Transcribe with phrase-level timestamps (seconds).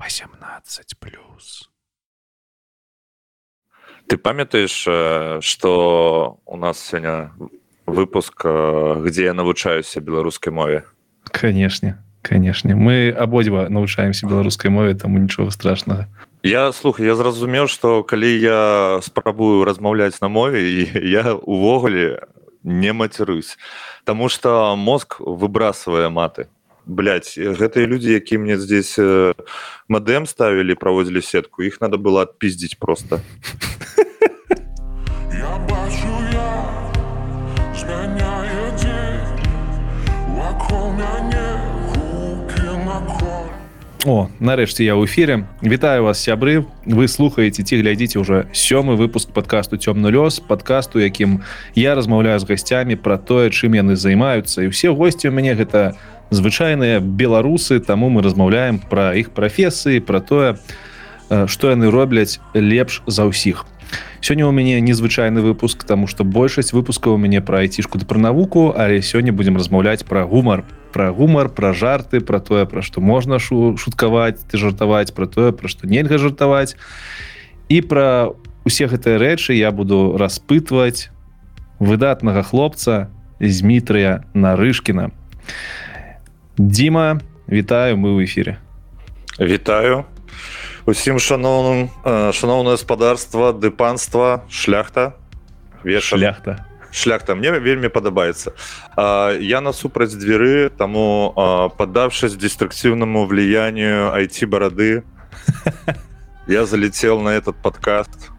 [0.00, 1.70] 18 плюс.
[4.08, 4.88] Ты памятаешь
[5.44, 7.32] что у нас сёння
[7.86, 10.84] выпуск где я навучаюся беларускай мове?
[11.30, 16.08] Канешне канешне мы абодва навучаемся беларускай мове таму нічога страшнага
[16.42, 22.26] я слухай я зразумеў что калі я спрабую размаўляць на мове і я увогуле
[22.62, 23.58] не мацярусь
[24.04, 26.48] Таму что мозг выбрасывае маты
[26.86, 29.34] блядь, гэтыя людзі які мне здесь э,
[29.88, 33.20] мадэм ставілі праводзілі сетку іх надо было адпіздзіць просто.
[35.30, 36.50] Я бачу, я
[44.06, 49.28] О нарэшце я ў эфире вітаю вас сябры вы слухаеце ці глядзіце уже сёмы выпуск
[49.28, 51.44] подкасту цёмны лёс подкасту якім
[51.76, 56.00] я размаўляю з гасцямі про тое чым яны займаюцца і все госці у мяне гэта
[56.30, 60.56] звычайныя беларусы таму мы размаўляем про іх прафесыі про тое
[61.46, 63.66] что яны робляць лепш за ўсіх.
[64.20, 68.18] Сёння у мяне незвычайны выпуск тому что большасць выпускаў у мяне про айцішку да пра
[68.18, 70.64] навуку але сёння будем размаўляць про гумар.
[70.92, 75.52] Про гумар про жарты про тое про что можна шу шуткаваць ты жартаваць про тое
[75.52, 76.76] про что нельга жартаваць.
[77.68, 78.34] І про
[78.64, 81.10] усе гэтыя рэчы я буду распытваць
[81.78, 83.08] выдатнага хлопца
[83.40, 85.10] з мітрыя нарышкіна
[86.59, 88.57] Дима вітаю мы ў эфире
[89.37, 90.05] вітаю
[90.85, 91.91] усім шаноўным
[92.31, 95.19] шаноўна гаспадарства ды панства шляхта
[95.83, 98.55] веч шляхта шляхта мне вельмі падабаецца
[99.43, 101.35] я насупраць дзвяры таму
[101.77, 105.03] паддавшись деструкцыўнаму влиянию айти барады
[106.47, 108.31] я залетел на этот подкаст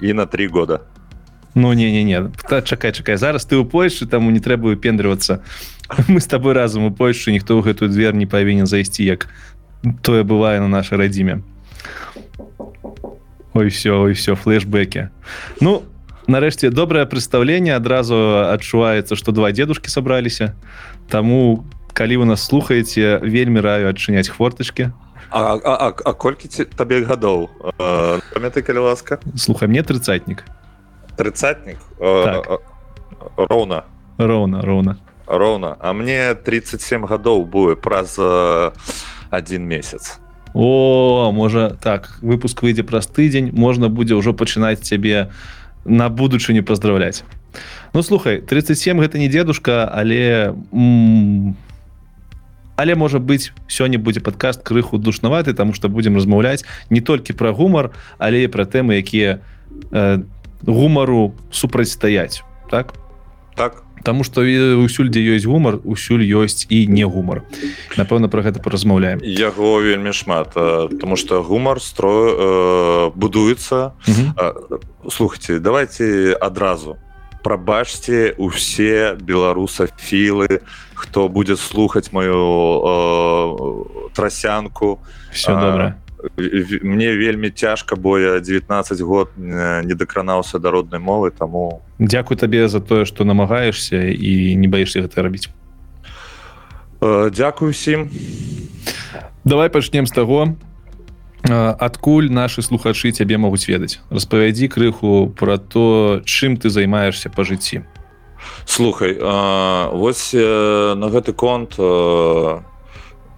[0.00, 0.80] і на три года
[1.55, 2.31] ну не не не
[2.63, 5.41] чакай чакай зараз ты у польшы таму не трэба пендрывацца
[6.07, 9.27] мы с тобой разам у польшы ніхто ў гэтую дверь не павінен зайсці як
[10.01, 11.41] тое бывае на нашай радзіме
[13.53, 15.09] ой все ой все флешбеки.
[15.59, 15.99] Ну а
[16.29, 18.15] нарэшце добрае прадстаўленне адразу
[18.53, 20.53] адчуваецца што два дедушки сабраліся
[21.09, 24.93] Таму калі вы нас слухаеце вельмі раю адчыняць хвортачки
[25.31, 27.49] А, а, а, а колькі табе гадоў?
[28.33, 29.19] Памятай калі ласка?
[29.37, 30.45] Слухай мне трыцатнік
[31.19, 32.47] трыцатнік так.
[33.35, 33.83] роўна
[34.17, 34.95] роўна роўна
[35.27, 38.17] роўна А мне 37 гадоў будзе праз
[39.29, 40.19] один месяц.
[40.53, 45.29] О можа так выпуск выйдзе праз тыдзень можна будзе ўжо пачынаць цябе
[45.85, 47.23] на будучыню поздравляць
[47.93, 50.55] Ну слухай 37 гэта не дедушка але
[52.75, 57.53] але можа быть сёння будзе падкаст крыху душнаваты тому что будем размаўляць не толькі про
[57.53, 59.39] гумар але і про тэмы якія
[59.91, 60.19] э,
[60.65, 62.93] гумару супрацьстаяць так?
[63.55, 63.83] Так.
[64.03, 64.47] Таму што
[64.79, 67.43] ўсюль дзе ёсць гумар усюль ёсць і не гумар.
[67.99, 69.19] Напэўна про гэта паразмаўляем.
[69.19, 73.91] Яго вельмі шмат тому что гумар строю э, будуецца.
[75.11, 76.95] Слухайте давайте адразу
[77.43, 80.63] прабачце усе беларусафілы
[80.95, 82.39] хто будзе слухаць мою
[82.87, 85.03] э, трасянку.
[85.31, 85.99] Все добра
[86.81, 92.67] мне вельмі цяжка бо я 19 год не дакранаўся да роднай мовы таму Дякую табе
[92.67, 95.49] за тое што намагаешься і не баішся гэта рабіць.
[97.01, 98.09] Э, Дякую усім.
[99.43, 100.55] Давай пачнем з таго
[101.43, 103.99] адкуль наши слухачы цябе могуць ведаць.
[104.09, 107.83] Распавядзі крыху про то чым ты займаешься по жыцці.
[108.65, 112.63] Слухай а, вось на гэты конт а,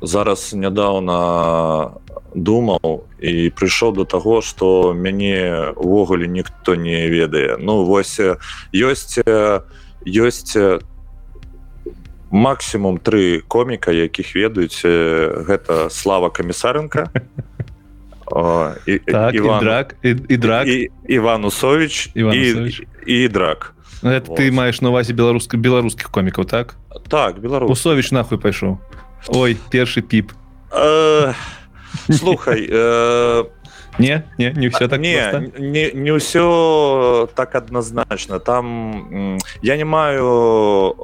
[0.02, 1.98] зараз нядаўна
[2.36, 7.58] думаў і прыйшоў до таго что мяне увогуле ніхто не ведае.
[7.60, 8.20] Ну вось
[8.72, 9.20] ёсць
[10.06, 10.58] ёсць
[12.32, 14.82] максимум тры коміка якіх ведаюць
[15.48, 17.12] гэта слава камісарынка
[18.88, 19.96] і так, драк.
[20.04, 20.68] І драк
[21.10, 22.72] иван усович і,
[23.06, 23.76] і драк.
[24.02, 26.76] Ну, ты маеш на увазе беларуска беларускіх комікаў так?
[27.10, 28.80] Так беларусович нахуй пайшоў
[29.30, 30.32] ой першы піп
[32.10, 33.44] слухай э,
[34.00, 40.96] не не не все так не не, не ўсё так адназначна там я не маю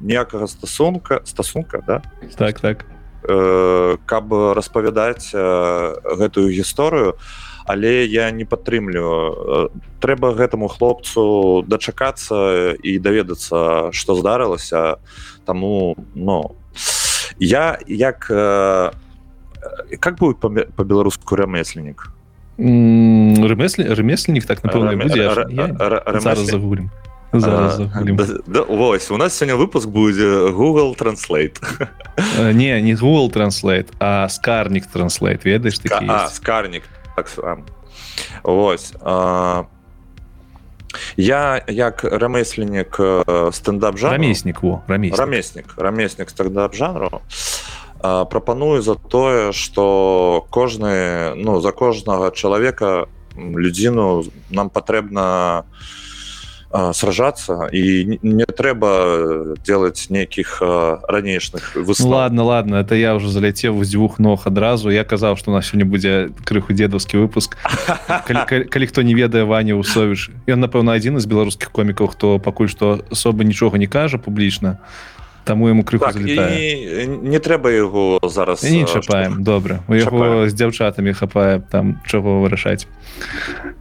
[0.00, 2.02] ніякага стасунка стасунка да?
[2.36, 2.84] Так так.
[3.28, 7.16] Э, каб распавядаць э, гэтую гісторыю
[7.64, 9.70] але я не падтрымлю
[10.02, 14.98] трэба гэтаму хлопцу дачакацца і даведацца што здарылася.
[15.46, 16.58] Таму но
[17.38, 18.90] я як я
[20.00, 20.38] как будет
[20.76, 22.10] по-беларуску ремесленник
[23.38, 24.92] ремесленник так напэўна
[27.32, 28.16] Зараз А, загуглім.
[28.16, 31.56] да, да, ось у нас сёння выпуск будзе Google Translate
[32.38, 35.80] Э, Не, не Google Translate, а Scarnik Translate, ведаеш
[36.24, 36.34] ёсць?
[36.34, 36.82] скарнік
[37.16, 37.64] так сам.
[38.42, 39.62] ось а,
[41.16, 45.18] я як рамесленнік э, стендап жанру Рамеснік, во, рамеснік.
[45.20, 47.20] рамеснік рамеснік стендап жанру
[48.02, 53.06] прапаную за тое что кожны ну за кожнага чалавека
[53.38, 55.62] людзіну нам патрэбна
[56.92, 60.62] сражацца і не- трэба делать нейкіх
[61.08, 64.88] ранейшных Ну, выслаў ладно ладно это я уже заляцеў з дзвюх ног адразу.
[64.90, 67.56] Я казаў что у нас сёння будзе крыху дедаўскі выпуск.
[68.26, 72.38] Калі, калі, калі хто не ведае ваня усовіш ён напэўна адзін з беларускіх комікаў хто
[72.40, 74.78] пакуль што асоба нічога не кажа публічна
[75.44, 80.48] таму яму крыху так, залетае і не трэба яго зараз не чапаем добра у яго
[80.48, 82.86] з дзяўчатамі хапае там чаго вырашаць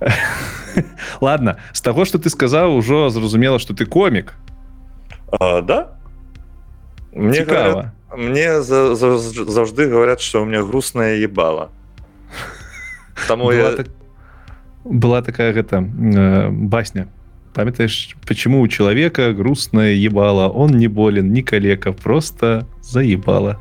[1.22, 4.34] ладно з таго что ты сказаў ужо зразумела что ты комік.
[5.32, 5.96] А, да.
[7.14, 11.72] Мне говорят, мне за, за, заўжды говорят что у меня грустная ебала
[13.28, 13.88] Таму была, я так...
[14.84, 17.08] была такая гэта э, басня
[17.55, 23.59] памятаешь почему у человека грустное ебало он не болен не калека просто заебало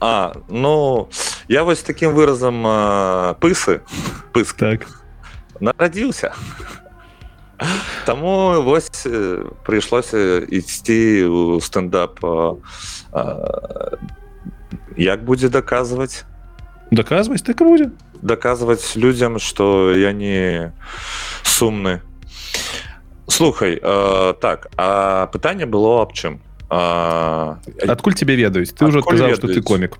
[0.00, 1.08] А ну
[1.48, 3.82] я вось таким выразам а, пысы
[4.32, 4.86] пыск так
[5.60, 6.32] нарадзіўся
[8.06, 12.56] Таму вось э, прыйшлося ісці у стендап а,
[13.12, 13.98] а,
[14.96, 16.24] як будзе даказваць
[16.90, 17.90] доказваць так і будзе
[18.22, 20.72] даказваць людзям что я не
[21.42, 22.02] сумны
[23.37, 29.35] Слухай э, так а пытанне было аб чым а, адкуль тебе ведаюць ты Адкуль адказаў
[29.35, 29.99] что ты комік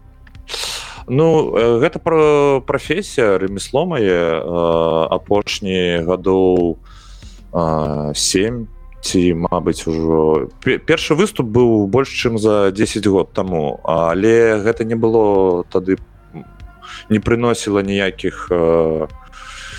[1.07, 6.81] ну э, гэта про прафесія ремесло мае э, апошнія гадоў
[7.53, 8.67] э, 7
[9.07, 10.49] ці мабыць ужо.
[10.59, 16.01] Пе- першы выступ быў больш чым за 10 год таму але гэта не было тады
[17.09, 19.07] не прыносіла ніякіх э,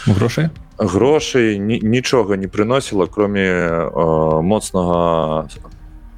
[0.06, 5.48] грошай грошай ні, нічога не прыносіла кроме э, моцнага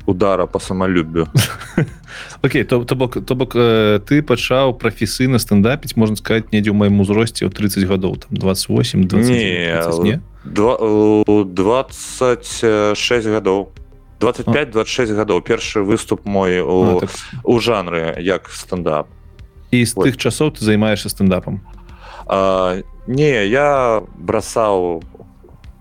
[0.07, 1.29] удара по самолюбю
[2.43, 7.01] Окей то то бок то бок ты пачаў прафесійна стендапіць можна сказать недзе ў маім
[7.01, 10.21] узросце ў 30 гадоў там 28 20, Не, 30, не?
[10.45, 13.69] Два- у 26 гадоў
[14.21, 17.11] 25-26 гадоў першы выступ мой А, у, так.
[17.45, 19.09] у жанры як стендап.
[19.71, 21.61] І з тых часоў ты займаешься стендапам
[22.27, 25.03] а, не я бросаў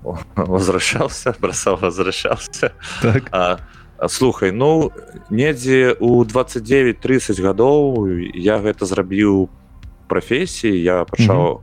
[0.35, 2.73] возвращался бросаў возвращался.
[3.01, 3.29] Так.
[3.31, 3.59] А,
[4.07, 4.91] слухай ну
[5.29, 9.49] недзе у 29-30 гадоў я гэта зрабіў
[10.09, 10.73] прафесіі.
[10.73, 11.61] Я пачаў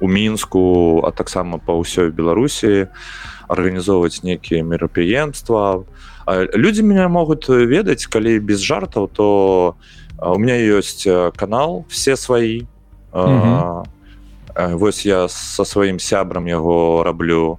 [0.00, 2.92] у мінску а таксама па ўсёй беларусі
[3.48, 5.88] арганізоўваць нейкія мерапрыемства.
[6.28, 9.28] Людзі меня могуць ведаць калі без жартаў то
[10.20, 12.68] у меня ёсць канал все свои
[13.12, 13.84] А, а,
[14.58, 17.58] вось я со сваім сябрам яго раблю.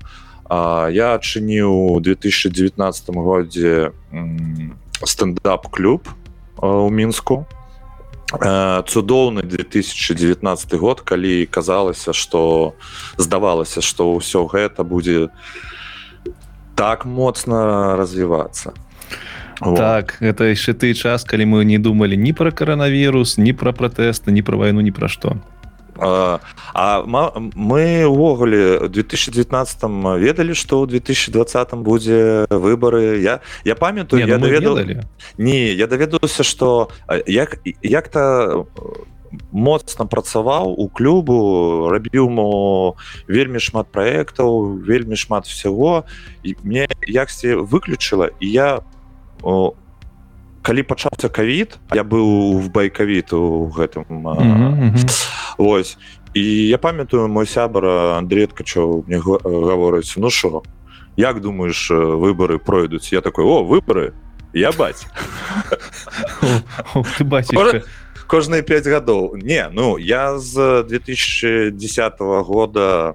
[0.50, 6.10] А, я адчыніў у 2019 годзе м, стендап-клуб
[6.62, 7.46] а, у мінску.
[8.30, 12.76] Цудоўны 2019 год калі казалася что
[13.18, 15.30] здавалася что ўсё гэта будзе
[16.76, 18.74] так моцна развівацца.
[19.62, 19.76] Вот.
[19.78, 24.32] так это яшчэ ты час калі мы не думалі ні пра каранавірус ні пра пратэсты
[24.32, 25.36] ні пра вайну ні пра што
[26.02, 26.40] А,
[26.74, 29.84] а мы увогуле у 2019
[30.18, 33.20] ведалі что ў 2020 будзе выборы.
[33.20, 34.80] Я я памятаю ну я даведал
[35.38, 36.90] не я даведаўся что
[37.26, 38.66] як як-то
[39.52, 42.96] моцна працаваў у клубу рабіў мо
[43.28, 46.06] вельмі шмат праектаў вельмі шмат всего.
[46.44, 48.82] І мне яксьці выключыла і я
[50.62, 55.08] калі пачаўся кавід я быў в байкавіт у гэтым а, Мгм, мгм.
[55.58, 55.98] Вось
[56.34, 57.86] і я памятаю мой сябар
[58.18, 60.62] Андрей Ткачоў мне га- гаворыць ну що
[61.18, 63.12] як думаешь э, выборы пройдуць?
[63.12, 64.14] Я такой о выборы
[64.54, 65.06] я баць
[67.18, 67.84] ты бацішка
[68.28, 69.36] кожныя 5 гадоў.
[69.42, 73.14] Не ну я з 2010 года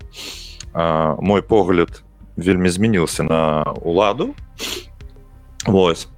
[0.72, 2.02] а, мой погляд
[2.36, 4.34] вельмі змяніўся на уладу
[5.66, 6.08] Вось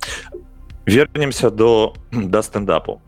[0.87, 3.00] вернемся до до стендапу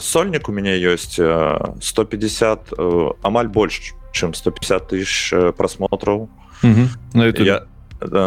[0.00, 6.28] сольнік у мяне ёсць э, 150 э, амаль больш чым 150 тысяч просмотраў
[6.62, 6.88] Мгм.
[7.14, 7.46] на YouTube.
[7.46, 7.62] я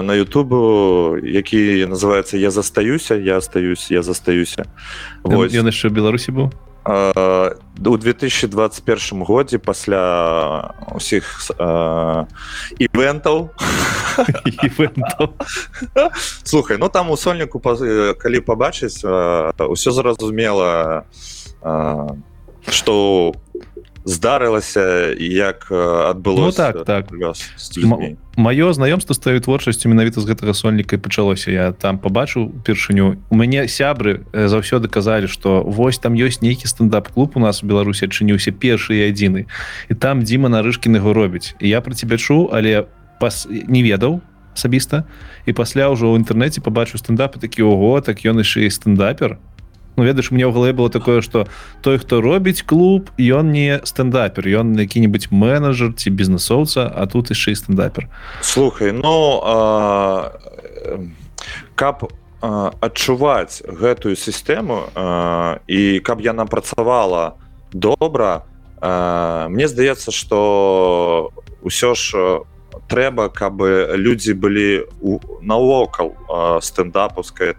[0.04, 4.66] на Ютубу які называется я застаюся я остаюсь я застаюся
[5.24, 5.54] Вось.
[5.54, 6.52] ён яшчэ беларусі быў
[6.86, 11.52] у 2021 годзе пасля усіх
[12.78, 13.50] івентаў
[16.44, 19.02] слухай ну там у сольніку калі пабачыць
[19.58, 21.04] ўсё зразумела
[22.70, 22.94] что
[23.34, 23.45] у
[24.06, 27.10] здарылася як адбыло ну, так так.
[28.38, 31.52] маё знаёмство з тваёй творчасцю менавіта з гэтага сольніка пачалося.
[31.52, 33.18] Я там побачыў упершыню.
[33.30, 38.06] У мяне сябры заўсёды казалі что вось там ёсць нейкі стендап-клуб у нас у беларусі
[38.06, 39.50] адчыніўся першы і адзіны.
[39.90, 42.86] І там Дзіма нарышкін яго робіць і я про цябе чуў але
[43.20, 44.22] пас не ведаў
[44.54, 45.10] асабіста.
[45.50, 49.42] І пасля ўжо ў інтэрнэце побачыў стендапы такі ого так ён яшчэ і стендапер
[49.96, 51.48] Ну ведаеш мне ў галаве было такое что
[51.82, 57.52] той хто робіць клуб ён не стендапер ён які-нибудь менеджер ці бізнесоўца а тут яшчэ
[57.52, 58.10] і стендапер.
[58.42, 60.36] Слухай ну а,
[61.76, 62.12] каб
[62.42, 67.40] адчуваць гэтую сістэму а, і каб яна працавала
[67.72, 68.44] добра
[68.82, 71.32] а, мне здаецца что
[71.64, 72.44] ўсё ж
[72.88, 73.62] трэба каб
[73.96, 74.86] людзі былі
[75.42, 76.14] навокал
[76.62, 77.56] стендапускай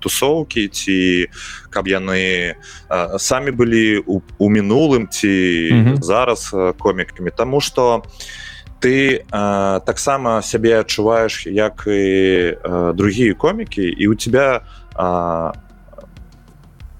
[0.00, 1.26] тусоўкі ці
[1.70, 2.54] каб яны
[3.18, 5.28] самі былі у, у мінулым ці
[5.72, 6.02] mm -hmm.
[6.02, 7.30] зараз комікамі.
[7.30, 8.02] Таму что
[8.82, 9.24] ты
[9.86, 12.56] таксама сябе адчуваеш як і
[12.94, 14.60] другія комікі і у тебя
[14.94, 15.52] а,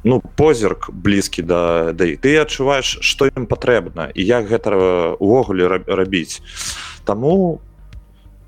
[0.05, 4.71] ну позірк блізкі да да ты адчуваеш што ім патрэбна і як гэта
[5.19, 6.43] увогуле рабіць
[7.05, 7.61] Таму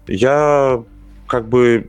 [0.06, 0.82] я
[1.26, 1.88] как бы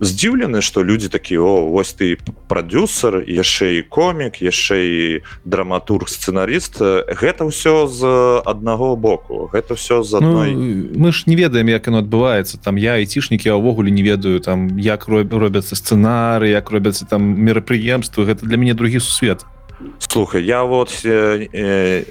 [0.00, 5.04] здзіўлены што людзі такі о вось ты прадюсер яшчэ і комік яшчэ і
[5.48, 6.76] драматург сцэнарыст
[7.16, 8.02] гэта ўсё з
[8.44, 12.60] аднаго боку гэта все з адной ну, мы ж не ведаем як оно адбываецца.
[12.60, 18.24] Там я айцішнікі увогуле не ведаю там як робяцца сцэнары як робяцца там мерапрыемствы.
[18.28, 19.44] Гэта для мяне другі сусвет.
[19.98, 22.04] Слухай я вот э, э,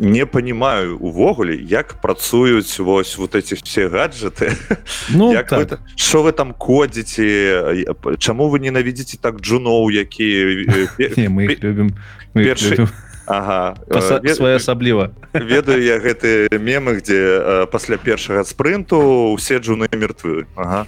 [0.00, 4.52] не понимаю увогуле як працуюць вось вот эти все гаджеты
[5.10, 5.52] ну так.
[5.52, 7.84] вы, что вы там кодзіце
[8.18, 10.66] чаму вы ненавідзеце так джуноў які
[11.28, 11.96] мы любим
[12.34, 12.88] першы
[13.26, 13.76] Ага.
[14.34, 20.86] своеасабліва ведаю я гэты мемы где пасля першага спрынту усе джуны мертвы ага.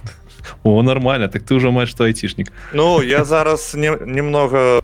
[0.63, 4.81] о нормально так ты уже маешь что айцішнік Ну я зараз не, немного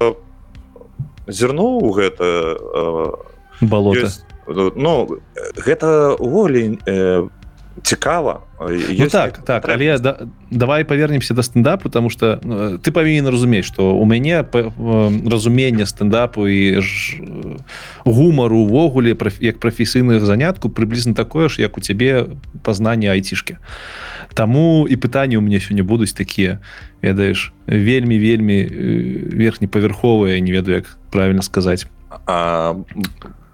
[1.27, 3.25] зірнуў гэта
[3.61, 5.19] балота ёсць, ну
[5.55, 7.27] гэта уволі э,
[7.83, 8.41] цікава.
[8.59, 13.65] Ну, так так але да, давай павернемся да стендапу потому что ну, ты павінен разумець
[13.65, 14.43] что у мяне
[15.31, 17.21] разумение стендапу і ж,
[18.03, 22.25] гумару увогуле як прафесійных занятку прыблізна такое ж як у цябе
[22.63, 23.57] пазнанне айцішки
[24.33, 26.59] Таму і пытанні у мяне сёння будуць такія
[27.01, 31.87] ведаеш вельмі вельмі э, верхнепавярховыя не ведаю як правильно сказаць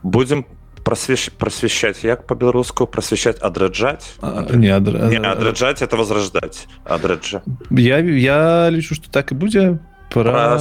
[0.06, 0.46] будем
[0.84, 1.32] просвещ...
[1.32, 4.16] просвещать як по-беларуску просвещать адраджаць
[4.54, 5.10] не, адра...
[5.10, 6.68] не адраджаць это возрождать.
[6.86, 10.60] Адраджа я я лічу что так і будзе про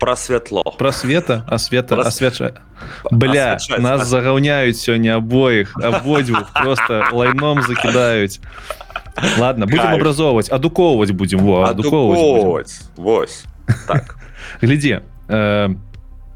[0.00, 2.62] про святло про света а света асвяча
[3.10, 8.40] бля нас загаўняюць сёння обоих абодвух просто лайном закидаюць
[9.38, 11.40] ладно будем образоўваць адукоўваць будем.
[11.40, 13.44] Во адукоўваць Вось.
[13.86, 14.16] Так.
[14.60, 15.68] Глядзе э,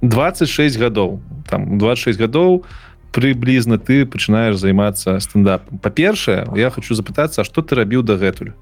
[0.02, 2.64] 26 гадоў там 26 гадоў
[3.12, 5.78] прыблізна ты пачынаешь займацца стендапом.
[5.78, 8.54] Па-першае я хочу запытацца что ты рабіў дагэтуль?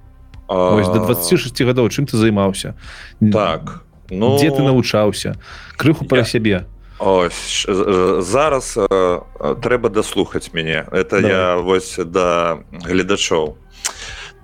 [0.48, 2.74] До 26 гадоў чым ты займаўся
[3.20, 4.36] так ну.
[4.36, 5.36] Где ты навучаўся
[5.76, 6.08] крыху я...
[6.08, 6.66] пра сябе
[6.98, 9.20] Ось, зараз э,
[9.62, 11.28] трэба даслухаць мяне это да.
[11.28, 13.56] я вось да гледачоў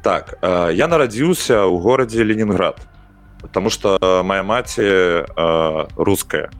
[0.03, 2.79] так э, я нарадзіўся ў горадзе Ленінград
[3.41, 6.51] потому что моя маці э, руская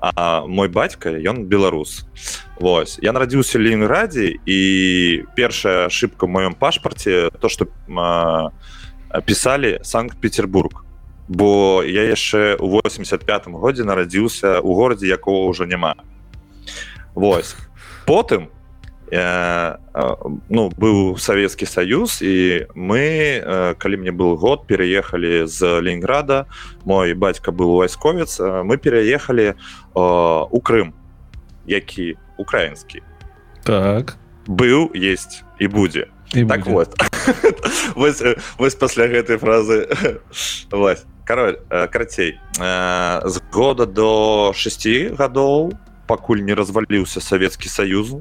[0.00, 2.06] а мой бацька ён беларус
[2.60, 4.58] Вось я нарадзіўся ленінграде і
[5.36, 7.68] першая ошибка маём пашпарте то что
[9.26, 10.84] писали санкт-петербург.
[11.28, 15.94] Бо я яшчэ у 85 годзе нарадзіўся у горадзе якого уже няма
[17.14, 17.54] Вось
[18.06, 18.59] потым э,
[19.12, 26.46] ну быў савецкі саюз і мы э, калі мне был год пераехалі з ленинграда.
[26.84, 29.54] Мой бацька был вайсковец э, мы пераехалі
[29.94, 30.94] у Крым
[31.66, 33.02] які украінскі
[33.64, 34.16] так.
[34.46, 36.70] Быў есть і будзе і так будзе.
[36.70, 36.94] вот.
[37.94, 38.22] Вось,
[38.58, 39.90] вось пасля гэтай фразы
[41.26, 45.74] король карацей з года до 6 гадоў
[46.06, 48.14] пакуль не разваліўся савецкі саюз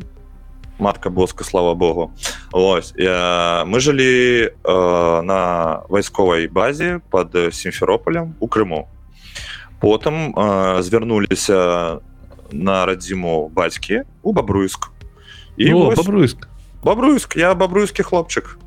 [0.79, 2.11] матка боска слава богу.
[2.51, 8.87] Ось я, мы жылі э, на вайсковай базе под сімферополем у крыму
[9.79, 11.99] потым э, звярнуліся
[12.51, 14.91] на радзіму бацькі у бабруйск
[15.57, 16.47] і О, бабруйск
[16.83, 18.57] бабруйск я бабруйскі хлопчык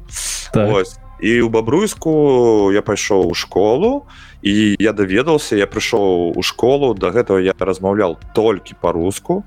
[0.53, 0.87] так.
[1.21, 7.11] і у бабруйску я пайшоў у школу і я даведаўся я прыйшоў у школу до
[7.11, 9.45] гэтага я размаўлял толькі по-руску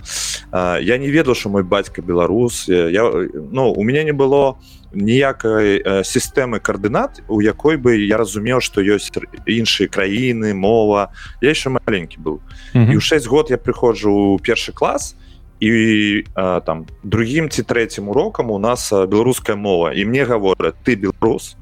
[0.54, 3.04] я не ведаў что мой бацька беларус я
[3.52, 4.58] ну у меня не было
[4.96, 9.12] ніякай сістэмы каардынат у якой бы я разумеў что ёсць
[9.46, 11.12] іншыя краіны мова.
[11.42, 12.40] Я еще маленькі быў
[12.74, 12.94] mm -hmm.
[12.94, 15.16] і ў 6 год я прыходжу у першы клас
[15.60, 19.94] і а, там другім ці трэцім урокам у нас беларуская мова.
[19.94, 21.56] І мне гавораць ты беларус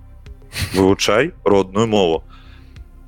[0.76, 2.24] вывучай родную мову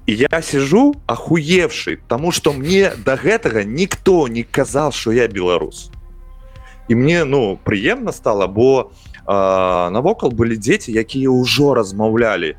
[0.07, 5.89] я сижу ахуевшы тому что мне до гэтага ніхто не казал что я беларус
[6.88, 8.91] і мне ну прыемна стало бо
[9.27, 12.55] навокал былі дзеці якія ўжо размаўлялі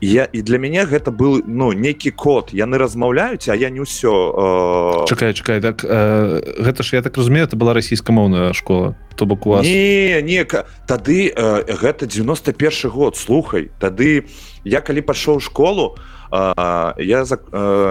[0.00, 2.50] я і для мяне гэта был ну некі код.
[2.52, 5.06] Яны размаўляюць а я не ўсё э...
[5.08, 9.46] чакай чакай так э, гэта ж я так разумею это была расійскамоўная школа то бок
[9.46, 14.26] у вас не нека тады э, гэта 91 год слухай тады
[14.64, 17.38] я калі пашоў школу то я за,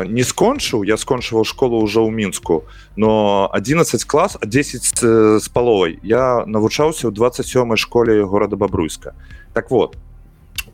[0.07, 5.99] не скончыў я скончываў школу ўжо ў мінску но 11 клас 10 з паловай.
[6.03, 9.15] Я навучаўся ў 27 школе города бабруйска.
[9.53, 9.97] Так вот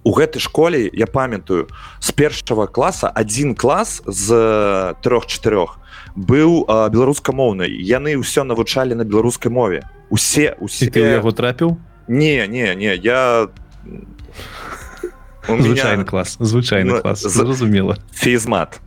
[0.04, 1.68] у гэтай школе я памятаю
[2.00, 5.80] з першага класа один клас з трех-чатырох
[6.16, 9.84] быў беларускамоўнай яны ўсё навучалі на беларускай мове.
[10.10, 10.92] Усе усе.
[10.94, 11.78] Яго трапіў?
[12.08, 13.50] Не не не я
[15.48, 16.06] звычайны меня...
[16.06, 17.98] клас звычайны ну, клас зразумела.
[18.12, 18.80] фізмат.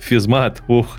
[0.00, 0.98] Фізмат ух.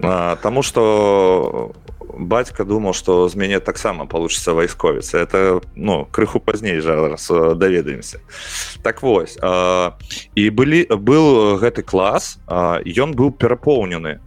[0.00, 1.72] Таму что
[2.18, 5.14] бацька думаў што з мяне таксама получится вайсковец.
[5.14, 8.20] Это ну крыху пазней жа раз даведаемся.
[8.82, 9.96] Так вось а,
[10.34, 14.20] і былі был гэты клас ён быў перапоўнены.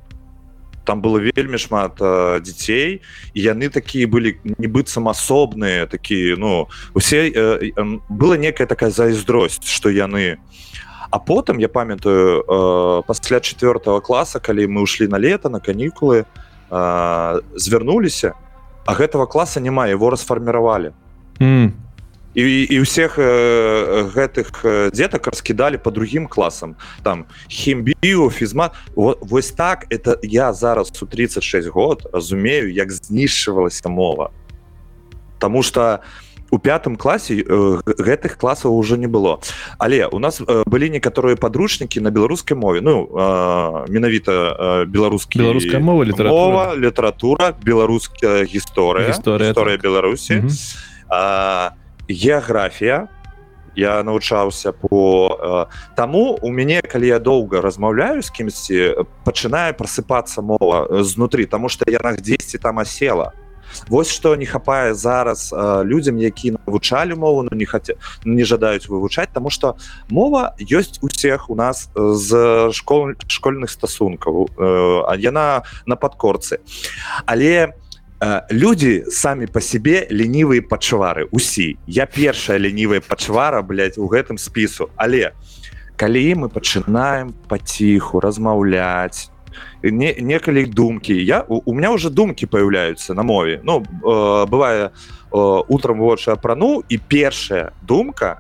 [0.88, 3.02] Там было вельмі шмат э, дзяцей
[3.36, 9.68] і яны такія былі нібыццам асобныя такія ну усе э, э, была некая такая зайздросць
[9.68, 10.40] что яны.
[11.12, 16.26] А потым я памятаю э, пасля четвертого класа калі мы ушли на лето на канікулы
[16.70, 18.34] э, звярнуліся
[18.88, 20.96] а гэтага класа няма его расфарміравалі.
[21.40, 21.72] Mm
[22.38, 24.62] і, і ўсіх э, гэтых
[24.94, 26.76] дзетак раскідалі по другим класам.
[27.02, 34.30] Там хімбію фізмат вось так это я зараз у 36 год разумею як знішчывалася мова.
[35.40, 39.40] Таму что у пятым класе э, гэтых класаў уже не было.
[39.78, 42.80] Але у нас э, былі некаторыя подручнікі на беларускай мове.
[42.80, 49.84] Ну э, менавіта э, беларускі беларуская мова літаратура літаратура беларуская гісторыя гісторыя гісторыя так.
[49.84, 50.78] беларусі -hmm.
[51.10, 51.72] а,
[52.10, 53.08] геаграфія
[53.76, 60.42] я навучаўся по э, таму у мяне калі я доўга размаўляю з кімсьці пачынае прасыпацца
[60.42, 63.34] мова знутры тому что яна дзесьці там асела
[63.88, 67.94] Вось што не хапае зараз э, людзям які навучалі мову но не хаця
[68.26, 69.78] не жадаюць вывучаць тому что
[70.10, 76.60] мова ёсць у всех у нас з школ школьных стасункаў э, яна на падкорцы.
[77.26, 77.88] Але у
[78.50, 84.90] люди самі по себе ленівыя пачвары усі я першая ленівая пачвара у гэтым спісу.
[84.96, 85.34] Але
[85.96, 89.30] калі мы пачынаем паціху размаўляць
[89.84, 93.62] не некалі думкі я у, у меня уже думкі появляются на мове.
[93.64, 94.92] Ну э, бывае
[95.32, 98.40] э, утром вочы апрану і першая думка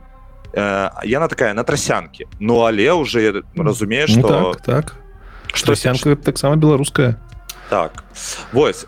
[0.53, 4.95] э, яна такая на трасянке ну але уже разумею что ну, так, так.
[5.53, 7.17] что сянка таксама беларуская
[7.69, 8.03] так
[8.53, 8.86] вось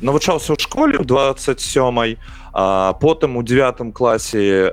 [0.00, 2.18] навучаўся ў школе ў 27
[2.52, 4.68] а потым у девятым класе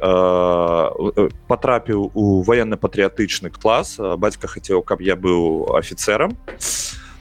[1.47, 3.95] потрапіў у военно-патрыятычны клас.
[3.97, 6.37] Бацька хацеў каб я быў офіцерам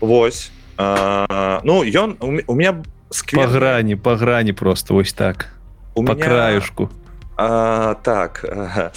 [0.01, 0.51] Вось.
[0.77, 3.47] А, ну ён у меня сквер...
[3.47, 5.55] по грани по грани просто вось так.
[5.95, 6.15] У меня...
[6.15, 6.91] краюшку
[7.37, 8.45] а, так.
[8.45, 8.93] А,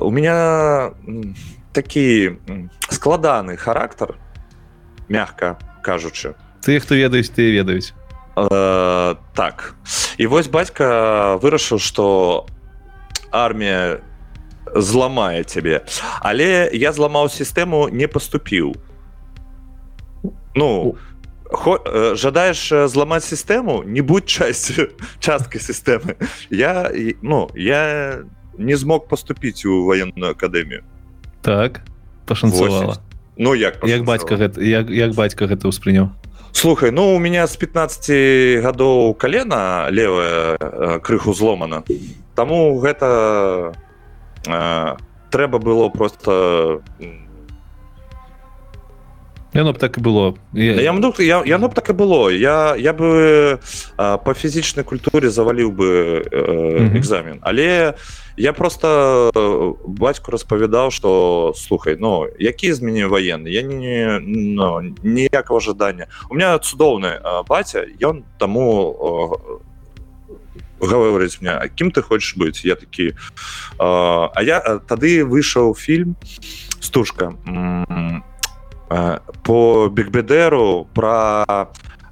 [0.00, 0.92] у меня
[1.72, 2.38] такі
[2.88, 4.14] складаны характар
[5.08, 6.34] мягко кажучы.
[6.62, 7.92] Ты хто ведаюць ты ведаюць
[8.36, 9.74] э, так.
[10.18, 12.46] І вось бацька вырашыў что
[13.30, 14.00] армія
[14.74, 15.84] зламае цябе.
[16.20, 18.74] Але я зламаў сістэму не поступіў
[20.54, 20.96] ну
[21.44, 23.84] хо, э, жадаеш зламаць сістэму?
[23.84, 24.88] Не будь часці
[25.20, 26.16] часткай сістэмы.
[26.50, 26.90] Я
[27.22, 28.24] ну я
[28.58, 30.82] не змог поступіць у военную акадэмію.
[31.42, 31.80] Так
[32.26, 32.98] пашанцавала.
[33.36, 36.10] Ну як як бацька гэта як, як бацька гэта ўспрыняў
[36.54, 41.82] Слухай ну у меня з 15 гадоў колена левая э, крыху зломана
[42.34, 43.74] Таму гэта
[44.46, 44.96] э,
[45.30, 46.80] трэба было просто
[49.54, 52.92] яно б так і было я, я, я, яно б так і было я я
[52.92, 53.58] бы
[53.96, 55.88] а, по фізічнай культуре заваліў бы
[56.26, 57.94] э, экзамен але
[58.36, 59.30] я просто
[59.86, 66.34] бацьку распавядаў что слухай ну які з мяне военны я не ну, ніякого ожидання у
[66.34, 69.62] меня цудоўны батя ён таму
[70.80, 73.14] гаворыць мне кім ты хочешь быць я такі
[73.78, 76.16] а я тады выйшаў фільм
[76.80, 77.38] стужка
[79.42, 81.68] по бигбедеру про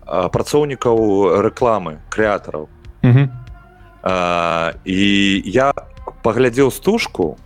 [0.07, 0.99] працоўнікаў
[1.47, 2.69] рэкламы крэатараў.
[4.85, 5.09] І
[5.47, 5.73] я
[6.23, 7.39] паглядзеў стужку.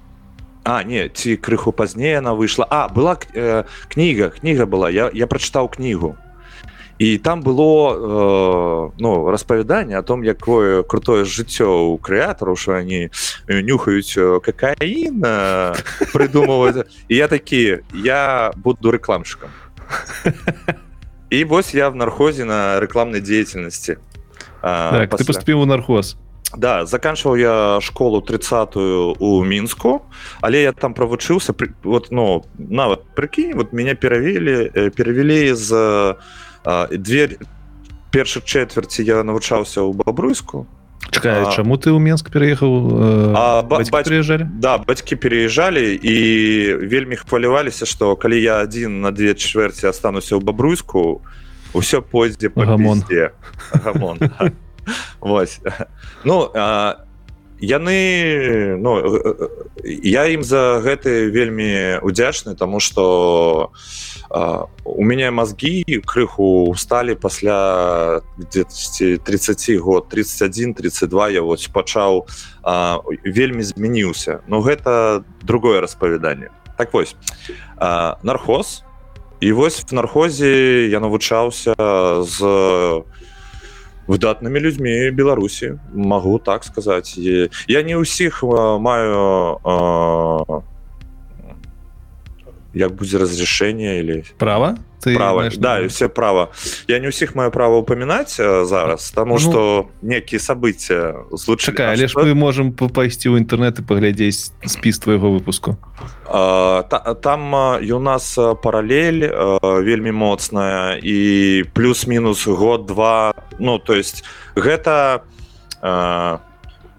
[0.66, 2.66] А не ці крыху пазней она выйшла.
[2.68, 4.90] А была э, кніга кніга была.
[4.90, 6.16] Я, я прачытаў кнігу
[6.98, 13.10] і там было э, ну распавяданне о том якое крутое жыццё у крэатараў що они
[13.48, 15.20] нюхаюць какаін
[16.12, 19.50] прыдумываць я такі я буду рэкламчыкам
[21.30, 23.98] і вось я в нархозе на рэкламнай дзейнасці
[24.62, 25.16] так, пасля...
[25.16, 26.16] ты паступіў у нархоз.
[26.56, 30.00] Да заканчиваў я школу 30ую у мінску
[30.40, 36.16] але я там правучыўся вот ну нават прыкінь вот меня перавелі перавялі з
[36.90, 37.38] дверь
[38.10, 40.66] першых чвярці я навучаўся ў бабруйску.
[41.10, 42.70] Чакай, чаму ты ў Менск пераехаў?
[44.10, 46.16] Приезжалі да бацькі переязджалі і
[46.90, 51.22] вельмі хваляваліся што калі я адзін на две чвэрці астануся ў бабруйску
[51.76, 54.18] ўсё пойдзе по гамон.
[55.20, 55.60] Вось.
[56.24, 57.06] Ну а,
[57.60, 59.00] яны ну,
[59.84, 63.72] я ім за гэты вельмі удзячны тому что
[64.84, 68.20] у мяне мозги крыху усталі пасля
[68.52, 72.26] 30 год 31 32 я вот пачаў
[72.62, 74.40] а, вельмі змяніўся.
[74.46, 76.50] Но гэта другое распавяданне.
[76.76, 77.16] Так вось
[77.76, 78.82] а, нархоз.
[79.40, 81.74] І вось в нархозе я навучаўся
[82.22, 82.38] з
[84.06, 87.18] выдатнымі людзьмі беларусі могу так сказаць.
[87.18, 88.42] Я не ўсіх
[88.80, 90.62] маю
[92.76, 96.52] як будзе разрешение или права права да і все права
[96.88, 102.12] я не ўсіх маю право упомінаць зараз тому что ну, некіе события случака але ж
[102.20, 105.76] мы можем пайсці ў інтэрнет і паглядзець спіс твоего выпуску.
[106.26, 109.30] А, та, там у нас паралель
[109.62, 113.34] вельмі моцная і плюс-мінус год два.
[113.58, 115.22] Ну то есть гэта
[115.80, 116.38] а,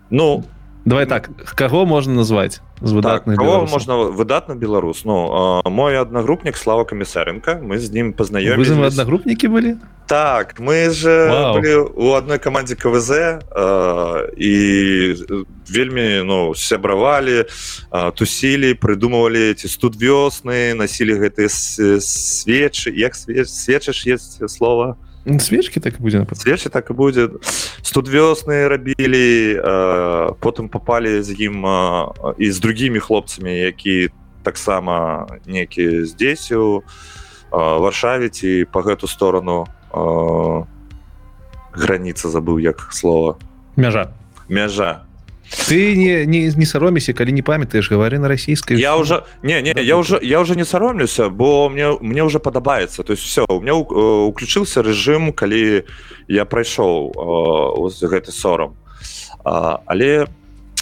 [0.09, 0.43] ну
[0.87, 6.85] давай так каго можна назваць з выдатных так, можна выдатна беларус Ну мой аднагрупнік слава
[6.85, 8.55] камісаренко мы з ім пазнаём
[8.87, 9.75] аднагрупнікі былі
[10.07, 11.27] так мы же
[11.83, 13.11] у адной камандзе квз
[14.39, 14.53] і
[15.67, 17.43] вельмі ну сябравалі
[18.15, 21.51] тусілі прыдумывалі ці тут вёсны насілі гэтыя
[21.99, 22.95] свечы.
[22.95, 24.95] Як свечыш есть слова
[25.39, 27.27] свечки так будзе свечы так і будзе
[27.93, 29.59] тут вёсны рабілі
[30.39, 31.65] потым попали з ім
[32.37, 34.09] і з другими хлопцамі які
[34.43, 36.83] таксама некі здесь у
[37.51, 39.67] варшаве ці по гэту сторону
[41.75, 43.37] граница забыў як слова
[43.75, 44.11] мяжа.
[44.47, 45.06] Мяжа
[45.67, 49.73] ты не не, не сароміся калі не памятаешь говори на расійскай я уже не не
[49.77, 53.61] я уже я уже не саромлюся бо мне мне уже падабаецца то есть все у
[53.61, 55.83] меня уключыўся режим калі
[56.27, 57.11] я прайшоў
[58.01, 58.75] гэты сорам
[59.43, 60.27] але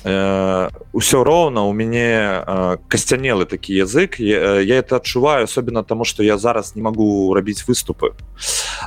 [0.06, 2.46] ўсё роўна у мяне
[2.88, 4.20] касцянелы такі язык.
[4.20, 8.14] Я, я это адчуваю особенно тому что я зараз не могу рабіць выступы.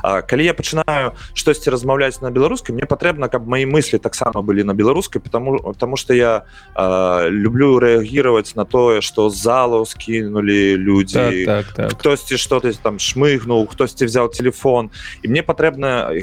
[0.03, 4.73] Калі я пачынаю штосьці размаўляць на беларускай мне патрэбна каб мои мысли таксама былі на
[4.73, 11.65] беларускай потому потому что я а, люблю рэагировать на тое что залу скинули люди так,
[11.65, 11.99] так, так.
[11.99, 14.89] хтосьці что-то там шмыгнул хтосьці взял телефон.
[15.21, 16.15] І мне патрэбна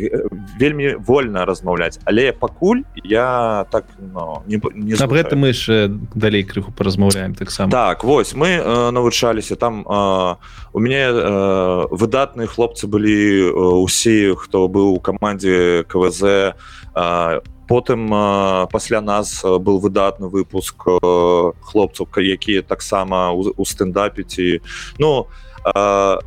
[0.58, 6.44] вельмі вольна размаўляць але пакуль я так ну, не не об гэта мы ж далей
[6.44, 7.70] крыху паразмаўляем таксама.
[7.70, 9.56] Так вось мы э, навучаліся.
[9.56, 10.36] Там э,
[10.72, 13.50] у мяне э, выдатныя хлопцы былі
[13.82, 21.52] усе хто быў у камандзе квз э, потым э, пасля нас был выдатны выпуск э,
[21.60, 24.60] хлопцаў якія таксама у стендапе ці
[24.98, 25.26] ну
[25.66, 26.18] э,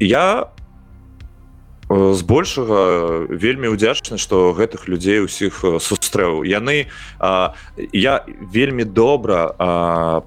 [0.00, 0.55] я у
[1.88, 6.42] збольшага вельмі ўдзячны што гэтых людзей усіх сустрэў.
[6.42, 7.54] Яны а,
[7.92, 10.22] я вельмі добра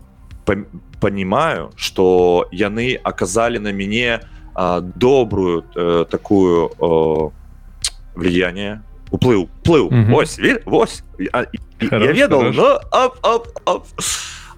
[0.99, 4.21] понимаю что яны аказалі на мяне
[4.55, 7.31] а, добрую а, такую а,
[8.15, 10.15] влияние уплыў плыў mm -hmm.
[10.15, 11.47] ось вось я,
[11.81, 13.83] я ведал но, оп, оп, оп,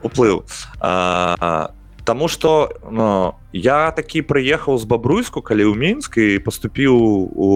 [0.03, 0.43] уплыў.
[0.79, 1.71] А,
[2.12, 6.91] Таму что ну, я такі прыехаў з бабруйску калі ў мінск і паступіў
[7.32, 7.47] у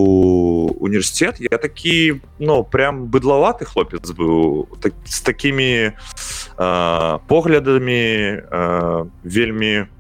[0.80, 8.00] університет я такі ну прям быдлаваты хлопец быў так, з такімі э, поглядамі
[8.48, 9.92] э, вельмі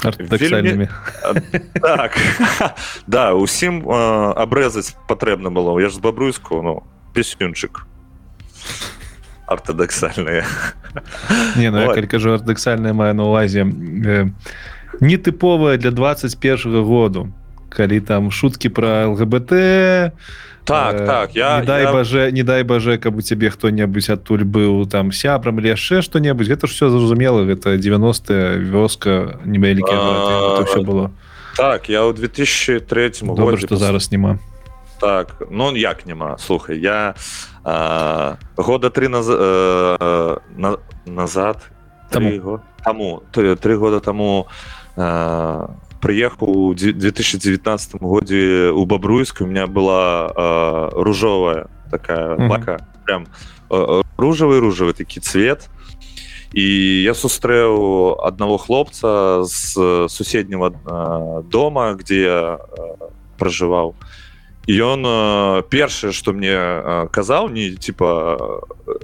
[0.00, 0.88] вельмі...
[1.76, 2.16] так.
[3.06, 5.76] Да усім э, абрэзаць патрэбна было.
[5.76, 7.84] Я ж з бабруйску ну песюнчык
[9.52, 10.44] ортодоксальные.
[11.56, 11.96] Не ну, вот.
[11.96, 14.26] я кажу ортодоксальная маю на увазе э,
[15.00, 17.32] нетыповая для 21 году
[17.72, 19.48] калі там шутки про лгбт
[20.64, 21.92] так э, так я не дай я...
[21.92, 26.48] боже не дай боже каб у цябе хто-небудзь адтуль быў там сябрам или яшчэ что-небудзь
[26.48, 31.10] гэта ж все зразумела гэта 90 вёска невялікія все было.
[31.56, 34.38] Так я ў 2003 году что зараз няма
[35.00, 37.14] так ну як няма слухай я
[37.64, 39.26] а, года три наз...
[39.28, 40.76] э, на...
[41.06, 41.58] назад?
[42.10, 42.60] Тому.
[42.84, 43.22] тому.
[43.32, 44.46] Три года тому
[44.96, 45.66] э,
[46.00, 53.04] приехал у 2019 годзе у бабруйск у меня была э, ружовая такая бака mm -hmm.
[53.04, 53.26] прям
[53.70, 55.68] э, ружавый ружавый такі цвет.
[56.54, 59.74] І я сустрэў аднаго хлопца з
[60.08, 62.58] суседняго э, дома где я э,
[63.38, 64.21] проживаў і
[64.68, 68.38] ён э, першае что мне э, казаў не типа
[68.86, 68.94] э,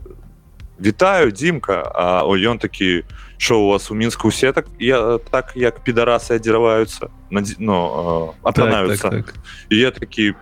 [0.79, 3.03] вітаю дзімка а о ён такі
[3.39, 9.11] що у вас у мінску усе так я так як підарасы адзіраваюцца на но апранаюцца
[9.11, 9.35] так, так, так.
[9.71, 10.35] я такі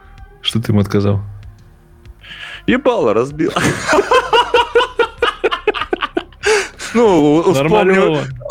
[0.43, 1.21] что ты ему адказаў
[2.67, 3.53] ебала разбил
[6.97, 7.41] ну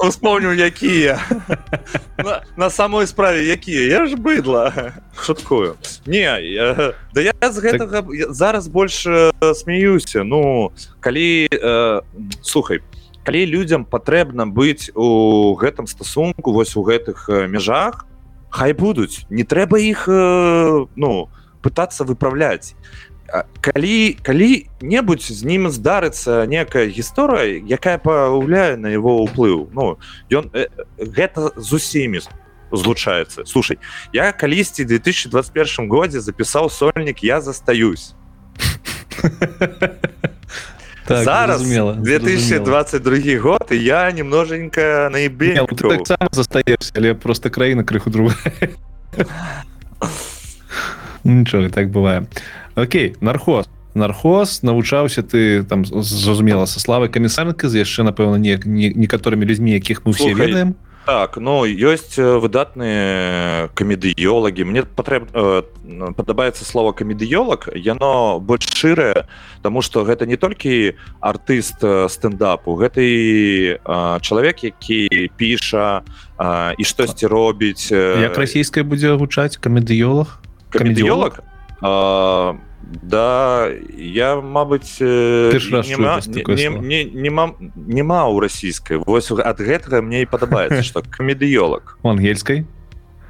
[0.03, 1.19] успомню якія.
[2.17, 3.99] На, на самой справе якія.
[3.99, 5.75] Я ж быдла шуткую.
[6.05, 8.33] Не я, да я з гэтага так...
[8.33, 12.01] зараз больше смеюся ну калі э,
[12.41, 12.79] слухай
[13.23, 18.05] калі людям патрэбна быць у гэтым стасунку вось у гэтых мяжах
[18.49, 19.25] хай будуць.
[19.29, 21.29] Не трэба іх э, ну
[21.61, 22.75] пытаться выправляць
[23.61, 29.97] калі калі-небудзь з ім здарыцца некая гісторыя якая паўляе на его ўплыў Ну
[30.29, 32.21] ён э, гэта з усімі
[32.71, 33.45] злучаецца.
[33.45, 33.77] Слушай
[34.13, 38.13] я калісьці 2021 годзе запісаў сольнік я застаюсь
[41.05, 45.65] так, зараз зразумела, 2022 год і я немноженька наібе
[46.05, 48.35] так застаешься але просто краіна крыху друга
[51.23, 52.25] нічога так бывае.
[52.25, 53.67] а Окей нархоз.
[53.93, 58.59] Нархоз навучаўся ты там зразумела са славы камісарка з яшчэ напэўна не
[58.91, 60.75] некаторымі людзьмі якіх мы все ведаем.
[61.05, 64.65] так ну ёсць выдатныя камедыёлагі.
[64.65, 65.61] Мне патрэб э,
[66.17, 69.29] падабаецца слова камедыёлаг яно больш шырае
[69.61, 73.79] тому что гэта не толькі артыст стендапу гэта і
[74.21, 76.01] чалавек які піша
[76.77, 79.57] і штосьці робіць як расійская будзе гучаць?
[79.61, 80.41] Камедыёлог
[80.73, 81.39] камедыёлог
[81.81, 82.57] а,
[83.01, 84.99] да я мабыць
[87.75, 88.97] няма у расійскай.
[88.97, 92.65] Вось ад гэтага мне і падабаецца что камедыёлог у ангельскай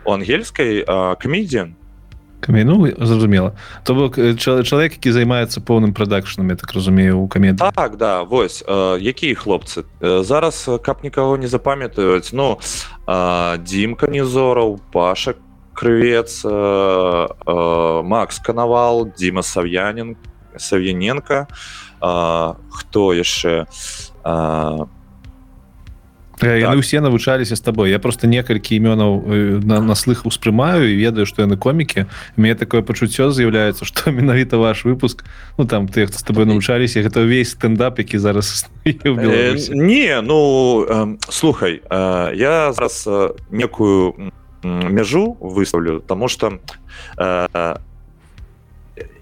[0.06, 0.84] у ангельскай
[1.20, 1.76] камедзіан
[2.46, 3.56] камену зразумела.
[3.84, 8.64] То бок чалавек які займаецца поўным прадакшнам так разумею у камед так да вось
[9.00, 9.86] якія хлопцы?
[10.02, 12.60] Зараз каб нікаго не запамятаюць но
[13.08, 15.38] дзімка незораў пашак
[15.76, 20.18] крывец э, э, Макс канавал Дима сав'янин
[20.58, 21.48] сав'яненко
[22.02, 23.68] э, хто яшчэ
[24.24, 24.86] э,
[26.42, 26.80] яны так.
[26.80, 31.26] усе навучаліся з табой я просто некалькі імёнаў э, на, на слых успрымаю і ведаю
[31.26, 35.24] што яны комікі мне такое пачуццё з'яўляецца што менавіта ваш выпуск
[35.58, 40.86] ну там ты хто з тобой навучаліся гэта ўвесь стендап які зараз э, не ну
[40.88, 44.32] э, слухай э, я зараз э, некую
[44.66, 46.60] мяжу выставлю тому что
[47.18, 47.76] э,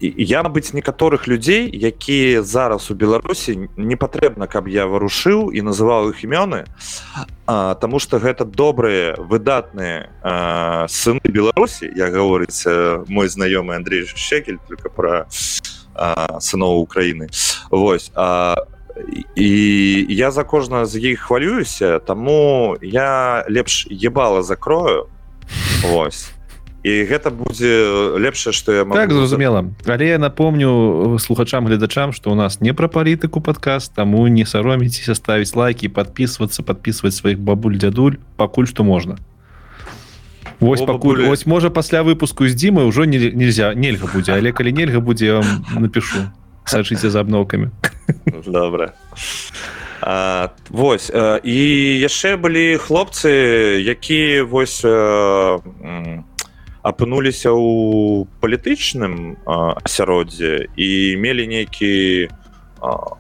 [0.02, 6.14] я быць некаторых людзей якія зараз у беларусі не патрэбна каб я варушыў і называў
[6.14, 6.66] іх імёны
[7.46, 10.10] тому что гэта добрыя выдатныя
[10.88, 12.68] сыны беларусі я гаворыць
[13.08, 15.26] мой знаёмы Андрей шекель только про
[16.40, 17.30] сыноў Украіны
[17.72, 18.56] Вось а
[19.36, 25.08] і я за кожна з іх хвалююся таму я лепш ебала закрою
[25.84, 26.32] Вось.
[26.84, 27.72] І гэта будзе
[28.20, 28.96] лепшае что я могу...
[28.96, 29.72] так зразумела.
[29.88, 35.16] Але я напомню слухачам гледачам что у нас не пра палітыку подкаст таму не сароміцеся
[35.16, 39.18] ставіць лайки подписываться подписывать сваіх бабуль дзядуль пакуль что можна.
[40.60, 41.24] Вось О, пакуль.
[41.24, 41.32] бабулі...
[41.32, 45.26] ось можа пасля выпуску з дзімы ўжо не, нельзя нельга будзе але калі нельга будзе
[45.26, 46.28] я вам напишу
[46.66, 47.72] сачыце за абноўкамі.
[48.46, 48.92] Добра.
[49.12, 49.16] А,
[50.70, 51.10] вось
[51.44, 51.60] і
[52.04, 53.32] яшчэ былі хлопцы
[53.80, 54.84] якія вось
[56.84, 60.90] апынуліся ў палітычным асяроддзе і
[61.24, 62.28] мелі нейкі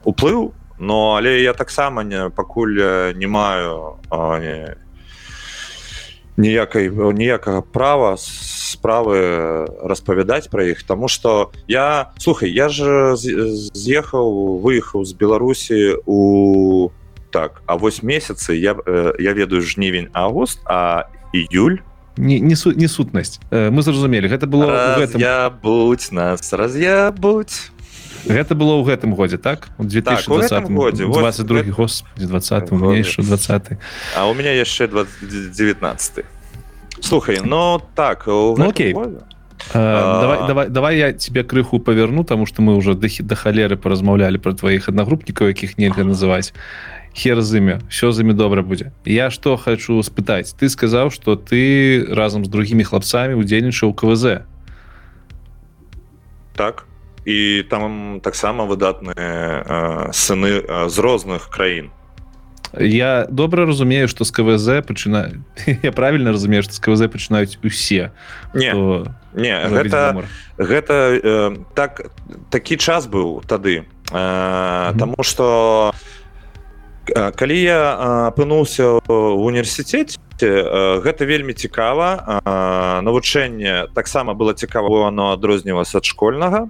[0.03, 2.75] уплыў но але я таксама не пакуль
[3.15, 3.99] не маю
[4.43, 4.75] не,
[6.37, 15.05] ніякай ніякага права справы распавядаць пра іх тому что я слухай я ж з'ехаў выехаў
[15.05, 16.89] з беларусі у
[17.31, 18.75] так а вось месяцы я
[19.19, 21.81] я ведаю жнівень август а июль
[22.17, 23.39] не не су не сутнасць.
[23.51, 25.19] Мы зразумелі гэта было гэтым...
[25.19, 27.72] я будь нас раз я будь
[28.25, 29.69] гэта было ў гэтым годзе так?
[29.77, 31.05] У 2020 так, годзе.
[31.05, 31.71] 22 гэта...
[31.71, 33.63] господи 20 менейшу 20
[34.15, 36.25] а у меня яшчэ 19
[37.01, 38.93] слухай но так ну, окей.
[38.93, 40.21] Uh, а...
[40.21, 44.37] давай, давай, давай я тебе крыху паверну тому что мы уже дахі да халеры паразмаўлялі
[44.37, 46.53] про твоих аднагрупнікаў якіх нельга называть.
[47.15, 51.35] Хер з імі все з імі добра будзе я что хочу спытаць ты сказаў что
[51.35, 54.43] ты разам з другими хлапцамі удзельнічаў квз.
[56.55, 56.85] Так
[57.25, 61.91] і там таксама выдатныя сыны з розных краін.
[62.79, 65.31] Я добра разумею что з квз пачына
[65.83, 68.11] я правильно разумею что з квз пачынаюць усе
[68.53, 69.13] не то...
[69.33, 70.25] не гэта
[70.57, 72.11] гэта э, так
[72.49, 73.85] такі час быў тады.
[74.11, 74.99] Э, mm -hmm.
[74.99, 75.93] тому что
[77.35, 77.97] калі я
[78.31, 82.41] апынуўся в універсітэце гэта вельмі цікава
[83.03, 86.67] навучэнне таксама было цікава оно адрознівалася ад школьнага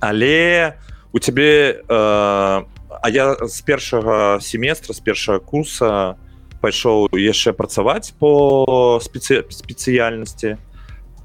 [0.00, 0.74] але
[1.12, 2.62] у цябе э,
[3.02, 6.16] А я з першага семестра з першага курса
[6.58, 10.56] пайшоў яшчэ працаваць по спецыя спецыяльнасці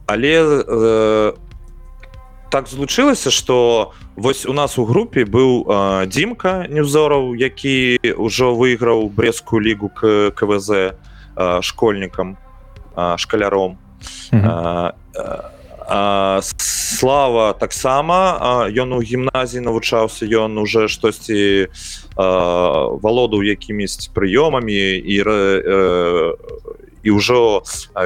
[0.05, 1.33] але э,
[2.51, 9.09] так злучылася что вось у нас у групе быў э, дзімка неўзораў які ўжо выйграў
[9.09, 10.93] брестскую лігу к квз э,
[11.61, 12.37] школьнікам
[12.95, 13.77] э, шкаляром
[14.31, 14.93] mm -hmm.
[15.15, 15.62] э,
[16.57, 21.67] слава таксама ён у гімназіі навучаўся ён уже штосьці
[22.15, 25.17] валодаў якімісь прыёмамі і
[27.03, 27.63] і ўжо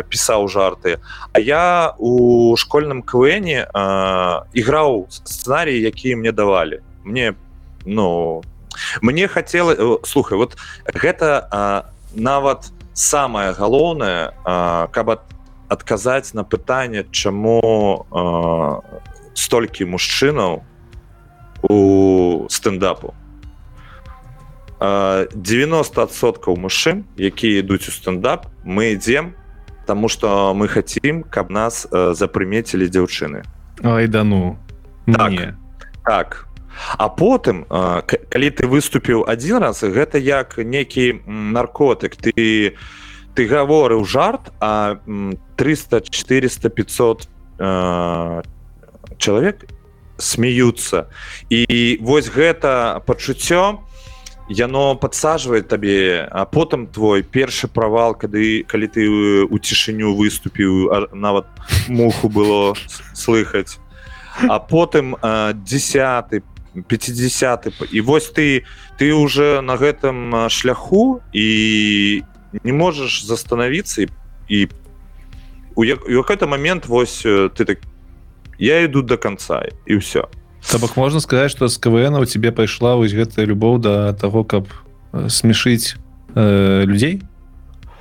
[0.10, 0.98] пісаў жарты.
[1.32, 3.70] А я у школьным квене
[4.58, 6.82] іграў сцэнарій які мне давалі.
[7.04, 7.36] Мне
[7.86, 8.42] ну
[9.02, 10.58] мне хацела слухай вот
[10.94, 14.34] гэта нават самае галоўнае
[14.92, 15.22] каб от
[15.70, 18.22] адказаць на пытанне чаму э,
[19.34, 20.64] столькі мужчынаў
[21.62, 23.14] у стендапу
[24.80, 29.34] 90соткаў мужчын якія ідуць у стендап мы ідзем
[29.88, 33.44] тому что мы хотим каб нас э, запрымецілі дзяўчыны.
[33.82, 34.58] Ай да ну
[35.06, 35.56] так,
[36.06, 36.48] так.
[36.98, 42.16] А потым э, калі ты выступіў один раз гэта як некі наркотык.
[42.16, 42.78] Ты не
[43.38, 44.98] ты гаворыў жарт а
[45.58, 48.42] 300 400 500 э,
[49.18, 49.70] чалавек
[50.18, 51.06] смеются.
[51.50, 53.86] І вось гэта пачуццё
[54.50, 59.06] яно подсаживае табе а потым твой першы правал кады калі ты
[59.46, 61.46] у цішыню выступіў нават
[61.88, 62.74] муху было
[63.14, 63.78] слыхаць.
[64.50, 66.42] А потым 10
[66.88, 68.66] 50 і вось ты
[68.98, 72.24] ты уже на гэтым шляху і
[72.64, 74.08] не можешь застановиться и,
[74.48, 74.70] и
[75.76, 75.84] у
[76.22, 77.80] какой-то момент вось э, ты так
[78.58, 80.30] я иду до конца и все
[80.80, 84.68] бок можно сказать что с квн у тебе пайшла вось гэтая любоў до того каб
[85.14, 85.96] э, смешить
[86.36, 87.22] э, людей?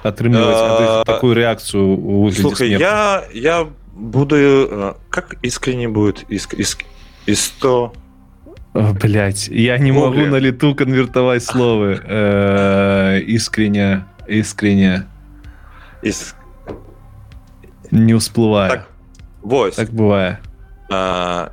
[0.07, 2.31] Атрымліваць такую реакцию
[2.63, 6.85] я я буду э, как искренне будет иск, иск,
[7.27, 7.93] и 100
[9.03, 10.05] Блять, я не Гугли.
[10.05, 15.07] могу на лету конвертовать словы э, искренне искренне
[16.03, 16.35] Ис...
[17.91, 18.89] не усплывае так,
[19.43, 19.75] вось.
[19.75, 20.41] Так бывае
[20.91, 21.53] а,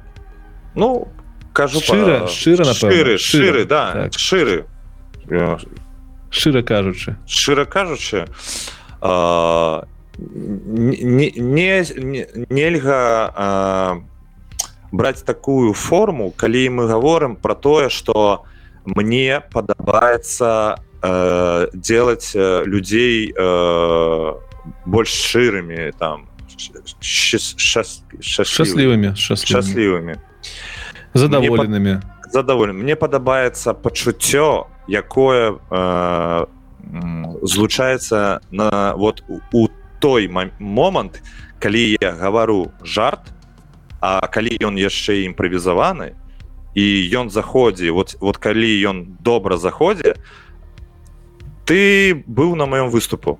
[0.75, 1.07] ну
[1.53, 2.27] кажу шчыра па...
[2.27, 4.13] шчыра шыры шыры да так.
[4.13, 4.65] шыры
[6.29, 8.27] шчыра кажучы шчыра кажучы
[9.01, 9.85] а,
[10.17, 14.01] не, не, не нельга а,
[14.91, 18.45] браць такую форму калі мы гаворым про тое что
[18.85, 24.33] мне падабаецца э, делать э, людей э,
[24.85, 26.29] больш шырымі там
[27.01, 29.13] счастливыми.
[29.15, 30.19] Счастливыми
[31.13, 32.01] задаволеными
[32.31, 36.45] задоволен мне падабаецца пачуццё якое э,
[37.41, 39.23] злучаецца на вот
[39.53, 39.67] у
[39.99, 41.21] той момант
[41.59, 43.31] калі я гавару жарт
[44.01, 46.17] а калі ён яшчэ імправізаваны
[46.73, 50.17] і ён заходзе вот вот калі ён добра заходзе
[51.65, 53.39] ты быў на маём выступу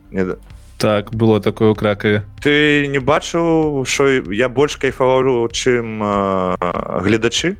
[0.78, 7.58] так было такое у кракаве ты не бачыў що я больш кайфаваў чым э, гледачы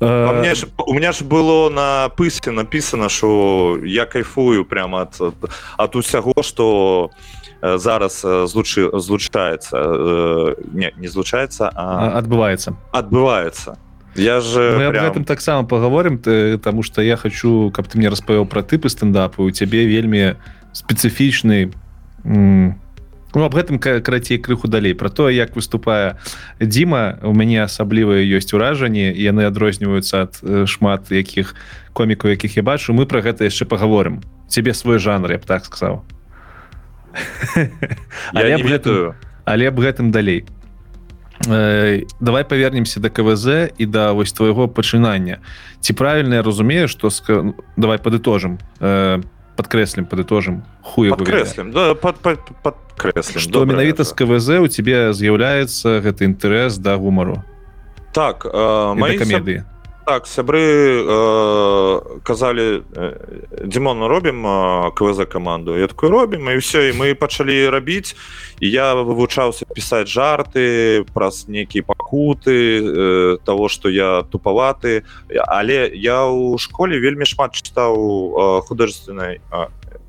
[0.00, 5.20] мне ж, у меня ж было на пысе написано что я кайфую прямо от
[5.76, 7.10] от усяго что
[7.62, 13.78] зараз злучы злучаецца не не злучаецца а адбываецца адбываецца
[14.14, 15.04] я же прям...
[15.04, 19.42] этом таксама поговорим ты тому что я хочу каб ты мне распавёў про тыпы стендапы
[19.42, 20.36] у цябе вельмі
[20.72, 21.72] спецыфічны
[23.34, 24.94] ну, об гэтым карацей крыху далей.
[24.94, 26.18] Про то як выступае
[26.60, 30.38] Дзіма у мяне асаблівыя ёсць уражанні яны адрозніваюцца ад
[30.70, 31.54] шмат якіх
[31.92, 32.94] комікаў якіх я бачу.
[32.94, 36.04] Мы про гэта яшчэ поговорим цябе свой жанр я б так сказаў.
[38.34, 40.46] Гэтую але аб гэтым далей
[41.46, 45.38] э, давай павернемся да КВЗ і да вось твайго пачынання
[45.80, 47.54] ці правільна я разумею што ска...
[47.76, 49.22] давай падытожым э,
[49.56, 51.04] подкрэслім падытожым ху
[51.72, 52.74] да, под, под, под
[53.22, 57.42] что менавіта з КВЗ у тебе з'яўляецца гэты інтарэс да гумару?
[58.14, 59.73] Так э, мои камедыі сяб...
[60.06, 66.90] так сябры э, казалі э, Димон робім э, КВЗ каманду я такой робім і все
[66.90, 68.16] і мы пачалі рабіць
[68.60, 75.04] і я вывучаўся пісаць жарты праз нейкія пакуты э, того что я тупаваты.
[75.28, 79.66] Але я ў школе вельмі шмат чытаў э, художественной э,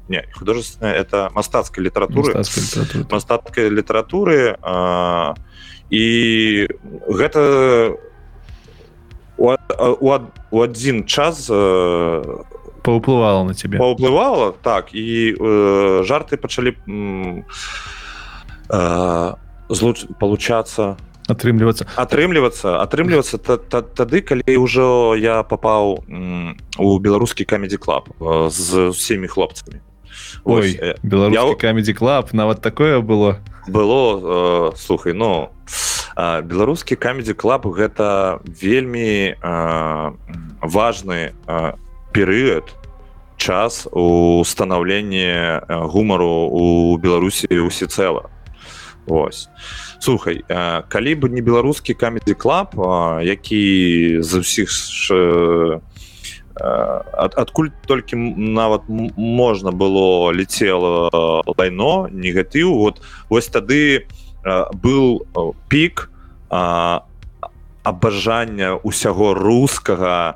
[0.08, 2.43] не художественная это мастацкай літаратуры.
[3.10, 4.58] Мастацкай літаратуры
[5.89, 6.68] і
[7.08, 7.96] гэта
[9.38, 10.20] у, у,
[10.52, 11.50] у адзін час
[12.86, 13.78] паўплывала на цябе.
[13.78, 16.78] паўплывала так і э, жарты пачалі
[18.70, 19.34] э,
[19.70, 20.98] злуч получацца.
[21.26, 21.90] Атрымлівацца.
[21.98, 23.42] Атрымлівацца атрымлівацца
[23.98, 26.06] тады калі ўжо я папаў
[26.78, 28.14] у беларускі камедзі клуб
[28.54, 29.82] з усімі хлопцамі.
[30.46, 31.58] Ой, Ой беларускі я...
[31.58, 33.42] камедзі клуб нават такое было.
[33.66, 35.55] Было э, слухай ну э,
[36.16, 40.11] беларускі камедзі клуб гэта вельмі э,
[40.61, 41.74] важны э,
[42.13, 42.72] перыяд
[43.38, 48.32] час у станаўлення гумару у беларусі усецэла
[49.07, 49.49] ось.
[49.99, 55.84] Слухай э, калі бы не беларускі камедзі клуб э, які за ўсіх ш,
[56.55, 61.11] ад, адкуль толькі нават можна было летела
[61.59, 64.07] лайно негатыў вот вось тады
[64.74, 65.26] был
[65.68, 66.10] пік
[67.84, 70.34] абажання усяго рускага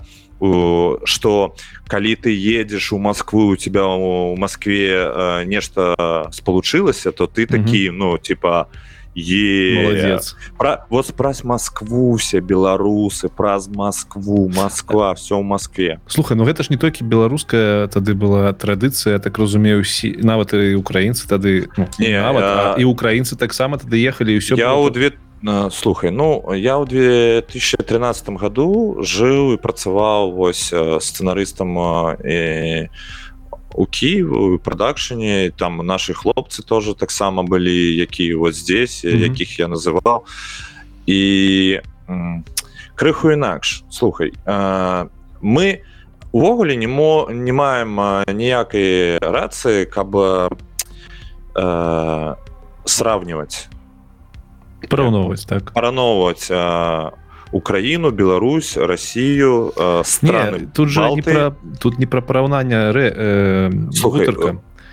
[1.04, 1.56] что
[1.88, 7.94] калі ты едзеш у Москву у тебя у Москве нешта спалучылася то ты такі mm
[7.94, 7.98] -hmm.
[7.98, 10.20] ну типа у е.
[10.58, 16.00] Про вот праз москву все беларусы праз москву москва все в москве.
[16.08, 20.76] Слухай ну гэта ж не толькі беларуская тады была традыцыя так разумею усі нават і
[20.76, 22.76] украінцы тады ну, не, нават, а...
[22.78, 25.14] і украінцы таксама тады ехалі ўсё я у две
[25.72, 31.72] слухай ну я ў 2013 году жыў і працаваў вось сцэнарыстам
[32.24, 32.90] і
[33.74, 39.24] у Киеву продакшене там наши хлопцы тоже таксама былі якія вот здесь mm -hmm.
[39.24, 40.22] якіх я называл.
[41.06, 41.80] І
[42.96, 45.08] крыху інакш слухай э,
[45.42, 45.80] мы
[46.32, 50.16] увогуле не мо не маем ніякай рацыі каб
[51.56, 52.36] э,
[52.86, 53.70] сравнивать
[54.90, 55.72] параўноўваць так.
[55.74, 57.12] Парановаць э,
[57.52, 63.72] Украіну Беларусь Россию э, страны не, тут же не про, тут не про параўнання э,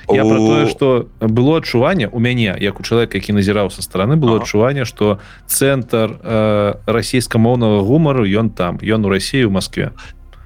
[0.09, 0.29] я у...
[0.29, 4.41] про тое что было адчуванне у мяне як у чалавека які назіраў со стороны было
[4.41, 9.93] адчуванне что цэнтр э, расійскамоўнага гумару ён там ён у России у Москве.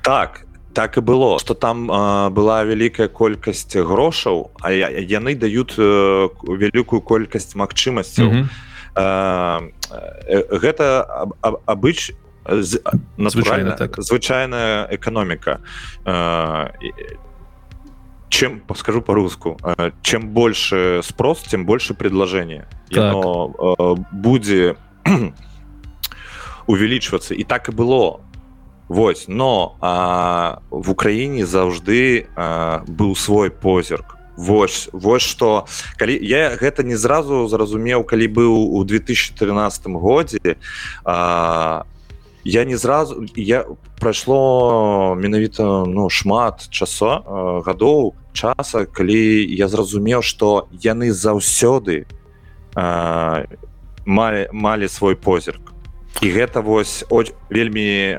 [0.02, 6.28] Так так і было что там э, была вялікая колькасць грошаў а яны даюць э,
[6.42, 8.48] вялікую колькасць магчымасцяў
[8.94, 10.84] гэта
[11.66, 12.12] абыч
[12.46, 14.00] звычайна так.
[14.02, 15.60] звычайная эканоміка.
[18.28, 19.58] Чем скажу по-руску
[20.02, 22.66] чем больше спрос тем больше предложение.
[22.90, 23.16] Так.
[24.12, 24.76] будзе
[26.66, 27.34] увеличиваться.
[27.34, 28.20] І так і было.
[28.90, 35.66] Вось но а, в Украіне заўжды а, быў свой позірк Вось вось что
[35.98, 40.56] калі я гэта не зразу зразумеў калі быў у 2013 годзе
[41.04, 41.84] а,
[42.44, 43.66] я не зразу я
[44.00, 47.20] прайшло менавіта ну шмат часо
[47.66, 52.08] гадоў часа калі я зразумеў что яны заўсёды
[54.06, 55.69] малі малі свой позірк
[56.20, 58.14] і гэта вось от вельмі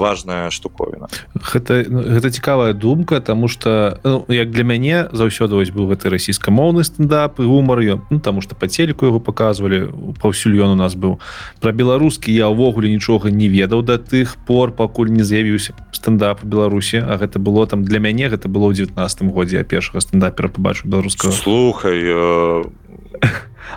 [0.00, 5.88] важная штуковина гэта гэта цікавая думка тому что ну, як для мяне заўсёды вось быў
[5.92, 10.74] гэты расійскамоўны стендап і гумар ён ну, тому что по телеку его показывалі паўсюль ён
[10.74, 11.20] у нас быў.
[11.60, 16.98] Про беларускі я ўвогуле нічога не ведаў да тых пор пакуль не з'явіўся стендап беларусі
[16.98, 20.88] А гэта было там для мяне гэта было ў 19 годзе я першага стендапера побачу
[20.88, 21.32] беларускага.
[21.32, 22.64] Слухай э...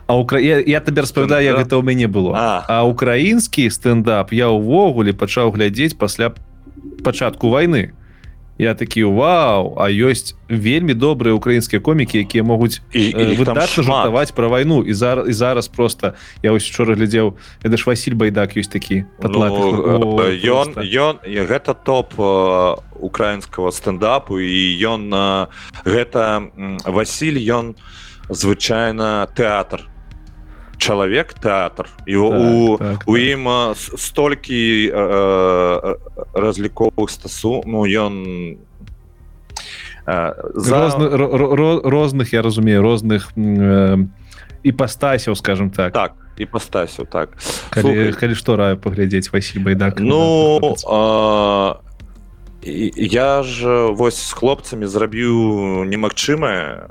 [0.08, 0.40] А укра...
[0.40, 2.34] я, я табе распавядаю як гэта ў мяне было.
[2.36, 6.34] А, а украінскі стендап я ўвогуле пачаў глядзець пасля
[7.04, 7.94] пачатку войны
[8.62, 14.84] я такі Вау А ёсць вельмі добрыя украінскія комікі якія могуць выдатна жартаваць пра вайну
[14.86, 16.14] і зараз і зараз просто
[16.44, 17.34] я ось учора глядзеў
[17.64, 22.14] это ж Васіль байдак ёсць такі ну, ён ён гэта топ
[23.02, 25.10] украінскага стендапу і ён
[25.86, 26.46] гэта
[26.86, 29.88] Васіль ён у звычайна тэатр.
[30.82, 31.86] Чалавек тэатр.
[32.08, 33.78] І так, у так, у ім так.
[33.78, 35.96] столькі э,
[36.34, 38.58] разліковых стасу ну ён
[40.08, 40.76] э, за...
[40.90, 41.06] Розны,
[41.86, 44.10] розных я разумею розных э,
[44.64, 45.94] іпастасяў скажем так.
[45.94, 47.38] Так і пастасяў так.
[47.70, 50.58] Калі, калі што раю паглядзець Васіль байдак ну
[50.90, 51.84] а
[52.64, 56.86] я ж вось з хлопцамі зрабіў немагчымае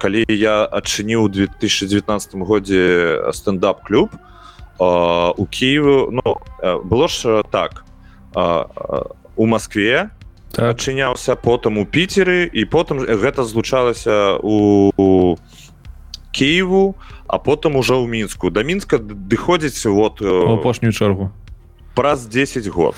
[0.00, 4.10] калі я адчыніў 2019 годзе стендап клуб
[4.80, 6.40] у Киеву ну
[6.84, 7.84] было ж так
[9.36, 10.10] у Москве
[10.52, 10.76] так.
[10.76, 15.36] адчыняўся потым у піцеры і потым гэта злучалася у
[16.32, 16.96] Киеву
[17.30, 18.50] а потым ужо ў мінску.
[18.50, 21.30] Да мінска дыходзіць вот апошнюю чаргу.
[21.94, 22.96] праз 10 год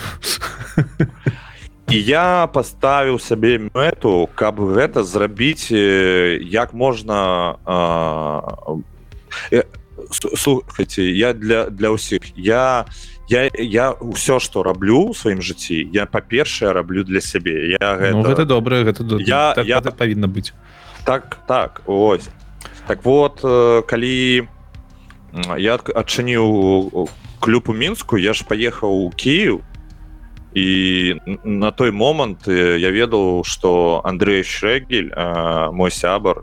[1.91, 7.57] і я паставіў сабе мэту каб гэта зрабіць як можна
[10.35, 12.87] слухайте я для для ўсіх я
[13.29, 18.23] я я ўсё что раблю сваім жыцці я па-першае раблю для сябе я гэта, ну,
[18.23, 20.53] гэта добрае гэта я так, я так павінна быць
[21.05, 22.29] так так ось
[22.87, 23.41] так вот
[23.87, 24.49] калі
[25.59, 27.09] я адчыніў
[27.41, 29.63] клюб у мінску я ж паехаў у Киев
[30.55, 35.09] і на той момант я ведаў что Андрей шрэгель
[35.73, 36.43] мой сябар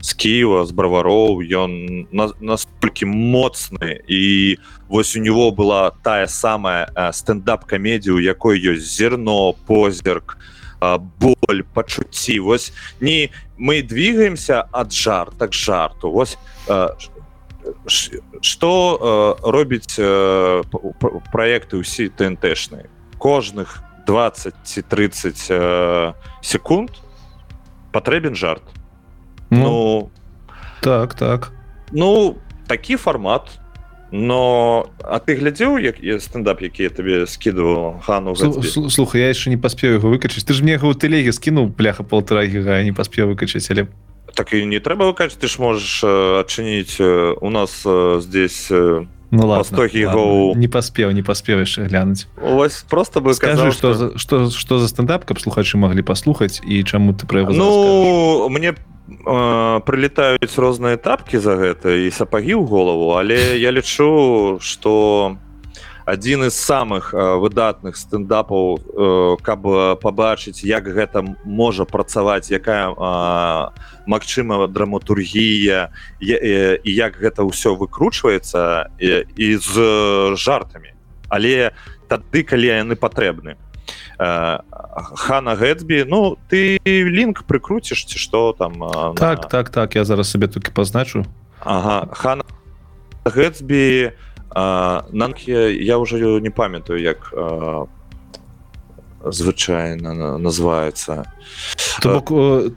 [0.00, 2.10] з Киева з бравароў ён
[2.40, 4.58] настолькі моцны і
[4.88, 10.38] вось у него была тая самая стендап камедію якой ёсць зерно позірк
[10.80, 12.40] боль пачуцці.
[12.40, 16.10] Вось не мы двигаемся ад жар так жарту.
[16.10, 16.38] Вось
[18.40, 20.00] что робіць
[21.30, 22.88] проекты ўсі тнтшныя
[23.20, 26.90] кожных 20 ці 30 э, секунд
[27.92, 28.64] патрэбен жарт.
[29.50, 30.10] Ну, ну
[30.80, 31.52] так так.
[31.92, 33.60] ну такі фармат
[34.12, 39.50] но а ты глядзеў як я стендап які я табе скидываў хану слуха я яшчэ
[39.50, 43.34] не паспею его выкачаць ты ж мне у тэлегі скінуў пляха полтора гіга не паспеў
[43.34, 43.86] выкачаць але
[44.34, 46.02] так і не трэба выкаць ты ж можаш
[46.42, 46.98] адчыніць
[47.38, 47.86] у нас
[48.22, 50.54] здесь у ну ладно, ладно.
[50.54, 55.24] не паспеў не паспеў яшчэ глянуць ось просто бы скажу что что что за стендап
[55.24, 61.56] каб слухачы могли паслухаць і чаму ты пра ну мне э, прилетаюць розныя тапки за
[61.56, 65.49] гэта і сапагі ў голову але я лічу что у
[66.04, 69.60] адзін з самых выдатных стендапаў каб
[70.00, 72.92] пабачыць як гэта можа працаваць якая
[74.06, 75.90] магчыма драматургія
[76.20, 79.74] і як гэта ўсё выкручваецца і з
[80.36, 80.94] жартамі.
[81.28, 81.72] Але
[82.08, 83.54] тады калі яны патрэбны.
[84.18, 88.80] Хана гэтбі ну ты лінк прыкруціш ці што там
[89.16, 89.48] так на...
[89.48, 91.24] так так я зараз сабе толькі пазначу.
[91.60, 92.44] Ага хана
[93.24, 95.52] гэтбі у Нанкі
[95.84, 97.34] я уже не памятаю як
[99.24, 101.24] звычайна называется.
[102.02, 102.28] Бок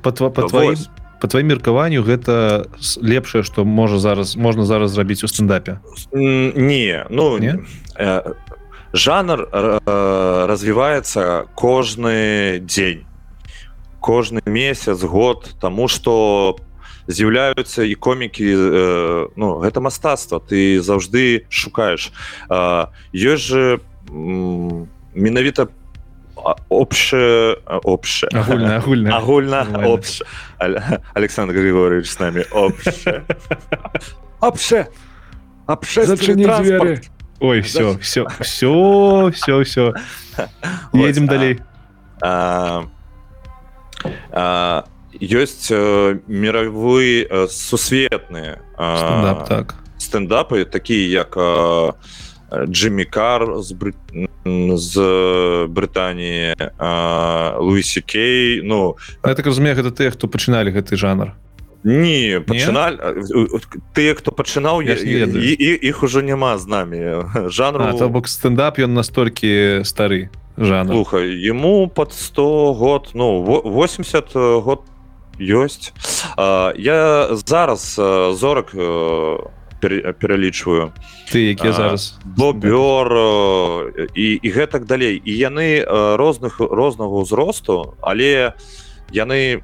[0.01, 0.75] по твоим
[1.21, 2.67] по твоим меркаванню гэта
[3.01, 5.79] лепшае что можа зараз можна зараз зрабіць у стендапе?
[6.11, 7.63] Не ну не?
[8.93, 9.47] жанр
[10.45, 13.05] развіваецца кожны дзень.
[14.01, 16.72] Кожны месяц год тому что по
[17.07, 22.11] з'яўляюцца і комікі э, ну гэта мастацтва ты заўжды шукаеш.
[23.13, 23.79] Ёсць же
[24.09, 25.67] менавіта
[26.69, 29.17] общее общее агульна агульна.
[29.17, 29.67] Агульна
[31.13, 33.23] александр григорьевич с нами общее
[34.39, 34.89] общее
[35.65, 37.01] общественный
[37.39, 39.93] ой все все все все все
[40.93, 41.59] едем далей.
[42.21, 42.85] А,
[44.31, 44.85] а,
[45.21, 49.75] ёсць э, мировы э, сусветныя э, так.
[49.97, 51.93] стендапы такія як э,
[52.67, 53.93] Джиммі Кар з бры...
[54.77, 54.93] з
[55.69, 56.53] Брытаніі
[57.57, 58.95] Луісі Кей Ну
[59.25, 61.33] я так разумею гэта тыя хто пачыналі гэты жанр.
[61.83, 62.97] Не пачыналі
[63.97, 66.99] тыя хто пачынаў іх ужо няма з намі
[67.49, 70.93] жанру то бок стендап ён настолькі стары жанр.
[70.93, 74.85] Слухай ему под 100 год ну 80 год
[75.39, 75.93] ёсць.
[76.77, 77.95] Я зараз
[78.37, 78.73] зорак
[80.19, 80.93] пералічваю
[81.31, 82.19] ты якія зараз?
[82.23, 83.11] бобёр
[84.15, 85.19] і, і гэтак далей.
[85.19, 85.83] І яны
[86.15, 88.53] розных рознага ўзросту але
[89.11, 89.63] яны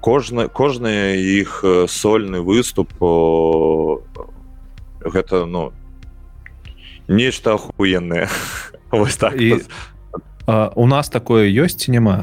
[0.00, 2.94] кожны кожны іх сольны выступ
[5.02, 5.72] гэта ну
[7.08, 8.28] нешта ахуенное
[8.90, 9.62] вось так і
[10.46, 12.22] А, у нас такое ёсць няма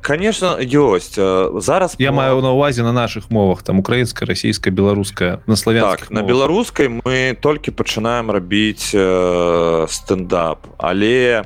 [0.00, 1.20] конечно ёсць
[1.60, 6.10] зараз я маю на увазе на наших мовах там украінская расійская беларуская на славян так,
[6.10, 10.66] на беларускай мы толькі пачынаем рабіць э, стендап.
[10.78, 11.44] Але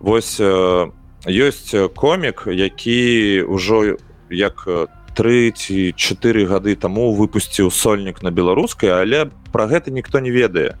[0.00, 0.90] вось э,
[1.26, 3.94] ёсць комік які ўжо
[4.30, 4.66] як
[5.14, 10.74] тры ці чатыры гады таму выпусціў сольнік на беларускай але про гэта ніхто не ведае.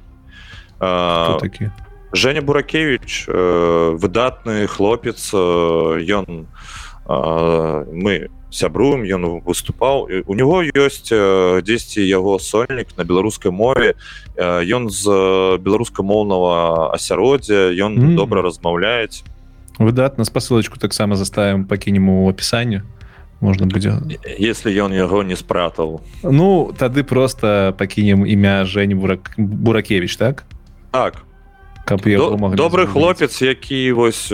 [0.82, 1.70] Такі
[2.14, 6.46] Женя буракевич выдатны хлопец ён
[7.06, 13.98] мы сябруем ён выступаў у него ёсць дзесьці яго сольнік на беларускай мове
[14.38, 15.04] ён з
[15.58, 18.14] беларускамоўнага асяроддзя ён mm.
[18.14, 19.26] добра размаўляць
[19.82, 22.86] выдатна спасылочку таксама заставим пакінем у опісанню
[23.42, 23.98] можна будзе
[24.38, 30.46] если ён яго не спратал ну тады просто пакінем імя жень бурак буракевич так?
[30.92, 31.26] Так
[31.84, 32.00] каб
[32.54, 34.32] добрый хлопец які вось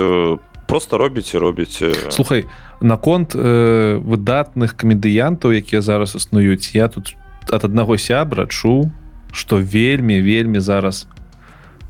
[0.67, 2.47] просто робіць робіць слухай
[2.81, 7.17] наконт э, выдатных камедыянтаў якія зараз існуюць я тут
[7.51, 8.91] от аднаго сябра чу
[9.33, 11.07] что вельмі вельмі зараз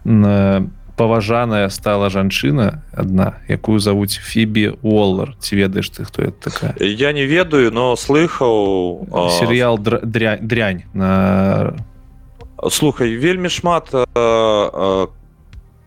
[0.04, 6.74] на паважаная стала жанчына одна якую завуць фібі уоллар ці ведаеш ты хто это такая
[6.80, 9.06] я не ведаю но слыхаў
[9.40, 11.72] серыял дрянь дрянь на
[12.68, 13.94] слухай вельмі шмат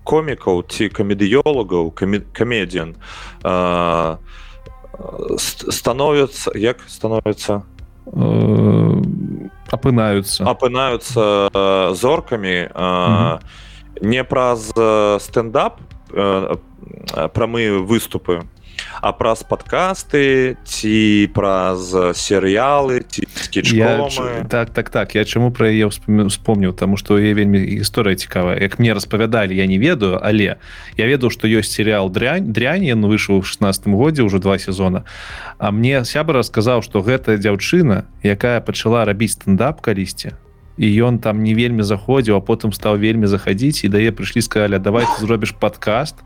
[0.04, 1.92] комікаў ці камедыёлагаў
[2.34, 2.96] камедзіан
[5.72, 7.64] становятся як становятся?
[9.74, 11.24] Апынаюцца апынаюцца
[11.98, 13.40] зоркамі а,
[14.02, 14.70] не праз
[15.24, 15.80] стендап
[17.34, 18.44] прамыя выступы
[19.02, 23.26] а праз падкасты ці праз серыялы ці
[23.74, 24.10] я,
[24.50, 28.60] так так так я чаму пра яе вспомніў тому что я вельмі гісторыя цікавая.
[28.60, 30.58] Як мне распавядалі я не ведаю але
[30.98, 35.04] я ведаў што ёсць серыял дрянь дрянь ён выйшаў у 16 годзе ўжо два сезона.
[35.58, 40.34] А мне сябра расказаў што гэта дзяўчына якая пачала рабіць стендап калісьці
[40.78, 44.80] і ён там не вельмі заходзіў а потым стаў вельмі заходзіць і дае прыйшлі сказали
[44.80, 46.18] давай ты зробіш подкаст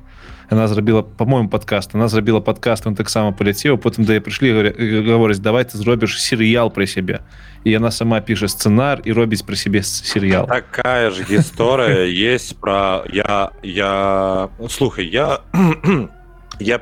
[0.49, 1.95] она зрабіла по-моему подкаст.
[1.95, 4.71] Она зрабіла подкаст он таксама паляцеў потым да прыйшлі
[5.03, 7.21] гаворыць давай ты зробіш серыял пры сябе
[7.63, 13.03] і яна сама піша сцэнар і робіць пра сябе серыял такая ж гісторыя есть про
[13.11, 15.41] я я слухай я
[16.59, 16.79] я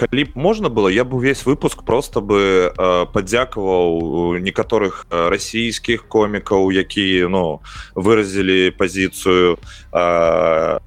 [0.00, 0.88] калі б можна было?
[0.88, 7.60] Я бы увесь выпуск просто бы э, падзякаваў некаторых расійскіх комікаў якія ну
[7.94, 9.58] выразілі пазіцыю
[9.92, 10.78] э,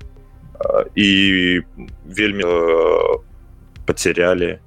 [0.96, 1.62] і
[2.06, 3.20] вельмі э,
[3.86, 4.60] потеряли.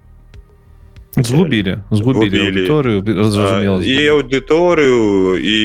[1.17, 3.01] Згубілі згубілі аўдыторыю
[3.81, 5.57] і аўдыторыю і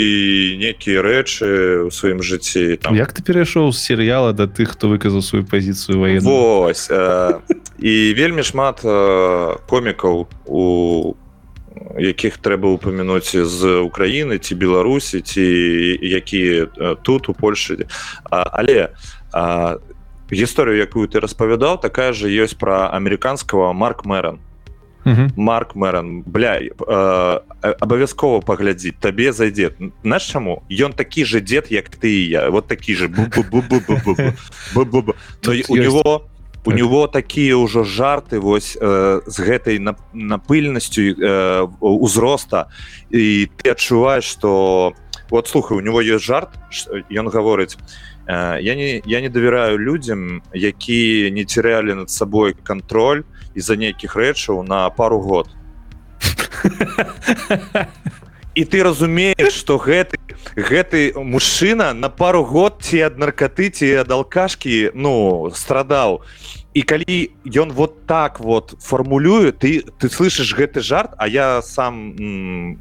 [0.63, 1.47] некія рэчы
[1.83, 2.95] ў сваім жыцці там.
[2.95, 6.87] Як ты перайшоў з серыяла да тых хто выказаў сваю пазіцыю ваен Вось
[7.83, 8.79] і вельмі шмат
[9.67, 10.63] комікаў у
[11.99, 15.43] якіх трэба упамянуць з Украіны ці беларусі ці
[15.99, 17.91] якія тут у Польшы
[18.31, 18.87] але
[20.31, 24.39] гісторыю якую ты распавядаў такая же ёсць пра амерыканскага марк мэран
[25.35, 26.61] Марк Мэран бля
[27.81, 29.73] абавязкова э, паглядзіць табе зайдзе
[30.03, 32.49] наш чаму ён такі же дзед як ты і я.
[32.49, 33.09] Вот такі же
[35.69, 36.29] у него
[36.63, 39.81] у него такія ўжо жарты вось э, з гэтай
[40.13, 42.69] напыльнасцю э, узроста
[43.09, 44.93] і ты адчуваеш что
[45.31, 46.53] вот слухай у него есть жарт
[47.09, 47.77] ён гаворыць
[48.27, 53.23] я не я не давяраю людям які не терялі над сабой контроль
[53.55, 55.49] из-за нейкіх рэчаў на пару год.
[58.55, 60.19] І ты разумееш что гэты
[60.55, 66.27] гэты мужчына на пару год ці ад наркаты ці ад алкашкі ну страдаў
[66.75, 72.75] і калі ён вот так вот фармулюе ты ты слышишь гэты жарт а я сам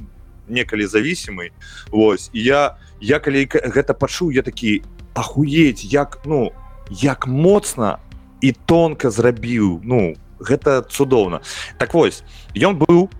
[0.50, 1.54] некалі зависимый
[1.94, 4.82] Вось я я калі гэта пачуў я такі
[5.14, 6.50] ахуець як ну
[6.90, 7.98] як моцна
[8.40, 9.80] і тонка зрабіў.
[9.84, 11.40] Ну гэта цудоўна.
[11.78, 12.24] Так вось
[12.56, 13.10] ён быў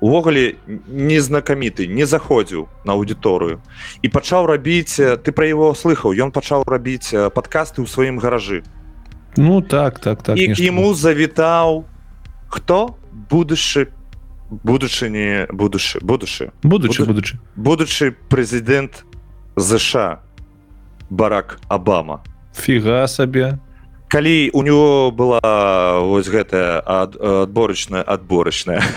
[0.00, 0.56] увогуле
[0.88, 3.60] незнакаміты не заходзіў на аўдыторыю
[4.00, 8.64] і пачаў рабіць ты пра яго слыхаў ён пачаў рабіць падкасты ў сваім гаражы.
[9.36, 11.84] Ну так так так і ему завітаў
[12.48, 12.96] хто?
[13.12, 13.92] Будучы
[14.50, 16.50] будучыні будучы будучы.
[16.62, 17.38] Будучы будучы.
[17.54, 19.04] будучы прэзідэнт
[19.56, 20.24] ЗША
[21.10, 22.22] барак Абама.
[22.56, 23.58] Фіга сабе
[24.10, 28.82] калі у него была вось гэтая ад, адборачная адборачная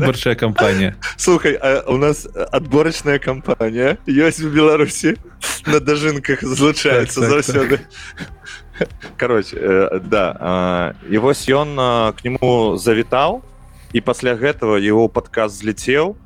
[0.00, 0.96] выбарчая кампанія.
[1.16, 1.54] Слухай
[1.86, 5.14] у нас адборачная кампанія ёсць у беларусі.
[5.66, 7.78] На дажынках злучаецца так, заўсёды.
[7.78, 7.86] так,
[8.78, 8.88] так.
[9.16, 11.76] короче э, да і вось ён
[12.16, 13.42] к нему завітаў
[13.92, 16.16] і пасля гэтага его падказ зляцеў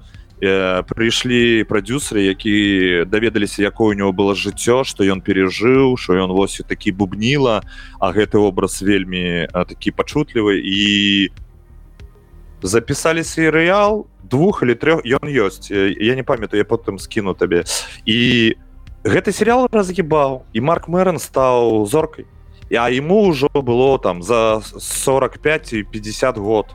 [0.42, 6.32] і прыйшлі прадюсеры які даведаліся якое у него было жыццё что ён перажыў что ён
[6.34, 7.62] вось такі бубніла
[8.00, 10.58] а гэты образ вельмі такі пачутлівы.
[10.58, 11.30] І
[12.62, 17.64] запісалі серыял двух или трех ён ёсць я не памятаю я потым скіну табе.
[18.04, 18.56] І
[19.04, 22.26] гэты серыял разгібаў і марк мэрон стаў зоркай.
[22.72, 26.66] А ему ўжо было там за 45 і 50 год.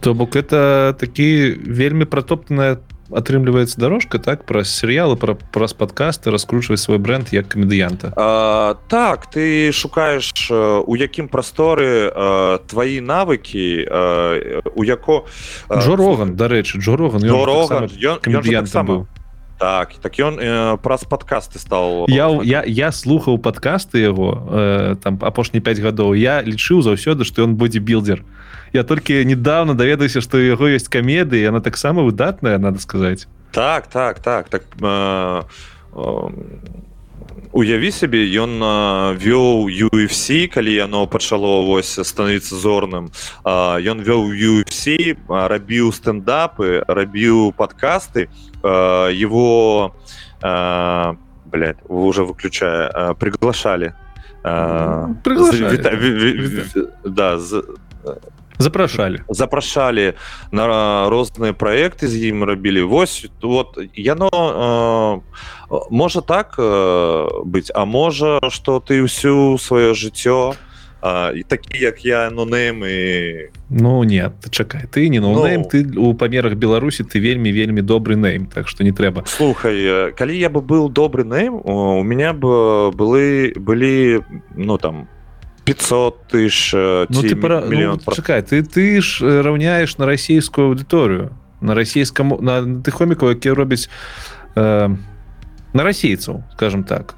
[0.00, 2.78] То бок это такі вельмі пратоптаная
[3.14, 8.12] атрымліваецца дорожка так праз серыялы пра праз падкасты раскручваць свой бренд як камедыянта
[8.88, 12.12] так ты шукаеш у якім прасторы
[12.68, 13.86] твои навыкі
[14.74, 15.24] у яко
[15.68, 17.22] жороган дарэчы джороган
[18.20, 19.06] камедыянт быў
[19.62, 25.22] так так ён э, праз падкасты стал я я я слухаў падкасты яго э, там
[25.22, 28.26] апошні 5 гадоў я лічыў заўсёды што ён будзе білдер
[28.72, 33.26] я толькі недавно даведаюся што яго ёсць камеды она таксама выдатная надо сказаць.
[33.52, 34.48] Так так так.
[34.48, 35.42] Так э,
[35.94, 36.30] э,
[37.52, 38.56] уяві сябе ён
[39.20, 43.12] вёў UFC калі яно пачало вось становіцца зорным.
[43.44, 48.28] Ён вёў UFC рабіў стендапы рабіў падкасты.
[48.64, 49.92] Его
[51.52, 53.92] блядь, уже выключая приглашалі.
[57.04, 57.38] Да
[58.58, 60.14] запрашалі запрашалі
[60.50, 60.66] на
[61.08, 68.40] розныя проекты з ім рабілі вось вот яно э, можа так э, быць а можа
[68.50, 70.54] что ты ўсю сваё жыццё
[71.34, 75.68] і такі як я нонейм і ну нет чакай ты не ноунейм no.
[75.68, 80.38] ты у памерах беларусі ты вельмі вельмі добры нейм так что не трэба слухай калі
[80.38, 84.22] я бы был добры нейм у меня бы былы былі
[84.54, 85.08] ну там
[85.64, 87.60] 500 тысяч ну, ты пара...
[87.60, 93.30] миллион ну, чакай ты ты ж раўняешь на расійскую аўдыторыю на расійскаму на ты хомікаў
[93.30, 93.88] які робяць
[94.56, 94.88] э,
[95.72, 97.14] на расейцаў скажем так.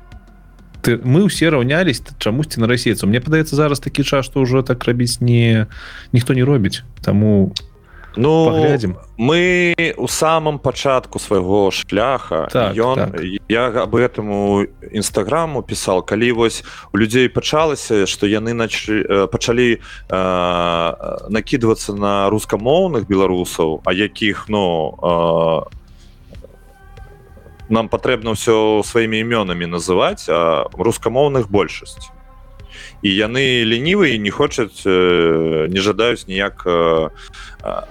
[0.82, 4.84] Ты мы ўсе раўнялись чамусьці на расейцу Мне падаецца зараз такі час што ўжо так
[4.84, 5.66] рабіць не
[6.12, 7.74] ніхто не робіць таму у
[8.17, 13.21] ну глядзім мы у самом пачатку свайго шляха так, ён так.
[13.49, 18.91] я об этому нстаграму пісал калі вось у людзей пачалася что яны нач
[19.31, 20.17] пачалі э,
[21.29, 25.85] накидывацца на рускамоўных беларусаў а якіх ну э,
[27.69, 30.29] нам патрэбна ўсё сваімі імёнамі называць
[30.77, 32.11] рускамоўных большасць
[33.05, 37.13] і яны лінівыя не хочуць э, не жадаюць ніяк э,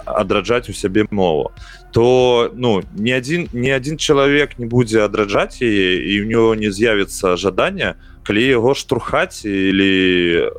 [0.04, 1.54] адраджаць у сябе мову.
[1.94, 6.74] То ну не адзін не адзін чалавек не будзе адраджаць яе і ў него не
[6.74, 7.94] з'явіцца жадання
[8.26, 10.50] калі яго штурхаць или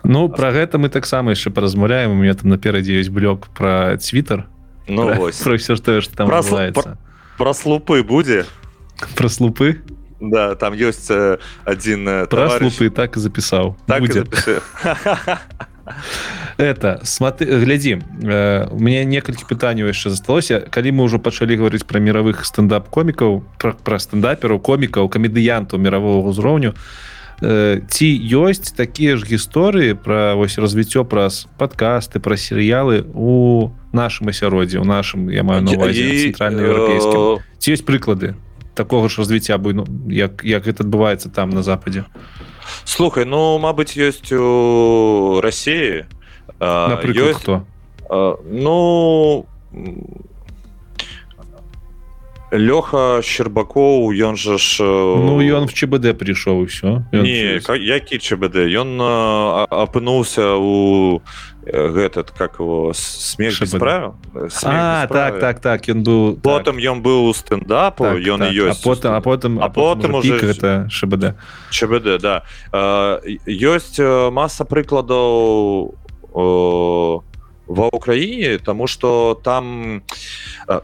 [0.00, 2.16] ну про гэта мы таксама яшчэ паразмаўляем.
[2.16, 4.48] У меня там наперадзе ёсць блёк про твиттер
[4.88, 6.40] ну про, про все что там про,
[6.72, 6.96] про,
[7.36, 8.48] про слупы будзе.
[9.12, 9.84] Про слупы
[10.20, 14.02] да там ёсць э, один э, праслупы так запісаў так
[16.56, 21.84] это смотри глядзі э, у меня некалькі пытанняў яшчэ засталося калі мы ўжо пачалі гаварыць
[21.84, 26.74] пра мировых стендап комікаў пра, пра стендаперу комікаў камедыянту мирового ўзроўню
[27.42, 34.78] ці ёсць такія ж гісторыі пра вось развіццё праз падкасты пра серыялы у нашым асяроддзі
[34.78, 38.38] у нашым я маю на увазе цэнтральнаеўрапейскім ці ёсць прыклады
[38.74, 42.04] такого ж развіцця бы ну як як гэта адбываецца там на западзе
[42.84, 46.04] слухай ну мабыць ёсць у рассіі
[46.60, 47.40] напрыклад ёсць...
[47.40, 47.62] хто
[48.10, 49.46] а, ну
[52.54, 60.54] лёха щербакоў ён жа ж ну ён в чбд прыйшоў все які чбд ён апынуўся
[60.58, 61.22] у
[61.66, 64.16] гэтат как его смех правил?
[64.60, 69.20] Так так так ён быў потым ён быў у стендапу ён так, ёсць потым а
[69.20, 71.36] потым а потым уже это шбд
[71.70, 72.44] чбд да.
[73.46, 73.98] Ёсць
[74.30, 75.94] масса прыкладаў
[76.34, 77.24] у
[77.66, 80.02] ва ўкраіне тому что там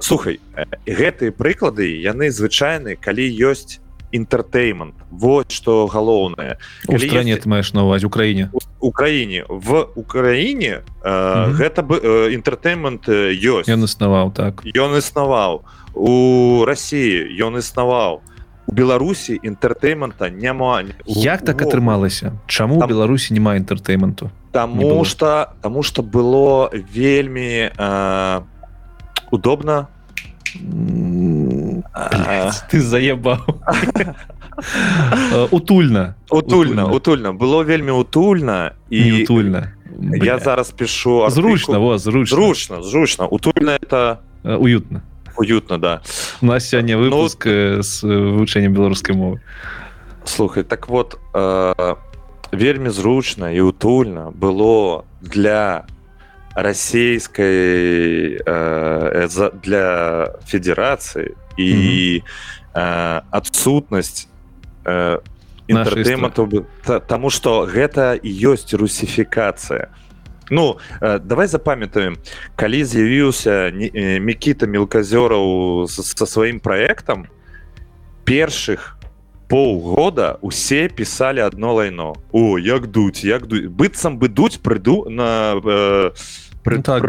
[0.00, 0.40] слухай
[0.86, 6.58] гэтыя прыклады яны звычайны калі ёсць інтэртэймент вот что галоўнае.
[6.84, 8.50] Стране ты маеш на увазе Украіне
[8.80, 12.00] Украіне в Украіне гэта бы
[12.32, 13.68] інтэртэймент ёсць.
[13.68, 14.64] Ён існаваў так.
[14.64, 15.62] Ён існаваў.
[15.94, 18.22] У Росіі ён існаваў.
[18.70, 20.84] Беларусі інтэртэймента няма.
[21.06, 22.38] Як так атрымалася?
[22.46, 28.40] Чаму Беларусі няма інтэртэйменту Таму что таму что было вельмі э,
[30.56, 33.38] удобно ты заебаў
[35.50, 42.82] утульна утульна утульна было вельмі утульна і утульна я зараз пишу зручна вас зручна зручна
[42.82, 45.02] зручна утульна это уютно.
[45.36, 46.02] уютно да.
[46.40, 49.40] У нас сёння выпуск ну, з вывучэннем беларускай мовы.
[50.24, 51.96] Слухай так вот э,
[52.52, 55.84] вельмі зручна і утульна было для
[56.54, 62.22] расійскай э, для федерацыі і mm -hmm.
[62.74, 64.28] э, адсутнасць
[64.84, 65.18] э,
[65.68, 66.64] інтэртэмату
[67.06, 69.88] Таму што гэта і ёсць русіфікацыя
[70.50, 72.16] Ну э, давай запамятаем
[72.56, 73.70] калі з'явіўся
[74.20, 77.26] мікіта мелказёраў са сваім праектам
[78.24, 78.99] першых
[79.50, 82.14] полгода усе писали одно лайно.
[82.32, 83.68] О як дуть як ду...
[83.68, 86.10] быццам бы дуть прыду на э,
[86.62, 86.76] пры...
[86.76, 87.02] ну, так,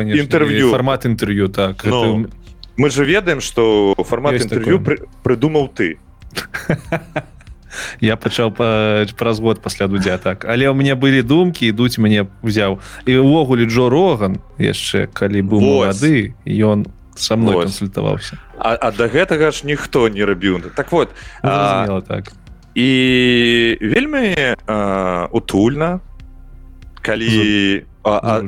[0.00, 0.70] интервью.
[0.70, 2.30] формат интервью так Но, это...
[2.76, 5.06] мы же ведаем что формат Есть интервью пры...
[5.22, 5.98] прыдумаў ты.
[8.00, 9.06] Я пачаў па...
[9.16, 10.44] праз год пасля дудзя так.
[10.44, 15.60] Але у меня былі думкі ідуць мне узяў і увогуле Джо роган яшчэ калі быў
[15.62, 16.90] малады ён
[17.20, 20.60] со мной кансультаваўся а, а до гэтага ж ніхто не рабіў.
[20.74, 21.08] Так вот
[21.42, 22.32] ну, а, так.
[22.74, 24.36] і вельмі
[25.30, 26.00] утульна
[27.02, 28.42] калі а, а,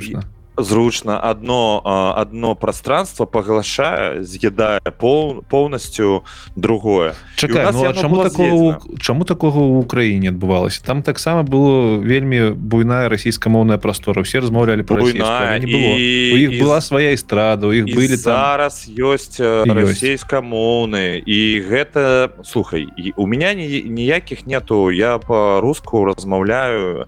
[0.57, 1.82] зручна одно
[2.16, 6.24] одно пространство поглашае з'едае пол полностью
[6.57, 7.14] другое.
[7.36, 13.78] Чакай, ну, чаму такого чаму такого у Украіне адбывалася там таксама было вельмі буйная расійскамоўная
[13.78, 21.38] прастора все размаўлялі про іх была свая эстрада у іх былі зараз ёсць расійскамоўны і
[21.66, 24.90] гэта слухай і у меня ніякіх нету.
[24.90, 27.07] Я по-руску размаўляю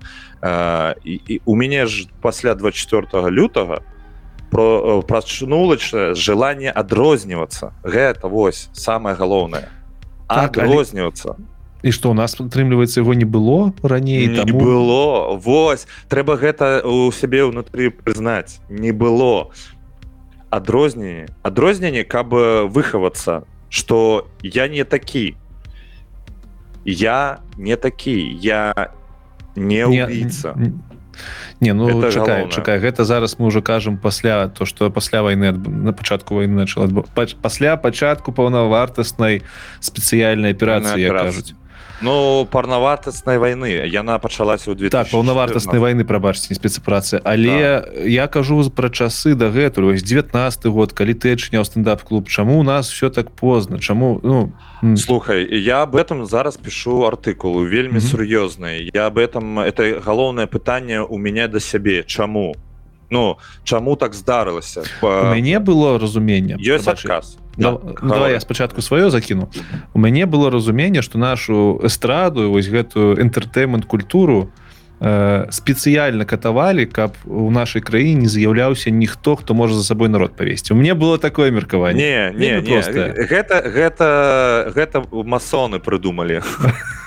[1.04, 3.80] і, і у мяне ж пасля 24 лютага
[4.50, 7.72] про прачнулася желание адрознівацца.
[7.82, 9.68] Гэта вось самое галоўнае.
[10.28, 11.36] Так, адрознівацца.
[11.82, 14.60] І что у нас атрымліваецца его не было раней не таму...
[14.60, 15.36] было.
[15.36, 18.60] Вось трэба гэта у сябе ўнутры прызнаць.
[18.68, 19.52] Не было.
[20.50, 22.32] Адрозненне адрозненне каб
[22.70, 25.34] выхавацца что я не такі.
[26.84, 28.38] Я не такі.
[28.40, 28.72] Я
[29.56, 30.54] не убийца.
[30.56, 30.72] не,
[31.60, 35.52] не ну это чакай, чакай гэта зараз мы уже кажам пасля то что пасля войны
[35.52, 36.88] на пачатку войны начала
[37.42, 39.42] пасля пачатку паўнавартаснай
[39.80, 41.54] спецыяльнай аперацыі кажуць
[42.00, 43.86] Ну парнавартаснай войны.
[43.86, 48.02] Яна пачалася ў так, паўнавартаснай войны прабачце не спецыпрацыя але да.
[48.04, 49.94] я кажу пра часы дагэтуль.
[49.94, 53.78] Ось 19 год калі ты адчыняў стендап клуб чаму у нас все так позна?
[53.78, 54.52] Чаму ну
[54.96, 58.10] слухай я об этом зараз пишу артыкулу вельмі mm -hmm.
[58.10, 62.02] сур'ёзнай я об этом это галоўнае пытанне у меня да сябе.
[62.02, 62.54] Чаму?
[63.10, 64.82] Ну чаму так здарылася?
[65.02, 68.32] Мяне было разумение ёсць адказ да, ну, давай.
[68.32, 69.48] я спачатку сваё закіну
[69.94, 74.50] у мяне было разуменне что нашу эстраду вось гэтую энтэртэймент культуру
[75.00, 80.72] э, спецыяльна катавалі каб у нашай краіне з'яўляўся ніхто хто можа за сабой народ павесці.
[80.72, 82.32] У мне было такое меркаванне.
[82.32, 86.42] Не, не, не просто гэта гэта гэта масоны прыдумалі.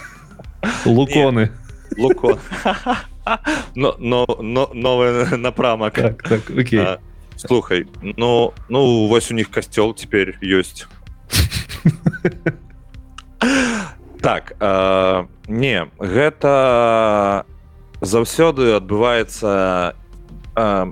[0.85, 1.51] Луконы.
[1.97, 2.37] Луко
[3.75, 6.85] но но но новый напрамак так, так, окей
[7.37, 10.87] слухай ну ну у вас у них касцёл теперь ёсць
[14.21, 17.45] так э, не гэта
[18.01, 19.93] заўсёды адбываецца
[20.55, 20.91] э,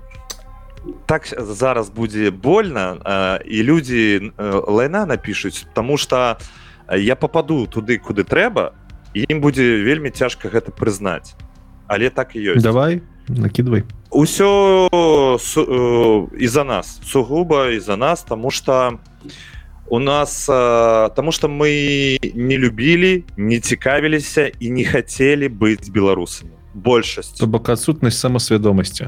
[1.05, 6.37] так зараз будзе больно э, і людзі э, лайна напішуць тому что
[6.91, 8.73] я попаду туды куды трэба
[9.15, 11.33] ім будзе вельмі цяжка гэта прызнаць.
[11.87, 12.63] Але так і ёсць.
[12.63, 13.83] Давай накидывай.
[14.09, 14.87] Усё
[16.37, 18.99] из-за нас сугуба из-за нас тому что
[19.87, 26.51] у нас э, тому что мы не любілі не цікавіліся і не хацелі быць беларусамі
[26.73, 27.39] большасць.
[27.39, 29.07] То бок адсутнасць самасвядомасці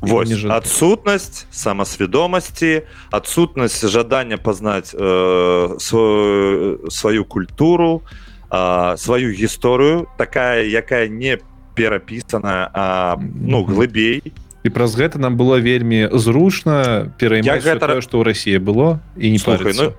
[0.00, 8.02] Вось, адсутнасць самасвядомасці адсутнасць жадання пазнаць э, свою, сваю культуру
[8.50, 11.38] э, сваю гісторыю такая якая не
[11.78, 14.34] перапісана а, ну глыбей.
[14.66, 19.38] І праз гэта нам было вельмі зручна пераймаць гэта што ў Росіі было і не
[19.38, 19.94] Слухай, ну,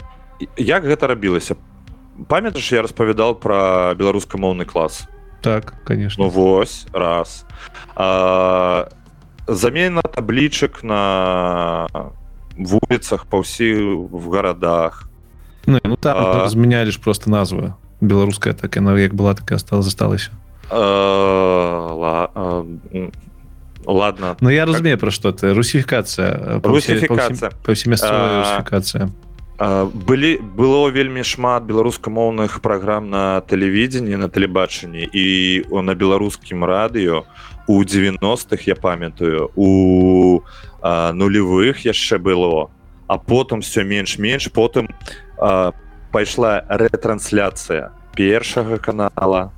[0.59, 1.55] як гэта рабілася?
[2.27, 5.07] Памятаеш я распавядал про беларускамоўны клас?
[5.41, 6.27] Так конечно.
[6.27, 7.47] Ну, вось раз.
[7.95, 8.91] А,
[9.47, 11.87] замена таблічак на
[12.59, 13.79] вуліцах па ўсіх
[14.11, 15.07] в гарадах.
[15.65, 16.49] Ну, ну, там а...
[16.51, 20.31] змянялі ж просто назву беларуская так яна як была так стала засталася
[23.85, 24.37] ладно.
[24.39, 25.53] Ну я разумею про что ты.
[25.53, 29.09] Русіфікацыя русіфікацыя паўсемясцовая
[29.59, 37.23] былі было вельмі шмат беларускамоўных праграм на тэлевідзені на тэлебачанні і на беларускім радыё.
[37.67, 40.41] У 90-х я памятаю у
[40.81, 42.69] а, нулевых яшчэ было
[43.09, 44.87] а потым все менш-менш потым
[45.37, 45.73] а,
[46.11, 49.51] пайшла рэтрансляцыя першага канала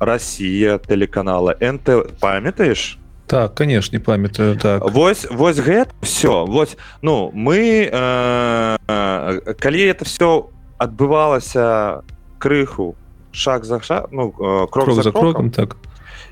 [0.00, 4.90] Россия тэлеканала НТ памятаеш так конечно памятаю так.
[4.90, 12.02] Вось вось гэта все вот ну мы э, э, калі это все адбывалася
[12.38, 12.96] крыху
[13.30, 15.76] шаг за шаг ну э, крок, крок за кроком так.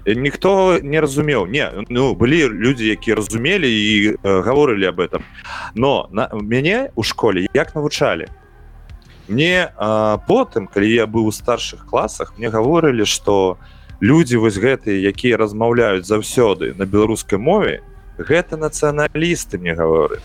[0.07, 1.47] ніхто не разумеў.
[1.47, 5.23] Не ну былі людзі якія разумелі і э, гаворылі об этом.
[5.75, 8.27] Но на мяне у школе як навучалі
[9.29, 13.59] мне а, потым калі я быў у старшых класах мне гаворылі что
[14.01, 17.83] людзі вось гэтыя якія размаўляюць заўсёды на беларускай мове
[18.19, 20.25] гэта нацыяналісты мне гаворылі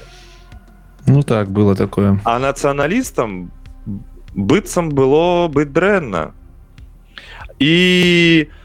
[1.05, 2.19] ну так было такое.
[2.23, 3.51] А нацыяналістам
[4.33, 6.31] быццам было быць дрэнна.
[7.59, 8.62] І у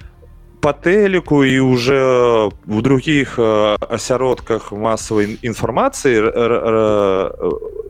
[0.61, 6.23] по телеку і уже в других асяродках масавай інфармацыі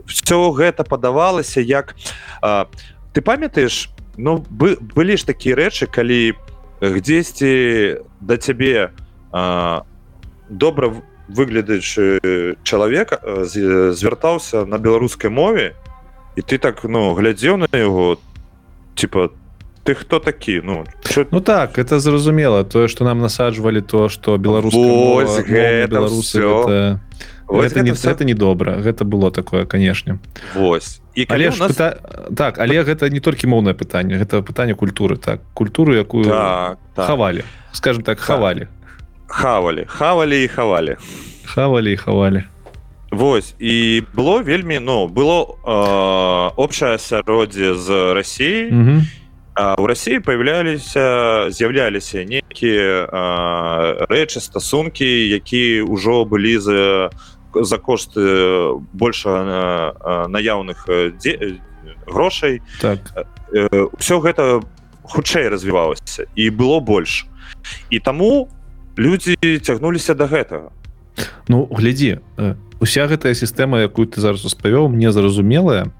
[0.07, 1.95] все гэта падавалася як
[3.12, 6.35] ты памятаеш ну бы былі ж такія рэчы калі
[6.81, 8.93] гдзесьці да цябе
[10.49, 10.93] добра
[11.29, 15.75] выглядаючы чалавека звяртаўся на беларускай мове
[16.37, 18.19] і ты так ну глядзеў на яго
[18.95, 19.48] типа ты
[19.89, 21.26] ты хто такі ну чё...
[21.30, 27.01] ну так это зразумела тое что нам насаджвалі то что беларус беларусы это...
[27.49, 28.11] это не все...
[28.11, 30.18] это недобра гэта было такое канешне
[30.55, 31.01] Вось.
[31.14, 31.72] І але нас...
[31.72, 31.97] пыта...
[32.36, 35.16] так але гэта не толькі моўнае пытанне гэта пытанне культуры.
[35.16, 37.07] Так культуру якую так, так.
[37.07, 38.68] хавалі скажем так хавалі
[39.26, 40.97] хавалі хавалі і хавалі
[41.45, 42.45] хавалі і хавалі
[43.11, 43.55] Вось.
[43.59, 49.18] І было вельмі ну было э, общае асяроддзе з Росіі і
[49.79, 53.11] у Росіі появляліся з'яўляліся нейкія
[54.07, 57.11] рэчы стасункі якія ўжо былі за
[57.55, 58.23] за кошты
[58.95, 59.29] больше
[60.31, 60.87] наяўных
[61.19, 61.59] дзе
[62.07, 63.03] грошай так.
[63.99, 64.63] Все гэта
[65.03, 67.27] хутчэй развівалася і было больш.
[67.91, 68.49] І таму
[68.99, 70.71] людзі цягнуліся до гэтага.
[71.49, 72.23] Ну глядзі
[72.79, 75.91] уся гэтая сістэма якую ты зараз распавёў мне зразумелая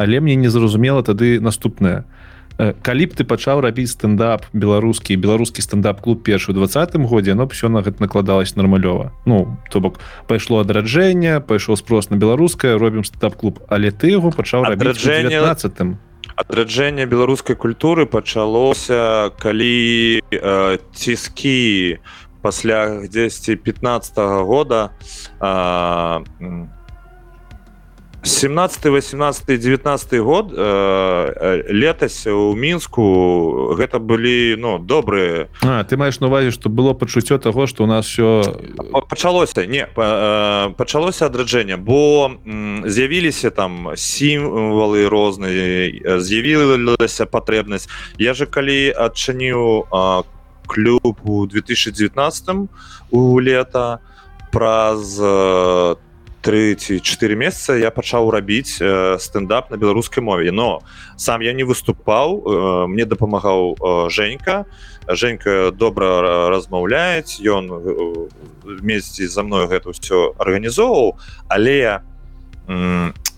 [0.00, 2.21] але мне не зразумела тады наступная то Э,
[2.58, 7.82] калі б ты пачаў рабіць стендап беларускі беларускі стендап-клуб першы двадцатым годзе но все на
[7.82, 9.98] гэта накладалось нармалёва ну то бок
[10.28, 15.98] пайшло адраджэнне пайшоў спрос на беларускае робім стендап-клуб але ты яго пачаў адраджэннятым
[16.36, 21.98] адраджэнне беларускай культуры пачалося калі э, ціскі
[22.42, 24.90] пасля 10 15 -го года
[25.40, 26.66] э,
[28.24, 35.48] 17 18 19 год э, э, летась у мінску гэта былі ну добрыя.
[35.88, 38.44] Ты маеш на увазе что было пачуццё того что у нас все
[39.08, 42.30] пачалося не э, пачалося адраджэнне бо
[42.86, 47.88] з'явіліся там сімвалы розныя з'явілася патрэбнасць.
[48.18, 49.86] Я же калі адчыніў
[50.66, 52.70] клуб у 2019
[53.10, 53.98] у лета
[54.52, 56.11] праз там
[56.42, 60.50] 3-4 месяца я пачаў рабіць э, стендап на беларускай мове.
[60.50, 60.82] Но
[61.16, 64.66] сам я не выступаў э, мне дапамагаў э, Женька.
[65.08, 68.28] Женька добра размаўляць ён э,
[68.64, 71.18] вместе за мною гэта ўсё арганізоўваў.
[71.48, 72.02] Але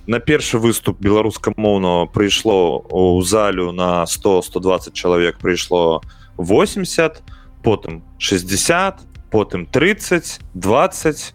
[0.07, 6.03] на першы выступ беларускамоўна прыйшло у залю на 100-120 чалавек прыйшло
[6.37, 7.23] 80
[7.63, 9.01] потым 60
[9.31, 11.35] потым 30 20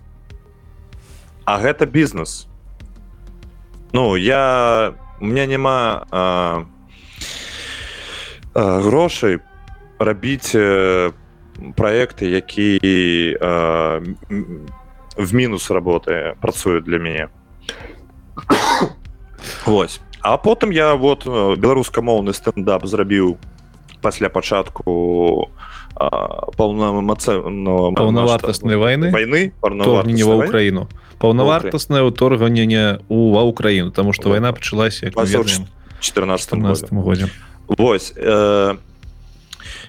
[1.49, 2.47] а гэта бізнес.
[3.91, 6.65] Ну я у меня няма а,
[8.53, 9.39] а, грошай
[9.97, 11.11] рабіць э,
[11.75, 12.77] проекты які
[13.41, 13.99] а,
[15.17, 17.29] в мінус работы працуюць для мяне.
[19.65, 20.01] Вось.
[20.21, 23.39] А потым я вот э, беларускамоўны стендап зрабіў
[24.01, 25.49] пасля пачатку
[25.95, 29.53] паўнавартаснай войны войны
[30.05, 30.87] не ва ўкраіну
[31.19, 35.11] паўнавартаснае ўторгненне у ва ўкраіну тому что война пачалася
[35.99, 37.29] 14 годзе
[37.69, 38.75] Вось э,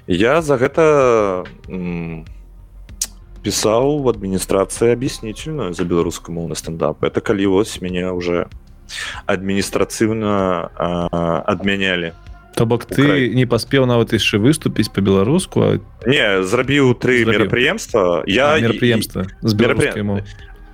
[0.07, 1.45] я за гэта
[3.41, 7.01] пісаў в адміністрацыі аб'яснительную за беларускамоўны стендап.
[7.01, 8.53] Это калі вось мяне уже
[9.25, 10.69] адміністрацыўна
[11.49, 12.13] адмянялі
[12.61, 19.25] то бок ты не паспеў нават яшчэ выступіць по-беларуску не зрабіў тры мерапрыемства я мерапрыемства
[19.41, 20.05] з беларускай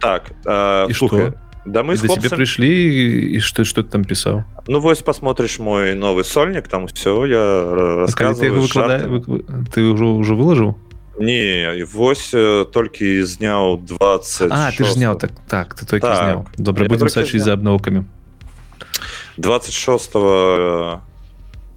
[0.02, 1.38] так і что?
[1.62, 6.26] да мы тебе прыйшлі і что что ты там пісаў ну вось посмотришь мой новы
[6.26, 7.44] сольнік там все я
[8.10, 8.66] ты, вы...
[9.70, 10.74] ты ўжо ўжо выложыў
[11.22, 12.34] не вось
[12.74, 17.54] толькі зняў 20 а, ты зняў так так ты так, зняў добра будем сачыць за
[17.54, 18.10] абноўкамі
[19.38, 20.14] 26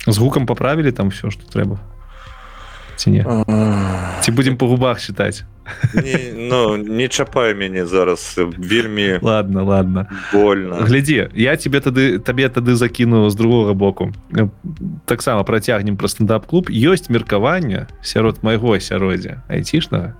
[0.07, 1.77] з гукам поправілі там все что трэба
[2.95, 3.23] ці не
[4.21, 5.43] ці будем по губах считать
[6.35, 10.07] Ну не чапай мяне зараз вельмі ладно ладно.
[10.33, 10.75] Больно.
[10.75, 14.11] Глядзі я тебе тады табе тады закіну з другога боку.
[15.05, 16.69] Таксама працягнем пра стендап-клуб.
[16.69, 20.15] Ёсць меркаванне сярод майго асяроддзя айцішнага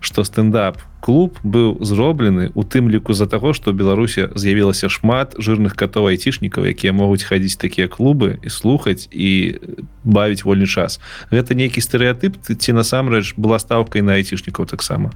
[0.00, 5.76] что стендап клуб быў зроблены у тым ліку за таго что беларусе з'явілася шмат жирных
[5.76, 9.58] катоў айцішнікаў якія могуць хадзіць такія клубы і слухаць і
[10.04, 11.00] бавіць вольны час.
[11.30, 15.12] Гэта нейкі стэеатып ці насамрэч была ставкай на айцішнікаў таксама?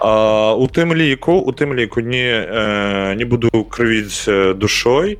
[0.00, 5.18] У тым ліку у тым ліку не э, не буду крывіць душой.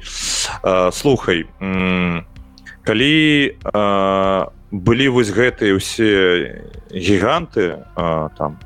[0.63, 1.45] А, слухай
[2.83, 6.11] калі а, былі вось гэтыя ўсе
[6.91, 8.57] гіганты а, там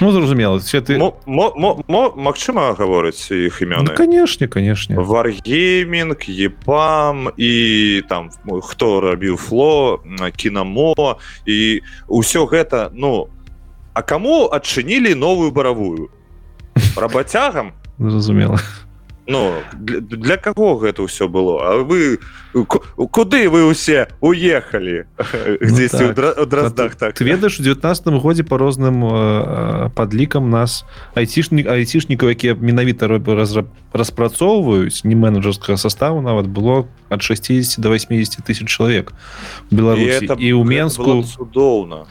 [0.00, 8.30] Ну зразумела ты Мачыма гаворыць іх імёны ну, канешне канешне варгеймінг епам і там
[8.62, 10.00] хто рабіў фло
[10.36, 10.94] кінамо
[11.46, 13.28] і ўсё гэта ну
[13.94, 16.10] а каму адчынілі новую баравую?
[16.96, 17.72] Рабацягам?
[17.98, 18.60] Зразумела
[19.28, 21.60] Ну для, для каго гэта ўсё было?
[21.60, 22.16] А вы
[23.12, 25.04] куды вы усе уехалі?
[25.60, 26.48] Ну, так.
[26.48, 27.12] драздах так.
[27.12, 33.04] ты ведаеш у 19 годзе по розным э, падлікам нас айцішнік айцішнікаў якія менавіта
[33.92, 39.12] распрацоўваюць не менеджерскага составу нават было ад 60 до 80 тысяч чалавек
[39.70, 40.24] Беларусі.
[40.40, 42.08] І ў Мску цудоўна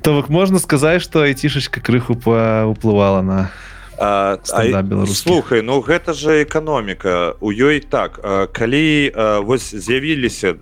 [0.00, 3.52] то можна сказаць что айцішачка крыху паўплывала на
[3.98, 7.36] А, а, слухай ну гэта же эканоміка.
[7.40, 8.18] У ёй так
[8.52, 10.56] калі а, вось з'явіліся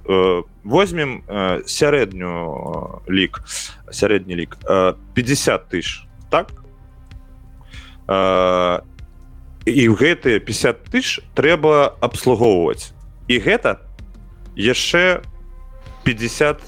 [0.64, 1.22] возьмем
[1.66, 3.40] сярэднюю лік
[3.90, 4.56] сярэдні лік
[5.14, 6.52] 50 тысяч так?
[8.08, 8.82] А,
[9.64, 12.92] і гэтыя 50 тысяч трэба абслугоўваць.
[13.28, 13.78] І гэта
[14.56, 15.22] яшчэ
[16.04, 16.60] 50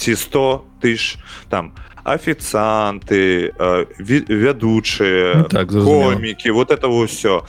[0.00, 1.20] ці 100 тысяч
[1.52, 1.76] там
[2.10, 7.42] а официанты э, вядучыя ну, так, комікі вот это все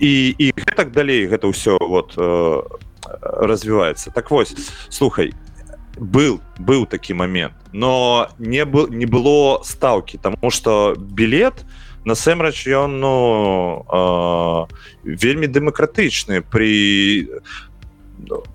[0.00, 2.62] і і так далей гэта ўсё вот э,
[3.22, 4.54] развіваецца так вось
[4.88, 5.32] слухай
[5.96, 11.64] был быў такі момент но не был не было ставки тому что билет
[12.04, 14.66] насамрэч ён ну э,
[15.04, 17.28] вельмі дэмакратычны при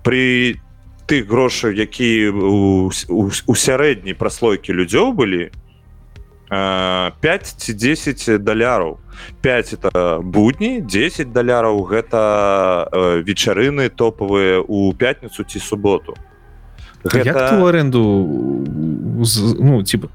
[0.02, 0.60] при
[1.08, 5.48] тых грошаў які у, у, у сярэдняй праслойкі людзёў былі
[6.50, 8.98] 5 ці 10 даляраў.
[9.40, 12.88] 5 это будні 10 даляраў гэта
[13.24, 16.16] вечарыны топавыя у пятніцу ці суботу.
[17.04, 17.52] Гэта...
[17.68, 18.00] аренду
[19.60, 20.08] ну типа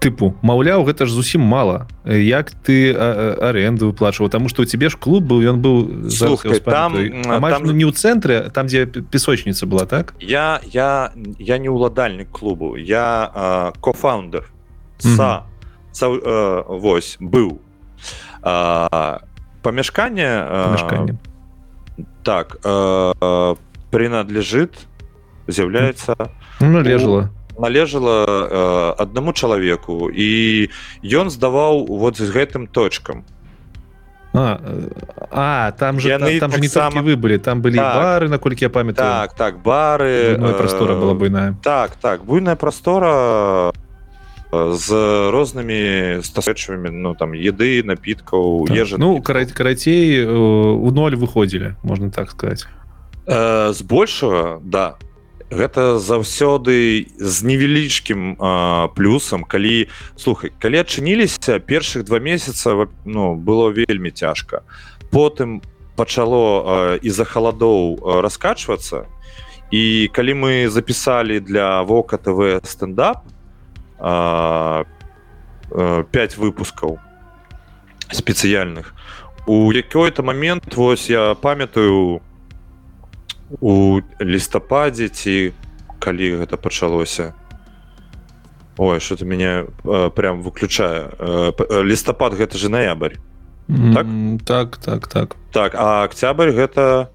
[0.00, 4.96] тыпу маўляў гэта ж зусім мала як ты аренду выплачваў тому что у тебе ж
[4.96, 7.62] клуб был ён быў Слухай, там, там...
[7.64, 10.14] Ну, не ў цэнтры там дзе песочніца была так?
[10.20, 14.44] Я я я не ўладальнік клубу я кофаундер
[14.98, 15.42] са
[16.00, 16.80] mm -hmm.
[16.80, 17.58] вось быў.
[19.62, 21.14] Памяшканне памяшканне.
[22.22, 22.58] так
[23.90, 24.70] принадлежит
[25.46, 26.16] з'яўляецца
[26.60, 30.70] ну, лежала у належала э, аднаму чалавеку і
[31.02, 33.24] ён здаваў вот з гэтым точкам.
[34.34, 34.58] А,
[35.30, 38.28] а там же яны там, там так не сам вы былі там былі так, бары
[38.28, 39.06] наколькі я памятаю.
[39.06, 43.70] Так так бары прастора была буйная так так буйная прастора
[44.50, 44.90] з
[45.30, 48.76] рознымі стасэчвамі ну там еды напіткаў Так.
[48.76, 52.66] ежа Ну кара- карацей э, у ноль выходзілі можна так сказаць
[53.26, 54.96] Э, збольшага да
[55.50, 58.36] гэта заўсёды з невялічкім
[58.94, 64.62] плюсам калі слухай калі адчыніліся першых два месяца ну было вельмі цяжка.
[65.10, 65.62] Потым
[65.96, 69.06] пачало і-за халадоў раскачвацца.
[69.70, 73.24] І калі мы запісалі для вока тв стендап
[73.98, 74.84] э,
[75.70, 76.98] э, 5 выпускаў
[78.12, 78.94] спецыяльных
[79.46, 82.22] у якой-то момент вось я памятаю у
[84.20, 85.52] лістападзе ці
[85.98, 87.34] калі гэта пачалося?
[88.76, 91.10] Ой что ты мяне э, прям выключае.
[91.18, 93.16] Э, э, лістапад гэта же ноябрь.
[93.66, 94.04] Так?
[94.04, 94.76] М, так?
[94.76, 95.74] так так так.
[95.74, 97.08] А октябрь гэта?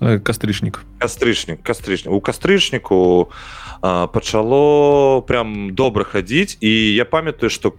[0.00, 0.82] Кастрычнік.
[0.98, 2.12] Кастрычнік кастрычнік.
[2.12, 3.30] У кастрычніку
[3.80, 7.74] пачало прям добра хадзіць і я памятаю что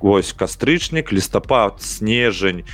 [0.00, 2.64] ось кастрычнік лістапад снежань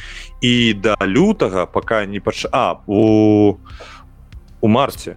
[0.41, 3.57] і да лютага пока не пач а у у
[4.69, 5.17] марце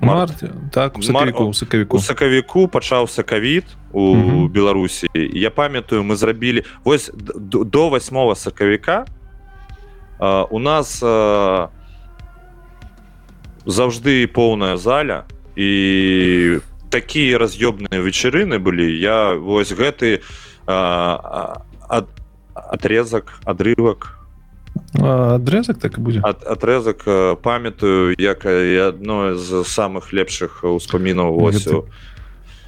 [0.00, 0.30] Март.
[0.42, 4.48] марте так у сакавіку, у сакавіку у сакавіку пачаўся кавід у Мгм.
[4.48, 9.04] беларусі я памятаю мы зрабілі вось до 8 сакавіка
[10.18, 11.68] а, у нас а,
[13.66, 15.24] заўжды поўная заля
[15.56, 16.58] і
[16.90, 20.20] такія раз'ёбныя вечарыны былі я вось гэты
[20.66, 22.08] а, а, ад,
[22.54, 24.23] атрезак адрывак
[25.00, 30.62] А, адрезак так і будзе ад, атрезак а, памятаю як і адно з самых лепшых
[30.64, 31.82] успамінаў Гэта-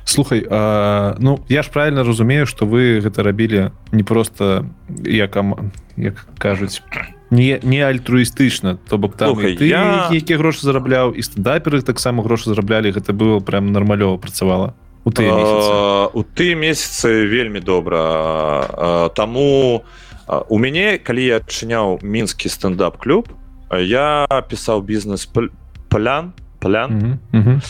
[0.05, 4.67] слухай а, ну я ж правильно разумею что вы гэта рабілі не просто
[5.05, 6.83] як ам- як кажуць
[7.31, 12.23] не не альтруістычна то бок там Слухай, ты я- які грошы зарабляў і стендаперы таксама
[12.23, 14.75] грошы зараблялі гэта было прям нармалёва працавала
[15.05, 20.06] у А, у ты месяцы вельмі добра А, таму а,
[20.49, 23.29] у мяне калі я адчыняў мінскі стендап клуб
[23.73, 25.51] я пісаў бізнес пл-
[25.89, 27.63] палян палян Мгм, мгм.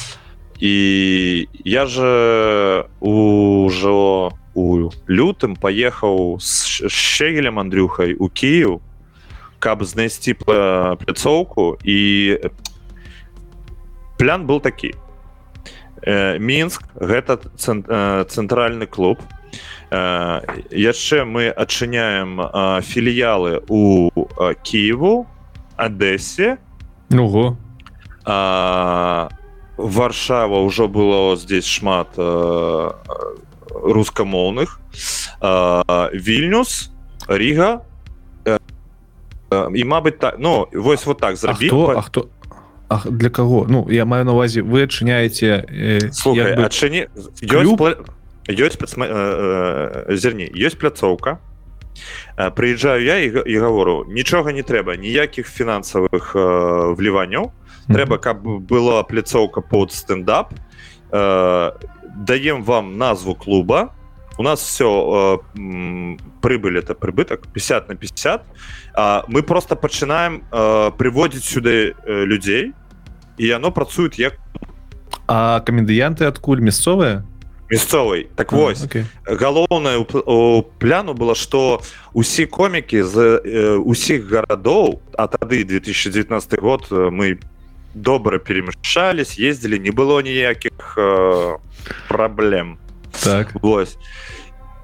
[0.60, 8.80] і я же ужо у лютым паехаў з щегелем андрюхай у Кіев
[9.58, 12.38] каб знайсці пляцоўку і
[14.18, 14.94] плян был такі.
[16.38, 17.84] Мінск гэта цэн-
[18.28, 19.18] цэнтральны клуб
[19.90, 25.26] яшчэ мы адчыняем э, філіялы у э, Киеву
[25.76, 26.58] Адэсе
[27.12, 27.56] Ого.
[28.24, 29.28] А,
[29.76, 32.90] Варшава ўжо было здесь шмат э,
[33.70, 34.80] рускамоўных.
[35.40, 36.90] А, вільнюс
[37.28, 37.82] Ріга.
[38.44, 38.58] Э,
[39.50, 42.28] э, і мабыць так ну вось вот так а зрабіць хто а хто
[42.88, 47.06] А для кого ну я маю на увазе вы адчыняеце э, слухай бы- адчыні
[47.42, 47.98] ёсць
[48.48, 51.38] ёсць пацма- э, э, зерні ёсць пляцоўка.
[52.36, 57.52] Э, прыязджаю я і, і гавору нічога не трэба ніякіх фінансавых э, вліванняў
[57.88, 60.52] трэба каб была пляцоўка под стендап.
[61.10, 61.72] Э,
[62.16, 63.92] даем вам назву клуба.
[64.38, 68.42] У нас все э, прыбыль это прыбытак 50 на 50
[68.94, 72.72] а, мы просто пачынаем э, прыводзіць сюды э, людзей
[73.38, 74.34] і оно працует як
[75.26, 77.24] а камедыянты адкуль мясцовыя
[77.69, 79.05] мясцовай так А, вось окей.
[79.25, 81.81] галоўнае у пл- у пляну было что
[82.13, 83.15] усе комікі з
[83.45, 87.39] э, усіх гарадоў а тады 2019 год э, мы
[87.95, 91.57] добра перемяшчались ездили не было ніякіх э,
[92.07, 92.77] праблем
[93.23, 93.97] так Вось.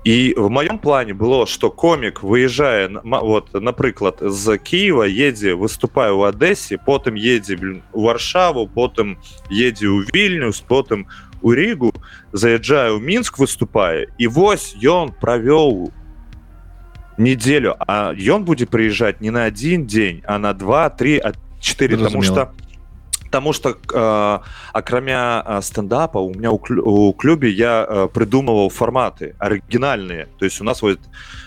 [0.03, 5.53] І в маём плане было что комік выязджае на- ма- вот напрыклад з Киева едзе
[5.55, 9.17] выступае у Адэсе потым едзе блин, у варшаву потым
[9.51, 11.07] едзе ў вільнюс потым
[11.42, 11.92] у рігу
[12.32, 15.92] заязджае ў мінск выступае і вось ён правёў
[17.18, 21.96] неделю а ён будзе прыязджаць не на один дзень а на два три а 4
[21.96, 22.54] потому Зразумела.
[22.54, 22.62] что
[23.32, 24.38] Таму что э,
[24.74, 30.60] акрамя э, стендапа у меня у, у клубе я э, придумываў форматы оригинальные то есть
[30.60, 31.00] у нас вот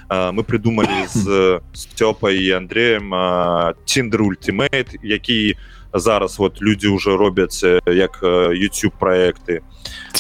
[0.10, 5.56] э, мы придумали з Стёпой и Андреем э, Tinder Ultimate які
[6.00, 9.62] зараз вот люди уже робяць э, як э, YouTube проекты.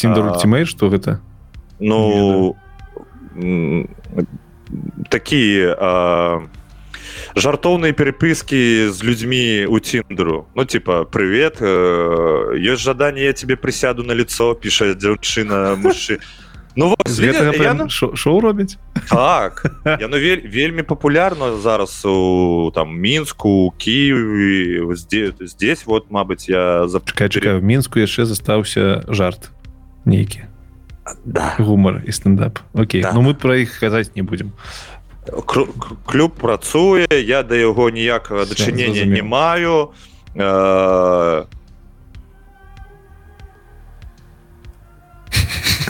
[0.03, 0.33] А.
[0.33, 1.19] ультимейт что гэта
[1.79, 2.55] ну
[5.09, 6.47] такие э,
[7.35, 10.47] жартоўныя перепыски з людзьмі у тиндеру.
[10.55, 16.19] Ну типа привет э, ёсць жаданне я тебе прысяду на лицо піша дзяўчына мужчы
[16.75, 18.77] Ну вот, з гэтага я, прям шо- шоу робяць
[19.09, 19.65] так
[20.01, 26.99] яно вель, вельмі папулярна зараз у там мінску Киеве здесь, здесь вот Мабыць я за
[26.99, 29.51] чакай чакай в мінску яшчэ застаўся жарт
[30.05, 30.43] нейкі
[31.25, 31.53] да.
[31.59, 32.59] гумар і стендап.
[32.73, 33.11] Окей Да.
[33.13, 34.51] ну мы про іх казаць не будем.
[36.05, 39.89] Клуб працуе я да яго ніякага Всё, дачынення не маю.
[40.35, 41.45] Э,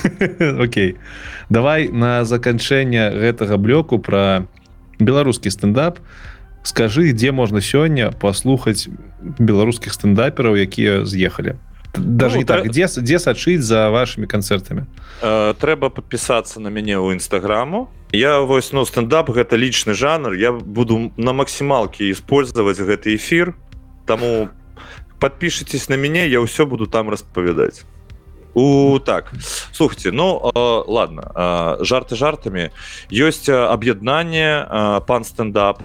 [0.59, 0.97] Окей.
[1.49, 4.47] Давай на заканчэнне гэтага блоку про
[4.99, 5.99] беларускі стендап.
[6.63, 8.89] Скажы дзе можна сёння паслухаць
[9.21, 11.55] беларускіх стендапераў якія з'ехалі?
[11.97, 14.83] Даже Ну, так тра- дзе дзе сачыць за вашими канцэртамі?
[15.21, 20.33] Э, трэба подпісацца на мяне ў нстаграму я вось ну стендап гэта лічны жанр.
[20.33, 23.55] Я буду на максімалке использовать гэты эфир
[24.05, 24.49] таму
[25.19, 27.85] подпішитесь на мяне я ўсё буду там распавядаць
[28.55, 29.31] у так.
[29.71, 32.71] Слухайте ну э, ладно э, жарты жартамі
[33.11, 35.83] ёсць э, аб'яднанне э, пан стендап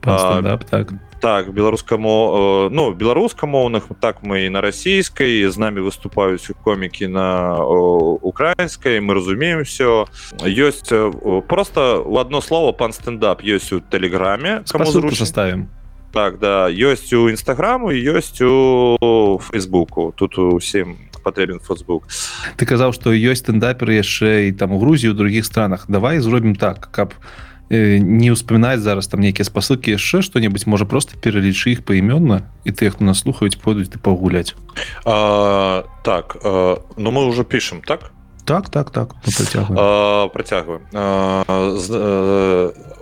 [0.00, 0.88] Пан А, стендап, так.
[1.20, 7.56] так беларускаму э, ну беларускамоўных так мы і на расійскай з намі выступаюць комікі на
[7.60, 10.06] о, украінскай мы разумеем все
[10.40, 15.16] ёсць э, просто у одно слово пан стендап ёсць у тэлеграме зручна.
[15.16, 15.68] составим.
[16.12, 22.08] Так да ёсць у нстаграму ёсць у фейсбуку тут усім патрэбен фейсбук
[22.56, 25.86] ты казаў что ёсць стендаперы яшчэ і там у Грузіі у других странах.
[25.88, 27.14] Давай зробім так каб
[27.70, 32.70] э, не ўспамінаць зараз там нейкія спасылкі яшчэ что-небудзь можа просто пералічы іх паімённа і
[32.70, 34.54] тых хто нас слухаюць пойдуць ты пагуляць
[35.04, 38.12] а, так а, ну мы уже пишем так
[38.44, 39.14] так так так
[40.32, 40.86] працягваем.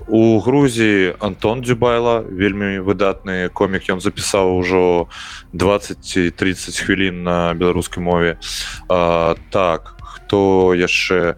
[0.08, 5.08] У Грузіі Антон Дзюбайла вельмі выдатны комік ён запісаў ужо
[5.52, 8.38] 20 30 хвілін на беларускай мове
[8.88, 11.36] А, так хто яшчэ?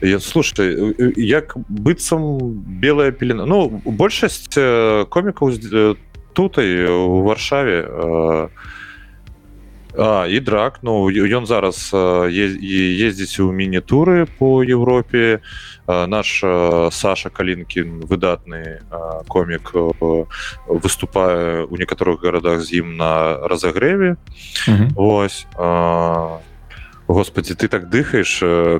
[0.00, 0.74] Я слушай
[1.16, 2.50] як быццам
[2.80, 3.46] белая пелена.
[3.46, 4.48] Ну большасць
[5.10, 5.94] комікаў э,
[6.32, 8.48] тутай у варшаве э,
[9.98, 15.40] А, і драк ну ён зараз ездзіць у міні-туры по Европе
[15.86, 16.44] наш
[16.90, 18.80] Саша калінкін выдатны
[19.28, 19.74] комік
[20.68, 24.16] выступае у некаторых гарадах з ім на разагрэве
[24.68, 24.88] Мгм.
[24.94, 26.38] Вось а,
[27.10, 28.78] Господи ты так дыхаеш э,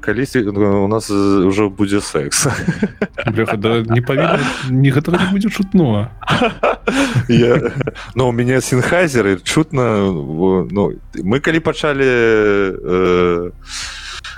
[0.00, 2.48] калісьці ну, у нас ўжо будзе секс.
[3.26, 4.40] Бляха, да, не павінна
[4.70, 6.10] не гэтага не будзе чутно
[7.28, 7.70] Я...
[8.16, 13.50] Ну у мяне сінхайзеры чутна ну, мы калі пачалі э,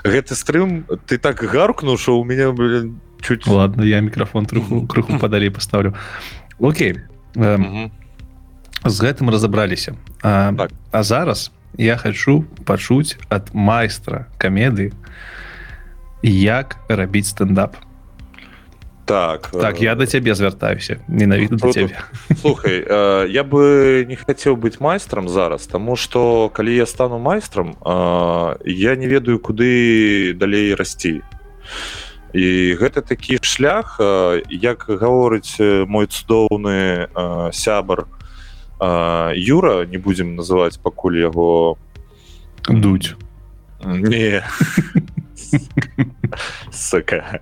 [0.04, 5.18] гэты стрым ты так гаркнуў що у меня блин, чуть ладно я мікрафон троху крыху
[5.18, 5.94] падалей паставлю
[6.60, 7.00] Окей
[7.36, 7.90] Эм, Мгм.
[8.84, 10.70] з гэтым разабраліся а, Так.
[10.90, 14.92] а зараз я хочу пачуць ад майстра камедыі
[16.22, 17.76] як рабіць стендап.
[19.04, 21.98] Так так э, я да цябе звяртаюся менавіта да цябе.
[22.40, 27.74] слухай э, я бы не хацеў быць майстрам зараз тому что калі я стану майстрам
[27.80, 31.22] э, я не ведаю куды далей расці.
[32.32, 38.21] І гэта такі шлях э, як гаворыць э, мой цудоўны э, сябар э,
[38.82, 41.78] юра не будзем называць пакуль яго
[42.68, 43.14] дуть
[43.84, 44.42] не.
[46.72, 47.40] Сука.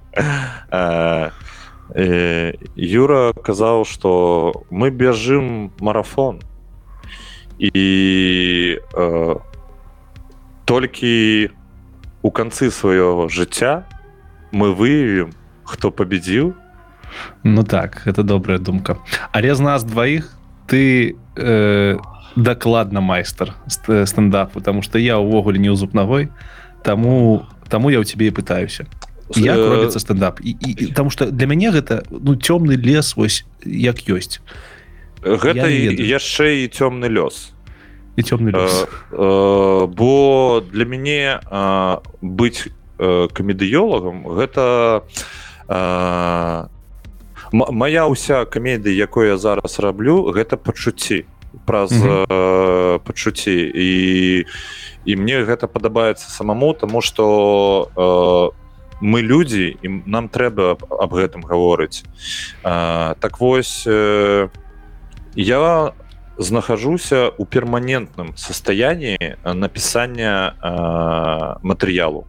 [0.71, 1.31] Э,
[1.95, 6.41] э, юра казаў что мы бяжым марафон.
[7.59, 9.37] І э,
[10.65, 11.51] толькі
[12.23, 13.85] у канцы свайго жыцця
[14.53, 15.33] мы выявім
[15.65, 16.55] хто победзіў
[17.43, 18.97] Ну так это добрая думка.
[19.33, 20.40] Але з нас дваіх
[20.70, 21.98] ты э,
[22.36, 26.28] дакладна майстар ст- стендапу потому что я увогуле не ў зуб ногой
[26.82, 28.86] таму таму я ў цябе і пытаюся
[29.36, 30.40] як Э, робіцца стендап?
[30.42, 34.40] І, і, і потому что для мяне гэта ну цёмны лес вось як ёсць.
[35.22, 37.52] Гэта не яшчэ і цёмны лёс.
[38.16, 42.66] І цёмны лес Э, э, бо для мяне э, быць
[42.98, 45.02] э, камедыёлагам гэта
[45.68, 46.68] э, м-
[47.52, 51.24] моя ўся камедыя якой я зараз раблю гэта пачуцці.
[51.66, 52.24] Праз Мгм.
[52.31, 53.72] э, пачуцці.
[53.74, 53.89] І
[55.05, 58.56] і мне гэта падабаецца самому тому что э,
[59.02, 62.05] мы людзі і нам трэба аб- гэтым гаворыць.
[62.62, 64.48] Э, так вось э,
[65.35, 65.93] я
[66.39, 72.24] знахажуся у перманентным состоянии напісання э, матэрыялу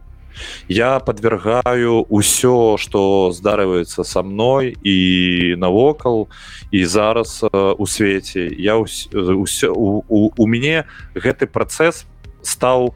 [0.68, 6.28] я подвергаю ўсё что здарываецца со мной і навокал
[6.70, 8.48] і зараз э, у свеце.
[8.56, 10.84] Я ўс- ўсё у, у, у мяне
[11.14, 12.04] гэты працэс
[12.42, 12.94] стаў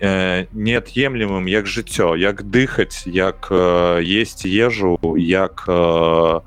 [0.00, 6.40] э, неад'емлемым як жыццё як дыхаць як э, есть ежу як э,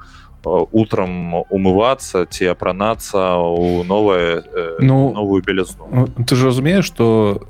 [0.72, 7.42] утром умываться ці апранацца у новое э, Ну, новую белязну Ну, ты ж разумееш что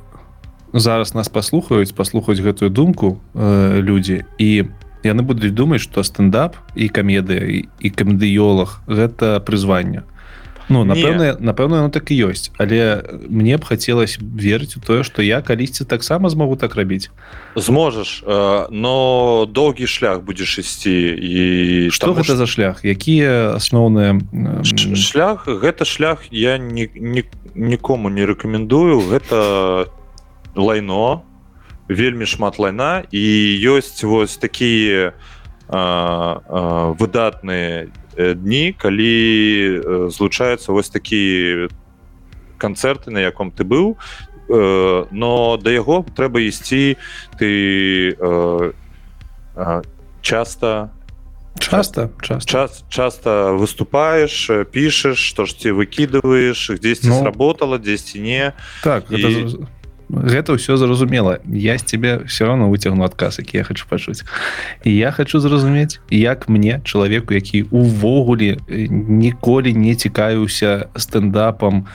[0.73, 4.69] зараз нас паслухаюць паслухаць гэтую думку э, людзі і
[5.03, 10.03] яны будуць думаць што стендап і камедыя і камедыёлах гэта прызванне.
[10.69, 15.25] Ну напэўна напэўна ну так і ёсць але мне б хацелось верыць у тое што
[15.25, 17.09] я калісьці таксама змогу так рабіць.
[17.55, 18.21] Зможаш
[18.69, 22.85] но доўгі шлях будзеш ісці і што гэта за шлях?
[22.85, 24.21] Якія асноўныя
[24.93, 27.25] шлях гэта шлях я не, не
[27.55, 29.01] нікому не рэкамендую.
[29.09, 29.89] Гэта
[30.55, 31.23] лайно
[31.89, 33.25] вельмі шмат лайна і
[33.65, 35.13] ёсць вось такія
[35.69, 41.67] выдатныя дні калі злучаюцца вось такі
[42.57, 43.97] канцэрты на яком ты быў.
[44.49, 46.97] Но да яго трэба ісці
[47.37, 48.17] ты
[50.21, 50.89] часто
[51.59, 58.53] часто час часто выступаешь пішаш што ж ці выкидываешь дзесьці ну, сработала дзесьці не.
[58.83, 59.15] Так і...
[59.15, 59.29] гэта
[60.09, 61.39] гэта ўсё зразумела.
[61.45, 64.25] Я з тебе все равно выцягну адказ які я хочу пачуць.
[64.83, 68.57] І я хочу зразумець як мне чалавеку які увогуле
[68.89, 71.85] ніколі не цікавіўся стендапам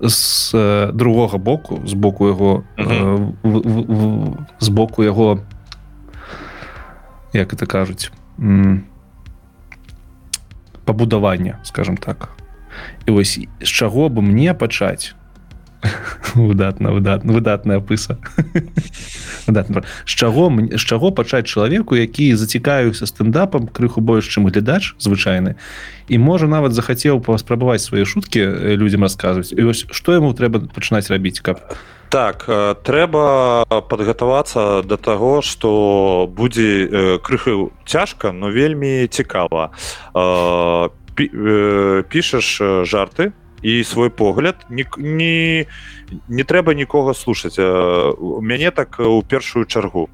[0.00, 0.52] з
[0.92, 2.64] другога боку з боку яго
[4.60, 5.40] з боку яго
[7.32, 8.12] як это кажуць
[10.84, 12.28] пабудавання скажем так.
[13.06, 15.14] І вось з чаго бы мне пачаць
[16.34, 18.18] выдатна выдатна выдатная пыса.
[19.46, 25.56] З чаго з чаго пачаць чалавеку які зацікаюўся стендапам крыху больш чым глядач звычайны
[26.08, 29.52] і можа нават захацеў паспрабаваць свае шуткі людзям расказваць.
[29.52, 31.60] І вось што яму трэба пачынаць рабіць каб
[32.08, 32.46] так
[32.86, 39.70] трэба падгатавацца да таго што будзе крыху цяжка но вельмі цікава.
[42.08, 42.46] Пішаш
[42.88, 43.32] жарты
[43.64, 44.66] і свой погляд.
[44.68, 45.66] Не не,
[46.28, 47.58] не трэба нікога слушаць.
[47.58, 50.08] У мяне так у першую чаргу.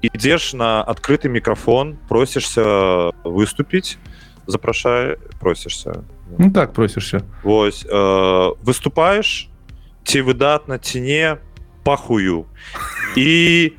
[0.00, 4.00] Ідзеш на адкрыты мікрафон просішся выступіць
[4.46, 6.02] запрашае просішся.
[6.38, 7.20] Ну, так просішся.
[7.42, 7.86] Вось
[8.64, 9.48] выступаеш
[10.04, 11.36] ці выдатна ці не
[11.84, 12.44] пахую.
[13.16, 13.72] І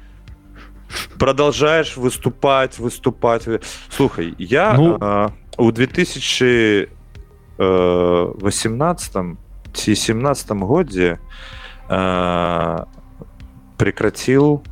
[1.17, 3.47] продолжаешь выступать выступать.
[3.89, 5.31] Слухай я ну...
[5.57, 6.89] у 2000
[7.57, 9.37] 18
[9.73, 11.19] ці 17 годзе
[11.89, 12.83] э,
[13.77, 14.63] прекратил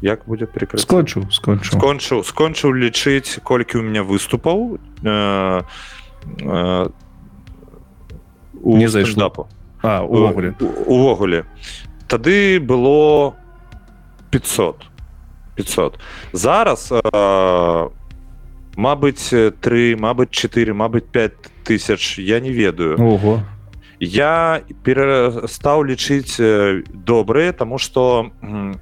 [0.00, 5.62] як будет прекрат скончыў скончыў скончыў скончыў лічыць колькі у меня выступаў э,
[6.42, 6.88] э,
[8.64, 9.48] не зайшлапу
[9.82, 10.54] увогуле.
[10.86, 11.44] увогуле.
[12.08, 13.34] Тады было
[14.30, 14.76] 500
[15.56, 15.98] 500
[16.32, 17.88] зараз э,
[18.76, 21.32] Мабыць три Мабыць 4 Мабыць 5
[21.64, 22.96] тысяч я не ведаю.
[22.98, 23.40] Ого.
[24.00, 26.34] я перастаў лічыць
[26.90, 28.32] добрые тому что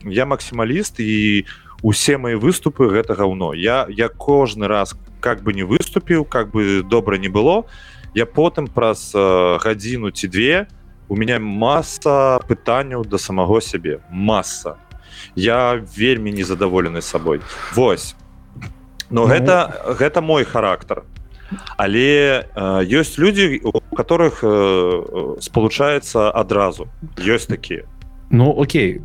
[0.00, 1.44] я максімаліст і
[1.82, 6.82] усе мои выступы гэта гаўно я я кожны раз как бы не выступіў как бы
[6.82, 7.68] добра не было
[8.14, 10.66] я потым праз гадзіну ці две
[11.10, 13.98] у меня масса пытанняў до самого сябе.
[14.10, 14.76] Масса
[15.34, 17.40] я вельмі незадаволены сабой.
[17.74, 18.14] Вось
[19.10, 21.02] но ну, гэта гэта мой характар
[21.76, 26.88] але э, ёсць людзі у которых э, спалучаецца адразу
[27.18, 27.84] ёсць такія
[28.30, 29.02] Ну Окей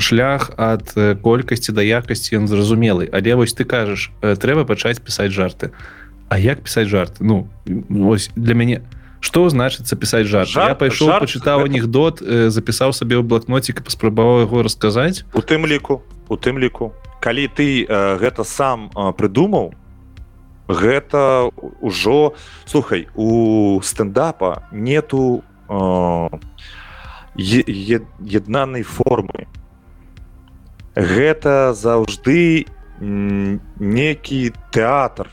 [0.00, 0.90] шлях ад
[1.22, 5.70] колькасці да якасці ён зразумелы але вось ты кажаш трэба пачаць пісаць жарты.
[6.28, 8.82] А як пісаць жарт Ну вось для мяне
[9.20, 14.62] что значыцца пісаць жарт, жарт я пайшоў пачытаў анекдот запісаў сабе ў блокнотик паспрабаваў яго
[14.62, 19.74] расказаць у тым ліку у тым ліку калі ты э, гэта сам э, прыдумаў
[20.68, 21.50] гэта
[21.80, 22.34] ўжо
[22.66, 26.28] слухай у стендапа нету э,
[27.38, 29.46] яднанай формы.
[30.94, 32.66] Гэта заўжды
[32.98, 35.30] некі тэатр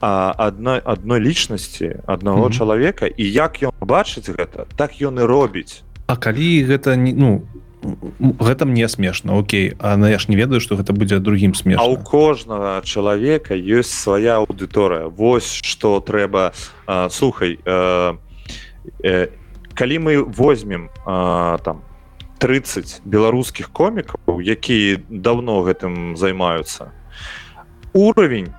[0.00, 2.58] адной адной лічнасці аднаго mm -hmm.
[2.58, 5.82] чалавека і як ён бачыць гэта так ён і робіць.
[6.06, 7.42] А калі гэта не ну
[8.40, 9.74] гэта мне смешна Окей.
[9.78, 13.92] А на я ж не ведаю что гэта будзе другим смеш у кожнага чалавека ёсць
[13.92, 15.08] свая аўдыторыя.
[15.08, 16.52] Вось что трэба
[16.86, 18.16] а, слухай а,
[19.02, 19.28] э,
[19.74, 21.82] калі мы возьмем а, там
[22.38, 26.92] 30 беларускіх комікаў якія давно гэтым займаюцца
[27.92, 28.54] уровень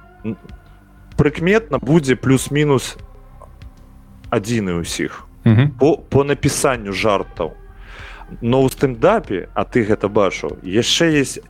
[1.19, 2.95] прыкметна будзе плюс-мінус
[4.31, 5.27] адзіны ўсіх
[5.79, 7.59] по, по напісанню жартаў.
[8.39, 11.43] Но ў стендапе а ты гэта бачу яшчэ есть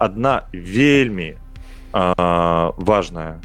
[0.00, 1.36] одна вельмі
[1.92, 3.42] а, важная.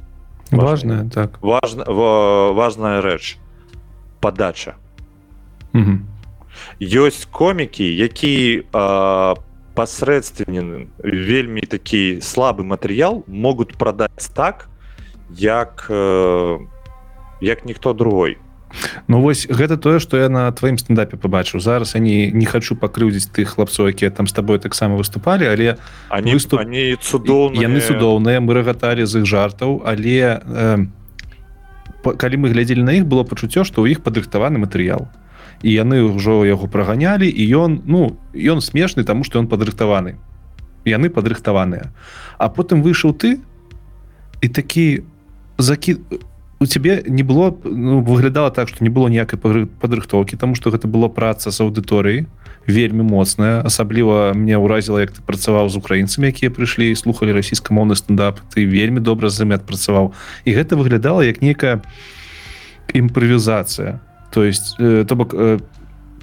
[0.51, 1.41] Важная так.
[1.41, 1.83] Важна
[2.55, 3.35] важная рэч.
[4.21, 4.79] Подача
[6.81, 8.65] ёсць комікі які
[9.77, 14.69] пасрэдственен вельмі такі слабы матэрыял могуць прадаць так
[15.29, 15.87] як
[17.41, 18.37] як ніхто другой.
[19.07, 23.31] Ну вось гэта тое што я на тваім стендапе побачыў зараз они не хочу пакрыўдзіць
[23.31, 25.77] тых хлапцоў якія там з табой таксама выступалі але
[26.09, 26.59] они выступ...
[26.59, 27.63] они цудоўныя.
[27.63, 30.85] Яны цудоўныя мы рагаталі з іх жартаў але э,
[32.03, 35.07] калі мы глядзелі на іх было пачуццё што ў іх падрыхтаваны матэрыял.
[35.63, 40.19] І яны ўжо яго праганялі і ён ну ён смешны таму што ён падрыхтаваны.
[40.83, 41.95] Яны падрыхтаваныя.
[42.37, 43.39] А потым выйшаў ты
[44.43, 45.07] і такі
[45.57, 45.97] закі
[46.59, 50.87] у цябе не было ну, выглядала так что не было ніякай падрыхтоўкі тому что гэта
[50.87, 52.25] было праца з аўдыторыі
[52.67, 57.95] вельмі моцная асабліва мне ўразіла як ты працаваў з украінцамі якія прыйшлі і слухали расійскамоўны
[57.95, 58.41] стендап.
[58.53, 60.13] Ты вельмі добра з замет працаваў
[60.45, 61.81] і гэта выглядала як нейкая
[62.93, 64.01] імправізацыя
[64.33, 65.59] то есть э, то бок э,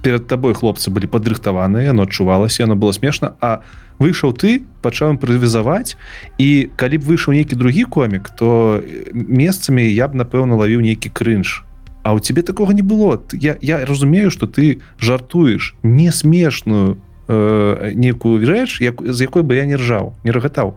[0.03, 5.15] перед табой хлопцы былі падрыхтаваныя но адчувалася оно было смешна а у выйшаў ты пачаў
[5.15, 5.97] імправізаваць
[6.39, 11.63] і калі б выйшаў нейкі другі комік то месцамі я б напэўна лавіў нейкі крынж.
[12.03, 13.23] А у тебе такого не было.
[13.33, 16.99] Я, я разумею что ты жартуеш не смешную
[17.29, 20.77] э, некую рэч як, з якой бы я не ржаў не рагатаў.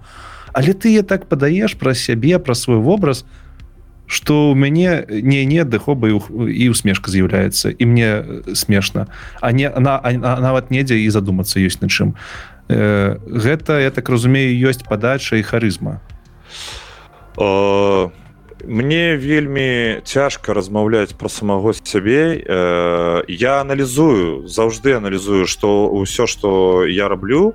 [0.54, 3.26] Але ты я так падаеш пра сябе пра свой вобраз
[4.08, 8.24] что у мяне не не дыхоба і усмешка з'яўляецца і мне
[8.56, 9.08] смешна.
[9.42, 12.16] А не на нават недзе і задумацца ёсць на чым.
[12.16, 16.02] а э, гэта я так разумею ёсць падача і харызма.
[17.38, 18.10] Э,
[18.66, 22.42] мне вельмі цяжка размаўляць пра самого сябе.
[22.42, 27.54] Э, я аналізую заўжды аналізую что ўсё что я раблю.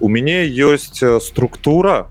[0.00, 2.08] У мяне ёсць структура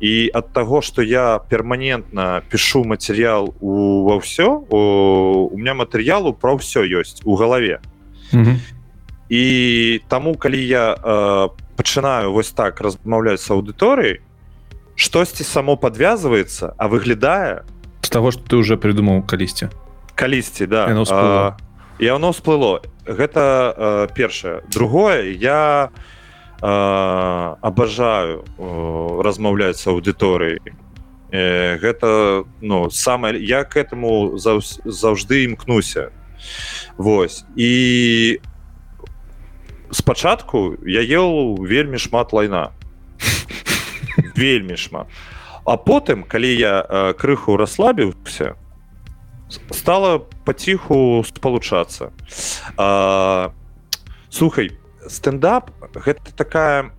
[0.00, 6.32] і ад таго что я перманентна пишу матэрыял у ва ўсё у, у меня матэрыялу
[6.32, 7.80] пра ўсё ёсць у галаве.
[8.32, 8.56] Mm -hmm.
[9.30, 14.20] і таму калі я по э, пачынаю вось так размаўляць з аўдыторыяй
[15.00, 17.64] штосьці само подвязывается а выглядае
[18.04, 19.72] з того что ты уже придумаў калісьці
[20.14, 21.56] калісьці да.
[21.98, 25.88] І оно сплыло гэта першае другое я
[26.60, 28.44] абажаю
[29.24, 30.60] размаўляць з аўдыторыяй
[31.32, 36.10] гэта ну самае я к этому заўжды імкнуся.
[36.96, 38.40] Вось і
[39.92, 42.70] спачатку я ел вельмі шмат лайна.
[44.36, 45.06] Вельмі шмат.
[45.64, 48.56] А потым калі я э, крыху расслабіўся
[49.70, 52.12] стала паціху спалучацца.
[54.30, 54.70] Слухай
[55.08, 56.92] стендап гэта такая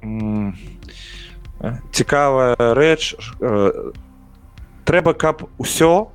[1.93, 3.93] цікавая рэч э,
[4.84, 6.09] трэба каб усё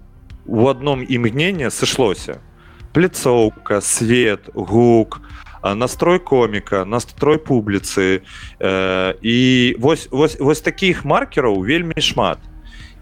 [0.44, 2.42] у адном імгненне сышлося.
[2.92, 5.22] Пляцоўка свет гук
[5.74, 8.22] настрой коміка настрой публіцы
[8.60, 12.38] э, і вось вось вось таких маркераў вельмі шмат.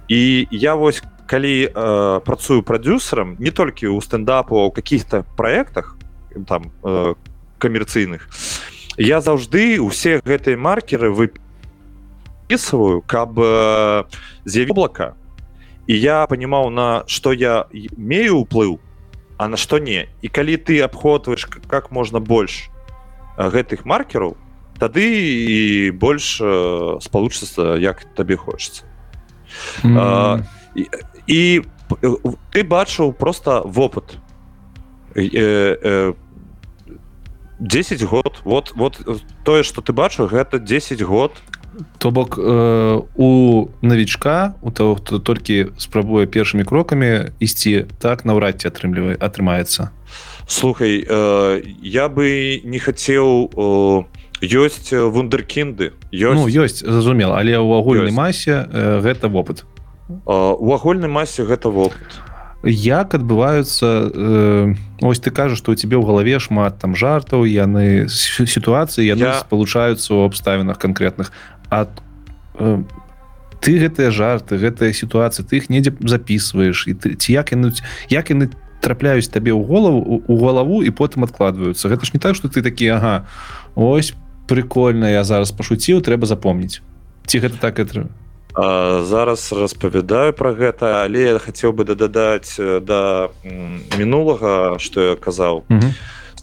[0.09, 5.97] І я вось калі э, працую прадюсерам не толькі ў стендапу у каких-то проектах
[6.47, 7.15] там э,
[7.59, 8.29] камерцыйных
[8.97, 14.05] я заўжды усе гэтыя маркеры выпісываю каб э,
[14.45, 15.15] з'яві облака
[15.87, 17.67] і я понимаў на что я
[17.97, 18.81] мею уплыў
[19.37, 20.09] а на што не?
[20.23, 22.71] І калі ты абходваеш как можна больш
[23.37, 24.37] гэтых маркераў
[24.79, 26.39] тады і больш
[27.03, 28.85] спалучыцца як табе хочется
[29.83, 29.97] mm.
[29.99, 30.43] а,
[30.75, 30.87] і,
[31.27, 31.41] і
[32.51, 34.17] ты бачыў просто вопыт.
[35.15, 36.15] Э, э,
[37.61, 39.01] 10 год вот вот
[39.45, 41.33] тое что ты бачыў гэта 10 год
[41.99, 48.61] то бок э, у навічка у того хто толькі спрабуе першымі крокамі ісці так наўрад
[48.63, 49.91] ці атрымлівае атрымаецца.
[50.47, 53.51] Слухай э, я бы не хацеў
[54.45, 56.37] ёсць вундеркінды ёсць.
[56.37, 59.65] Ну, ёсць зразумела але ў агульнай масе э, гэта вопыт.
[60.09, 62.21] У агульнай масе гэта вопыт.
[62.65, 68.09] Як адбываюцца э, ось ты кажаш што у цябе ў галаве шмат там жартаў яны
[68.09, 69.41] сітуацыі яны я...
[69.41, 71.33] спалучаюцца ў абставінах канкрэтных
[71.75, 71.91] а
[72.55, 72.83] э,
[73.59, 77.75] ты гэтыя жарты гэтая сітуацыя ты іх недзе записываешь і ты ці як яны
[78.13, 78.53] як яны
[78.85, 81.89] трапляюць табе ў голову у галаву і потым адкладваюцца.
[81.89, 83.25] Гэта ж не так что ты такі Ага
[83.75, 84.13] ось
[84.47, 86.85] прикольно я зараз пашуціў трэба запомніць.
[87.25, 88.07] Ці гэта так это
[88.55, 93.01] зараз распавядаю про гэта але я хацеў бы дадаць да, да
[93.97, 95.65] мінулага что я казаў.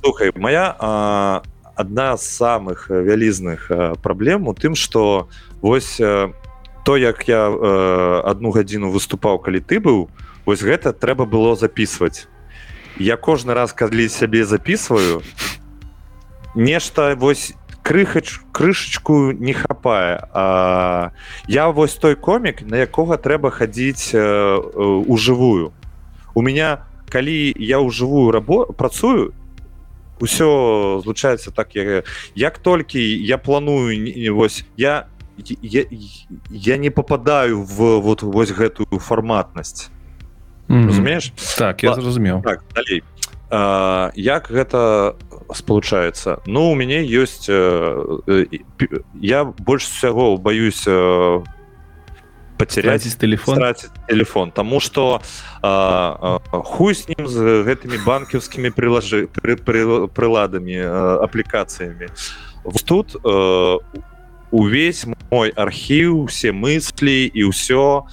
[0.02, 1.42] Слухай моя а,
[1.82, 3.72] одна з самых вялізных
[4.02, 5.28] праблем у тым что
[5.62, 7.50] вось то як я
[8.26, 10.10] одну гадзіну выступаў калі ты быў
[10.46, 12.28] вось гэта трэба было записывать
[12.98, 15.22] я кожны раз калі сябе записываю
[16.56, 17.54] нешта вось
[17.84, 20.28] крыхач крышачку не хапае.
[20.34, 21.12] А,
[21.48, 25.74] я вось той комік на якога трэба хадзіць у жывую
[26.34, 29.34] у меня калі я ў жывую рабо працую
[30.22, 35.08] ўсё злучаецца так як, як толькі я планую вось я
[35.38, 35.84] я,
[36.50, 39.90] я не попадаю в вот вось гэтую фарматнасць.
[40.70, 40.88] Mm -hmm.
[40.88, 41.34] разумееш?
[41.58, 42.42] Так я зразумеў.
[42.44, 43.04] Так, далей.
[43.50, 45.16] А, як гэта
[45.54, 48.62] спалучаецца ну у мяне ёсць э,
[49.22, 50.88] я больш усяго боюсь
[52.62, 53.76] э, потерять телефон?
[54.08, 54.52] телефон.
[54.52, 55.22] Тому что
[55.62, 60.78] хуй с ним з гэтымі банкаўскімі прилажы при, при, приладамі
[61.26, 62.08] аплікацыямі
[62.86, 63.82] тут у
[64.52, 68.04] увесь мой архіў все мысли і ўсё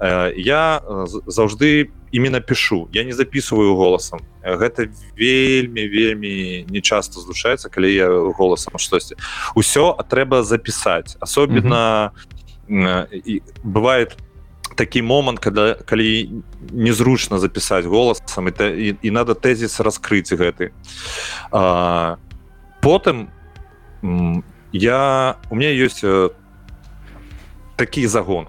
[0.00, 0.80] я
[1.26, 2.88] заўжды именно пишу.
[2.92, 4.20] Я не записываю голосом.
[4.42, 8.08] Гэта вельмі вельмі не часто злучаецца калі я
[8.38, 9.16] голосом штосьці.
[9.54, 11.18] Усё трэба записать
[12.68, 13.06] особенно
[13.64, 14.16] бывает
[14.74, 16.30] такі момант когда калі
[16.72, 20.70] незручно записать голосом это і, і надо тезіс раскрыть гэты.
[22.80, 23.28] Потым
[24.72, 26.30] я у меня есть э,
[27.76, 28.46] такі загон.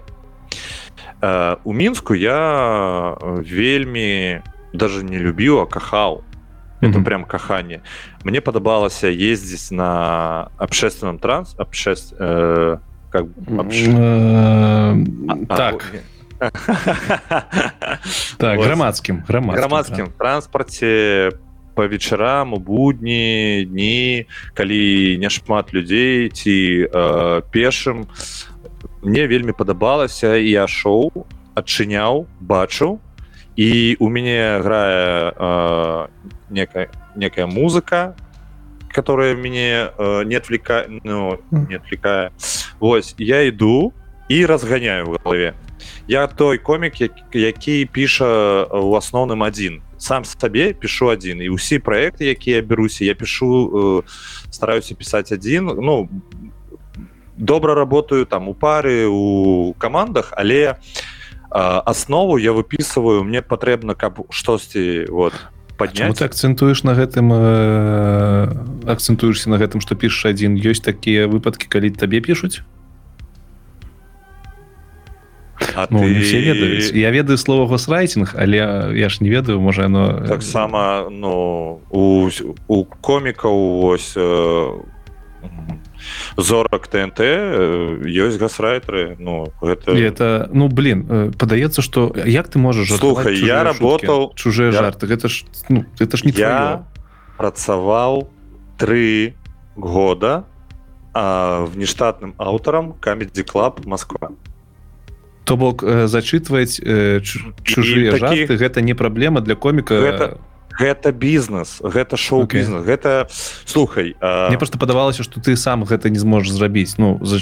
[1.20, 4.40] Э, у мінску я э, вельмі
[4.72, 6.22] даже не любіў а кахаў.
[6.80, 7.04] Это mm -hmm.
[7.04, 7.80] прям каханне.
[8.24, 12.78] Мне падабалася ездзіць на абшественном транс абшест э,
[13.10, 13.26] как
[13.58, 13.76] обш...
[13.86, 15.04] э,
[15.48, 15.92] так.
[18.38, 27.42] так грамадскім грамадскім транспарце по по вечарам у будні дні калі няшмат людзей ці э,
[27.48, 28.04] пешым
[29.02, 31.08] мне вельмі падабалася я шоу
[31.54, 33.00] адчыняў бачыў
[33.56, 36.06] і у мяне грае э,
[36.50, 38.12] некая некая музыка
[38.92, 42.30] которая мяне э, не отвлека ну, не отвлекае
[42.80, 43.92] Вось я іду
[44.28, 45.54] і разганяю в галаве
[46.08, 46.94] я той комік
[47.32, 51.42] які піша у асноўным адзін сам сабе пишу один.
[51.44, 54.02] І ўсе проекты якія бяруся я пишу э,
[54.50, 55.68] стараюся писать один.
[55.76, 56.08] Ну
[57.36, 60.76] добра работаю там у пары у командах але э,
[61.50, 63.24] основу я выписываю.
[63.24, 65.34] Мне патрэбна каб штосьці вот
[65.80, 68.48] поднять ты акцентуеш на гэтым э,
[68.86, 72.60] акцентуешься на гэтым что пішешь один ёсць такія выпадки калі табе пишуць
[75.76, 76.20] А ну, ты...
[76.20, 76.90] все ведаюць.
[76.92, 78.56] Я ведаю слова госрайтинг але
[78.94, 82.30] я ж не ведаю можа оно таксама ну у,
[82.68, 84.68] у комікаў ось э,
[86.36, 92.58] зорак тнт ёсць гасрайтеры ну гэта і это ну блин э, падаецца что як ты
[92.58, 94.78] можаш слухай я работал чужие я...
[94.78, 96.86] жарты гэта ж ну, это ж не я
[97.36, 98.28] працаваў
[98.76, 99.34] три
[99.76, 100.44] года
[101.12, 104.30] а внештатным аўтарам камедзі клаб москва.
[105.44, 107.20] То бок э, зачытваць э,
[107.64, 108.46] чужыя такі...
[108.46, 110.38] жарты гэта не праблема для коміка гэта
[110.80, 112.86] гэта бізнес гэта шоу-бізнес okay.
[112.86, 113.28] гэта
[113.64, 114.48] слухай а...
[114.48, 116.96] мне просто падавалася что ты сам гэта не зможешь зрабіць.
[116.98, 117.38] Ну за...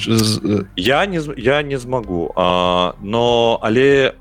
[0.76, 4.14] я не я не змагу а, но але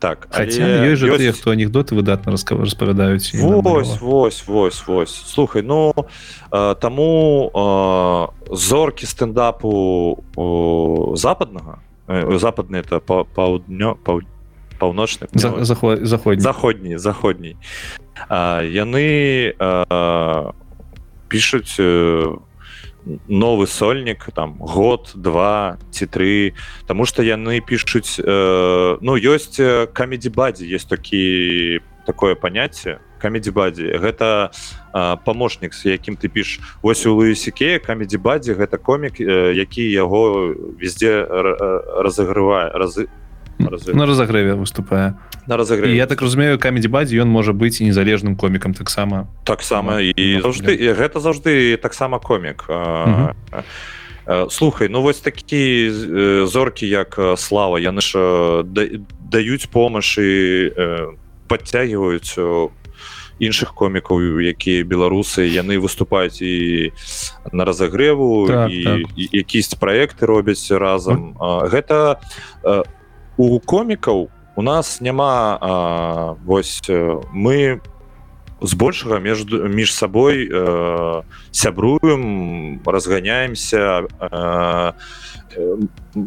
[0.00, 0.94] так але...
[0.94, 1.02] ёсць...
[1.02, 5.14] тыя, хто анекдоты выдатна распавядаюць вось вось вось вось.
[5.14, 5.94] Слухай ну
[6.50, 10.24] а, таму а, зоркі стендапу
[11.14, 11.78] западнага
[12.08, 13.98] Э, западны это паўднё
[14.78, 16.40] паўночны заход заходні.
[16.40, 17.56] заходні заходній
[18.28, 19.54] яны
[21.28, 22.36] пішуць э,
[23.28, 26.54] новы сольнік там год два ці тры.
[26.86, 29.60] Таму што яны пішуць э, ну ёсць
[29.92, 34.50] камедзі бадзе есть такі такое паняцце камедзі бадзе гэта
[34.94, 36.60] памочнік з якім ты піш.
[36.82, 43.08] Ось у луісіке камедзі бадзе гэта комік які яго везде разыгрывае разы
[43.58, 48.36] на разогрэве выступае на разогрэ я так разумею камедзі бадзе ён можа быць і незалежным
[48.36, 52.70] комікам таксама таксама і заўжды і гэта заўжды таксама комік.
[54.50, 55.90] Слухай ну вось такі
[56.46, 60.72] зоркі як слава яны ж даюць помашы
[61.48, 62.70] подцягваюць у
[63.38, 66.92] іншых комікаў якія беларусы яны выступаюць і
[67.52, 68.98] на разогрэву так, і, так.
[69.16, 72.20] і якісь проекты робяць разам а, гэта
[72.62, 72.82] а,
[73.38, 76.82] у комікаў у нас няма а, вось
[77.32, 77.80] мы
[78.60, 84.92] збольшага между між сабой а, сябруем разганяемся а,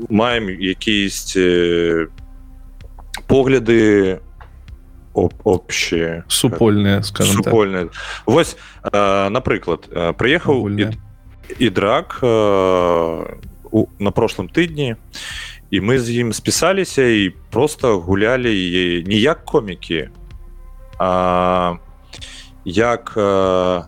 [0.10, 1.38] маем якісь
[3.28, 4.22] погляды
[5.14, 7.96] об, общее супольные скажем супольные так.
[8.26, 10.96] вось э, напрыклад прыехаў і,
[11.60, 13.36] і драк э,
[13.72, 14.96] у, на прошлым тыдні
[15.72, 20.10] і мы з ім спісаліся і просто гулялі не як комікі
[21.00, 21.80] а
[22.66, 23.84] як э,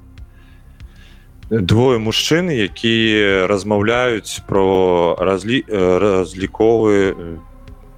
[1.51, 7.14] двое мужчын якія размаўляюць про разлі разліковы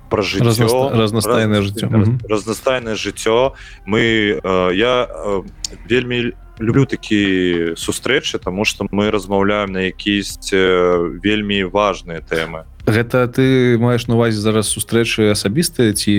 [0.09, 3.53] про жыццё разнастайнае раз, жыццё раз, разнастайнае жыццё
[3.85, 4.01] мы
[4.41, 5.41] э, я э,
[5.85, 13.77] вельмі люблю такі сустрэчы тому что мы размаўляем на якісьці вельмі важные тэмы гэта ты
[13.81, 16.13] маеш на увазе зараз сустрэчы асабістыя ці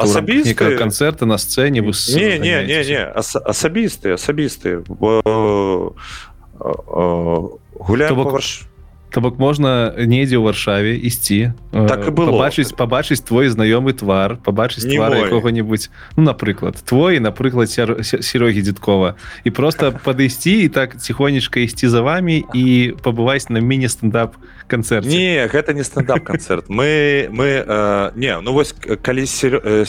[0.00, 0.76] асабістыя?
[0.78, 4.82] канцэрты на сцэне вы не не не не асабістыя асабістыя.
[4.88, 5.20] Бо
[7.74, 8.08] гуля
[9.16, 12.36] то бок можна недзе ў варшаве ісці так і было.
[12.36, 15.88] побачыць побачыць твой знаёмы твар побачыць твар якога-нибудь
[16.20, 22.44] ну напрыклад твой напрыклад серогі дзедкова і просто падысці і так ціхонечка ісці за вами
[22.52, 24.36] і пабываць на міні-стендап
[24.68, 29.64] канцэрт не гэта не стендап канцэрт мы мы э, не ну вось калі сер...
[29.64, 29.88] Э,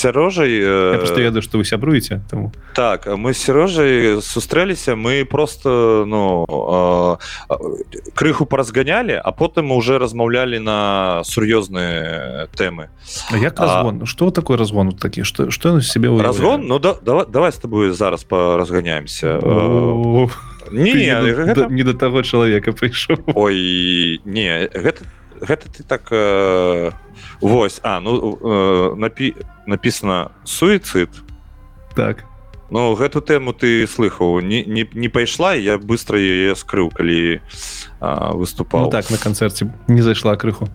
[0.00, 0.98] сярожай э...
[0.98, 7.54] просто ведаю что вы сябруеце там так мы сярожай сустрэліся мы просто ну э,
[8.14, 12.88] крыху паразганялі а потым мы уже размаўлялі на сур'ёзныя тэмы
[13.36, 14.06] як разгон?
[14.06, 16.66] Что такое разгон такі что что на себе разгон?
[16.66, 19.40] Ну да, давай, давай с тобой зараз поразганяемся
[20.70, 21.66] не, не, гэта...
[21.68, 25.04] не до того чалавека прыйшоў ой не гэта
[25.40, 26.92] гэта ты так э,
[27.40, 29.34] Вось а ну э, напі
[29.66, 31.08] написано суицид
[31.94, 32.24] так.
[32.70, 37.40] Ну гэту тэму ты слыхаў не, не, не пайшла я быстро яе скрыў калі
[38.00, 40.68] выступал ну, так на канцэрце не зайшла крыху.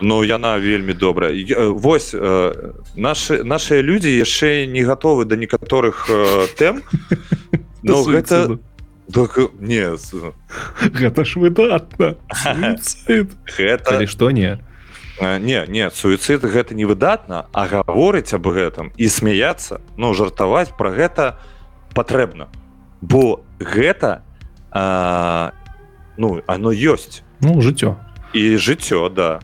[0.00, 1.34] Ну яна вельмі добрая.
[1.70, 6.82] Вось э, наши наши людзі яшчэ не готовы да некаторых э, тэм.
[7.82, 8.58] Но гэта
[9.12, 9.96] так, не
[10.80, 12.16] гэта ж выдатна
[13.58, 14.58] гэта што не
[15.20, 20.90] не не суіцид гэта не выдатна а гаворыць об гэтым і смяяться ну жартаваць про
[20.90, 21.38] гэта
[21.94, 22.48] патрэбна.
[23.00, 24.22] Бо гэта
[24.70, 25.52] а,
[26.16, 27.22] ну оно ёсць.
[27.40, 27.96] Ну жыццё.
[28.32, 29.40] І жыццё да.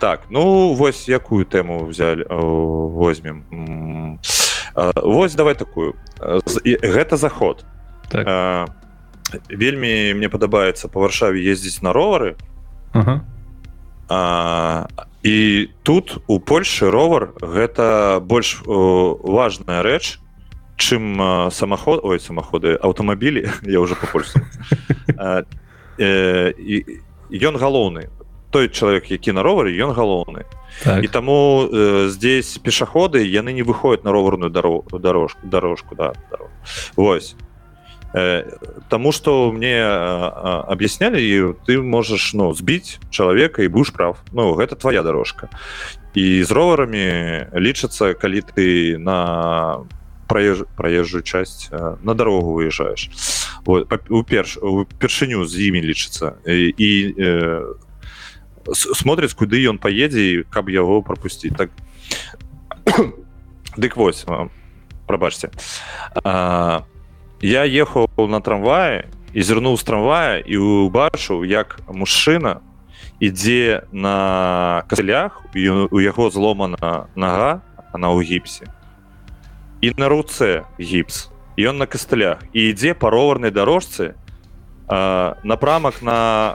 [0.00, 4.18] Так ну вось якую тэму взяли возьмем.
[4.74, 5.94] Вось давай такую.
[6.20, 7.64] Гэта заход.
[8.08, 8.26] Так.
[8.28, 8.66] а,
[9.48, 12.36] вельмі мне падабаецца по варшаве ездзіць на ровары.
[12.92, 13.24] Ага.
[14.12, 14.88] А,
[15.22, 20.18] і тут у Польшы ровар гэта больш важная рэч
[20.76, 24.40] чым самаход ой самаходы аўтамабілі я уже по польсу
[27.32, 28.10] ён галоўны.
[28.50, 30.44] Той чалавек які на ровары ён галоўны.
[30.84, 31.04] Так.
[31.04, 36.12] і таму э, здесь пешаходы яны не выходят на роварную дарогу дорожку дорожку да,
[36.96, 37.36] Вось
[38.14, 38.44] Э,
[38.88, 44.18] Таму что мне объясняли і ты можешь ну збіць чалавека і будешь прав.
[44.32, 45.48] Ну гэта твоя дорожка.
[46.14, 49.86] І з роварамі лічацца калі ты на
[50.28, 51.70] проезж проезжую часть
[52.02, 53.08] на дорогу выезжаешь.
[53.64, 57.62] Вот, уперш упершыню з імі лічыцца і, і э,
[58.74, 61.70] смотріць куды ён поедзе каб яго пропусціць так
[63.78, 64.26] дык вось
[65.06, 65.54] прабачце
[66.26, 66.82] а
[67.42, 70.56] я ехаў на трамвае і зірнуў з трамвая і
[70.86, 72.62] убачыў як мужчына
[73.18, 77.60] ідзе на касылях у яго зломана нага
[77.90, 78.70] она ў гіпсе
[79.82, 84.14] і на руцэ гіпс ён на кастылях і ідзе па роварнай дарожцы
[84.86, 86.54] напрамак на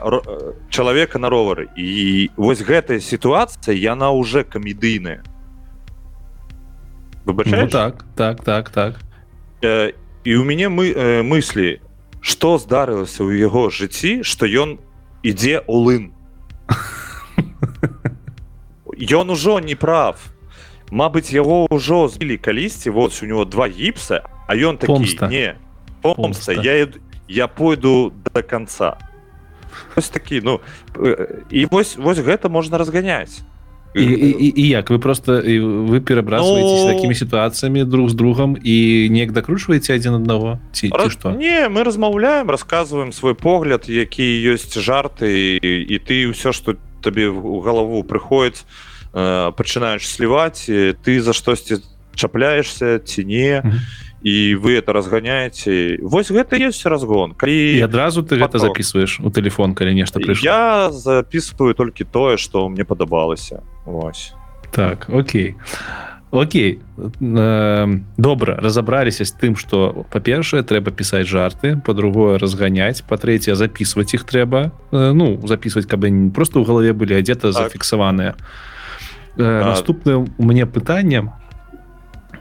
[0.72, 5.20] чалавека на ровары і вось гэтая сітуацыя яна уже камедыйная
[7.28, 7.34] ну,
[7.68, 8.94] так так так так.
[9.60, 9.92] І
[10.24, 11.80] і у мяне мы э, мыслі
[12.20, 14.78] что здарылася ў яго жыцці что ён
[15.22, 16.12] ідзе улын
[18.98, 20.18] ён ужо не прав.
[20.90, 25.56] Мабыць яго ўжо збілі калісьці вот у него два гіпса а ён такі не
[26.00, 26.88] помста я
[27.28, 28.96] я пойду до конца
[29.96, 30.60] ось такі ну
[31.50, 33.44] і вось вось гэта можна разганяць
[33.94, 34.90] і, і, і як?
[34.90, 36.94] Вы просто вы перабрасываетесь ну...
[36.94, 41.04] такими ситуациями друг з другом і неяк дакручваеце адзін аднаго ці, Раз...
[41.04, 41.30] ці что?
[41.30, 47.28] Не мы размаўляем рассказываем свой погляд які ёсць жарты і, і ты ўсё что табе
[47.28, 48.64] у галаву прыходіць
[49.14, 51.80] э, пачынаеш сліваць ты за штосьці
[52.14, 57.34] чапляешься ці не і і вы это разганяеце восьось гэта есть разгон.
[57.34, 62.68] Калі адразу ты гэта записываешь у телефон калі нешта прыйш я записываю толькі тое что
[62.68, 64.34] мне падабалася Вось
[64.70, 65.56] так Окей.
[66.30, 66.80] Окей.
[67.20, 74.28] Э, добра разабраліся з тым что па-першае трэба пісаць жарты по-другое разганяць па-трэцяе записывать іх
[74.28, 77.72] трэба э, ну записывать каб не просто ў галаве былі адзета так.
[77.72, 78.36] зафіксаваныя
[79.40, 81.32] э, наступное у мяне пытанне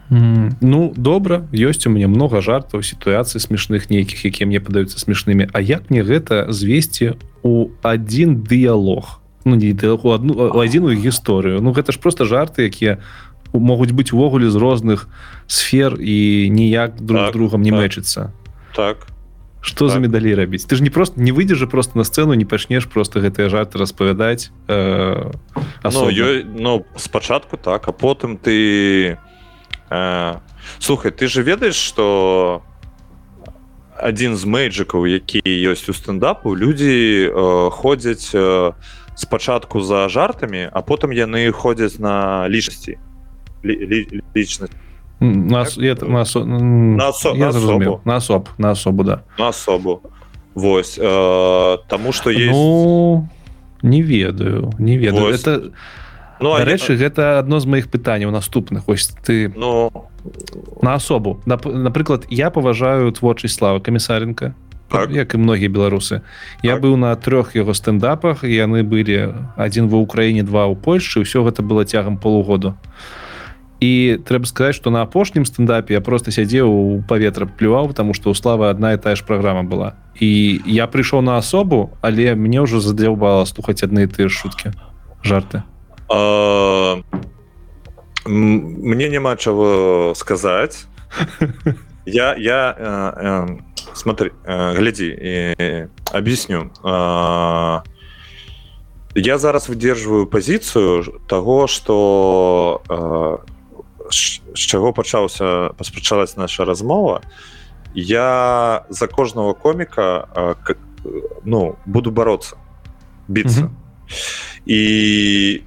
[0.09, 5.59] Ну добра ёсць у мяне много жартаў сітуацыі смешных нейкіх якія мне падаюцца смешнымі А
[5.59, 11.91] як мне гэта звесці у один дыялог ну не у одну адзіную гісторыю Ну гэта
[11.91, 12.99] ж просто жарты якія
[13.51, 15.07] у могуць быць увогуле з розных
[15.47, 17.79] сфер і ніяк друг так, другом не так.
[17.79, 18.31] мэчыцца.
[18.75, 19.07] Так.
[19.61, 19.93] Что так.
[19.93, 20.65] за медалі рабіць?
[20.65, 23.79] Ты ж не просто не выйдзеш же просто на сцену не пачнеш просто гэтыя жарты
[23.79, 25.31] распавядаць э,
[25.83, 29.17] ну, ёй, ну спачатку так а потым ты
[29.89, 30.35] э,
[30.79, 32.61] слухай ты же ведаеш что
[33.97, 38.71] один з мэйджикаў які ёсць у стендапу людзі э, ходзяць э,
[39.17, 42.97] спачатку за жартамі а потым яны ходзяць на лічасці
[43.63, 44.77] личность
[45.19, 46.45] нас это на, осо...
[46.45, 47.33] на, осо...
[47.33, 48.01] на, особу.
[48.05, 49.23] на особ на особу да.
[49.37, 50.01] На особу.
[50.53, 53.27] Вось э, тому что есть ну,
[53.81, 55.25] не ведаю не ведаю.
[55.25, 55.41] Вось.
[55.41, 55.71] это
[56.39, 56.97] ну рэчы я...
[56.97, 58.87] гэта одно з моих пытанняў наступных.
[58.87, 59.91] Ось ты ну...
[60.81, 61.41] на особу.
[61.45, 64.53] Напрыклад я паважаю творчасць славы камісаренко
[64.89, 65.11] так.
[65.11, 66.21] як і многія беларусы.
[66.63, 66.83] Я так.
[66.83, 71.61] быў на трох яго стендапах яны былі адзін ва ўкраіне два ў Польшчы ўсё гэта
[71.61, 72.75] было цягам полугоду
[73.79, 78.29] і трэба сказаць что на апошнім стендапе я просто сядзеў у паветра плюваў потому что
[78.29, 79.93] у славы одна і тая ж праграма была.
[80.19, 84.73] І я прыйшоў на асобу але мне ўжо задзяўбала слухаць адны тыя шуткі
[85.23, 85.63] жарты.
[86.09, 87.01] А...
[88.25, 90.87] мне няма чаго сказаць.
[92.07, 92.87] Я я э,
[93.19, 93.57] э,
[93.93, 96.71] смотри э, глядзі э, объясню.
[96.83, 97.83] А...
[99.15, 103.37] я зараз выдерживаю позицию того что э,
[104.55, 107.21] з чаго пачаўся паспрачалась наша размова.
[107.93, 110.27] Я за кожного коміка
[111.43, 112.55] ну буду бороться
[113.27, 113.61] биться.
[113.61, 113.87] Mm -hmm.
[114.65, 115.61] і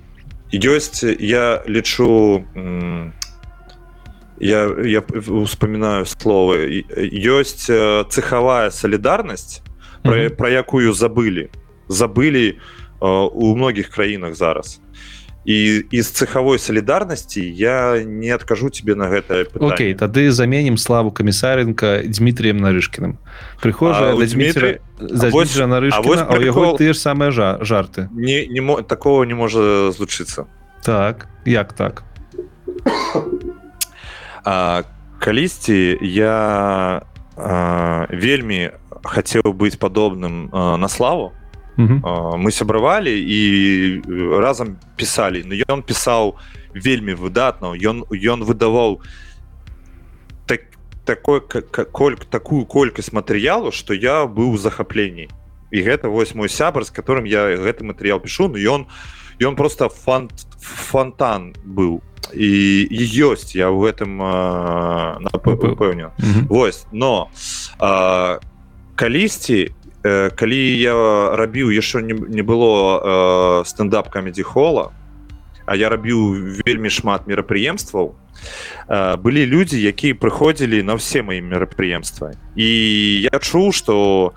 [0.52, 2.44] ёсць я лічу
[4.40, 7.68] я я успамінаю словы ёсць
[8.08, 9.62] цехавая солідарнасць
[10.02, 10.36] про, mm -hmm.
[10.36, 11.48] про якую забылі
[11.88, 12.56] забылі
[13.32, 14.80] у многіх краінах зараз.
[15.44, 22.00] І из цехавой солідарнасці я не адкажу тебе на гэта Окей тады заменім славу камісаренко
[22.04, 23.16] Дмітрием нарышкіным
[23.62, 24.80] прыхожа Дмітрия
[26.44, 28.08] яго ты ж самыя жа жарты.
[28.12, 30.44] Не не мо такого не можа злучыцца
[30.84, 32.04] так як так
[34.44, 34.82] а,
[35.18, 37.02] калісьці я
[37.36, 38.70] а, вельмі
[39.04, 41.32] хацеў быць падобным а, на славу.
[41.80, 43.40] Мы сябравалі і
[44.36, 46.36] разам пісалі но ён пісаў
[46.76, 49.00] вельмі выдатна ён ён выдаваў
[50.44, 50.76] так
[51.08, 55.32] такой кольк такую колькасць матэрыялу что я быў захапленні
[55.70, 58.84] і гэта вось мой сябар з которым я гэты матэрыял пішу но ён
[59.40, 60.28] ён просто фан
[60.60, 64.20] фонтан быў і ёсць я ў гэтым
[65.24, 66.12] напэўню
[66.48, 67.30] Вось но
[68.96, 69.72] калісьці
[70.04, 70.96] э, калі я
[71.36, 74.92] рабіў яшчэ не, не было стендап камедзі хола
[75.66, 78.14] а я рабіў вельмі шмат мерапрыемстваў
[79.22, 82.34] былі людзі якія прыходзілі на все мои мерапрыемства.
[82.56, 82.66] І
[83.30, 84.34] я чуў что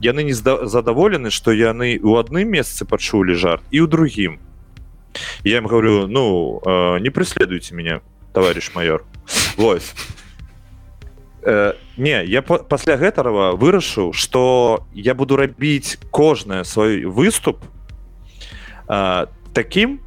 [0.00, 4.40] яны не задаволены что яны у адным месцы пачулі жарт і ў другім
[5.44, 8.00] я им говорю ну э, не преследуйте меня
[8.32, 9.04] товарищ майор
[9.56, 9.94] вось
[11.48, 17.62] Э, не я пасля гэтага вырашыў что я буду рабіць кожны свой выступ
[18.88, 20.00] э, таким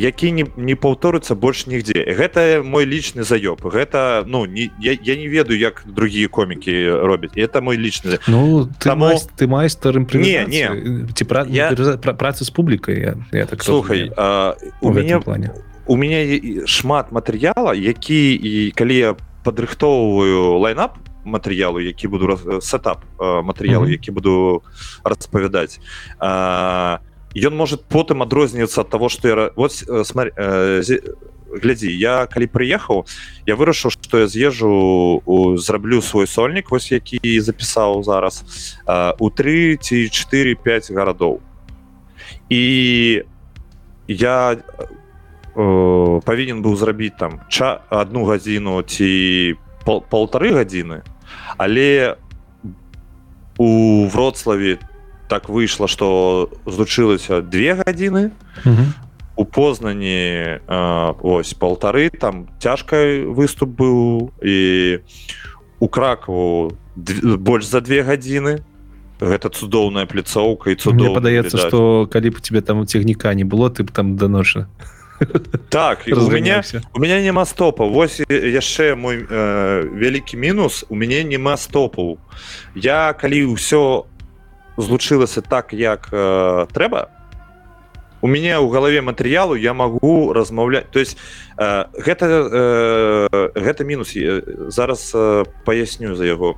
[0.00, 3.60] які не, не паўторыцца больш нігдзе гэта мой лічны заёб.
[3.60, 7.36] Гэта ну не я, я не ведаю як другія комікі робяць.
[7.36, 9.12] Это мой лічны ну ты Таму...
[9.12, 11.72] майст, ты майстар не не ці пра, я...
[12.00, 15.52] пра, працы з публікай я, я так слухай а, у мяне плане
[15.86, 19.10] у мяне шмат матэрыяла які і калі я
[19.44, 24.00] падрыхтоўваю лайнап матэрыялу які буду сетап матэрыялу mm -hmm.
[24.00, 24.62] які буду
[25.04, 25.80] распавядаць
[27.34, 30.32] ён может потым адрознівацца ад того что я вот смотри
[31.50, 33.06] глядзі я калі прыехаў
[33.46, 35.22] я вырашыў что я з'езжу
[35.58, 38.44] зраблю свой сольнік вось які запісаў зараз
[39.18, 41.40] у 3 ці 4 5 гарадоў
[42.50, 43.22] і
[44.08, 44.56] я
[45.54, 51.02] павінен быў зрабіць там ча одну гадзіну ці пол, полторы гадзіны
[51.58, 52.16] але
[53.58, 54.78] у вроцлаве
[55.30, 58.34] так выйшла что злучылася две гадзіны
[59.38, 62.98] у познані ось полторы там цяжка
[63.30, 64.58] выступ быў і
[65.78, 66.74] у кракаву
[67.38, 68.60] больш за две гадзіны
[69.20, 73.70] гэта цудоўная пляцоўка і Мне падаецца што калі б тебе там у цягніка не было
[73.70, 74.66] ты б там да ночы
[75.68, 76.62] так у меня
[76.94, 77.84] у меня няма стопа.
[77.84, 82.18] Восьось яшчэ мой э, вялікі мінус у мяне няма стопаў
[82.74, 84.08] я калі ўсё
[84.80, 87.08] злучылася так як э, трэба
[88.20, 90.88] у мяне ў галаве матэрыялу я магу размаўляць.
[90.92, 91.16] То есть
[91.56, 94.12] э, гэта э, гэта мінус.
[94.68, 96.56] Зараз э, паясню за яго.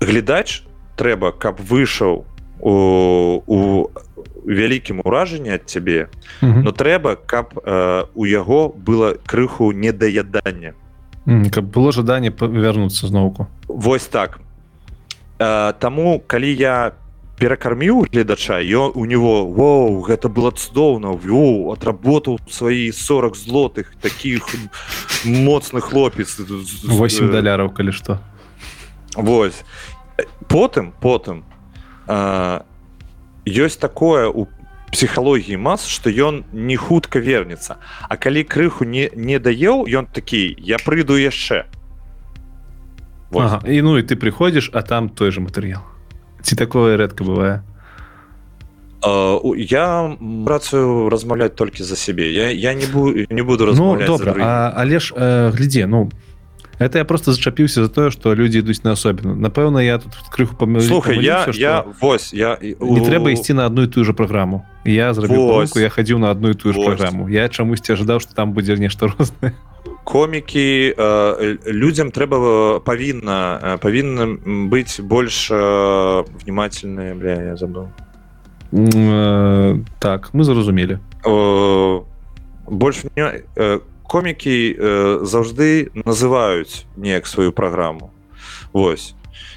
[0.00, 0.62] Глядач
[0.96, 2.26] трэба каб выйшаў
[2.60, 2.74] у,
[3.46, 3.58] у
[4.44, 6.08] вялікім уражанні ад цябе
[6.42, 10.74] но трэба каб э, у яго было крыху недаядання.
[11.52, 13.48] Каб было жаданне вярнуцца зноўку.
[13.68, 14.40] Вось так
[15.38, 16.92] э, Таму калі я
[17.38, 24.42] перакарміў гледача ён у него Воу гэта было цудоўна вёў отработаў свои 40 злотых таких
[25.24, 28.18] моцны хлопец 8 даляраў калі што
[29.14, 29.64] Вось.
[30.48, 31.44] Потым потым
[33.46, 34.46] ёсць такое у
[34.92, 37.76] псіхалогіі мас что ён не хутка вернется
[38.08, 41.66] А калі крыху не не даеў ён такі я прыйду яшчэ
[43.32, 43.60] ага.
[43.66, 45.84] і ну і ты прыходзіш а там той же матэрыял
[46.42, 47.62] ці такое рэдка бывае
[49.04, 54.34] uh, я працую размаўляць толькі за сябе я, я не буду не буду ну, добра
[54.40, 56.10] а, але ж э, глядзе ну
[56.78, 60.54] это я просто зачапіўся за тое что людзі ідуць на асобіну напэўна я тут крыху
[60.56, 64.64] памыл слухай я я вось я не трэба ісці на одну і тую же праграму
[64.84, 68.52] я зрабіў я хадзіў на одну і тую ж праграму я чамусьці ожидаў что там
[68.52, 69.52] будзе нешта рознае
[70.08, 74.40] комікі э, людзям трэба павінна павінна
[74.72, 77.92] быць больш э, внимательные бля я забыл.
[78.72, 80.98] Э, так мы зразумелі
[81.28, 82.00] э,
[82.64, 88.10] больш э, комікі э, заўжды называюць неяк сваю праграму
[88.72, 89.14] Вось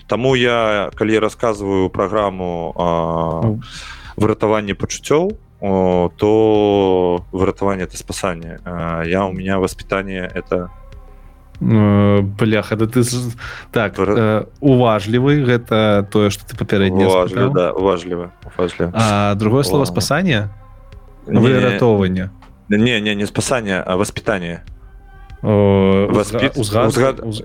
[0.08, 3.56] Таму я калі рассказываю праграму э,
[4.18, 8.60] выратаванне пачуццёў то выратаванне это спасанне
[9.06, 10.70] я у меня воспитание это
[11.60, 13.04] бляха да ты
[13.72, 14.48] так Выр...
[14.60, 17.06] уважлівы гэта тое что ты папярэдне
[17.54, 18.32] да, уважліва
[19.36, 20.50] другое слово спасання
[21.28, 22.32] выратоўвання
[22.78, 23.28] не не не.
[23.28, 24.62] Спасання а воспитание.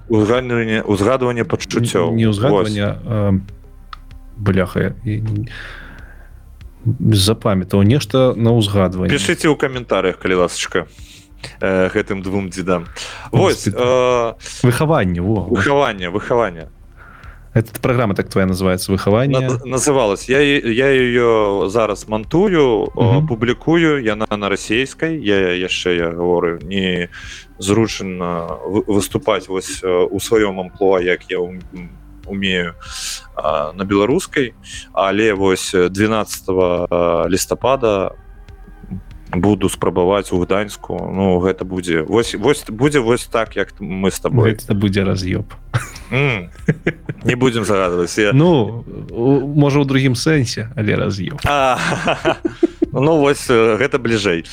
[0.09, 3.41] Узгадванне узгадванне пачуццёў не ўзгадвання
[4.37, 5.49] бляха не
[7.13, 9.11] запамятаў нешта на ўзгадванне.
[9.11, 10.87] Пішыце ў каментарях калі ласачка
[11.61, 12.87] э, гэтым двум дзедам.
[13.33, 14.33] Вось э,
[14.63, 16.71] выхаванне выхаванне выхаванне.
[17.57, 20.29] Эта программа так твоя называется выхаванне на, называлась.
[20.29, 22.93] Я я ее зараз мантую
[23.29, 27.09] публікую яна на расійскай я яшчэ я говорю не
[27.59, 31.41] зручана выступаць вось у сваём амплуа як я
[32.27, 32.75] умею
[33.37, 34.55] на беларускай
[34.93, 38.13] але вось 12 лістапада
[39.33, 41.11] буду спрабаваць у гданьску.
[41.13, 44.53] Ну гэта будзе вось вось будзе вось так як мы с тобой.
[44.53, 45.53] Это будзе раз'ёб.
[46.11, 48.33] Не будем загадваць я...
[48.33, 51.41] ну можа у другім сэнсе але раз'ёб.
[52.93, 54.47] Ну вось гэта бліжэй.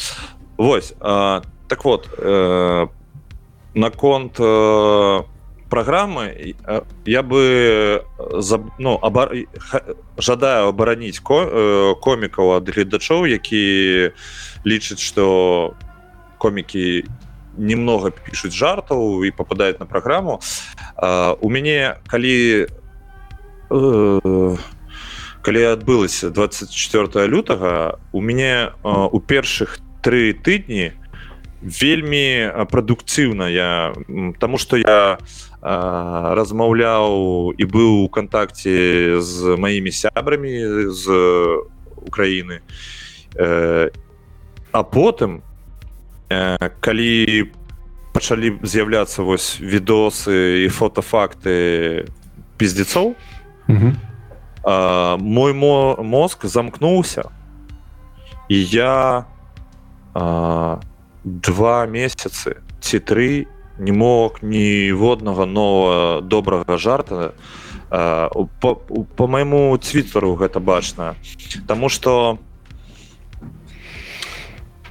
[0.58, 2.88] Вось а, так вот э,
[3.74, 5.24] наконт э,
[5.74, 6.54] программы
[7.06, 8.06] я бы
[8.78, 9.34] ну, абар...
[10.22, 11.98] жадаю абараніць ко...
[11.98, 14.14] комікаў ад гледачоў які
[14.70, 15.74] лічаць что
[16.38, 17.10] комікі
[17.58, 20.38] немного пишутць жартаў і попадаюць на праграму
[21.42, 22.70] у мяне калі
[25.42, 30.94] калі адбылася 24 лютага у мяне у першых тры тыдні
[31.66, 33.98] вельмі прадукцыўна я
[34.38, 35.18] тому что я
[35.64, 41.04] размаўляў і быў у кантакце з маімі сябрамі з
[42.04, 42.60] Украіны.
[43.40, 45.40] А потым
[46.84, 47.48] калі
[48.12, 52.12] пачалі з'яўляцца вось відосы і фотофакты
[52.60, 53.16] пиздецоў
[54.68, 57.32] мой мо мозг замкнуўся.
[58.52, 59.26] І я
[61.24, 67.34] два месяцы ці тры не мог ніводнага нового добрага жарта
[67.90, 68.76] по,
[69.16, 71.16] по майму твиттеру гэта бачна
[71.68, 72.40] тому что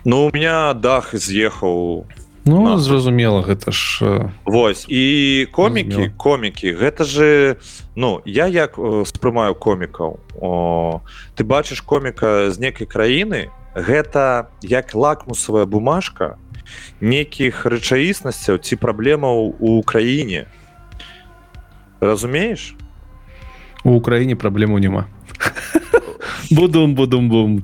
[0.05, 2.07] ну у меня дах з'ехаў
[2.45, 2.79] Ну На.
[2.79, 7.57] зразумела гэта ж Вось і комікі комікі гэта же
[7.95, 8.75] ну я як
[9.07, 10.19] спрымаю комікаў
[11.39, 16.37] ты бачыш коміка з некай краіны гэта як лакмусавая бумажка
[17.01, 20.47] нейкіх рэчаіснасцяў ці праблемаў у краіне
[22.01, 22.75] разумееш?
[23.85, 25.07] У украіне праблему няма.
[26.51, 27.63] Будум будум бум.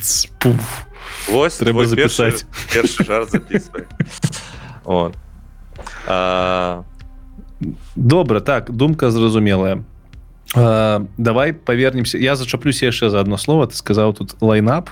[1.28, 3.30] Вось трэба запісаць першы, першы жарт
[4.84, 5.14] вот.
[6.06, 6.84] а...
[7.96, 9.84] добра так думка зразумелая.
[10.54, 13.66] А, давай повернемся я зачаплюся яшчэ за одно слово.
[13.66, 14.90] Ты сказаў тут лайнап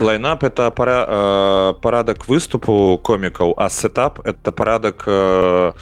[0.00, 5.72] лайнап это пара э, парадак выступу комікаў а сетап это парадак э,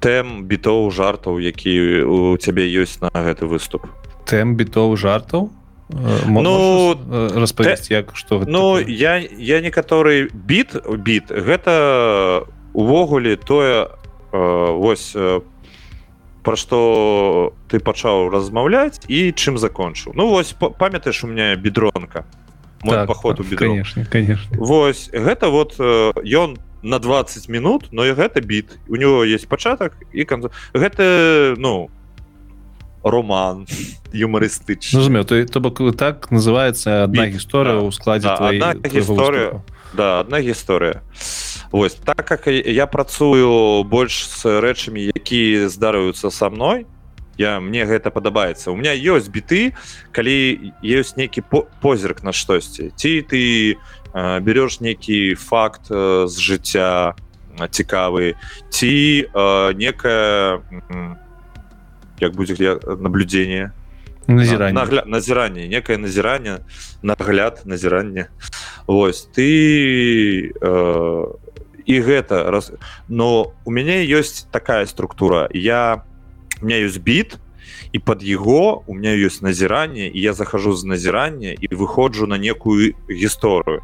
[0.00, 3.86] тэм бітоў жартаў які у цябе ёсць на гэты выступ.
[4.26, 5.50] Тэм бітоў жартаў
[5.88, 6.96] ну
[7.34, 8.92] распавесці як что ну такое?
[8.92, 13.88] я я некаторы біт біт гэта увогуле тое
[14.32, 15.40] э, вось э,
[16.42, 20.12] пра што ты пачаў размаўляць і чым закончыў.
[20.14, 22.24] Ну вось памятаеш у меня бедронка
[22.84, 24.56] мой так, поход у бедро конечно конечно.
[24.56, 29.96] Вось гэта вот ён на 20 минут но і гэта біт у него есть пачатак
[30.12, 31.90] і кон гэта ну
[33.04, 33.66] роман
[34.12, 35.08] юмарыстычны.
[35.08, 37.84] Ну, то, то бок так называется одна гісторыя да.
[37.84, 39.62] ў складзе да, твоей, гісторыя.
[39.92, 41.02] да одна гісторыя.
[41.70, 46.86] Вось так как я працую больш з рэчамі які здараюцца са мной
[47.38, 49.74] я мне гэта падабаецца у меня ёсць біты
[50.12, 51.42] калі ёсць нейкі
[51.80, 57.14] позірк на штосьці ці ты э, берешь нейкі факт э, з жыцця
[57.70, 58.34] цікавы
[58.70, 58.94] ці
[59.30, 60.60] э, некая
[62.20, 63.72] як будзе наблюдение.
[64.26, 66.64] Назіранне назіранне некое назіранне
[67.02, 68.28] нагляд назіранне
[68.86, 71.24] Вось ты э,
[71.84, 72.72] і гэта раз
[73.08, 75.48] но у мяне ёсць такая структура.
[75.52, 76.04] Я
[76.60, 77.38] у меня ёсць біт
[77.92, 82.38] і под яго у меня ёсць назіранне і я захожу з назірання і выходжу на
[82.38, 83.82] некую гісторыю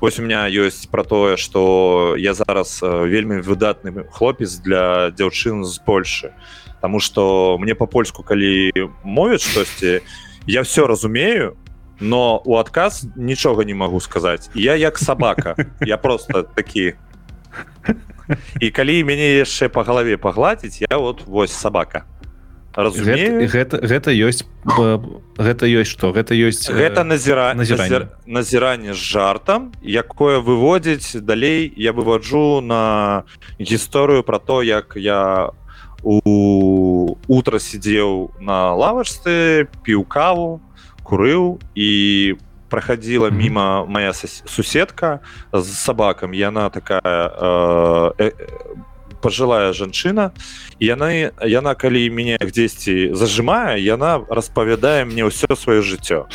[0.00, 5.78] Вось у меня ёсць про тое что я зараз вельмі выдатны хлопец для дзяўчын з
[5.78, 6.32] Польшы
[6.80, 8.72] Таму что мне по-польску калі
[9.04, 10.00] мовяць штосьці
[10.46, 11.56] я все разумею
[12.00, 14.50] но у адказ нічога не могу сказаць.
[14.54, 15.56] Я як собака.
[15.80, 16.94] Я просто такі
[18.60, 22.04] і калі мяне яшчэ по галаве пагладзіць я вот вось собака
[22.74, 23.46] разумею?
[23.46, 24.42] Гэта гэта ёсць
[25.38, 28.10] гэта ёсць что гэта ёсць гэта назіра назіранне.
[28.26, 33.24] назіранне з жартам якое выводзіць далей я выводжу на
[33.60, 35.54] гісторыю про то як я у
[36.04, 40.60] у утро сидзеў на лавачцы піў каву
[41.02, 42.36] курыў і
[42.74, 45.20] проходила мимо моя суседка
[45.52, 48.30] з сабакам яна такая э, э,
[49.22, 50.34] пожилая жанчына
[50.80, 56.26] яна яна калі мяне дзесьці зажимае яна распавядае мне ўсё сваё жыццё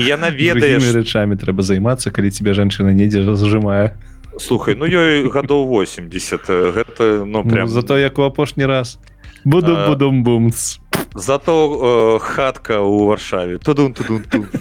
[0.00, 3.92] яна ведае рэчамі трэба займацца калі тебе жанчына недзе зажимае
[4.40, 8.96] слухай ну ёй гадоў 80 гэта ну, ну прям ну, зато як у апошні раз.
[9.44, 10.80] Буду а, буду бумс
[11.14, 13.58] зато э, хатка у варшаве.
[13.58, 14.46] Тудун тудун ту.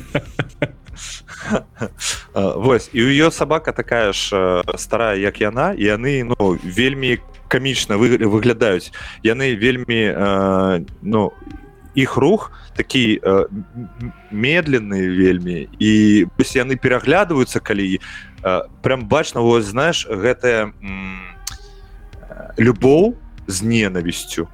[2.33, 7.97] Вось і у ее сабака такая ж старая як яна і яны ну вельмі камічна
[7.97, 8.91] выглядаюць
[9.23, 11.31] яны вельмі э, ну
[11.93, 13.45] іх рух такі э,
[14.31, 17.99] медленны вельмі і яны пераглядваюцца калі
[18.45, 20.71] Э, прям бачна вот знаешь гэтая
[22.57, 23.17] любоў
[23.47, 24.47] з ненавісцю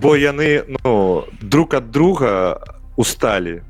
[0.00, 2.60] бо яны ну друг ад друга
[2.96, 3.62] усталі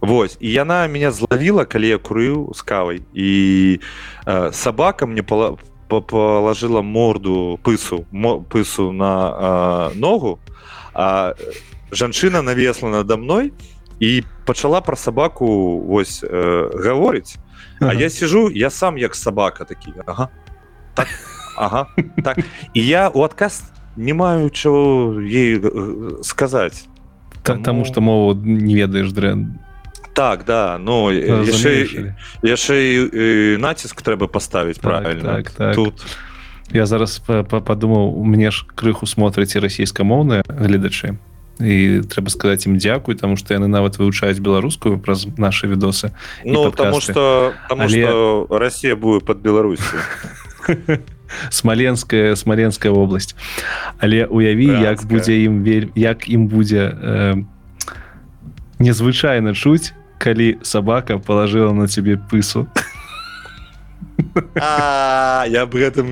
[0.00, 3.80] Вось і яна меня злавіла калі я курыў з кавай і
[4.26, 5.58] э, сабака мне пала
[5.88, 8.06] положила морду пысу
[8.48, 10.38] пысу на э, ногу
[10.94, 11.34] а
[11.90, 13.52] жанчына навесла надо мной
[13.98, 17.36] і пачала про сабаку вось э, гаворыць
[17.80, 17.90] ага.
[17.90, 20.28] А я сижу я сам як собака такі ага.
[20.94, 21.08] так,
[21.58, 21.86] ага,
[22.24, 22.38] так.
[22.74, 23.62] і я у адказ
[23.96, 26.86] не маю чего ей э, сказаць
[27.42, 27.64] Таму...
[27.64, 29.58] тому что мову не ведаеш дрэн
[30.14, 35.36] так да но яшчэ яшчэ націск трэба поставить так, правильно.
[35.36, 35.74] так, так.
[35.74, 36.06] тут.
[36.72, 41.16] Я зараз подумаў мне ж крыху смотрыце расійскамоўныя гледачы
[41.58, 46.14] і трэба сказаць ім дзякуй тому что яны нават вывучаюць беларускую праз наши відосы
[46.44, 48.46] Ну потому что Але...
[48.50, 49.98] Россия будет под Беларусью
[51.50, 53.36] смоленская смоленская область.
[53.98, 54.90] Але уяві Бранская.
[54.90, 57.44] як будзе ім верь як ім будзе э,
[58.78, 62.66] незвычайна чуць калі собака положила на тебе пысу.
[64.44, 66.06] Я об гэтым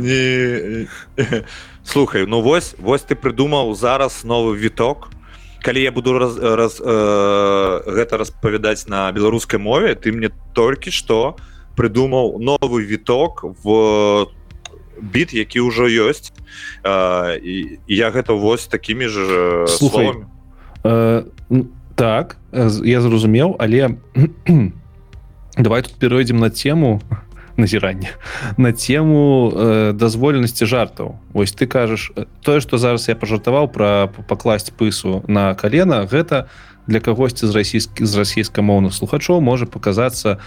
[0.00, 0.88] не
[1.84, 5.10] слухай ну вось вось ты прыдумаў зараз новы віток.
[5.62, 11.36] Калі я буду раз, раз, э, гэта распавядаць на беларускай мове ты мне толькі што
[11.76, 14.26] прыдумаў новы віток в
[15.00, 16.32] біт які ўжо ёсць.
[16.84, 19.16] Э, і я гэта вось такімі ж
[19.68, 20.24] слухай
[20.84, 21.22] э,
[21.94, 22.36] так
[22.84, 23.96] я зразумеў але
[25.58, 27.00] давай тут перайдзем на тему
[27.56, 28.08] назірання
[28.56, 31.20] на тему э, дазволенасці жартаў.
[31.32, 32.12] Вось ты кажаш
[32.42, 36.48] тое што зараз я пажартаваў пра пакласць пысу на калена гэта
[36.86, 40.38] для кагосьці з расійскі з расійскамоўных слухачоў можа показацца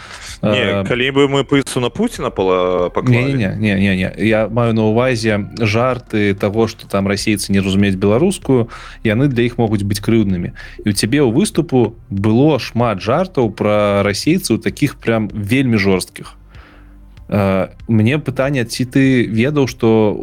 [0.42, 4.10] э, калі бы мы пысу на Пуціна пала не, не, не, не, не.
[4.18, 8.70] Я маю на увазе жарты того что там расейцы не разумеюць беларускую
[9.04, 10.54] яны для іх могуць быць крыўднымі.
[10.86, 16.36] І у цябе ў выступу было шмат жартаў пра расейцаў таких прям вельмі жорсткіх.
[17.30, 20.14] Мне пытанне ці ты ведаў что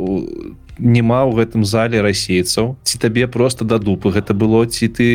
[0.81, 5.09] няма ў гэтым зале расейцаў ці табе просто да дупы гэта было ці ты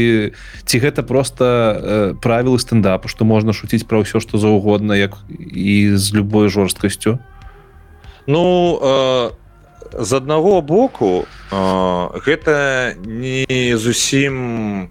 [0.65, 5.97] ці гэта просто э, правілы стендапу что можна шуціць пра ўсё что заўгодна як і
[5.97, 7.19] з любой жорсткасцю?
[8.27, 9.31] Ну э,
[9.93, 14.89] з аднаго боку э, гэта не зусім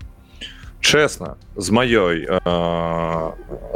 [0.80, 2.38] чесна з маёй э,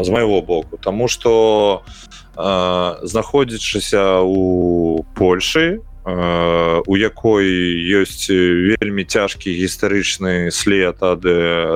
[0.03, 1.99] з майго боку тому что у
[2.39, 7.45] знаходзячыся у Польшы у якой
[8.01, 11.25] ёсць вельмі цяжкі гістарычны след ад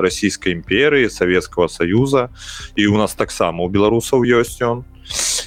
[0.01, 2.29] расійскай імперыі савецкага саюза.
[2.75, 4.83] І у нас таксама у беларусаў ёсць ён.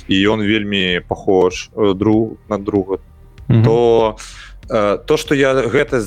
[0.07, 2.99] І ён вельмі похож друг на друга.
[3.49, 3.65] Mm -hmm.
[3.65, 4.17] то
[5.07, 6.03] то что я гэта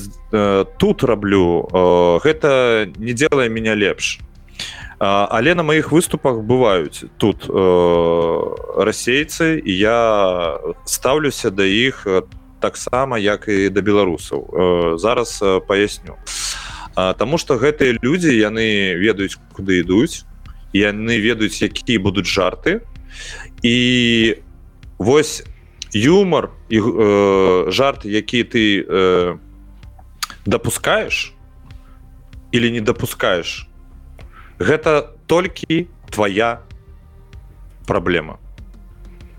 [0.78, 1.68] тут раблю
[2.24, 4.20] гэта не делае меня лепш.
[4.98, 12.06] Але на маіх выступах бываюць тут э, расейцы і я ставлюся да іх
[12.60, 14.96] таксама як і да беларусаў.
[14.98, 16.16] Зараз паясню
[16.94, 20.26] Таму что гэтыя людзі яны ведаюць куды ідуць
[20.74, 22.80] яны ведаюць якія будуць жарты.
[23.62, 24.36] І
[24.98, 25.42] вось
[25.92, 29.38] юмор і э, жарт які ты э,
[30.46, 31.34] допускаешь
[32.52, 33.66] или не допускаешь
[34.58, 36.62] гэта толькі твоя
[37.86, 38.38] праблема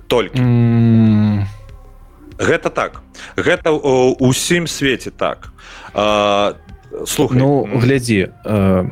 [0.07, 0.39] толькі.
[0.39, 1.60] Mm.
[2.41, 3.01] Гэта так.
[3.38, 5.53] Гэта усім свеце так.
[7.05, 8.89] Слух ну глядзі а...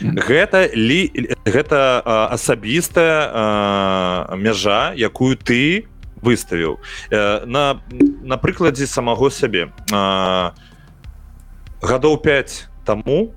[0.00, 1.10] гэта лі
[1.44, 2.00] гэта
[2.30, 3.26] асабістая
[4.36, 5.88] мяжа якую ты
[6.20, 6.78] выставіў.
[7.10, 7.80] На
[8.22, 9.72] на прыкладзе самого сябе.
[11.80, 13.32] Гадоў 5 таму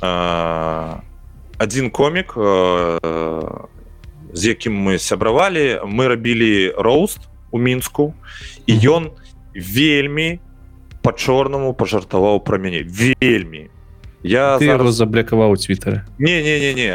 [0.00, 1.00] а
[1.62, 2.34] один комік
[4.32, 8.14] з якім мы сябравалі мы рабілі рост у мінску
[8.66, 9.12] і ён
[9.54, 10.40] вельмі
[11.02, 12.82] по-чорнаму пажартаваў пра мяне.
[12.88, 13.68] Вельмі.
[14.22, 14.94] Я зараз...
[14.94, 16.90] заблякаваў твиттары не не не не.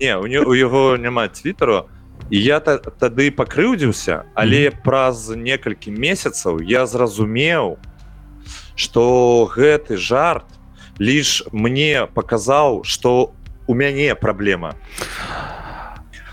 [0.00, 1.88] Не у, у яго няма твиттеру
[2.30, 4.82] і я та, тады пакрыўдзіўся але mm -hmm.
[4.84, 7.76] праз некалькі месяцаў я зразумеў
[8.74, 10.46] что гэты жарт
[10.98, 13.32] лишь мне показал что
[13.66, 14.74] у мяне проблема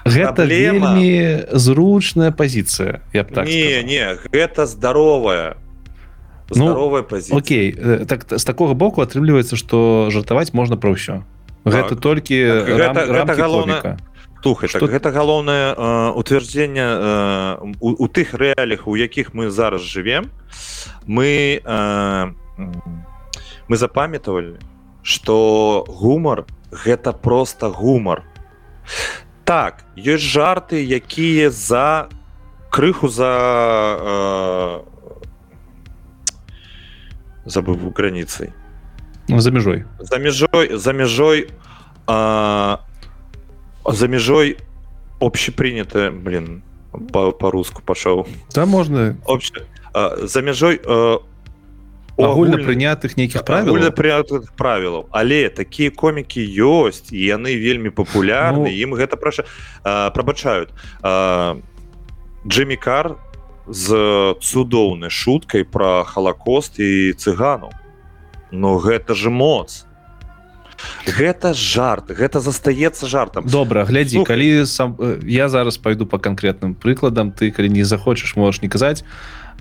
[0.05, 3.84] гэта вельмі зручная позиция я так не сказал.
[3.84, 5.57] не гэта здоровая
[6.49, 11.23] здоровая ну, позиция Окей э, так с такого боку атрымліваецца что жартаваць можно про ўсё.
[11.65, 11.99] Гэта так.
[11.99, 13.97] толькі рам, гэта, гэта галоўна
[14.41, 19.81] Тухай, так, гэта галоўнае э, утвярджэнне э, у, у тых рэалях у якіх мы зараз
[19.84, 20.31] живвем
[21.05, 22.34] мы э,
[23.67, 24.59] мы запамятавалі
[25.03, 28.23] что гумар гэта просто гумар
[29.49, 32.05] так ёсць жарты якія за
[32.69, 33.34] крыху за
[33.97, 34.80] э,
[37.49, 38.53] забыву граніцай
[39.27, 39.85] ну, за мяжой.
[39.97, 41.49] За мяжой за мяжой
[42.07, 42.77] э,
[43.89, 44.57] за мяжой
[45.19, 46.61] общепринятое блин
[47.11, 49.51] по-руску по пашоў да можна общ
[49.95, 51.17] э, за мяжой у э,
[52.25, 53.79] агульна прынятых нейкіх правил?
[53.91, 58.75] Прынятых правілаў але такія комікі ёсць і яны вельмі папулярны ну...
[58.75, 59.45] ім гэта праша
[59.83, 60.69] прабачаюць.
[62.47, 63.15] Джиммі кар
[63.67, 67.69] з цудоўнай шуткай про халакост і цыгану
[68.51, 69.85] но гэта же моц.
[71.05, 73.45] Гэта жарт гэта застаецца жартам.
[73.45, 74.25] Добра глядзі Слухай.
[74.25, 78.69] калі сам э, я зараз пойду по конкретным прыкладам ты калі не захочаш можешь не
[78.69, 79.03] казаць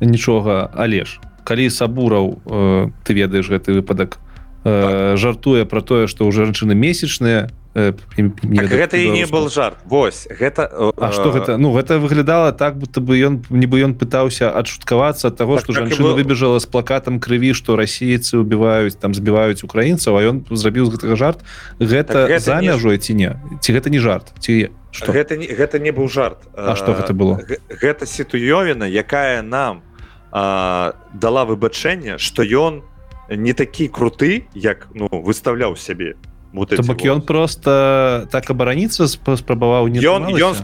[0.01, 4.21] нічога алеш калі сабураў э, ты ведаеш гэты выпадак
[4.65, 5.17] э, так.
[5.17, 9.81] жартуе про тое что у жанчыны месячныя э, так, гэта і не был жарт.
[9.89, 11.57] Вось гэта А что гэта?
[11.57, 15.73] Ну гэта выглядала так будто бы ён нібы ён пытаўся адшуткавацца ад того так, что
[15.73, 21.01] жанчына выбежала з плакатам крыві что расейцы убиваюць там збіваюць украінцаў а ён зрабіў з
[21.01, 21.41] гэтага жарт.
[21.81, 23.41] Гэта, так, гэта за мяжой ці не?
[23.65, 24.37] Ці гэта не жарт?
[24.37, 26.45] Ці что гэта не гэта не быў жарт.
[26.53, 27.41] А что гэта было?
[27.73, 29.88] гэта сітуёвіна якая нам
[30.33, 32.83] а, дала выбачэнне что ён
[33.31, 36.17] не такі круты як ну выставляў сябе
[36.53, 40.57] вот бок ён просто так абараніцца спрабаваў не ён ён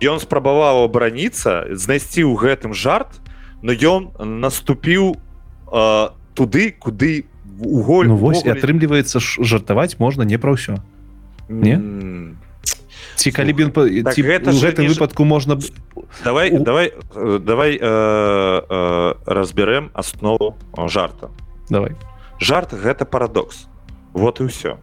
[0.00, 3.20] ён спрабаваў абараніцца знайсці ў гэтым жарт
[3.62, 5.16] но ён наступіў
[6.34, 7.24] туды куды
[7.60, 10.80] уголь ну, вось атрымліваецца жартаваць можна не пра ўсё
[11.48, 11.76] не
[13.20, 15.60] ці калі б так, гэта гэтым выпадку можна
[16.24, 16.64] давай у...
[16.64, 20.56] давай э, давай э, э, разбярем аснову
[20.88, 21.28] жарта.
[21.68, 21.92] Давай.
[22.40, 23.68] Жарт гэта парадокс.
[24.16, 24.80] Вот і ўсё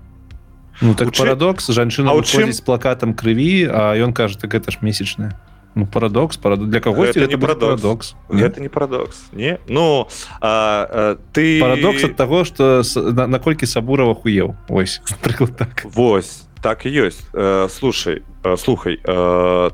[0.85, 1.25] ну так чым...
[1.25, 1.73] парадокс.
[1.73, 2.53] Жанчына чым...
[2.53, 5.33] з плакатам крыві а ён кажа так гэта ж месячная
[5.77, 6.69] Ну, парадокс парад...
[6.69, 8.15] для каго это не парадокс.
[8.29, 9.29] это не парадокс.
[9.31, 9.59] Не?
[9.67, 10.07] Ну
[10.41, 15.01] а, а, ты парадокс от того что наколькі сабурова хуеў ось.
[15.21, 15.85] Прыклад так.
[15.85, 19.71] Вось так і ёсць э, слушай э, слухай э,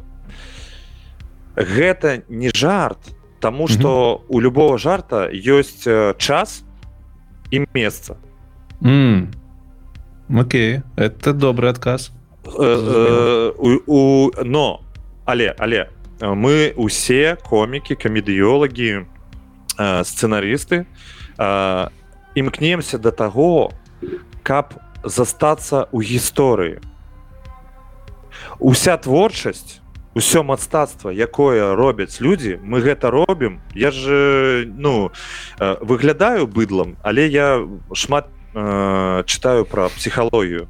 [1.57, 2.99] гэта не жарт
[3.39, 4.25] тому что mm -hmm.
[4.29, 6.63] у любого жарта ёсць э, час
[7.51, 8.15] і месца
[8.81, 9.27] mm.
[10.39, 12.11] Окей это добрый адказ
[12.45, 14.79] э, э, у, у но
[15.25, 15.89] але але
[16.19, 19.05] мы усе комікі камедыёлагі
[19.79, 20.85] э, сцэнарысты
[21.39, 21.87] э,
[22.35, 23.71] імкнемся до таго
[24.43, 26.79] каб у застацца ў гісторыі.
[28.59, 33.59] Уся творчасць усё мастацтва якое робяць людзі мы гэта робім.
[33.73, 35.11] Я же ну
[35.59, 40.67] э, выглядаю быдлам але я шмат э, читаю про псіхалогію.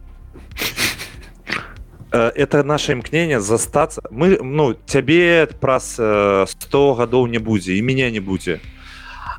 [2.12, 4.02] Э, это наше імкнение застацца.
[4.12, 8.60] Мы ну цябе праз 100 гадоў не будзе і меня не будзе.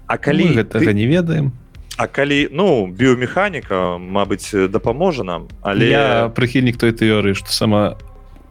[0.07, 0.95] А калі мы гэтага ты...
[0.95, 1.53] не ведаем
[1.97, 7.97] А калі ну біомеханіка Мабыць дапаможа нам але я прыхільнік той тэорыі што сама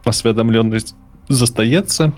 [0.04, 0.96] пасведамленасць
[1.28, 2.12] застаецца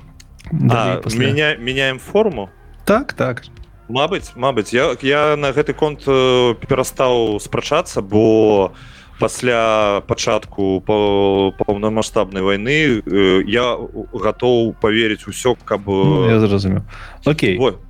[0.50, 2.50] меня меняем форму?
[2.84, 3.42] Так так.
[3.88, 4.72] Мабыць Мабыць.
[4.72, 8.72] Я, я на гэты конт э, перастаў спрачацца бо
[9.18, 13.78] пасля пачатку па паўнамасштабнай войны э, я
[14.12, 16.82] гатоў поверыць усё каб ну, я зразумеў.
[17.24, 17.58] Окей.
[17.58, 17.80] Вот.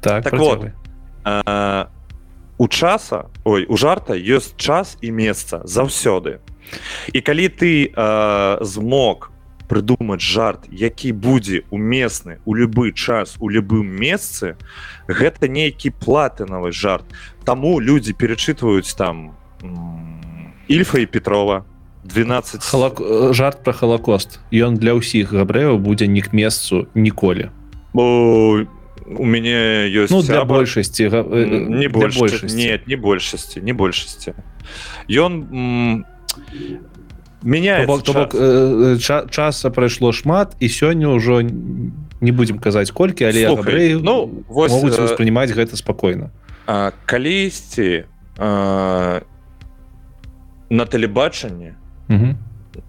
[0.00, 0.70] так, так вот.
[1.24, 1.88] а,
[2.58, 6.38] у часа ой у жарта ёсць час і месца заўсёды.
[7.12, 9.30] І калі ты э, змог
[9.68, 14.56] прыдумаць жарт які будзе уместны у любы час у любым месцы
[15.08, 17.04] гэта нейкі платынавы жарт.
[17.44, 19.32] Таму людзі перечытваюць там
[20.68, 21.64] ільфа і петрова
[22.04, 23.00] 12 Халак...
[23.32, 27.48] жарт про холокост ён для ўсіх габрэяў будзе не к месцу ніколі
[29.06, 32.56] у мяне ёсць ну, для большасці не больш большасці.
[32.56, 34.32] нет не большасці не большасці
[35.08, 36.04] ён
[37.42, 37.86] меня
[38.98, 39.24] час.
[39.30, 45.52] часа прайшло шмат і сёння ўжо не будзем казаць колькі але Слухай, ну могуць успрымаць
[45.52, 46.32] гэта спакойна
[47.04, 48.04] калісьці
[48.38, 49.20] на
[50.88, 51.74] тэлебачанні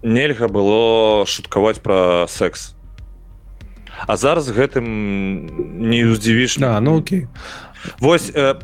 [0.02, 2.75] нельга было шуткаваць пра секс
[4.06, 4.84] а зараз гэтым
[5.88, 7.26] не уздзівіш на ну окей.
[8.00, 8.54] Вось э,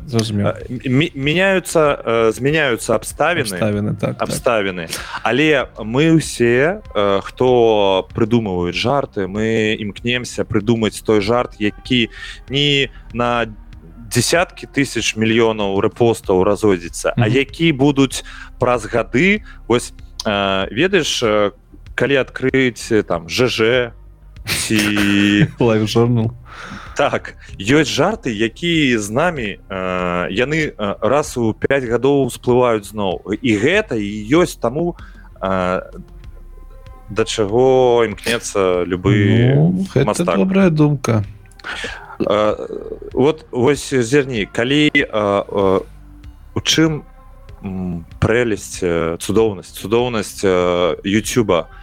[1.15, 3.55] меняются э, змяняются абставіны.
[3.55, 4.87] Абставіны так, абставіны.
[4.87, 5.21] Так.
[5.23, 12.09] але мы усе э, хто прыдумваюць жарты мы імкнемся прыдумаць той жарт які
[12.49, 13.45] не на
[14.13, 17.23] десяткі тысяч мільёнаў рэпостаў разойдзецца mm -hmm.
[17.23, 18.23] а які будуць
[18.59, 19.41] праз гады.
[19.67, 19.93] Вось
[20.25, 21.23] э, ведаеш
[21.95, 23.91] калі адкрыць там жж
[24.45, 25.47] ці
[25.85, 26.31] журнал
[26.95, 33.33] так ёсць жарты якія з намі э, яны э, раз у 5 гадоў всплываюць зноў.
[33.41, 34.95] І гэта і ёсць таму
[35.41, 35.81] э,
[37.09, 39.53] да чаго імкнецца любы
[39.95, 41.23] ну, добрая думка.
[42.19, 42.55] Э,
[43.13, 45.79] вот вось зерні калі э, э,
[46.53, 47.03] у чым
[48.19, 48.83] прэлесць
[49.23, 49.71] цудоўнасць?
[49.71, 51.82] Цудоўнасць Ютуба у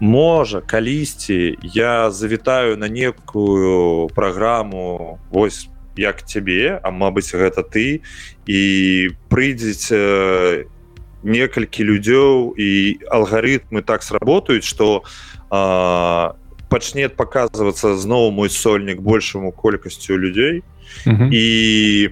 [0.00, 8.02] можа калісьці я завітаю на некую праграму вось як цябе а мабыць гэта ты
[8.46, 8.60] і
[9.28, 10.66] прыйдзеце
[11.22, 12.70] некалькі людзёў і
[13.10, 15.02] алгарытмы так сработаюць что
[16.68, 20.62] пачнет показывацца зноў мой сольнік большаму колькасцю людзей.
[21.06, 22.10] І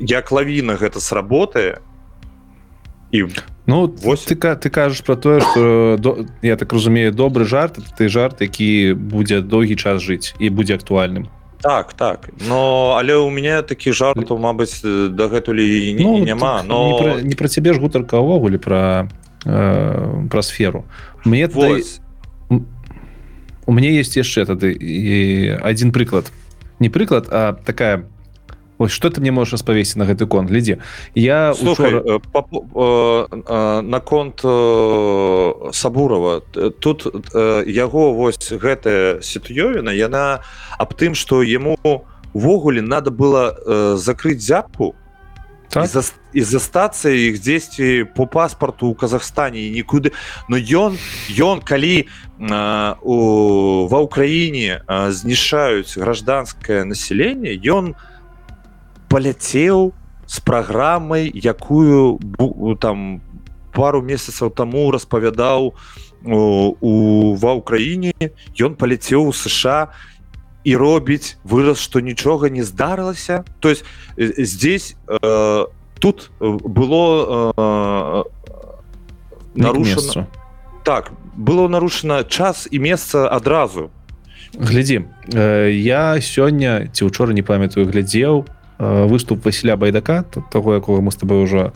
[0.00, 1.82] як лавіна гэта сработае
[3.10, 3.26] і
[3.66, 8.08] Ну вось ты ты кажаш про тое что до, я так разумею добры жарт ты
[8.08, 11.28] жарт які будзе доўгі час жыць і будзе актуальным.
[11.62, 12.28] Так так.
[12.46, 15.64] Но але у меня такі жарт то Мабыць дагэтуль
[15.98, 19.08] ну, няма но не про, не про цябе ж гутарка ўвогуле про
[19.44, 20.84] э, про сферу.
[21.24, 22.00] Мне вось.
[23.66, 26.28] у меня есть яшчэ тады і один прыклад.
[26.80, 28.04] Не прыклад а такая
[28.84, 30.46] Ось что ты мне можешь распавесці на гэты кон?
[30.46, 30.78] Глядзе
[31.14, 32.20] я Слухай, учора...
[32.32, 36.40] па, э, э, наконт э, сабурова
[36.80, 40.44] тут э, яго вось гэтая сітуёвіна яна
[40.76, 41.80] аб тым что яму
[42.34, 44.94] увогуле надо было э, закрыть зябку
[45.70, 45.88] так?
[46.34, 50.12] і застацца іх дзесьці по паспарту у Казахстане нікуды.
[50.48, 50.98] Но ён
[51.32, 52.04] ён калі
[53.00, 53.16] у
[53.88, 57.96] ва ўкраіне знішаюць гражданское население ён
[59.14, 59.92] паляцеў
[60.26, 62.18] з праграмай якую
[62.82, 63.22] там
[63.70, 65.70] пару месяцаў таму распавядаў
[66.24, 66.92] у
[67.38, 69.94] ва ўкраіне ён паляцеў у сша
[70.64, 73.44] і робіць выраз што нічога не здарылася.
[73.60, 73.84] То есть
[74.16, 75.66] здесь э,
[76.00, 78.24] тут было э,
[79.54, 80.26] нарушена
[80.84, 83.90] так было нарушана час і месца адразу
[84.56, 88.46] глядзі э, я сёння ці учора не памятаю глядзеў
[89.06, 91.72] выступ Васіля байдака того якого мы с тобой уже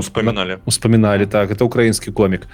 [0.00, 2.46] вспоминали успаміналі так это украінскі комік.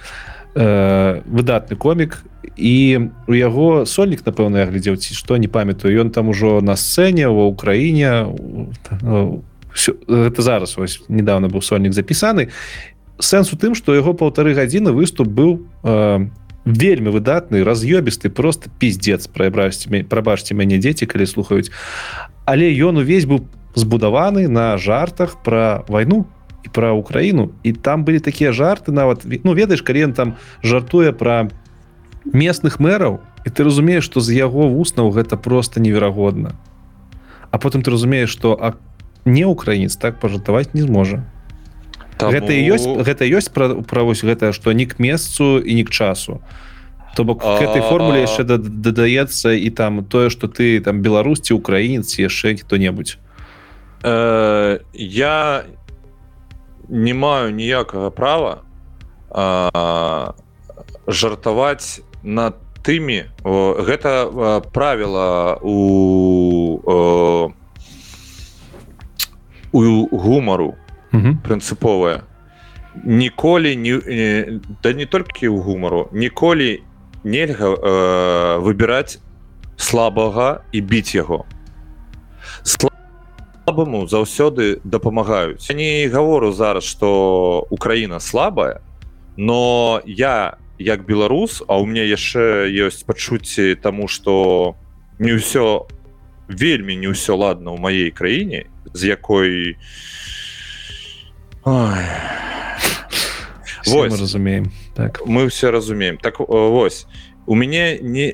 [0.55, 2.23] Выдатны комік.
[2.57, 6.73] І у яго сольнік напэўна я глядзеў ці што не памятаю ён там ужо на
[6.73, 8.33] сцэне ва ўкраіне
[10.09, 12.49] это зараз ось недавно быў сольнік запісаны
[13.19, 16.25] сэнс у тым што яго паўтары гадзіны выступ быў э,
[16.65, 21.69] вельмі выдатны раз'ёбісты просто пиздец прабрасці прабачце мяне дзеці калі слухаюць
[22.45, 23.45] але ён увесь быў
[23.77, 26.25] збудаваны на жартах про войну
[26.65, 27.49] і про Украіну.
[27.63, 31.49] І там былі такія жарты нават ну ведаеш калі там жартуе про
[32.25, 36.57] местных мэраў і ты разумееш что з яго вуснаў гэта просто неверагодна.
[37.51, 38.73] А потым ты разумееш что а
[39.25, 41.23] не украінец так пажартаваць не зможа.
[42.17, 42.33] Таму...
[42.33, 46.41] гэта ёсць гэта ёсць пра правось гэта что не к месцу і не к часу.
[47.15, 52.17] То бок к этой формуле яшчэ дадаецца і там тое что ты там беларусці украінец
[52.17, 53.21] яшчэ хто-небудзь
[54.03, 55.63] э, я
[56.89, 58.61] не маю ніякага права
[59.29, 60.33] э,
[61.07, 67.49] жартаваць над тымі о, гэта э, правіла у э,
[69.71, 69.81] у
[70.17, 70.75] гумару
[71.43, 72.23] прынцыповая
[73.03, 76.83] ніколі не, не да не толькі ў гумару ніколі
[77.23, 79.19] нельга э, выбіраць
[79.75, 81.45] слабага і біць яго
[83.67, 85.67] слабаму заўсёды дапамагаюць.
[85.69, 88.79] Я не гавору зараз что Украіна слабая
[89.35, 94.75] но я як беларус а у меня яшчэ ёсць пачуцці тому что
[95.19, 95.83] не ўсё
[96.47, 99.75] вельмі не ўсё ладно ў маей краіне з якой
[103.85, 104.15] вось.
[104.15, 105.21] разумеем так.
[105.27, 106.17] Мы все разумеем.
[106.17, 107.05] Так вось.
[107.45, 108.33] У мяне не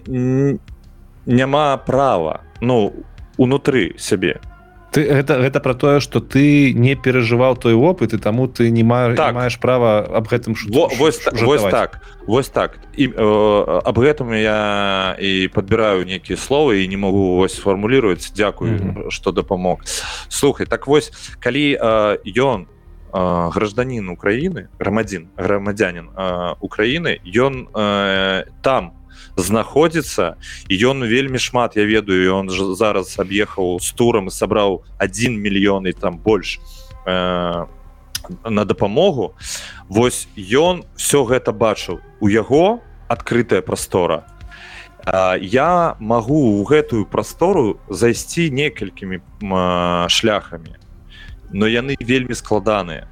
[1.26, 2.94] няма права ну
[3.38, 4.40] унутры сябе
[4.94, 8.84] ты гэта гэта про тое что ты не перажываў той опыт і таму ты не
[8.86, 9.34] маеш так.
[9.34, 15.50] маеш права аб гэтым вось, вось так вось так і э, аб гэтым я і
[15.50, 19.10] подбіраю нейкія словы і не могу вось сфармулировать дзякую mm -hmm.
[19.10, 19.82] что дапамог
[20.30, 21.78] слухай так вось калі
[22.38, 22.66] ён
[23.14, 26.10] э, гражданин Украіны грамадзін грамадзянин
[26.62, 29.03] Украіны ён э, там у
[29.36, 30.36] знаходзіцца
[30.70, 35.94] і ён вельмі шмат я ведаю он зараз аб'ехаў з турам сабраў 1 мільён і
[35.94, 36.60] там больш
[37.06, 37.66] э,
[38.46, 39.36] на дапамогу
[39.94, 42.02] Вось ён все гэта бачыў.
[42.20, 44.26] У яго адкрытая прастора.
[45.06, 50.80] Э, я магу ў гэтую прастору зайсці некалькімі э, шляхамі.
[51.54, 53.06] Но яны вельмі складаныя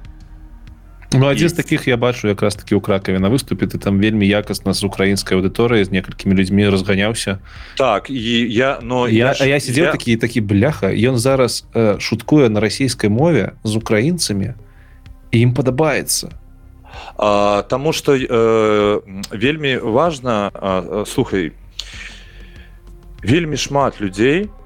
[1.14, 3.66] Ну, адзін з таких я бачу якраз таки у кракаве на выступе.
[3.66, 7.38] Ты там вельмі якасна з украінскай аўдыторыі з некалькімі людзьмі разганяўся.
[7.76, 9.92] Так і я но я я, я сидел я...
[9.92, 14.54] такі такі бляха ён зараз э, шуткуе на расійскай мове з украінцамі
[15.32, 16.32] ім падабаецца.
[17.68, 21.52] Таму что э, вельмі важно э, слухай
[23.22, 24.61] вельмі шмат людзей у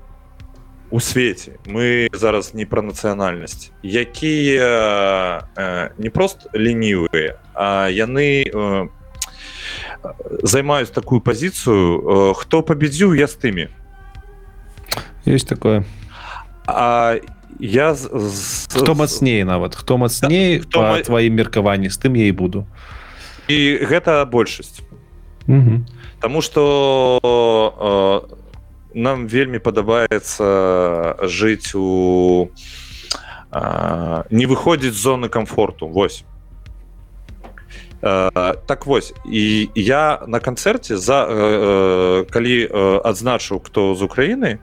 [0.91, 8.89] у свеце мы зараз не пра нацыянальнасць якія э, не прост лінівыя а яны э,
[10.43, 13.69] займаюць такую пазіцыю э, хто пабедзіў я з тымі.
[15.27, 15.85] Есть такое.
[16.67, 17.19] А
[17.59, 22.15] я з, з, хто мацней нават хто мацней хто па ма- тваім меркаванні з тым
[22.17, 22.67] я і буду.
[23.49, 24.83] І гэта большасць.
[26.21, 26.63] Таму што
[27.23, 28.37] э,
[28.97, 32.49] нам вельмі падабаецца жыць у
[33.53, 36.25] э, не выходзіць зоны комфорту Вось.
[38.03, 44.03] Э, так вось і я на канцэрце за э, э, калі э, адзначыў хто з
[44.03, 44.59] Украіны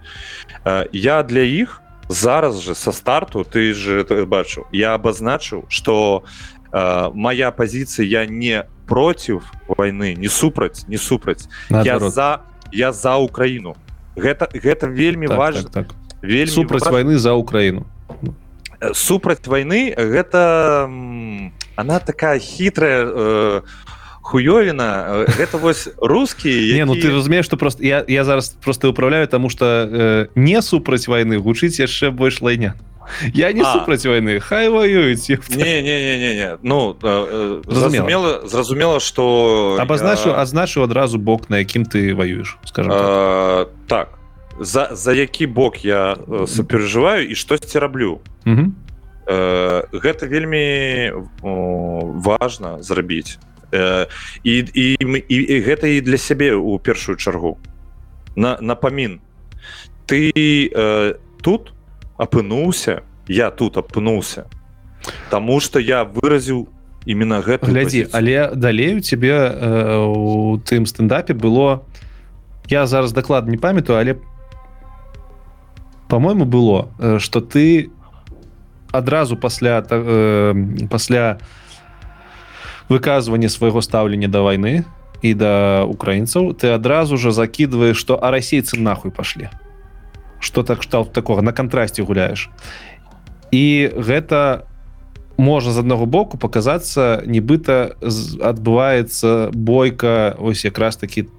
[0.65, 6.23] э, я для іх зараз же са старту ты же бачыў я абазначыў что
[6.71, 11.47] э, моя пазіцыя я не против войны не супраць не супраць.
[11.69, 12.13] Я Наадварот.
[12.13, 12.39] за
[12.71, 13.75] я за Украіну
[14.15, 15.95] гэта гэта вельмі так, важно так, так.
[16.21, 16.97] вельмі супраць важна.
[16.97, 17.85] войны за Украіну
[18.83, 20.89] Э, супраць войны гэта
[21.75, 23.61] она такая хитрая э,
[24.21, 28.89] хуёвіна Э, гэта вось русские не ну ты разумееш что просто я я зараз просто
[28.89, 32.75] управляю тому что э, не супраць войны гучыць яшчэ больш лайня
[33.33, 34.39] я не супраць войны.
[34.39, 35.55] Хай воююць ёпта.
[35.55, 38.07] не не не не не ну э, э, Зразумела.
[38.07, 43.69] зразумела зразумела что абазначу азначу адразу бок на якім ты воюеш скажем так.
[43.87, 44.07] Так.
[44.59, 48.19] За за які бок я э, суперажываю і штосьці раблю
[49.25, 53.39] гэта вельмі важна зрабіць.
[54.43, 57.57] І, і, мы- і, і гэта і для сябе у першую чаргу.
[58.35, 59.19] На напамін.
[60.05, 60.31] Ты
[60.75, 61.73] э, тут
[62.23, 64.45] апынуўся я тут апынуўся
[65.29, 66.67] Таму что я выразіў
[67.05, 71.83] именно гэта глядзі але далей у э, у тым стендапе было
[72.69, 74.15] я зараз дакладна не памятаю але
[76.07, 77.89] по-моему было что ты
[78.91, 81.37] адразу пасля та- э, пасля
[82.89, 84.83] выказвання свайго стаўлення да войны
[85.21, 89.49] і да украінцаў ты адразу же закидываешь что а расейцы нахуй пошли
[90.43, 92.49] что так кшталт такого на кантрасце гуляешь
[93.51, 94.67] і гэта
[95.37, 97.95] можна з аднаго боку показацца нібыта
[98.41, 101.29] адбываецца бойка ось якраз таки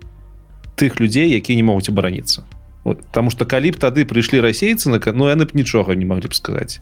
[0.77, 2.43] тых людзей якія не могуць абараніцца.
[2.83, 6.35] Потому что калі б тады прыйшлі расейцы на ну яны б нічога не маглі б
[6.35, 6.81] сказаць.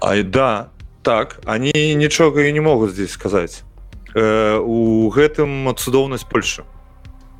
[0.00, 0.68] Ай да
[1.02, 3.62] так они нічога і не могуць здесь сказаць.
[4.14, 6.64] Э, у гэтым цудоўнасць Польша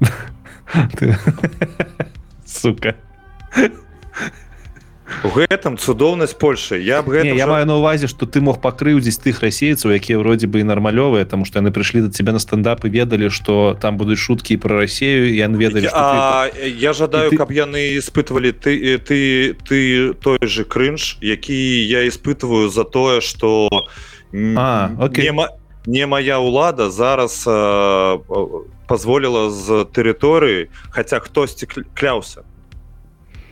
[0.94, 1.18] Ты-
[2.46, 2.94] сука
[5.24, 8.60] у гэтым цудоўнасць Польшы я б гэта не, я маю на увазе что ты мог
[8.62, 12.38] пакрыўдзіць тых расейцаў якія вроде бы і нармалёвыя тому что яны прыйшлі да тебя на
[12.38, 17.26] стендапы ведалі что там будуць шуткі про Расею ян ведалі Я, ты- а, я жадаю
[17.26, 21.58] І ты- каб яны испытывалі ты ты ты той же крынж які
[21.90, 23.68] я испытываю за тое что
[24.32, 25.34] А, не,
[25.86, 28.46] не моя ўлада зараз э, э,
[28.86, 32.42] позволила з тэрыторыі хотя хтосьці кля- кляўся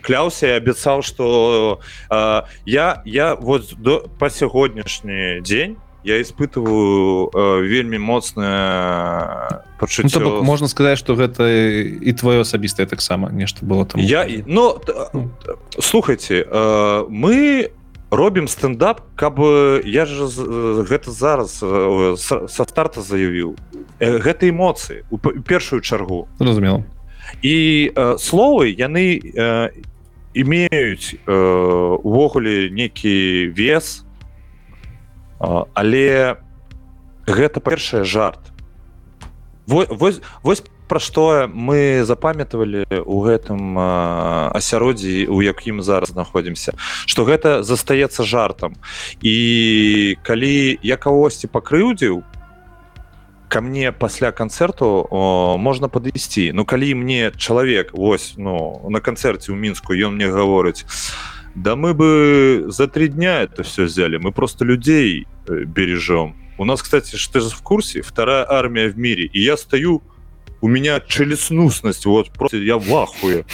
[0.08, 1.80] кляўся і абяцаў что
[2.10, 10.18] э, я я вот до по сягоднішні дзень я испытываю э, вельмі моцнае Ну, пачуццё
[10.18, 11.44] то бок, можна сказаць что гэта
[12.00, 15.30] і твоё асабістае таксама нешта было там Я і- ну т- Ну.
[15.80, 17.68] слухайте э, мы
[18.10, 23.54] робім стендап каб э, я же э, гэта зараз э, са старта заявіў
[24.00, 26.28] Э, гэта эмоцыі у першую чаргу.
[26.38, 26.84] Зразумела
[27.42, 29.68] і э, словы яны э,
[30.34, 31.32] имеюць э,
[32.02, 34.04] увогуле некі вес
[35.40, 36.36] э, але
[37.26, 38.40] гэта першае жарт.
[39.66, 43.84] Во- вось вось пра што мы запамятавалі у гэтым э,
[44.56, 46.72] асяроддзі у якім зараз знаходзімся
[47.04, 48.76] што гэта застаецца жартам.
[49.20, 52.24] І калі я кагосьці пакрыўдзіў
[53.48, 55.08] ко мне пасля канцэрту
[55.58, 60.84] можна падысці Ну калі мне чалавек вось ну на канцэрце ў мінску ён мне гаворыць
[61.54, 66.64] да мы бы за три дня это все взяли мы просто людей э, бережем у
[66.64, 70.02] нас кстати что же в курсе вторая армия в мире и я стою
[70.60, 73.44] у меня челюстнусность вот просто я в ахуе.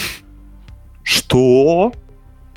[1.02, 1.92] Что?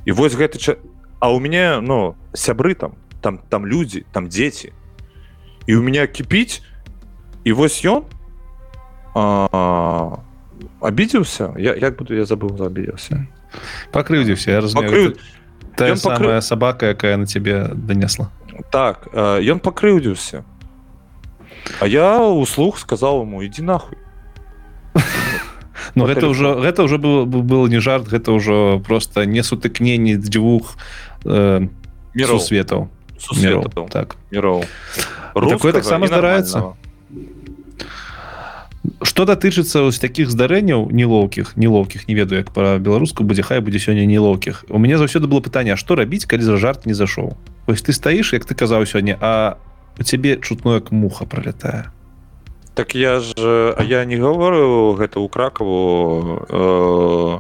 [0.05, 0.77] И вось гэта ча-
[1.19, 4.73] а у меня ну сябры там там там люди там дети.
[5.65, 6.61] И у меня кипить
[7.47, 8.03] і вось ён
[9.15, 10.19] а,
[10.83, 13.23] абідзіўся я як буду я забыл забіўся
[13.95, 14.91] пакрыўдзіўся я разумею.
[14.91, 15.15] Пакрыў-
[15.79, 18.27] тая Ён пакрыў- самая сабака якая на тебе данесла
[18.69, 20.43] так ён пакрыўдзіўся
[21.79, 23.97] А я услух сказал ему иди нахуй
[25.95, 30.75] Ну гэта ўжо гэта ўжо было было не жарт гэта ўжо просто не сутыкненні дзвюх
[31.23, 31.63] э,
[32.11, 32.91] сусветаў
[33.33, 33.89] міроў.
[33.89, 34.15] так.
[34.31, 34.65] Миров.
[35.33, 36.73] Такое таксама здараецца.
[39.01, 44.05] Что датычыцца вось таких здарэнняў нелоўкіх нелоўкіх не ведаю як па-беларуску будзе хай будзе сёння
[44.05, 47.37] нелоўкіх у мяне заўсёды было пытанне што рабіць калі за жарт не зашоў
[47.67, 49.57] ось ты стаіш як ты казаў сёння а
[49.99, 51.91] у цябе чутно як муха пролетае
[52.77, 53.33] так я ж
[53.73, 57.39] а я не говорю гэта ў кракаву э,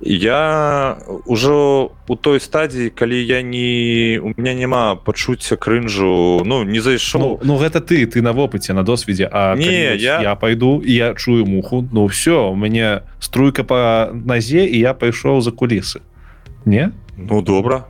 [0.00, 0.96] я
[1.28, 7.20] ўжо у той стадіі калі я не у меня няма пачуцця крынжу ну не зайшоў.
[7.20, 10.24] Ну, ну гэта ты ты на вопыце на досведзе А не я...
[10.24, 15.44] я пойду я чую муху Ну все у мяне струйка по назе і я пайшоў
[15.44, 16.00] за кулісы.
[16.64, 16.96] Не?
[17.16, 17.84] Ну добра.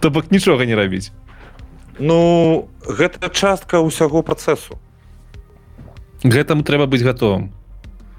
[0.00, 1.12] То бок нічога не рабіць
[1.98, 4.78] Ну гэта частка ўсяго працэсу.
[6.24, 7.52] Гэтаму трэба быць гатовым.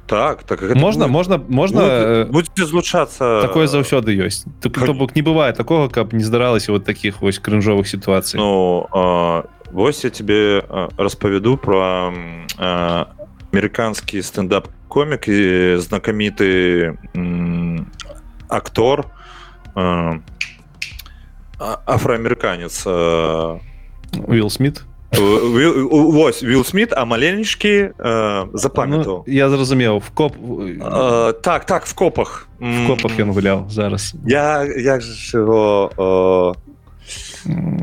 [0.08, 4.48] Так так можна будет, можна можна будете злучацца такое заўсёды ёсць.
[4.62, 8.40] То бок не бывае такого каб не здаралася вот таких вось крынжовых сітуацый.
[8.40, 10.64] Ну а, вось я тебе
[10.98, 12.14] распавяду про
[13.52, 16.96] амерыканскі стендап комік і знакаміты
[18.48, 19.06] актор
[21.60, 22.88] афроамерыканец
[24.28, 24.84] Уилл Смит.
[25.12, 31.86] Вось Вилл Смит а маленечкі э, запамятаў ну, я зразумеў в коп э, так так
[31.86, 32.48] в копах.
[32.60, 34.14] в копах ён гуляў зараз.
[34.26, 36.54] Я як же его э,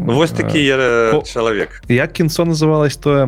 [0.05, 3.27] вось такі э, чалавек як кінцо называлось тое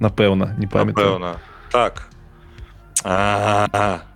[0.00, 1.40] напэўна не памятаю.
[1.72, 2.08] Так.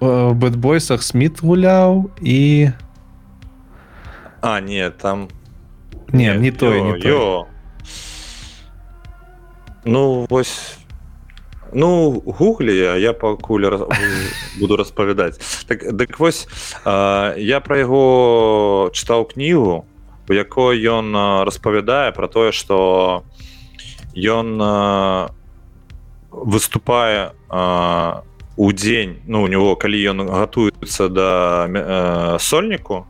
[0.01, 2.71] Бэтбойсах смит гуляў і
[4.41, 5.29] а не там
[6.13, 7.45] не не той не той.
[9.85, 10.79] ну вось
[11.73, 13.83] ну гуглі я пакуль раз,
[14.61, 16.49] буду распавядаць так дык вось
[16.85, 19.85] а, я пра яго чытаў кнігу
[20.29, 23.25] у якой ён распавядае про тое что
[24.15, 24.61] ён
[26.31, 28.23] выступае а,
[28.59, 31.31] у дзень ну у него калі ён гатуецца да
[31.71, 33.07] э, сольніку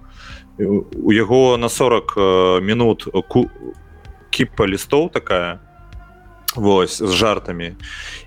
[0.58, 3.50] у яго на 40 э, минут ку,
[4.30, 5.60] кіпа лістоў такая
[6.56, 7.76] Вось з жартамі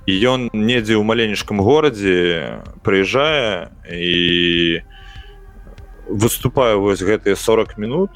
[0.05, 4.85] і ён недзе ў маленечкам горадзе прыязджае і
[6.07, 8.13] выступаю вось гэтыя 40 минут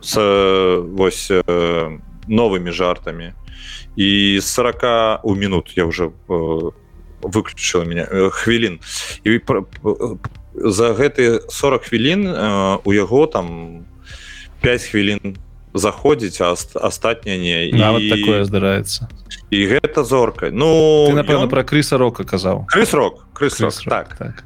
[0.00, 0.16] с
[0.96, 1.42] вось э,
[2.28, 3.34] новымі жартамі
[3.96, 6.72] і 40 у минут я уже по
[7.22, 8.80] выключила меня э, хвілін
[9.24, 9.38] і
[10.54, 12.20] за гэтые 40 хвілін
[12.84, 13.84] у яго там
[14.62, 15.36] 5 хвілін
[15.74, 17.72] заходзіць а астатняе не.
[17.72, 18.10] Нават і...
[18.10, 19.08] такое здараецца.
[19.52, 20.50] і гэта зорка.
[20.52, 21.52] Ну напэўна ён...
[21.52, 22.66] про крыса рока казаў.
[22.68, 24.44] Крысрок крыс так, так.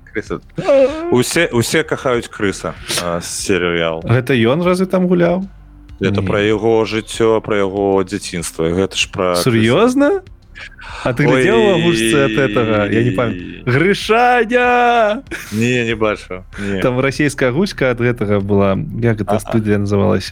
[1.10, 2.74] усе усе кахаюць крыса
[3.22, 4.02] серыял.
[4.02, 5.46] Гэта ён разы там гуляў?
[6.00, 8.70] Это про яго жыццё про яго дзяцінства.
[8.70, 10.22] Гэта ж про сур'ёзна?
[10.22, 10.35] крыса...
[11.04, 12.90] А ты глядел мужцы от этого?
[12.90, 13.62] Я не помню.
[13.64, 15.22] Грышаня!
[15.52, 16.44] Не, не бачу.
[16.59, 16.80] Не.
[16.80, 18.76] Там российская гучка от этого была.
[19.02, 20.30] Как эта студия называлась?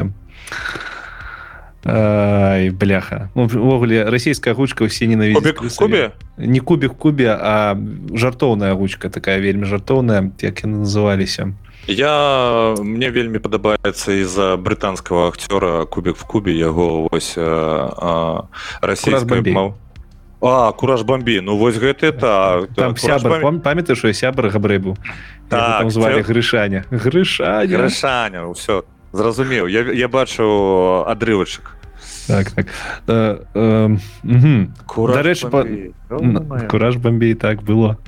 [1.86, 3.30] Ай, бляха.
[3.34, 5.42] Ну, увогуле, российская гучка все ненавидят.
[5.42, 6.12] Кубик в кубе?
[6.38, 7.76] Не кубик в кубе, а
[8.14, 11.52] жартоўная гучка такая вельмі жартоўная, як яны называліся.
[11.86, 17.36] Я мне вельмі падабаецца из-за брытанского актера кубик в кубе яго вось
[18.80, 19.76] расійская маў
[20.44, 23.62] а кураж бомбі ну вось гэты та там сябр бомб...
[23.62, 24.96] памятаеш що сябр габрэбу
[25.48, 26.32] так, звали це...
[26.32, 26.84] грышаня.
[26.90, 27.76] Грышаня!
[27.76, 28.82] Грышаня все
[29.14, 29.68] зразумеў.
[29.68, 31.76] Я, я бачу адрывачак.
[32.26, 32.66] Так так.
[33.06, 34.66] Э, э,
[34.96, 35.64] дарэчы па...
[36.68, 37.98] кураж бомбей так было.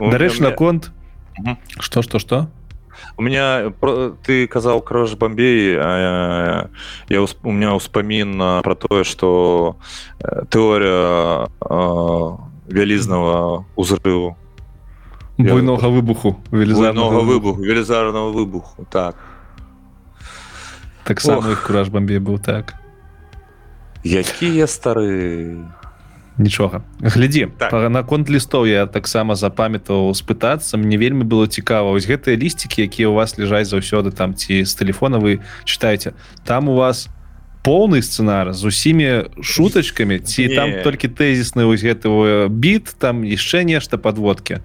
[0.00, 0.90] Дарэч наконт.
[1.78, 2.48] что что что
[3.16, 3.72] у меня
[4.24, 6.68] ты казаў крож бомбей я
[7.20, 9.76] у меня ўспамін про тое что
[10.20, 11.48] э, тэория
[12.68, 14.36] вялізнага узрыву
[15.38, 17.62] буйнога выбуху велізарного выбуху.
[17.62, 19.16] велізарного выбуху так.
[21.04, 22.74] Таксама их кураж бомбей быў так.
[24.04, 25.66] Якія стары
[26.38, 27.72] нічога глядзі так.
[27.90, 33.14] наконт лістоў я таксама запамятаў спытацца мне вельмі было цікава вось гэтыя лісцікі якія у
[33.14, 36.12] вас ляжаць заўсёды там ці з телефона вы читаете
[36.44, 37.08] там у вас
[37.64, 39.08] поўны сцэнар з усімі
[39.42, 40.54] шутачкамі ці Не.
[40.54, 44.60] там толькі тэзісны вось гэтого біт там яшчэ нешта подводкі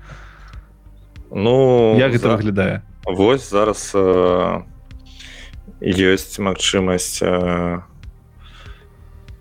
[1.32, 2.36] Ну як гэта за...
[2.36, 2.82] выглядае?
[3.06, 4.62] Вось зараз э,
[5.80, 7.80] ёсць магчымасць э,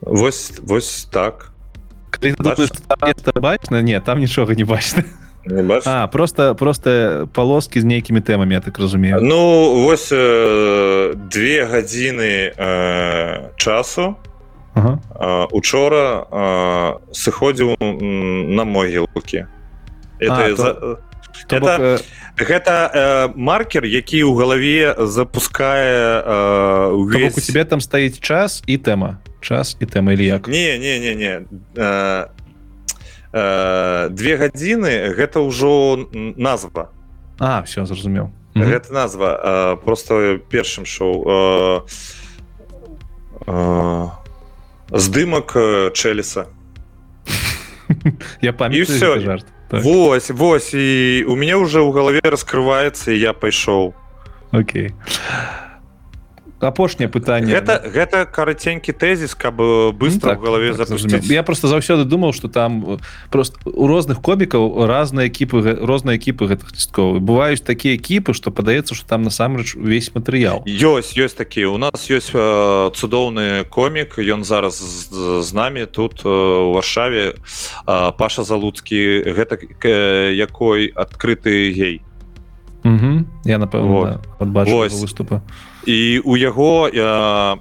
[0.00, 1.49] вось вось так
[3.34, 5.04] бачна не там нічога не бачна
[5.86, 9.20] А, просто просто полоски з нейкімі тэмамі я так разумею.
[9.22, 14.16] Ну вось э, две гадзіны э, часу
[14.74, 15.00] ага.
[15.14, 19.46] э, учора э, сыходзіў на могілкі
[20.20, 20.74] это а, за...
[20.74, 20.98] то...
[21.48, 21.98] это, бок, э...
[22.36, 27.36] гэта э, маркер які ў галаве запускае э, увесь...
[27.36, 30.48] у тебе там стаіць час і тэма час і тэма или як?
[30.48, 31.32] Не не не не
[31.76, 32.26] э,
[33.32, 36.90] э, две гадзіны гэта ўжо назва.
[37.38, 38.30] А все зразумеў.
[38.54, 41.24] Гэта назва э, просто першым шоу.
[41.26, 41.80] Э,
[43.46, 44.06] э,
[44.90, 45.56] здымак
[45.94, 46.46] чэліса.
[48.40, 49.84] Я памятаю все жарт так.
[49.86, 53.94] Вось вось і у мяне уже ў галаве раскрываецца я пайшоў
[54.50, 54.90] Окей
[56.60, 59.56] апошняе пытанне это гэта караценькі тэзіс каб
[59.96, 65.28] быстро так, галаве так, я просто заўсёды думаў что там просто у розных комікаў разныя
[65.28, 70.62] экіпы розныя экіпы гэтых цістковы бываюць такія экіпы что падаецца что там насамрэч увесь матэрыял.
[70.66, 74.18] Ёсць ёсць такі у нас ёсць э, цудоўны комік.
[74.18, 77.34] Ён зараз з, з нами тут у варшаве.
[77.86, 79.32] Э, паша залуцкі.
[79.32, 82.02] Гэта э, якой адкрыты гей.
[83.44, 85.42] Я напэўна подбачу выступа
[85.86, 87.56] і у яго э,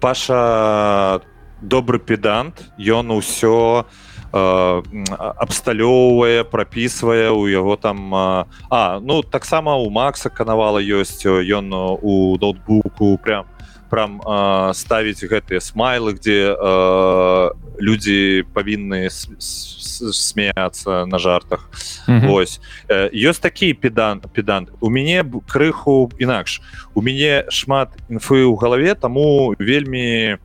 [0.00, 1.20] паша
[1.60, 3.84] добры педант ён усё
[4.32, 4.82] э,
[5.42, 12.38] абсталёўвае прапісвае у яго там э, а ну таксама у макса канавала ёсць ён у
[12.38, 13.46] ноутбуку прям
[13.90, 19.10] прям э, ставіць гэтыя смайлы где э, людзі павінны
[20.12, 21.70] смеяться на жартах.
[22.08, 22.32] Mm -hmm.
[22.32, 22.60] ось
[23.12, 26.60] ёсць такі педан педант у мяне крыху інакш
[26.94, 30.38] у мяне шмат інфы ў галаве таму вельмі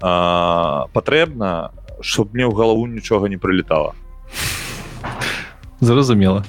[0.00, 3.92] патрэбна чтоб мне ў галаву нічога не прылетала
[5.80, 6.44] зразумела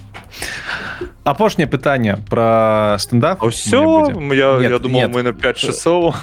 [1.31, 3.43] апошняе пытанне про стендап?
[3.49, 5.13] Все я, я думал нет.
[5.13, 6.15] мы на 5 часов.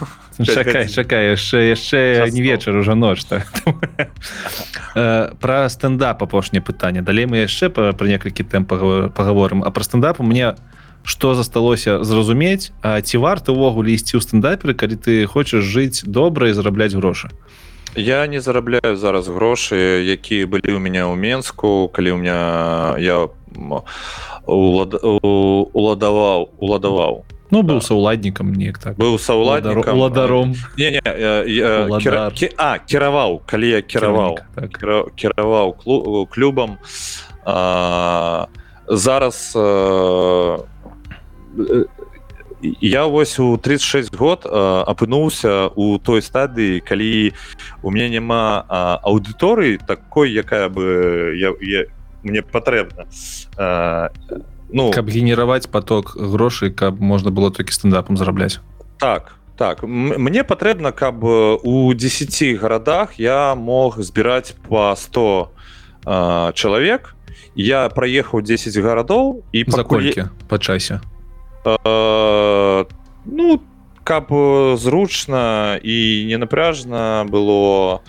[0.43, 3.47] Чакай чакай яшчэ яшчэ не вечар уже ноч так
[5.41, 10.25] про стендап апошняе пытанне далей мы яшчэ пра некалькі тэм паговорым а про стендап у
[10.25, 10.57] мне
[11.05, 16.51] что засталося зразумець А ці варта увогуле ісці ў стендаперы калі ты хочаш жыць добра
[16.51, 17.31] і зарабляць грошы
[17.97, 23.29] я не зарабляю зараз грошы якія былі ў меня ў менску калі у меня я
[25.73, 27.25] уладаваў уладаваў.
[27.51, 27.87] Ну быў да.
[27.87, 28.97] саўладнікам неяк так.
[28.99, 30.55] Быў саўладнікам уладаром.
[30.77, 34.39] Не, не, я, я, кіра, кі, а кіраваў калі я кіраваў.
[34.55, 34.79] Так.
[35.15, 35.79] кіраваў
[36.35, 36.79] клубам.
[37.47, 38.47] А,
[38.89, 40.59] зараз а,
[42.81, 47.33] я вось у 36 год апынуўся у той стадыі калі
[47.83, 48.65] у меня няма
[49.05, 51.85] аўдыторыі такой якая бы я, я
[52.23, 53.07] мне патрэбна.
[54.73, 58.61] Ну каб генераваць поток грошай каб можна было толькі стендапам зарабляць.
[58.99, 59.83] Так так.
[59.83, 65.51] Мне патрэбна каб у 10 гарадах я мог збіраць по 100
[66.07, 67.15] э, чалавек.
[67.55, 70.27] Я праехаў 10 гарадоў і за колькі?
[70.49, 70.99] Па часе?
[70.99, 71.14] э,
[71.65, 73.61] ну
[74.05, 74.29] каб
[74.77, 78.01] зручна і не напряжна было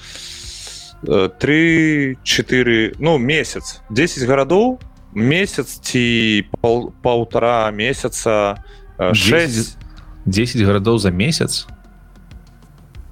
[1.03, 3.81] 3-4 ну месяц.
[3.89, 4.79] 10 гарадоў
[5.13, 8.63] месяц ці пол, полтора месяца
[8.99, 9.77] 6
[10.25, 11.67] 10 гарадоў за месяц?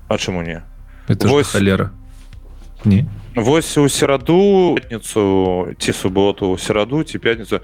[0.10, 0.64] А чаму не?
[1.08, 1.92] Это вось халера
[2.84, 7.60] не Вось у сераду пятніцу ці суботу сераду ці пятніцу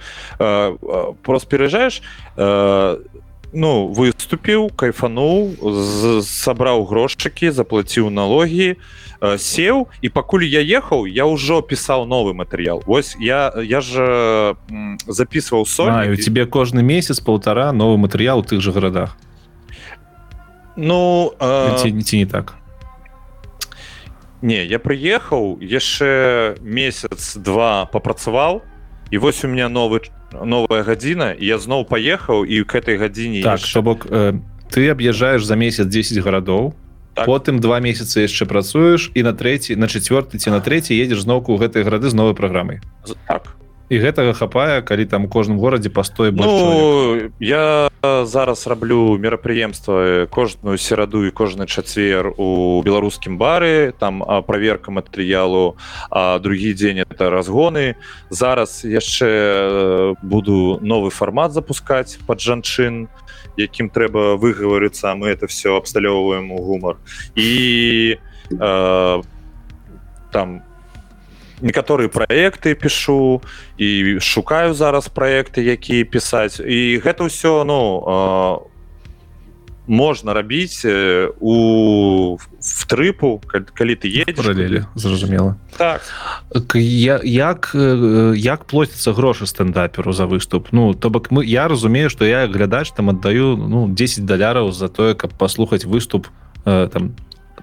[1.21, 2.01] просто пераязджаеш
[3.53, 8.77] ну выступіў кайфануў сабраў грошчыкі заплаціў налогі
[9.37, 14.55] сеў і пакуль я ехаў я ўжо пісаў новы матэрыял Вось я я ж
[15.05, 19.17] записываў соль тебе кожны месяц полтора новы матэрыял у тых жа гарадах
[20.75, 21.33] ну
[21.77, 22.55] ці, ці не так
[24.41, 28.61] не я прыехаў яшчэ месяц два папрацаваў
[29.11, 30.01] і вось у меня новы
[30.31, 33.81] новая гадзіна я зноў паехаў і к этой гадзіне так яшчэ...
[33.81, 34.39] бок э,
[34.71, 36.73] ты аб'язджаеш за месяц 10 гарадоў
[37.15, 37.25] так.
[37.25, 41.57] потым два месяцы яшчэ працуеш і на трэці на четверты ці на трэці едзеш зноўку
[41.57, 42.79] ў гэтай грады з новай праграмай
[43.27, 43.58] так
[43.89, 51.25] і гэтага хапае калі там кожным горадзе пастой ну, я зараз раблю мерапрыемства кожную сераду
[51.25, 53.91] і кожны чацвер у беларускім бары.
[53.97, 55.75] Там праверка матэрыялу
[56.09, 57.97] а другі дзень это разгоны.
[58.29, 63.09] Зараз яшчэ буду новы фармат запускаць под жанчын
[63.57, 66.97] якім трэба выгаварыцца мы это все абсталёўваем у гумар.
[67.35, 68.17] І
[68.51, 69.21] э,
[70.31, 70.61] там
[71.61, 73.41] некаторыя праекты пішу
[73.77, 76.59] і шукаю зараз праекты якія пісаць.
[76.59, 77.79] І гэта ўсё ну
[79.89, 80.85] можна рабіць
[81.41, 85.57] у в трыпу калі ты паралелі зразумела.
[85.77, 86.01] Так.
[86.75, 87.73] Я як
[88.37, 90.69] як плоціцца грошы стендаперу за выступ?
[90.71, 94.87] Ну то бок мы я разумею что я глядач там аддаю ну 10 даляраў за
[94.89, 96.27] тое каб паслухаць выступ
[96.63, 97.15] там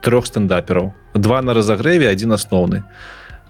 [0.02, 2.82] трех стендапераў два на разагрэве один асноўны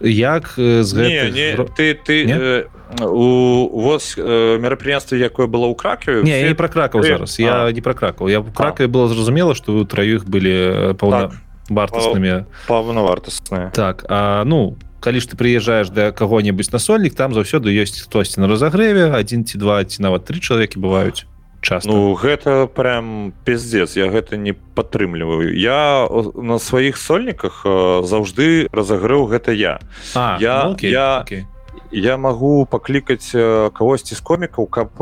[0.00, 2.34] як з не, не, ты ты не?
[2.34, 2.64] Э,
[3.00, 6.48] у вас э, мерапрыемства якое было ў кракаве не все...
[6.48, 10.26] не про кракаў зараз я не про кракаў я кракаве было зразумела что у траіх
[10.28, 11.32] былі паўна так.
[11.68, 18.06] вартаснымі паўнавартасныя так а ну калі ж ты прыязджаеш да каго-небудзь насольнік там заўсёды ёсць
[18.06, 21.26] хтосьці на разагрэве один ці два ці нават тры чалавекі бываюць
[21.66, 21.90] часто.
[21.90, 25.50] Ну гэта прям пиздец я гэта не падтрымліваю.
[25.50, 27.66] Я на сваіх сольніках
[28.06, 29.82] заўжды разагрэў гэта я.
[30.14, 31.44] А, я ну, окей, я окей.
[31.90, 33.34] я магу паклікаць
[33.74, 34.94] кагосьці з комікаў каб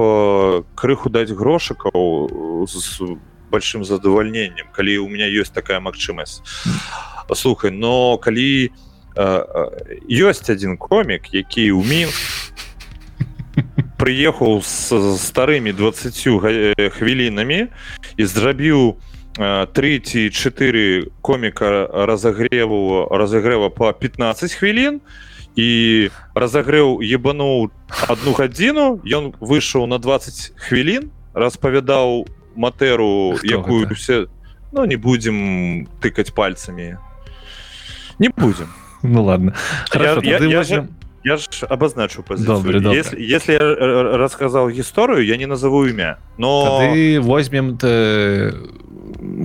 [0.75, 3.21] крыху даць грошыкаў з
[3.53, 6.41] большим задавальненнем калі у меня ёсць такая магчымасць.
[7.37, 8.73] Слухай но калі
[10.09, 12.54] ёсць один комік які ў мінск
[13.97, 16.15] прыехаў з старымі 20
[16.95, 17.61] хвілінамі
[18.17, 18.97] і зрабіў
[19.37, 25.01] 3 ці 4 коміка разагреву разагрэва по 15 хвілін
[25.57, 25.71] і
[26.35, 27.71] разагрэў ебануў
[28.09, 34.27] одну гадзіну ён выйшаў на 20 хвілін распавядаў матэру якую усе
[34.71, 36.99] ну не будзем тыкаць пальцамі
[38.19, 38.69] не будем.
[39.03, 39.55] Ну ладно.
[39.91, 40.89] Хорошо, я, я, я,
[41.25, 42.57] я ж обозначу позицию.
[42.57, 42.99] Добре, добре.
[42.99, 43.59] Если, если я
[44.17, 46.19] рассказал историю, я не назову имя.
[46.39, 46.79] Но...
[46.81, 47.79] Тады возьмем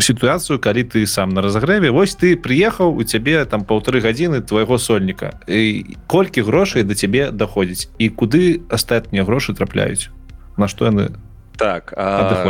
[0.01, 1.91] ситуацию, калі ты сам на разогреве.
[1.91, 5.40] Вось ты приехал, у тебе там полторы гадзіны твоего сольника.
[5.48, 10.09] И колькі грошай до тебе доходзіць і куды астатнія грошы трапляюць?
[10.58, 11.16] На што яны
[11.58, 11.93] так?
[11.95, 12.43] А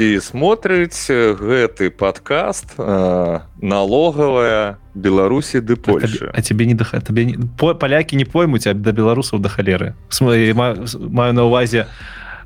[0.00, 7.36] ці смотрыць гэты подкаст э, налогавая беларусі ды польша а тебе не даха табе не
[7.36, 9.92] по палякі не поймуць а да беларусаў да халеры
[10.24, 11.84] маю на увазе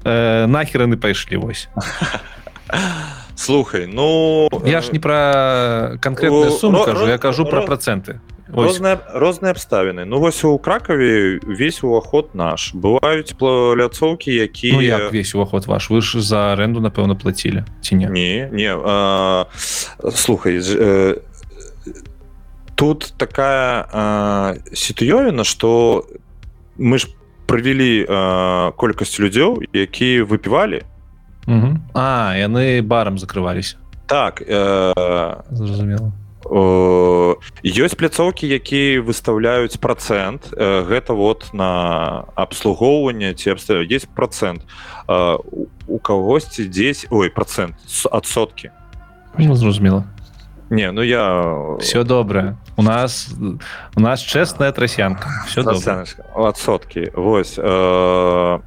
[0.03, 1.71] э, нахераны пайшлі вось.
[3.37, 9.53] Слухай ну я ж не пра канкрэтную суму кажу я кажу пра працэнты розныя розныя
[9.53, 12.75] абставіны ну вось у кракаве весь уваход наш.
[12.75, 15.91] Бываюць пляцоўкі які ну, як весь уваход ваш?
[15.91, 19.47] Вы ж за аренду напэўна плацілі ці не не не а,
[20.15, 21.21] слухай э,
[22.75, 26.05] тут такая сітуёвіна что
[26.79, 27.09] мы ж
[27.47, 28.05] правялі
[28.77, 30.83] колькасць людзей які выпівалі
[31.95, 34.93] а яны барам закрываліся так э,
[35.51, 36.13] зразумела
[36.51, 44.63] ёсць пляцоўкі якія выставляюць процент гэта вот на абслугоўванне ці абста есть процент
[45.09, 47.77] у кагосьці 10 ой процент
[48.11, 48.71] адсоткі.
[49.39, 50.05] Ну, зразумела.
[50.71, 53.31] Не ну я все добрае у нас
[53.97, 55.29] у нас чэсная трасянка.
[55.47, 55.63] Все
[56.35, 57.13] адсоткі.
[57.15, 58.61] Восьось а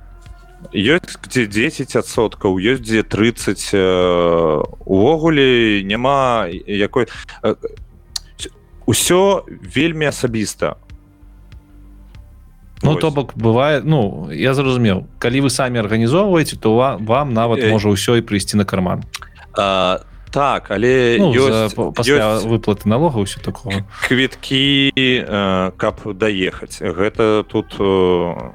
[0.74, 7.08] ёсць где 10соткаў ёсць дзе 30 э, увогуле няма якой
[7.44, 7.56] э,
[9.62, 10.78] вельмі асабіста.
[12.84, 17.60] Ну то бок бывае ну я зразумеў калі вы самі арганізоўваеце то вам, вам нават
[17.60, 17.72] э...
[17.72, 19.04] можа ўсё і прыйсці на карман.
[19.58, 22.46] а, так але ну, ёсць, ёсць...
[22.46, 26.78] выплаты налога ўсё такого квіткі э, каб даехаць.
[26.82, 28.54] Гэта тут э,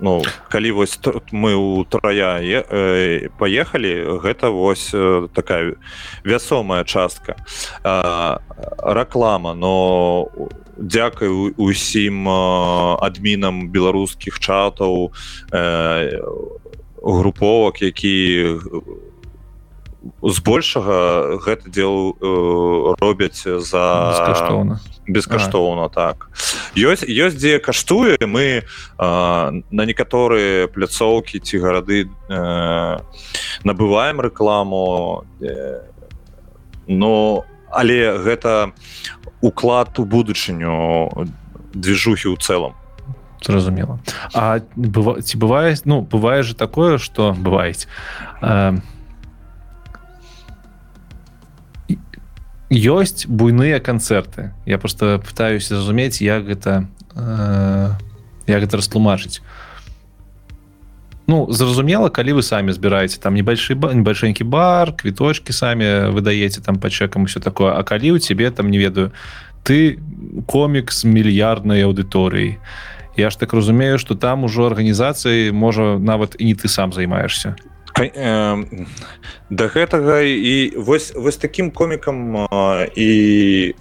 [0.00, 0.98] ну калі вось
[1.32, 5.74] мы у трая э, поехали гэта вось э, такая
[6.24, 7.36] вясомая частка.
[7.84, 8.38] Э,
[8.82, 10.28] реклама но
[10.78, 15.12] дзякай усім э, адмінам беларускіх чатаў
[15.52, 16.22] э,
[17.02, 18.58] груповак які
[20.22, 24.78] збольшага гэта дел э, робяць за бескаштоўна
[25.08, 26.28] бескаштоўна так.
[26.76, 28.16] Ёсць ёсць дзе каштуе.
[28.20, 28.64] Мы э,
[29.70, 32.98] на некаторыя пляцоўкі ці гарады э,
[33.64, 35.82] набываем рэкламу э,
[36.86, 38.72] но але гэта
[39.40, 41.10] уклад у будучыню
[41.72, 42.76] движухі ў цэлым.
[43.40, 44.00] Зразумела.
[44.34, 47.88] А быва, ці бывае ну бывае же такое что бываюць
[48.42, 48.76] э
[52.70, 54.52] ёсць буйныя канцэрты.
[54.66, 57.90] Я просто пытаюся зразумець як гэта э,
[58.46, 59.40] як гэта растлумачыць.
[61.28, 66.88] Ну зразумела калі вы самі збіраеце там небольшы небольшэнькі бар квіточки самі выдаеце там па
[66.88, 69.12] чэкам все такое А калі у цябе там не ведаю
[69.62, 70.00] ты
[70.48, 72.56] комік з мільярднай аўдыторыі
[73.16, 77.56] Я ж так разумею что там ужо арганізацыі можа нават і не ты сам займаешься
[79.50, 82.46] да гэтага і вось вось таким комікам
[82.96, 83.74] і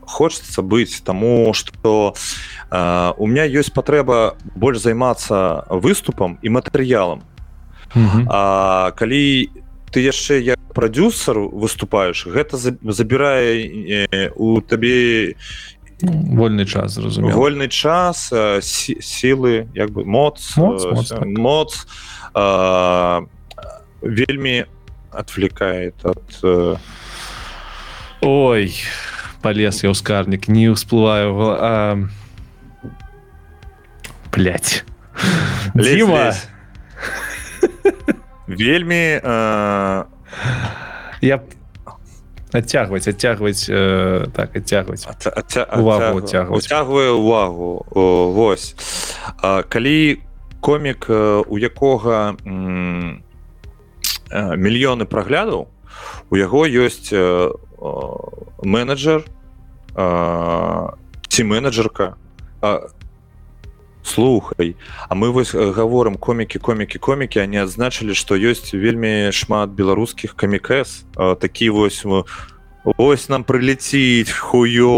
[0.00, 1.00] хочется быць.
[1.04, 2.14] Тому что
[2.70, 7.22] у меня ёсць патрэба больш займацца выступам і матэрыялам.
[8.28, 9.50] А калі
[9.90, 15.34] ты яшчэ як прадюсер выступаешь гэта забірае у табе
[16.02, 18.30] вольны час разумею вольны час
[18.62, 21.26] сілы як бы моц моц, моц, так.
[21.26, 21.86] моц
[22.34, 23.26] а,
[24.02, 24.64] вельмі
[25.12, 26.44] отвлекает от
[28.20, 28.74] ой
[29.42, 31.98] полез я ускарнік не усплываю а...
[34.32, 34.84] блять
[35.74, 36.34] Дима!
[38.46, 40.04] вельмі э...
[41.20, 41.40] я
[42.52, 45.06] адцягваць адцягваць э, так адцягваць
[45.76, 46.18] увагу
[46.50, 47.86] уцягваю увагу.
[47.90, 48.74] О, Вось.
[49.42, 50.20] А, калі
[50.60, 51.06] комік
[51.46, 52.36] у якога
[54.32, 55.68] мільёны праглядаў
[56.30, 57.10] у яго ёсць
[58.62, 59.24] менеджер
[61.28, 62.14] ці менеджерка.
[64.02, 64.76] Слухай
[65.08, 71.04] А мы вось гаворым комікі комікі комікі они адзначылі што ёсць вельмі шмат беларускіх камікэс
[71.14, 72.04] такі вось
[72.84, 74.88] ось нам прыляціць хуё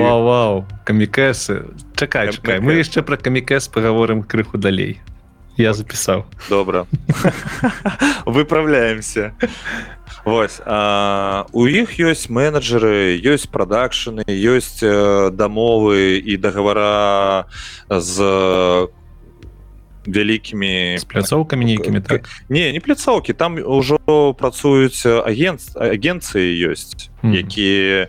[0.00, 0.64] вау, вау.
[0.88, 5.00] камікэсы чакай чакай мы яшчэ пра камікэс паговорым крыху далей
[5.56, 6.86] я запісаў добра
[8.26, 9.32] выправляемся.
[10.24, 14.82] Вось а, у іх ёсць менеджеры ёсць прадакшаны ёсць
[15.32, 17.46] дамовы і дагавара
[17.88, 18.90] з
[20.06, 23.98] вялікімі пляцоўкамі нейкімі так не не пляцоўкі там ужо
[24.38, 27.34] працуюць агент агенцыі ёсць mm.
[27.34, 28.08] якія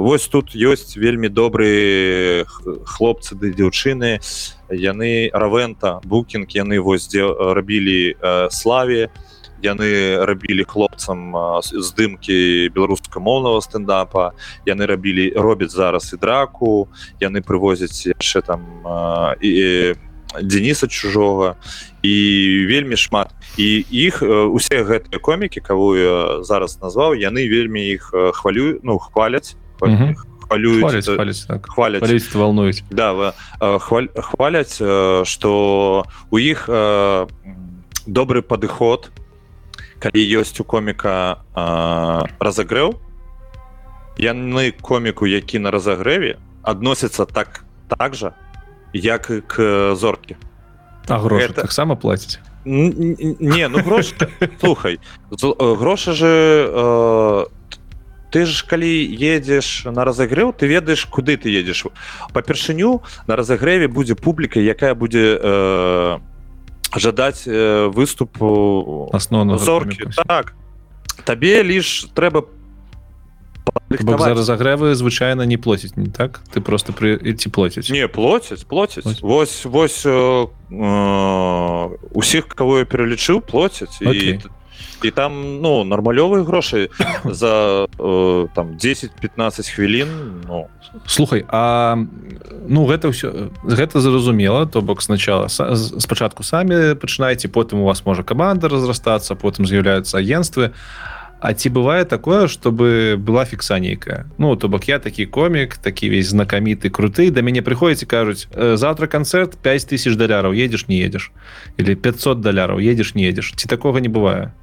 [0.00, 2.44] вось тут ёсць вельмі добрыя
[2.84, 4.18] хлопцы ды дзяўчыны
[4.70, 8.16] яны равента букінг яны вось дзе рабілі
[8.50, 9.34] славе і
[9.64, 11.32] яны рабілі хлопцам
[11.64, 14.32] здымкі беларускамоўнага стендапа
[14.68, 16.88] яны рабілі робяць зараз і драку
[17.20, 18.60] яны прывозяць яшчэ там
[19.40, 19.96] і
[20.42, 21.54] Дениса чужога
[22.02, 22.14] і
[22.68, 23.30] вельмі шмат.
[23.56, 29.56] І іх усе гэтыя комікі кого я зараз назваў яны вельмі іх хвалю ну хваляць.
[29.78, 31.66] Хвалююць так.
[31.66, 32.34] хваляць.
[32.34, 34.76] Волнуюць да хваль, хваляць
[35.24, 36.68] что у іх
[38.06, 39.10] добры падыход
[39.98, 41.40] калі ёсць у коміка
[42.38, 43.00] разагрэў.
[44.18, 48.34] Яны коміку які на разагрэве адносяцца так так жа
[48.94, 50.36] як к зоркі.
[51.08, 51.62] А грошы Это...
[51.62, 54.14] таксама плаціць не ну грош
[54.60, 54.98] слухай
[55.30, 57.44] грошы же э,
[58.32, 61.84] ты ж калі едзеш на разагрэў ты ведаеш куды ты едзеш
[62.32, 66.18] па-першыню на разагрэве будзе публіка якая будзе э,
[66.96, 70.08] жадаць э, выступу асноўна зоркі.
[70.26, 70.54] так.
[71.24, 72.46] Табе лишь трэба
[74.00, 76.40] за разагрэвы звычайна не плоціць не так?
[76.52, 82.84] Ты просто пры ці плоціць не плоціць плоціць вось вось э, э, усіх кого я
[82.84, 84.50] пералічыў плоціць і ты
[85.04, 86.88] і там ну нармалёвыя грошы
[87.24, 90.08] за э, там 10-15 хвілін
[90.48, 90.66] ну.
[91.06, 91.96] слухай а
[92.68, 98.22] ну гэта ўсё гэта зразумела то бок сначала спачатку самі пачынаеце потым у вас можа
[98.22, 101.04] каманда разрастацца потым з'яўляюцца агенствы А
[101.52, 104.24] ці бывае такое чтобы была фікса нейкая?
[104.38, 109.06] Ну то бок я такі комік такі весь знакаміты круты да мяне прыходзіць кажуць завтра
[109.06, 111.32] канцэрт 5000 даляраў едзеш не едзеш.
[111.76, 114.56] Или 500 даляраў едзеш не едзеш ці такога не бывае?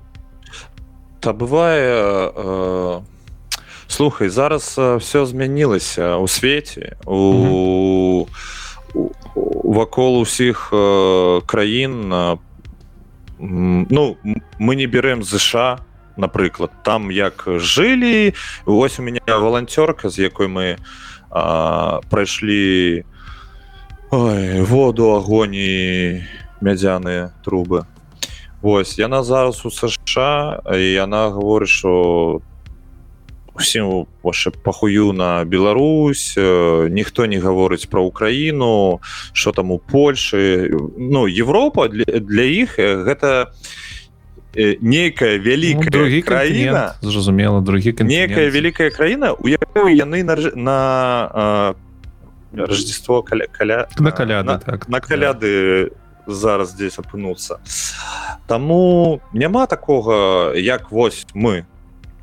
[1.22, 3.00] Та бывае э,
[3.88, 8.26] слухай зараз э, все змянілася у свеце у
[9.64, 12.38] вакол усіх э, краін э,
[13.40, 14.18] ну
[14.58, 15.80] мы не берем ЗША
[16.17, 18.33] напрыклад там як жылі
[18.65, 20.77] ось у меня волонцёрка з якой мы
[22.09, 23.03] прайшлі
[24.11, 26.23] воду агоні
[26.61, 27.85] мядзяныя трубы
[28.61, 30.17] Вось яна зараз у СШ
[30.75, 32.41] і яна гаворыць що
[33.56, 36.38] усім ваше пахую на Беларусь
[36.90, 38.99] ніхто не гаворыць про Украіну
[39.33, 43.56] що там у Польшы Ну Европа для, для іх гэта
[44.55, 51.75] нейкая вялікая ну, краіна зразумела другі некая вялікая краіна у якой яны на, на
[52.53, 57.59] рождество каля, каля на каляды на, так, на каляды да зараз здесь апынуцца.
[58.47, 61.65] Таму няма такога як вось мы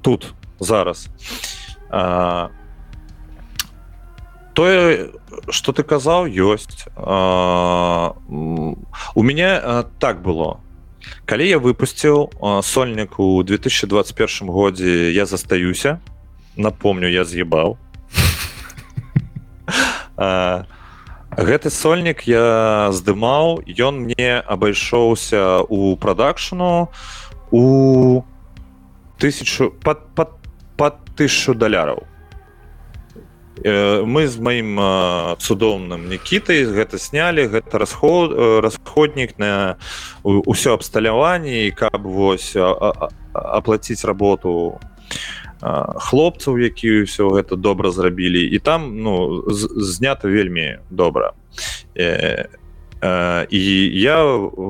[0.02, 1.08] тут зараз.
[1.90, 2.50] А,
[4.54, 5.10] тое
[5.50, 6.86] что ты казаў ёсць.
[6.96, 10.60] А, у меня так было
[11.26, 12.30] калі я выпусціў
[12.62, 16.00] сольнік у 2021 годзе я застаюся.
[16.56, 17.78] Напомню я з'ебаў.
[21.38, 23.62] Гэты сольнік я здымаў.
[23.78, 26.90] Ён мне абайшоўся у прадакшну
[27.50, 28.22] у
[29.18, 30.30] тысячу под под
[30.76, 32.06] под тысячу даляраў
[33.64, 34.78] мы з маім
[35.38, 39.76] цудоўным нікітай гэта снялі гэта расход расходнік на
[40.24, 42.54] ўсё абсталяванне каб вось
[43.32, 44.78] аплаціць работу
[45.98, 48.46] хлопцаў які ўсё гэта добра зрабілі.
[48.46, 51.34] І там ну знята вельмі добра.
[51.98, 54.18] І я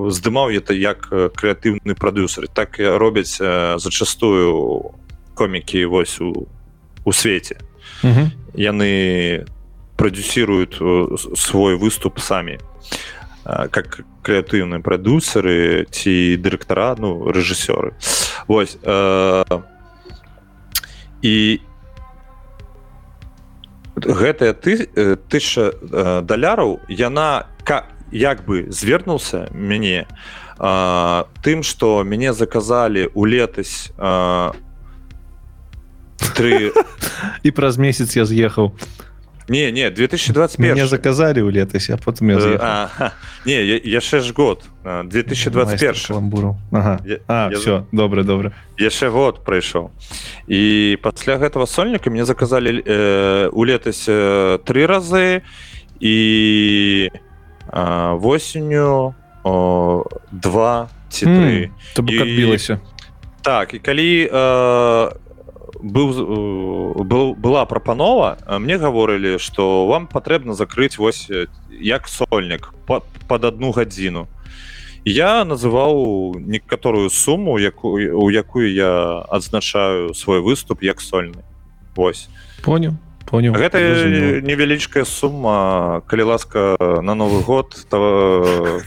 [0.09, 3.37] здымаў это як крэатыўны прадюсер так робяць
[3.77, 4.93] зачастую
[5.35, 6.49] комікі вось у
[7.05, 7.57] у свеце
[8.55, 9.47] яны
[9.97, 10.79] прадюсируют
[11.39, 12.59] свой выступ самі.
[13.45, 17.97] Как крэатыўныя прадюсеры ці дырэктара ну рэжысёры.
[18.47, 19.45] Вось э,
[21.23, 21.61] і
[23.97, 24.87] гэтая ты
[25.33, 25.73] тысяча
[26.23, 27.49] даляраў яна
[28.13, 30.07] як бы звернуўся мяне
[30.59, 33.91] а, тым что мяне заказалі у летась
[36.29, 36.73] три.
[37.43, 38.75] І праз месяц я з'ехаў
[39.49, 43.13] не не 2021 мне заказалі ў летась а потом я а,
[43.47, 47.01] не яшчэ ж год 2021 ламбуру ага.
[47.29, 49.91] а, я, все добра добра яшчэ год прыйшоў
[50.47, 55.43] і пасля гэтага сольніка мне заказалі э, у летась э, три разы
[56.01, 59.15] і э, восенню
[60.33, 61.71] два ці три.
[61.97, 62.81] Адбілася
[63.43, 65.13] так і калі э,
[65.81, 71.31] быў был, была прапанова мне гаворылі что вам патрэбна закрыць вось
[71.71, 74.29] як сольнік под, под одну гадзіну
[75.05, 81.43] я называў некаторую суму якую у якую я адзначаю свой выступ як сольны
[81.97, 82.29] Вось
[82.63, 82.95] понял
[83.29, 83.53] понял.
[83.53, 83.79] Гэта
[84.41, 88.81] невялічкая сума калі ласка на новый год то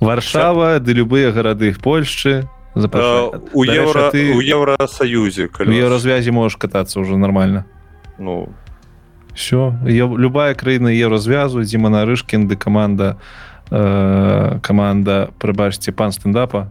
[0.00, 1.80] варшава ды любыя гарады в
[2.74, 5.48] у евро ты у евросоюзе
[5.88, 7.64] развязи можешь кататься уже нормально.
[8.18, 8.48] Ну.
[9.34, 13.18] Все любая краіна е развязу Дзіма нарышкін ды команда
[13.70, 16.68] э, команда прыбачьте пан стендапа.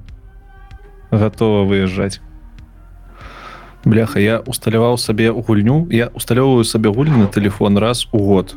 [1.12, 2.22] Готова выязджаць
[3.86, 5.88] бляха я усталяваў сабе гульню.
[5.92, 8.56] Я усталёўваю сабе гульню на телефон раз у год.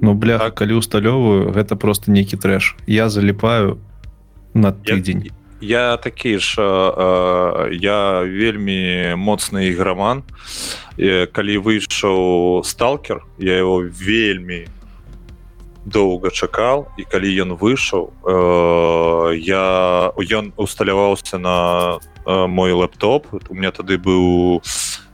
[0.00, 0.54] Ну бляха так.
[0.54, 2.76] калі усталёўваю гэта просто нейкі трэш.
[2.86, 3.78] Я заліпаю
[4.54, 10.22] на тыдзень я такі ж э, я вельмі моцны іграман.
[10.98, 14.66] Калі выйшаў сталкер я его вельмі
[15.88, 23.26] доўга чакал і калі ён выйшаў э, я ён усталяваўся на э, мой лэптоп.
[23.48, 24.60] У меня тады быў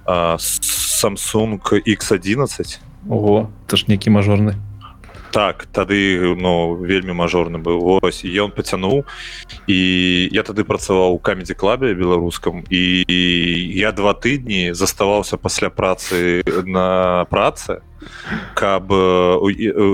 [0.07, 4.57] э, samsung x11 ого это ж некі мажорны
[5.35, 7.99] так тады ну вельмі мажорны быў.
[8.07, 9.03] Ось ён пацянуў
[9.67, 9.79] і
[10.31, 12.83] я тады працаваў у камедзе клабе беларускам і
[13.75, 17.83] я два тыдні заставаўся пасля працы на працы
[18.55, 18.95] каб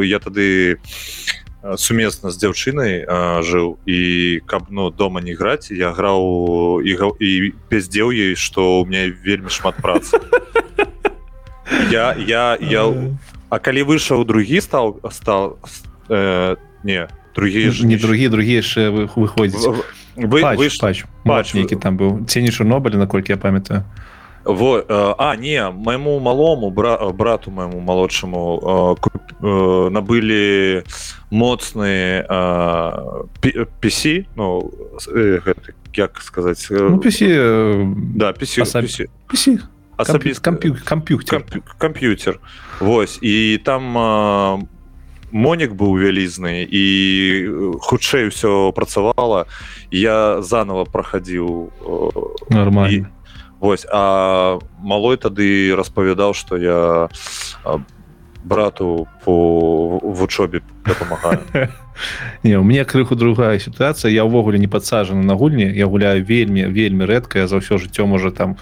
[0.04, 0.76] я тады
[1.80, 3.08] сумесна з дзяўчынай
[3.40, 4.00] жыў і
[4.44, 7.30] каб ну дома не граць я граў і і
[7.72, 10.20] пяздзеў ей што ў меня вельмі шмат працы.
[11.90, 12.82] Я я я
[13.50, 15.58] А калі выйшаў другі стал стал
[16.08, 19.82] э, не другие ж не другі другі яшчэ выходзіць.
[20.16, 22.22] Вы, пач, вы пач, пач, які там быў.
[22.22, 23.84] Не чорнобыль наколькі я памятаю.
[24.44, 29.08] Во э, а не майму малому бра, брату майму малодшаму э,
[29.42, 30.82] э, набылі
[31.30, 34.70] моцныя э, пісі ну
[35.12, 35.40] э,
[35.94, 39.06] як сказаць э, ну, пісі, э, да пісі, пісі.
[39.28, 39.60] пісі
[40.00, 41.44] асабіст камп'ютер
[41.78, 42.40] камп'ютер
[42.80, 44.68] Вось і там
[45.32, 46.84] монік быў вялізны і
[47.80, 49.46] хутчэй ўсё працавала.
[49.90, 51.70] Я заново прахадзіў
[52.50, 53.10] нормально.
[53.60, 57.08] Вось а малой тады распавядаў што я
[58.44, 61.44] брату по вучобе дапамагаю.
[62.42, 65.68] Не у мне крыху другая сітуацыя я ўвогуле не падсажана на гульні.
[65.68, 67.46] Я гуляю вельмі вельмі рэдка.
[67.46, 68.58] За ўсё жыццё можа там у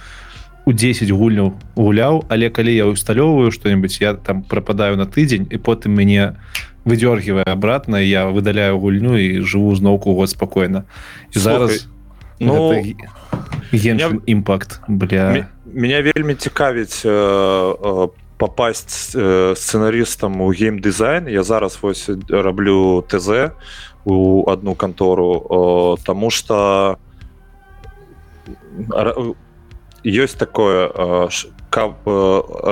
[0.73, 5.95] 10 гульняў гуляў але калі я усталёўваю что-нибудь я там прападаю на тыдзень і потым
[5.95, 6.37] мяне
[6.85, 10.85] выдёргивая обратно я выдаляю гульню і жыву зноўку год спокойно
[11.35, 11.89] і зараз
[12.41, 12.85] ну
[14.27, 15.47] імпакт бля.
[15.67, 21.29] Меня вельмі цікавіць э, э, попасть э, сцэнарыстам у геймдызайн.
[21.29, 23.53] Я зараз вось раблю ТЗ
[24.05, 26.97] у одну кантору э, тому что
[30.05, 31.29] ёсць такое
[31.71, 31.95] каб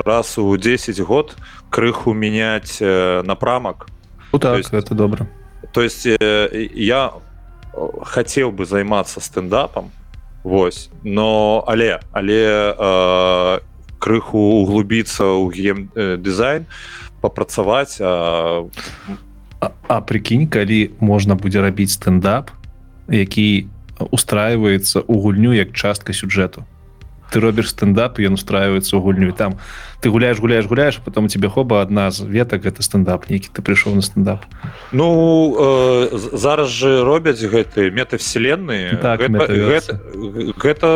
[0.05, 1.35] раз у 10 год
[1.69, 3.87] крыху менять э, напрамак.
[4.33, 5.27] Ну, так, есть, это добра.
[5.71, 7.13] То есть я
[8.01, 9.91] хотел бы займацца стендапом
[10.43, 13.59] Вось но але але э,
[13.99, 16.65] крыху углубіцца ў гем дызайн
[17.21, 18.63] папрацаваць а...
[19.59, 22.51] А, а прикінь калі можна будзе рабіць стендап
[23.09, 23.67] які
[24.11, 26.63] устраивается у гульню як частка сюжэту
[27.31, 29.57] ты робіш стендап ён устраивается у гульню там
[30.01, 33.61] ты гуляешь гуляешь гуляешь потом у тебе хоба одна з ветак это стендап нейкі ты
[33.61, 34.45] прыйшоў на стендап.
[34.91, 39.99] Ну э, зараз же робяць гэты метавселенные так, гэта, гэта,
[40.55, 40.87] гэта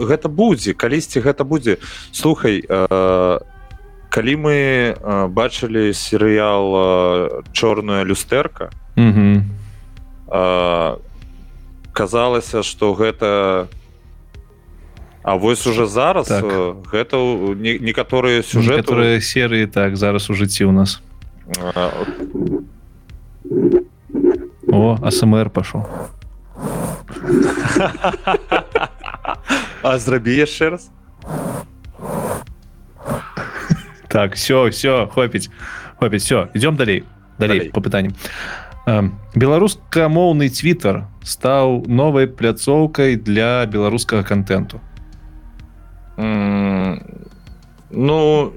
[0.00, 1.78] гэта будзе калісьці гэта будзе.
[2.12, 3.38] Слухай э,
[4.14, 9.40] калі мы э, бачылі серыял э, чорная люстэрка э,
[11.92, 13.83] казалася что гэта не
[15.24, 16.44] А вось уже зараз так.
[16.44, 17.16] Э, гэта
[17.56, 21.00] некаторыя сюжеты которые серыі так зараз у жыцці у нас.
[21.56, 21.90] А...
[24.68, 25.88] о асмр пашоў.
[29.82, 30.90] А зрабі яшчэ раз.
[34.08, 35.48] Так все все хопіць
[35.96, 37.04] хопіць все идем далей
[37.38, 38.12] далей по пытанням.
[39.34, 44.84] Беларускамоўны твиттер стаў новай пляцоўкай для беларускага контенту
[46.16, 48.52] ну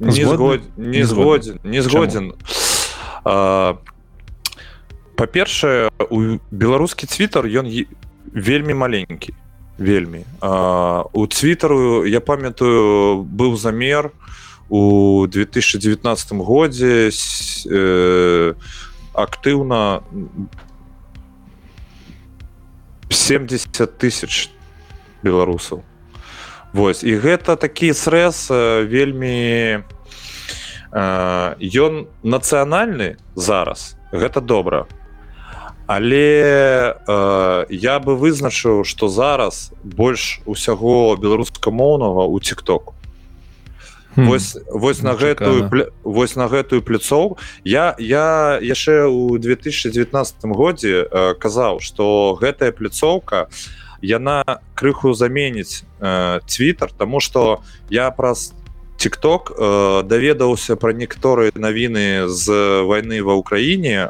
[0.00, 2.32] не згоден не згоден не згоден
[5.16, 7.68] па-першае у беларускі цвітар ён
[8.32, 9.34] вельмі маленькі
[9.78, 14.10] вельмі а, у цвітару я памятаю быў замер
[14.68, 17.10] у 2019 годзе
[17.68, 18.54] э,
[19.12, 20.02] актыўна
[23.10, 24.50] 70 тысяч
[25.22, 25.84] беларусаў
[26.72, 28.48] Вось і гэта такі срэз
[28.88, 29.84] вельмі
[30.92, 34.86] ён нацыянальны зараз гэта добра.
[35.86, 42.94] Але э, я бы вызначыў што зараз больш усяго беларускамоўнага у тикток
[44.16, 45.68] вось вось на гэтую
[46.04, 47.38] вось на гэтую пляцоў.
[47.64, 55.84] Я я яшчэ ў 2019 годзе э, казаў што гэтая пляцоўка у яна крыху заменіць
[56.00, 56.40] э,
[56.98, 58.54] тому что я праз
[59.02, 62.46] тикток э, даведаўся про некаторыя навіны з
[62.86, 64.06] войны ва ўкраіне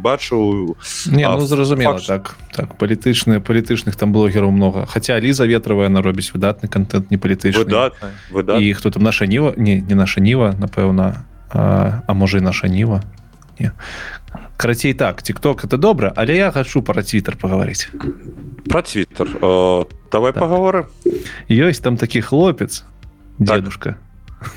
[0.00, 0.76] бачу
[1.12, 2.06] не ну, зразумела факт...
[2.06, 4.86] так так палітычныя палітычных там блогераў много.
[4.86, 7.92] Хотя ліза ветравая на робіць выдатны контент не палітычны
[8.60, 12.68] і хто там наша ніва не не наша ніва напэўна а, а можа і наша
[12.68, 13.02] ніва
[13.58, 13.72] не
[14.60, 17.88] карацей так тикток это добра але я хочу про твиттер поговорить.
[18.68, 19.28] Про твиттер
[20.12, 20.42] давай так.
[20.42, 20.86] поговоры
[21.48, 22.84] ёсць там такі хлопец
[23.38, 23.96] дедушка.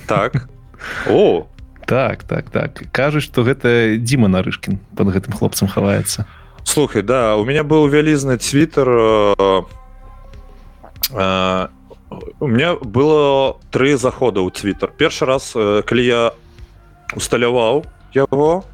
[0.06, 0.50] Так.
[1.08, 1.48] О!
[1.86, 2.84] Так так так.
[2.92, 6.28] Кажуць что гэта Дима нарышкин под гэтым хлопцам хаваецца.
[6.66, 8.90] Слухай да у меня был вялізны твиттер
[12.40, 16.34] у меня было три захода у твиттер першы раз калі я
[17.16, 18.66] усталяваў яго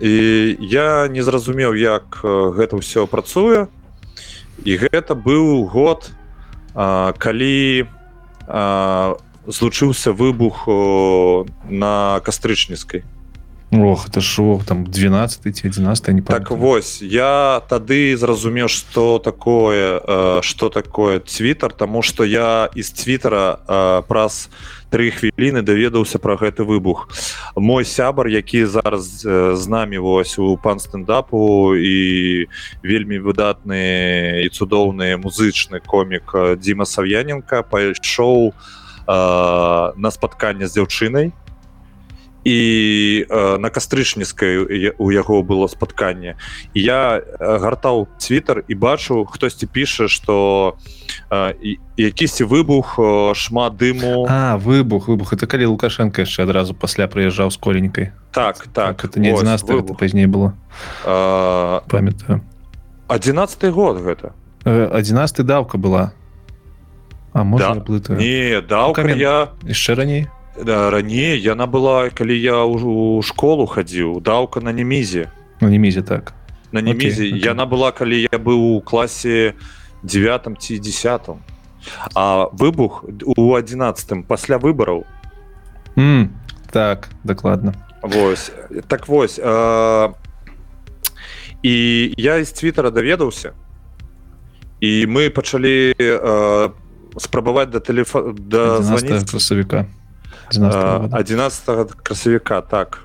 [0.00, 3.68] і я не зразумеў як гэта ўсё працуе.
[4.64, 6.10] І гэта быў год
[6.74, 7.88] а, калі
[8.48, 10.68] а, злучыўся выбух
[11.68, 13.04] на кастрычніцкай.
[13.72, 20.42] Ох это шо там 12 ці 11 не так вось я тады зразумеў что такое
[20.42, 24.50] что такое твиттер тому что я из твиттера праз
[24.90, 27.08] три хвіліны даведаўся про гэты выбух.
[27.56, 32.46] Мой сябар які зараз з намі вось у пан стендапу і
[32.82, 38.52] вельмі выдатны і цудоўны музычны комік Дзіма сав'яненко пайшоў
[39.06, 41.32] на спатканне з дзяўчынай
[42.44, 46.36] і э, на кастрычніцкай у яго было спатканне.
[46.74, 50.76] Я гартаў твиттер і бачу хтосьці піша что
[51.30, 52.96] э, якісьці выбух
[53.34, 54.26] шмат дыму.
[54.28, 55.32] А выбух выбух.
[55.32, 58.12] Это калі лукашенко яшчэ адразу пасля прыязджаў з коленькай.
[58.32, 59.36] Так так, так это не
[59.94, 60.54] пазней было.
[61.04, 62.40] Памятаю.
[63.08, 64.32] 11 год гэта.
[64.64, 66.12] 11 даўка была.
[67.32, 68.14] А можа да.
[68.16, 70.26] не даўка я яшчэ раней
[70.64, 75.30] раней яна была калі я ўжо у школу хадзіў даўка на немізе
[75.60, 76.32] на немізе так.
[76.72, 77.46] На немізе okay, okay.
[77.52, 79.54] яна была калі я быў у класе
[80.02, 81.30] 9 ці 10
[82.14, 85.06] а выбух у 11 пасля выбараў.
[85.96, 86.28] Mm,
[86.70, 87.74] так дакладна.
[88.02, 88.52] Вось.
[88.88, 90.12] Так вось э,
[91.62, 93.52] і я из твиттера даведаўся
[94.80, 96.70] і мы пачалі э,
[97.20, 98.80] спрабаваць да тэлефа да
[99.28, 99.86] красавіка
[101.12, 103.04] 11 красавіка так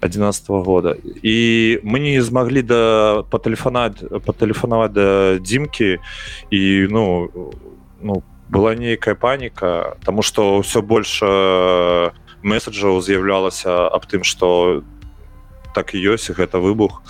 [0.00, 0.96] 11 -го года.
[1.22, 5.98] І мы не змаглі да патэлефанаць патэлефанаваць да дзімкі
[6.50, 7.28] і ну
[8.02, 11.26] ну была нейкая паніка тому что ўсё больше
[12.42, 14.82] месседжаў з'яўлялася аб тым что
[15.74, 17.02] так і ёсць гэта выбух.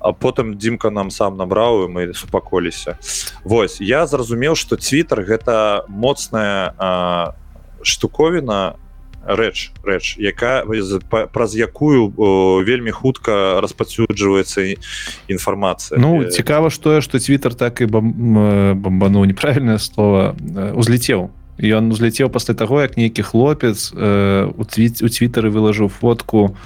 [0.00, 2.98] А потым дзімка нам сам набраў і мы супаколіся
[3.44, 6.74] Вось я зразумеў что твиттер гэта моцная
[7.86, 8.74] штуковіна
[9.26, 10.62] рэч рэч якая
[11.32, 12.14] праз якую
[12.62, 14.78] вельмі хутка распацюджваецца
[15.26, 15.98] інфармацыя.
[15.98, 20.36] Ну цікава што что твиттер так і бомбану неправільнае слово
[20.74, 21.30] узлетеў.
[21.58, 26.56] Ён узляцеў пасля таго як нейкі хлопец э, у твіт у твиттары вылажыў фотку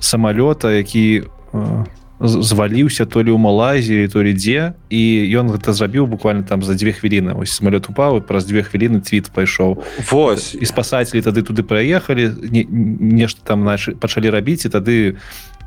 [0.00, 1.84] самалёта які э,
[2.20, 5.02] зваліўся то ли у малайзіі то ли дзе і
[5.38, 7.38] ён гэта зрабіў буквально там за две хвіліны.
[7.38, 9.82] Ось самолет упаў праз две хвіліны твіт пайшоў.
[10.10, 10.54] Вось.
[10.58, 15.16] І спасателі тады туды праехалі не, нешта там нач пачалі рабіць і тады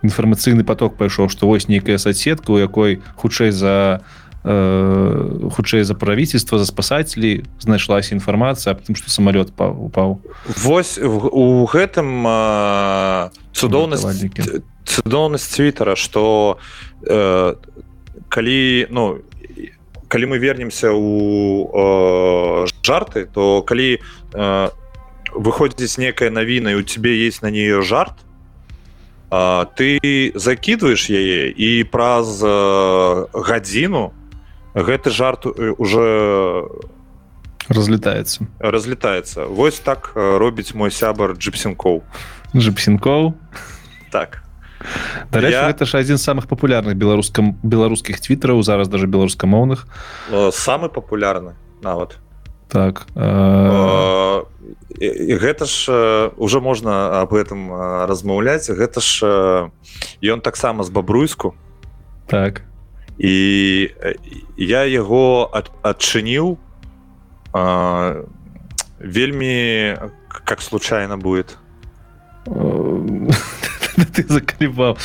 [0.04, 4.02] інфармацыйны поток пайшоў што вось нейкая соцсетка у якой хутчэй за
[4.44, 10.22] э, хутчэй за правительства за спасателей знайшлася інфармацыя аб тым что самолет упаў
[10.64, 12.26] Вось у гэтым
[13.54, 14.06] цудоўнасць
[14.86, 16.58] цудоўнасць твиттера что
[17.06, 17.56] э,
[18.30, 19.22] калі ну
[20.08, 24.00] калі мы вернемся у э, жарты то калі
[24.34, 24.70] э,
[25.34, 28.18] выходзіць некая навіна у тебе есть на нее жарт
[29.32, 34.12] э, ты закидываешь яе і праз э, гадзіну
[34.74, 36.68] гэты жарт э, уже
[37.68, 38.48] разлетается.
[38.60, 39.46] разлетается.
[39.46, 42.04] Вось так э, робіць мой сябар джипсенкоў
[42.56, 43.34] джипсенкоў
[44.12, 44.44] так.
[45.32, 45.68] Дарэчы, я...
[45.70, 49.86] гэта ж адзін з самых папулярных беларускам беларускіх твітараў зараз даже беларускамоўных.
[50.52, 52.18] Самы папулярны нават.
[52.68, 54.44] Так а...
[54.98, 57.72] і гэта ж уже можна об этом
[58.10, 58.68] размаўляць.
[58.74, 59.70] Гэта ж
[60.24, 61.56] ён таксама з бабруйску.
[62.28, 62.64] Так
[63.22, 63.90] і
[64.58, 66.58] я яго ад, адчыніў
[68.98, 69.98] вельмі
[70.46, 71.58] как случайно будет.
[74.02, 74.98] Ты закаліваў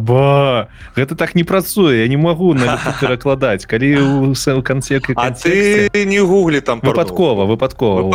[0.00, 3.66] ба гэта так не працуе я не магу на перакладаць.
[3.68, 8.08] Калі у канце ты не гуглі там выпадкова выпадкова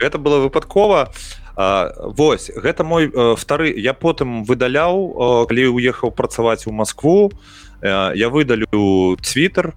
[0.00, 1.14] это было выпадкова
[1.56, 7.32] Вось гэта мой вторы я потым выдаляў калі уехаў працаваць у Москву
[7.80, 9.72] я выдалю твиттер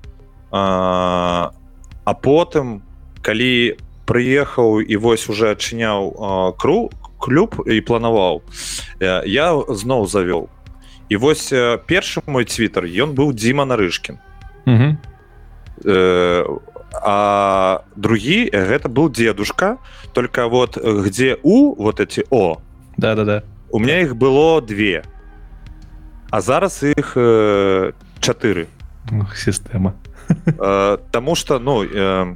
[0.52, 1.52] а
[2.22, 2.84] потым
[3.24, 8.44] калі прыехаў і вось уже адчыняў кру клуб і планаваў
[9.00, 10.52] я зноў завёл
[11.08, 11.48] і вось
[11.88, 14.20] першы мой твиттер ён быў Дзіма нарышкін.
[15.86, 16.44] Э,
[16.94, 19.78] а другі гэта был дедушка
[20.14, 22.58] только вот где у вот эти о
[22.98, 25.04] да да да у меня их было две.
[26.32, 28.68] А зараз их э, чатыры
[29.36, 29.96] сістэма
[30.46, 32.36] э, Таму что ну э,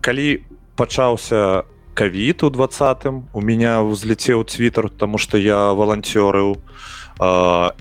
[0.00, 0.44] калі
[0.76, 6.62] пачаўся ковид у двадцатым у меня взлетеў твиттер тому что я волонтерыў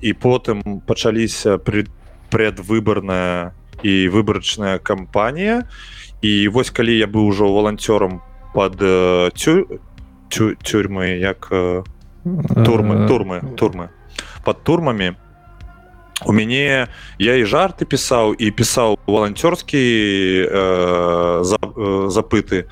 [0.01, 1.89] і потым пачаліся пред
[2.31, 5.63] предвыборная і выбарачная кампанія
[6.21, 8.21] і вось калі я быў ужо волонтером
[8.53, 8.81] под
[9.37, 9.81] цю,
[10.29, 11.49] цю, тюрьмы як
[12.65, 13.89] турмы турмы турмы.
[14.43, 15.13] Под турмамі
[16.25, 16.87] у мяне
[17.19, 19.83] я і жарты пісаў і пісаў волонцёрскі
[20.49, 21.43] э,
[22.09, 22.65] запыты.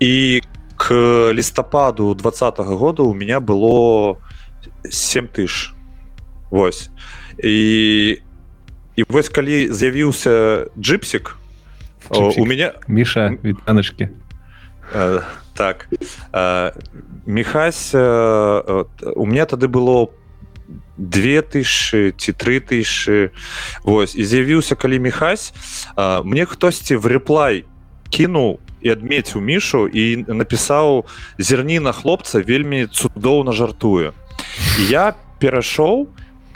[0.00, 0.42] І
[0.76, 4.18] к лістападу двадцатого года у меня было
[4.84, 5.72] 7 тысяч
[6.50, 6.90] Вось.
[7.42, 8.18] І
[8.96, 11.36] і вось калі з'явіўся джипсик.
[12.10, 14.08] У меня міша вітаночки
[14.94, 15.22] э,
[15.54, 15.88] так
[16.32, 16.72] э,
[17.26, 18.84] мехась э,
[19.16, 20.08] у меня тады было
[20.98, 23.30] 2000 ці 3000
[23.82, 25.52] Вось і з'явіўся калі мехась
[25.96, 27.64] э, мне хтосьці в реплай
[28.10, 31.06] кінуў і адмеціў мішу і напісаў
[31.38, 34.12] зерніна хлопца вельмі цудоўна жартуе
[34.78, 36.06] я перайшоў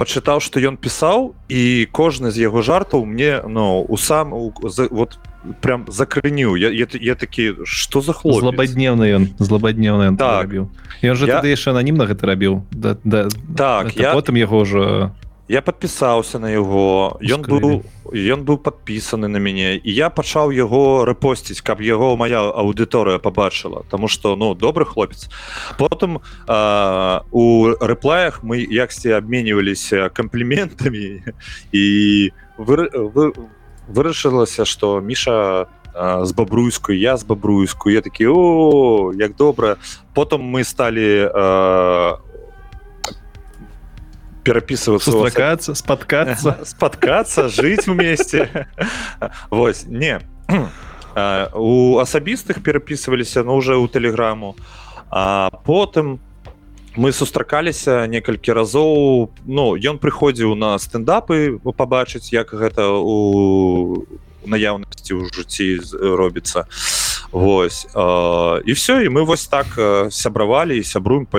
[0.01, 5.21] пачытаў што ён пісаў і кожны з яго жартаў мне ну у сам вот
[5.61, 6.57] прям закрыніў.
[6.57, 10.49] Я, я, я такі что за хлоп злабаднеўны ён злабаднеўны так.
[10.49, 10.69] рабіў.
[11.05, 11.41] Ён же я...
[11.41, 12.65] яшчэ ананімна гэта рабіў.
[12.73, 15.13] Да, да, так я потым яго ўжо
[15.51, 21.03] я подпісаўся на яго ён быў ён быў подпісаны на мяне і я пачаў яго
[21.11, 25.27] рэпосціць каб яго моя аўдыторыя побачыла тому что ну добры хлопец
[25.75, 31.35] потым а, у рэплаях мы яксьці абменьваліся кампліментамі
[31.75, 31.85] і
[32.57, 33.35] вы, вы,
[33.91, 35.67] вырашылася что міша
[36.23, 39.83] з бабруйскую я з бабруйскую я такі о як добра
[40.15, 42.30] потым мы сталі у
[44.45, 48.67] перапісываться сустракацца спаткацца спаткацца жыць вместе.
[49.51, 50.21] Вось не
[51.55, 54.57] у асабістых перапісваліся но уже ў тэлеграму
[55.11, 56.21] а потым
[56.97, 64.07] мы сустракаліся некалькі разоў Ну ён прыходзіў на стендапы пабачыць як гэта у
[64.47, 65.67] наяўнасці ў жыцці
[66.17, 66.65] робіцца.
[67.31, 69.67] Вось і все і мы вось так
[70.11, 71.39] сябравалі і сябруем па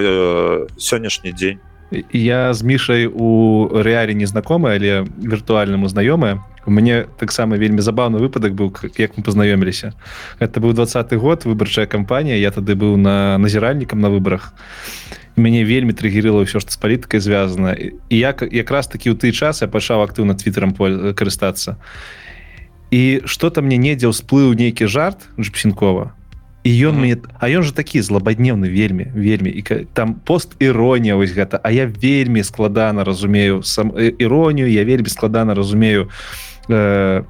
[0.77, 1.59] сённяшні дзень
[1.91, 8.53] я з мішай у рэале незнакомы але віртуальнаму знаёмая у мяне таксама вельмі забаўны выпадак
[8.53, 9.93] быў як мы пазнаёміліся.
[10.39, 14.53] Это быў двадцаты год выбарчая кампанія я тады быў на назіральнікам на выбарах.
[15.35, 17.73] Мяне вельмі трыгерыла ўсё што з палітыкай звязана.
[17.73, 21.81] І як якраз такі ў ты час я пачаў актыўна твиттером карыстацца.
[22.91, 26.13] І что там мне недзе ўсплыў нейкі жарт жпсенкова
[26.63, 29.61] і ён мне а ён же такі злабадневны вельмі вельмі і
[29.93, 35.55] там пост іронія вось гэта а я вельмі складана разумею сам іронію я вельмі складана
[35.55, 36.09] разумею
[36.69, 37.23] э,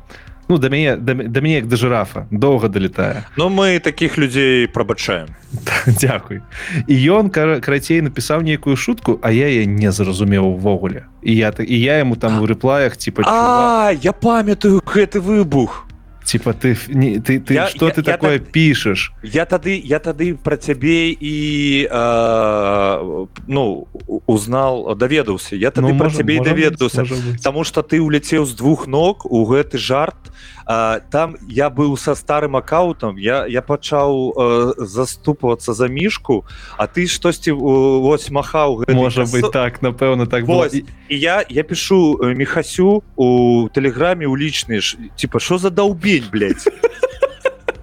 [0.50, 4.68] ну да мяне да, да мяне як да жирафа доўга далетае но мы таких людзей
[4.68, 5.28] прабачаем
[6.02, 6.42] Дякуй
[6.88, 11.80] і ён карацей напісаў нейкую шутку а я я не зразумеў увогуле і я і
[11.80, 15.88] я ему там у рэплаях типа а я памятаю гэты выбух
[16.24, 19.14] типа ты не ты ты я, что я, ты я такое так, пишешь?
[19.24, 23.88] я тады я тады про цябе і э, ну
[24.26, 25.56] узнал даведаўся.
[25.56, 27.06] Я тады ну, про цябе даведаўся.
[27.38, 30.32] потому что ты уляцеў з двух ног у гэты жарт
[30.72, 36.46] а, там я быў со старым аккаунтом я я пачаў э, заступвацца за мішку
[36.78, 42.20] а ты штосьці вось махаў можа быть так напэўна так вось, і я я пишу
[42.24, 44.80] мехасю у тэлеграме у лічны
[45.18, 46.64] типа что за даўбень блядь?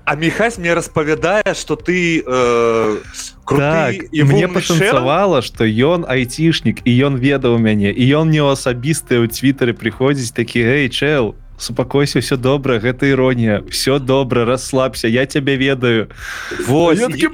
[0.06, 2.96] а мехась мне распавядае что ты э,
[3.44, 9.20] так, і мне пашанцавала что ён айцішнік і ён ведаў мяне і ён не асабістыя
[9.20, 15.26] ў твиттары прыходзіць такі гей чел супакойся все добра гэта іронія все добра расслабся я
[15.26, 16.08] тебя ведаю.
[16.66, 17.28] Вось я, такі,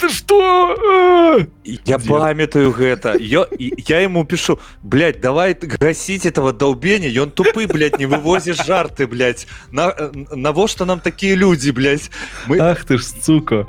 [0.00, 1.46] ты что?
[1.84, 3.16] Я памятаю гэта.
[3.18, 9.08] Я, я ему пишу блядь, давай гасить этого долбення ён тупы блядь, не вывозишь жарты
[9.70, 9.94] на
[10.34, 12.10] навошта нам такие люди блядь?
[12.46, 13.66] мы Ах ты ж сука.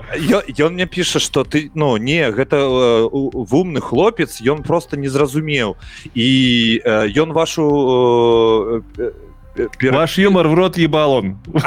[0.58, 5.78] Ён мне піша что ты ну не гэта э, вумны хлопец ён просто не зразумеў.
[6.14, 9.12] І ён вашу э,
[9.58, 9.94] Пер...
[9.94, 11.38] Ваш юмор в рот ебал он.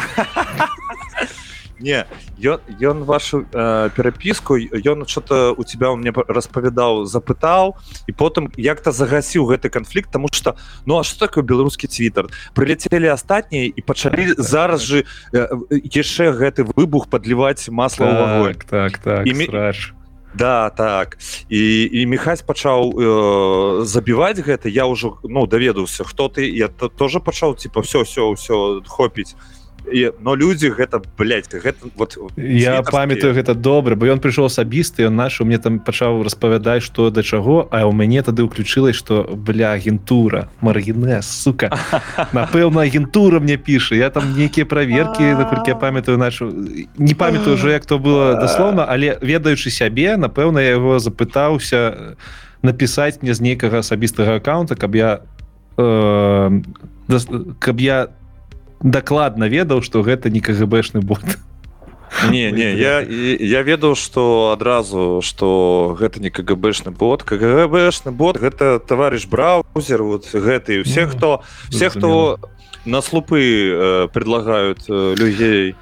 [1.80, 2.04] Не,
[2.44, 8.52] ён, ён вашу э, перапіску ён что-то у тебя у мне распавядаў запытаў і потым
[8.60, 12.28] як-то загасіў гэты канфлікт тому что ну а что такое беларускі твиттер?
[12.52, 19.26] Прыляцелі астатнія і пачалі зараз же э, яшчэ гэты выбух подліваць масла так, так так
[19.26, 19.94] і страш
[20.34, 21.18] да так.
[21.48, 24.68] І і мехась пачаў э, забіваць гэта.
[24.68, 26.48] Я ўжо ну даведаўся хто ты.
[26.48, 29.34] Я то тоже пачаў типа все все все хопіць
[29.92, 35.16] і, но людзі гэта гэта вот я памятаю гэта добра бо ён прыйшоў асабісты ён
[35.16, 39.24] наш у мне там пачаў распавядаць что да чаго а у мяне тады ўключылась что
[39.24, 41.72] бля агентура маргіне сука.
[42.32, 43.94] Напэўна агентура мне піша.
[43.94, 46.52] Я там нейкія праверкі наколькі я памятаю нашу
[46.98, 52.16] не памятаю уже як то было даслоўна але ведаючы сябе напэўна я его запытаўся
[52.62, 55.20] напісаць мне з нейкага асабістага аккаунта каб я
[55.76, 56.60] э,
[57.58, 58.19] каб я там
[58.80, 61.24] дакладна ведаў что гэта не кгбшны бот.
[62.30, 67.22] Не не я я ведаў что адразу что гэта не кгбшны бот.
[67.22, 72.40] кгбшны бот гэта товарищ браузер вот гэты все хто все хто
[72.84, 75.76] на слупы э, предлагают э, людзей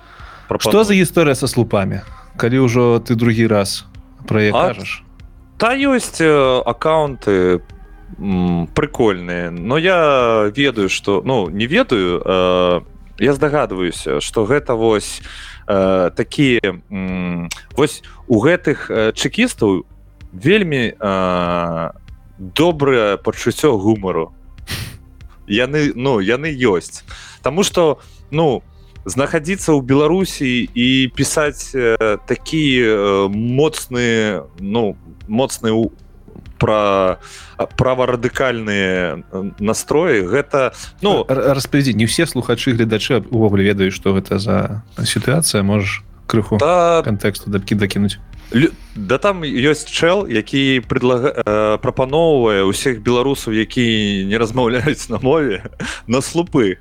[0.59, 2.03] что за гісторыя со слупами
[2.37, 3.87] калі ўжо ты другі раз
[4.27, 5.03] проекажаш
[5.59, 7.78] та ёсць э, аккаунты по
[8.75, 9.51] прикольные.
[9.51, 12.81] Но я ведаю что ну не ведаю э,
[13.19, 15.21] я здагадваюся что гэта вось
[15.67, 16.83] э, такие
[17.77, 19.85] вось у гэтых чекістаў
[20.33, 21.91] вельмі э,
[22.39, 24.33] добрае пачуццё гумару.
[25.47, 27.05] Яны ну яны ёсць.
[27.43, 28.63] Тому что ну
[29.05, 34.97] знаходиться ў беларусі і пісаць э, такие э, моцныя ну
[35.27, 35.73] моцныя
[36.59, 37.19] у про
[37.59, 39.23] праварадыкальныя
[39.59, 46.03] настроі гэта ну распавядзі не ўсе слухачы гледачы увогуле ведаюць што гэта за сітуацыя можаш
[46.27, 48.19] крыху да, кантэксту дабкі дакінуць.
[48.95, 55.63] да там ёсць чэл які предлага э, прапаноўвае ўсіх беларусаў які не размаўляюць на мове
[56.07, 56.79] на слупы.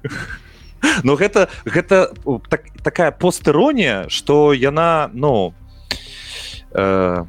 [1.01, 2.13] Но гэта гэта
[2.49, 5.57] так, такая постэронія что яна ну
[6.77, 7.25] э,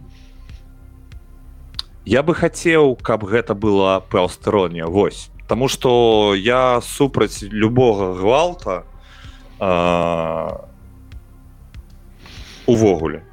[2.08, 5.28] я бы хацеў каб гэта была паўстаронія Вось.
[5.46, 8.84] Таму что я супраць любога гвалта
[9.60, 10.48] э,
[12.66, 13.24] увогуле.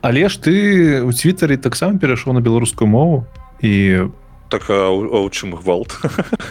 [0.00, 3.26] Але ж ты у твиттары таксама перайшоў на беларускую мову
[3.60, 4.08] і
[4.48, 6.00] так а, у чым гвалт?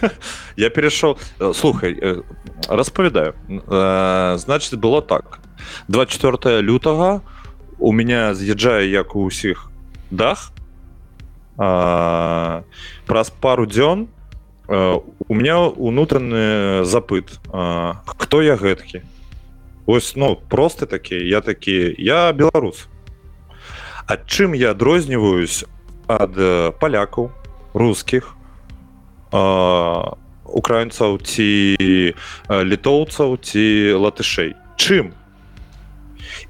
[0.58, 2.22] Я перайшоў э, слухай э,
[2.70, 3.34] распавядаю.
[3.50, 5.40] Э, значит было так.
[5.88, 7.22] 24 лютага
[7.80, 9.70] у меня з'язджае як у ўсіх
[10.12, 10.54] дах
[11.58, 12.64] а,
[13.06, 14.08] праз пару дзён
[14.68, 17.40] у меня унутраны запыт.
[17.52, 19.04] А, хто я гэткі?
[19.86, 22.88] Ось ну просто такі я такі я беларус.
[24.08, 25.66] Ад чым я адрозніваюсь
[26.08, 26.36] ад
[26.80, 27.32] палякаў
[27.74, 28.36] рускіх
[30.54, 31.50] украінцаў ці
[32.50, 33.66] літоўцаў ці
[34.00, 34.56] латышэй?
[34.78, 35.12] Чым?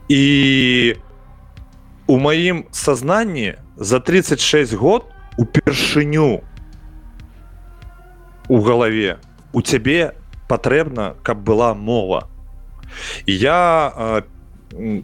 [0.09, 0.95] І
[2.07, 5.05] у маім сазнанні за 36 год
[5.37, 6.41] упершыню
[8.47, 9.19] у галаве
[9.51, 10.13] у цябе
[10.47, 12.27] патрэбна каб была мова.
[13.25, 14.23] Я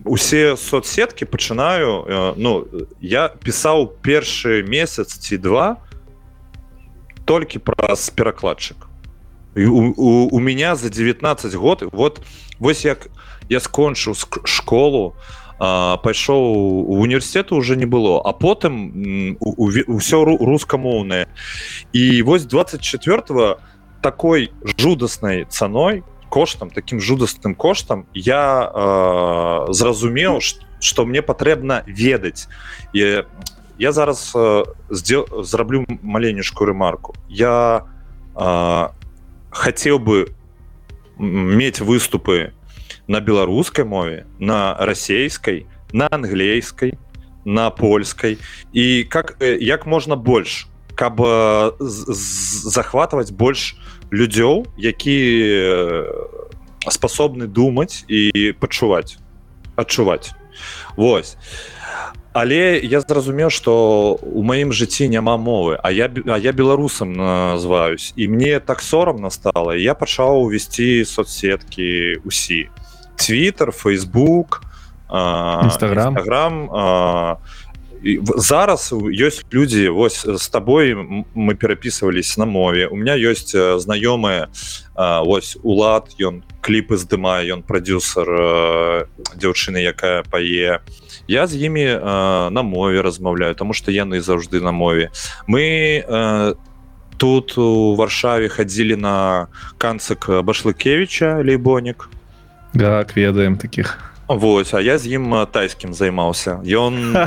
[0.04, 2.66] усе соцсеткі пачынаю ну
[3.00, 5.78] я пісаў першы месяц ці два
[7.26, 8.90] толькі праз перакладчык.
[9.56, 12.22] У, у, у меня за 19 год вот
[12.60, 13.08] вось як
[13.50, 14.14] я скончыў
[14.46, 15.16] школу
[15.60, 16.44] пайшоў
[16.88, 18.22] у універсітету уже не было.
[18.24, 21.28] А потым ўсё рускамоўнае
[21.94, 23.60] і вось 24
[24.02, 30.40] такой жудаснай цаной коштам таким жудасным коштам я э, зразумеў
[30.80, 32.48] что мне патрэбна ведаць
[32.94, 33.26] і
[33.78, 37.84] я зараз э, зраблю маленечку рэмарку я
[38.36, 38.88] э,
[39.50, 40.30] хацеў бы
[41.18, 42.54] мець выступы
[43.10, 46.94] на беларускай мове на расейскай на англійскай
[47.44, 48.38] на польскай.
[48.74, 51.18] І как як можна больш каб
[51.80, 53.76] захватваць больш
[54.12, 55.18] людзёў які
[56.86, 59.18] спасобны думаць і пачуваць
[59.76, 60.32] адчуваць.
[60.96, 61.38] Вось.
[62.34, 68.14] Але я зразумеў что у маім жыцці няма мовы а я а я беларусам называюсь.
[68.16, 72.70] І мне так сорамна стала я пачаў весці соцсеткі усі
[73.20, 74.62] twitter facebook
[75.68, 76.16] instagram.
[76.16, 76.54] Instagram
[78.38, 80.96] зараз ёсць людзі вось з табой
[81.36, 84.48] мы перапісывались на мове у меня ёсць знаёмыя
[84.96, 88.28] ось улад ён кліпы здымае ён прадюсер
[89.36, 90.80] дзяўчыны якая пае
[91.28, 92.00] я з імі
[92.56, 95.12] на мове размаўляю тому что яны заўжды на мове.
[95.48, 96.56] Мы
[97.18, 102.10] тут у варшаве хадзілі на канцак башлыкевича лейбонік
[102.74, 103.98] так ведаем таких.
[104.28, 107.18] Вось а я з ім тайскім займаўся ён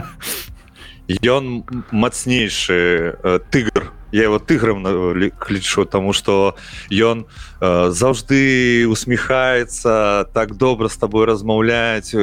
[1.27, 3.19] ён мацнейшы
[3.51, 4.87] тыгр я его тыграм
[5.35, 6.55] клічу тому что
[6.95, 7.27] ён
[7.59, 12.15] заўжды усміхаецца так добра с тобой размаўляць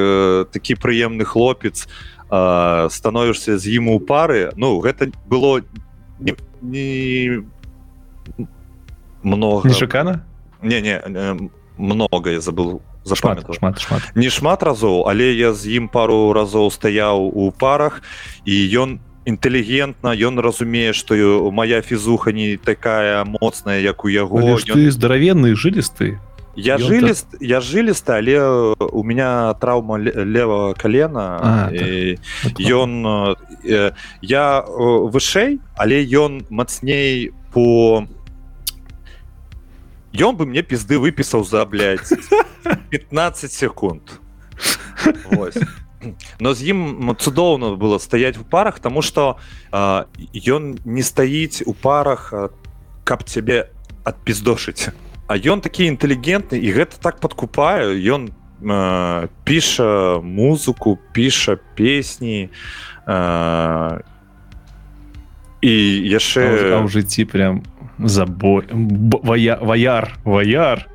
[0.56, 1.89] такі прыемны хлопец
[2.31, 5.59] становішся з ім у пары ну гэта было
[6.19, 7.43] не, не...
[9.23, 9.67] много.
[9.67, 10.23] Нешакана
[10.61, 11.03] не не
[11.75, 12.81] много я забыл
[13.15, 14.01] шмат, шмат, шмат.
[14.15, 18.01] не шмат разоў але я з ім пару разоў стаяў у парах
[18.45, 21.15] і ён інтэлігентна ён разумее што
[21.51, 24.91] моя фізуха не такая моцная як у яго ён...
[24.91, 26.19] здаравенны жылісты
[26.55, 27.41] я жыліст так...
[27.41, 28.39] я жыліста але
[28.75, 31.69] у меня траўма левого колена
[32.57, 32.91] ён
[33.63, 33.95] так.
[34.21, 38.05] я вышэй але ён мацней по по
[40.13, 44.01] ён бы мне пізды выпісаў за 15 секунд.
[46.39, 49.38] Но з ім цудоўна было стаять у парах тому что
[49.71, 52.33] ён не стаіць у парах
[53.03, 53.69] каб цябе
[54.03, 54.95] адпіздошыць
[55.27, 58.31] а ён такі інтэлігентны і гэта так подкупаю ён
[59.43, 62.49] піша музыку піша песні
[65.59, 65.73] і
[66.15, 67.63] яшчэ ў жыцці прям
[67.99, 70.87] забой вая ваяр ваяр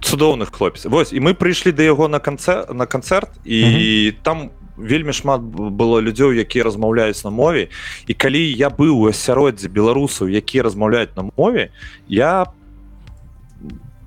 [0.00, 4.14] цудоўных хлопец Вось і мы прыйшлі да яго на канцэ на канцэрт і mm -hmm.
[4.22, 7.68] там вельмі шмат было людзей якія размаўляюць на мове
[8.06, 11.70] і калі я быў у асяроддзе беларусаў якія размаўляюць на мове
[12.08, 12.46] я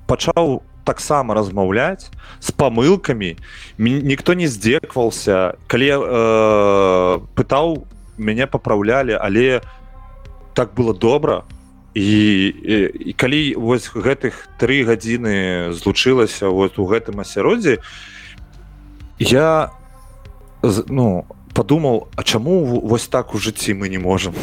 [0.07, 2.07] пачаў таксама размаўляць
[2.39, 3.35] з памылкамі.
[3.77, 7.83] Ніхто не здзекваўся калі я э, пытаў
[8.17, 9.61] мяне папраўлялі але
[10.53, 11.43] так было добра
[11.97, 17.81] і, і, і калі вось гэтых тры гадзіны злучылася вот у гэтым асяроддзі
[19.17, 19.73] я
[20.61, 24.37] ну подумал А чаму вось так у жыцці мы не можем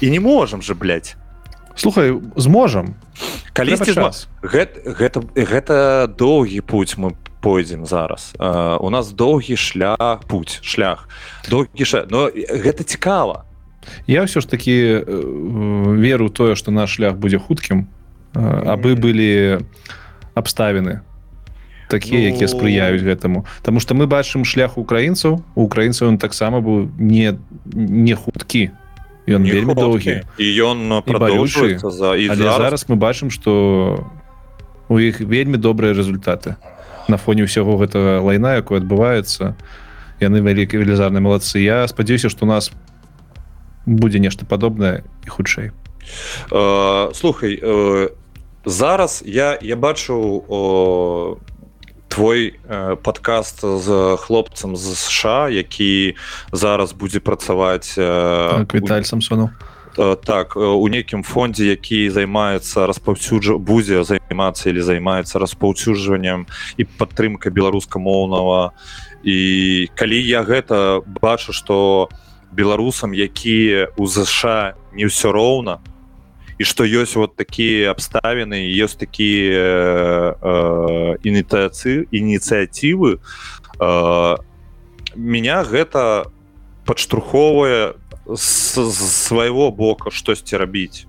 [0.00, 1.16] і не можем же блядь.
[1.74, 2.94] слухай зможам.
[3.52, 3.90] Калісьці
[4.42, 8.32] гэта, гэта гэта доўгі путь мы пойдзем зараз.
[8.38, 11.08] Uh, у нас доўгі шлях путь шлях.
[11.50, 12.06] Доўгі ша...
[12.06, 13.49] но гэта цікава
[14.06, 17.88] я ўсё ж таки э, веру тое что наш шлях будзе хуткім
[18.34, 19.64] абы былі
[20.34, 21.00] абставіны
[21.90, 22.26] такія ну...
[22.30, 27.36] якія спрыяюць гэтаму Таму что мы бачым шлях украінцаў у украінцаў он таксама быў не
[27.74, 28.70] не хуткі
[29.26, 30.88] ён вельмі доўгі і ён
[31.90, 32.56] за і зараз...
[32.56, 34.06] зараз мы бачым что
[34.88, 36.56] у іх вельмі добрыя результаты
[37.08, 39.58] на фоне ўсяго гэтага лайна якой адбываецца
[40.22, 42.70] яны вялікі велізарны малацы я спадзяюся что у нас
[43.86, 45.70] будзе нешта падобнае і хутчэй
[46.50, 48.10] uh, слухай uh,
[48.64, 51.36] зараз я я бачу uh,
[52.08, 56.14] твой uh, подкаст з хлопцам з сша які
[56.52, 59.50] зараз будзе працаваць uh, віталь самсону
[60.24, 66.46] так у нейкім фондзе які займаецца распаўсюджа будзе займацца или займаецца распаўсюджваннем
[66.78, 68.70] і падтрымка беларускамоўнага.
[69.26, 75.78] І калі я гэта бачу что у беларусам якія у ЗША не ўсё роўна
[76.60, 84.36] і што ёсць вот такія абставіны ёсць такія э, ініцыяцыі ініцыятывы э,
[85.16, 86.28] меня гэта
[86.84, 87.94] падштурхоўвае
[88.26, 91.06] з свайго бока штосьці рабіць.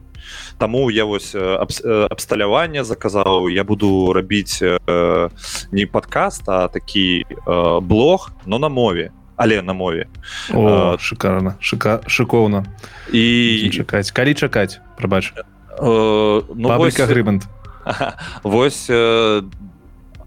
[0.58, 5.30] Таму я вось абсталяванне заказаў я буду рабіць э,
[5.72, 9.12] не падкаст а такі э, блог но на мове
[9.42, 10.06] але на мове
[10.54, 12.62] О, шикарно шика шыкоўна
[13.10, 15.42] і чакаць калі чакаць прабач э,
[15.82, 17.50] ну, грыбант
[18.44, 19.42] вось э,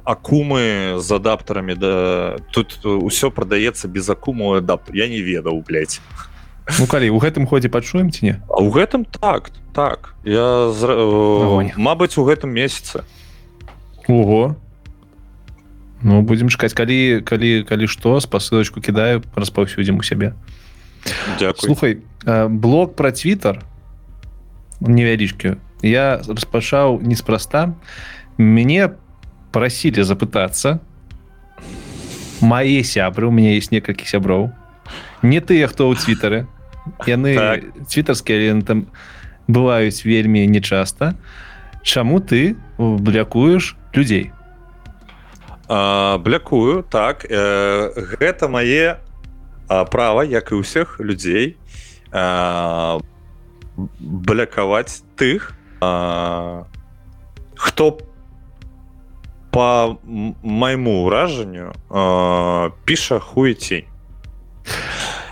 [0.05, 1.95] акумы з адаптарамі да
[2.51, 6.03] тут ўсё прадаецца без акуму адапт я не ведаў блядь.
[6.81, 8.35] Ну калі у гэтым ходзе пачуем ці не?
[8.51, 10.15] А у гэтым так так.
[10.25, 10.83] Я з...
[10.91, 13.07] Э, Мабыць у гэтым месяце
[14.09, 14.57] Ого
[16.05, 20.35] Ну будем чакаць калі калі калі што спасылочку кідаю распаўсюдзім у сябе
[21.41, 21.65] Дякую.
[21.65, 21.93] слухай
[22.49, 23.65] блок про твиттер.
[24.81, 27.73] Невялічкі я распачаў неспроста.
[28.37, 28.93] Мяне
[29.53, 30.81] прасілі запытацца
[32.45, 34.51] мае сябры у мяне есть некалькі сяброў
[35.23, 36.45] не тыя хто ў твиттары
[37.09, 37.65] яны так.
[37.89, 38.93] твиттерскія там
[39.49, 41.15] бываюць вельмі нечаста
[41.85, 44.33] Чаму ты блякуеш людзей
[45.69, 49.01] блякую так э, гэта мае
[49.69, 51.57] права як і ўсіх людзей
[53.99, 55.57] блякаваць тых
[57.57, 57.99] хто
[59.51, 61.73] по майму ўражанню
[62.85, 63.89] піша хуецень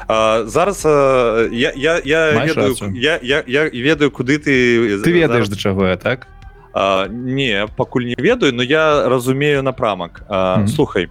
[0.09, 0.85] зараз
[1.52, 5.97] я я я ведаю, я, я, я ведаю куды ты ты ведаеш да чаго я
[5.97, 6.32] так
[6.75, 10.25] А, не пакуль не ведаю но я разумею напрамак.
[10.28, 10.68] Mm -hmm.
[10.68, 11.09] слухай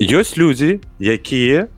[0.00, 1.68] ёсць людзі якія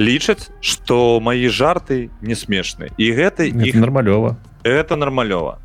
[0.00, 2.88] лічаць что мои жарты не смешны.
[2.98, 5.58] І гэта іх нармалёва это нармалёва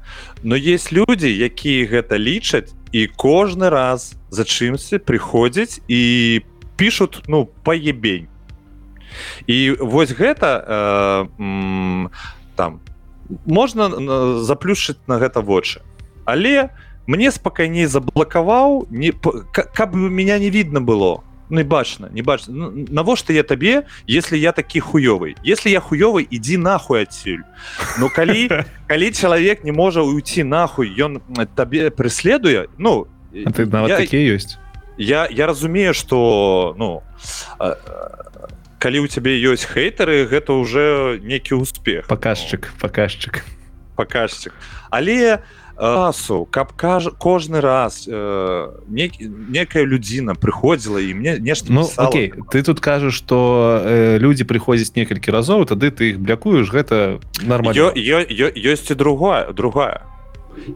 [0.43, 6.41] но есть люди якія гэта лічаць і кожны раз за чымсьці прыходзіць і
[6.75, 8.27] пишут ну паебень.
[9.47, 12.09] І вось гэта э,
[12.55, 12.92] там по
[13.45, 13.89] можна
[14.43, 15.81] заплюшыць на гэта вочы
[16.25, 16.69] але
[17.07, 21.23] мне спакайней заблакаваў не каб меня не видно было.
[21.49, 22.09] Не бачна.
[22.11, 27.43] Не бач навошта я табе если я такі хуёвый если я хуёвый ідзі нахуй адсюль.
[27.99, 28.49] Ну калі
[28.87, 31.21] калі чалавек не можа уйти нахуй ён
[31.55, 34.57] табе преследуе ну ты такие ёсць?
[34.97, 37.03] Я я разумею что ну
[37.59, 37.77] а,
[38.83, 43.47] калі у цябе ёсць хейтары гэта уже некі успех паказчык паказчык.
[43.95, 44.51] Паказчык.
[44.91, 45.39] Але
[45.77, 49.09] асу каб кажа кожны раз э, не,
[49.49, 54.93] некая людзіна прыходзіла і мне нешта ну, окей, ты тут кажаш что э, людзі прыходзяць
[54.99, 57.95] некалькі разоў тады ты их блякуеш гэта нормально.
[57.95, 60.03] Ёсць і другое другая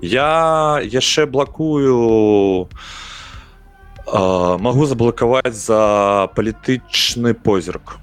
[0.01, 2.69] я яшчэ блакую
[4.07, 7.99] могу заблакаваць за палітычны позірк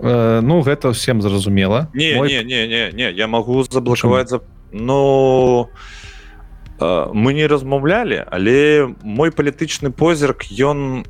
[0.00, 2.28] э, ну гэта всем зразумела не, Мой...
[2.28, 4.40] не не не не я могу заблакаваць за
[4.72, 5.68] но
[6.80, 11.04] э, мы не размаўлялі але мой палітычны позірк ён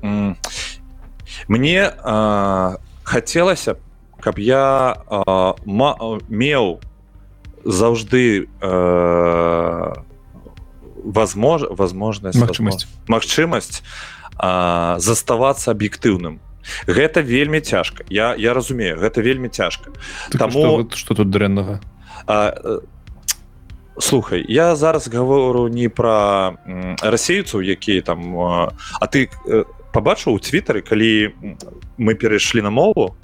[1.48, 3.76] мне э, хацелася
[4.20, 5.52] каб я э,
[6.28, 6.80] меў
[7.64, 9.92] заўжды э,
[11.04, 12.86] возможно возможность магчымасць.
[13.08, 13.82] магчымасць
[14.38, 16.40] заставацца аб'ектыўным.
[16.86, 18.04] Гэта вельмі цяжка.
[18.08, 19.90] Я я разумею гэта вельмі цяжка.
[20.30, 21.80] Так, таму что, что тут дрэннага?
[22.26, 22.80] Э,
[23.98, 26.56] слухай я зараз гавору не про
[27.02, 31.34] расейцаў якія там а ты э, побачыў у твиттары калі
[31.98, 33.16] мы перайшлі на мову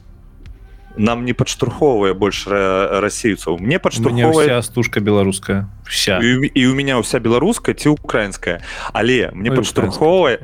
[0.98, 6.18] нам не падштурхоўвае больш расейцаў мне падштурхоўвае стужка беларуская вся.
[6.18, 8.60] І, і у меня ўся беларуская ці украинская.
[8.92, 10.42] Але мне падштурхоўвае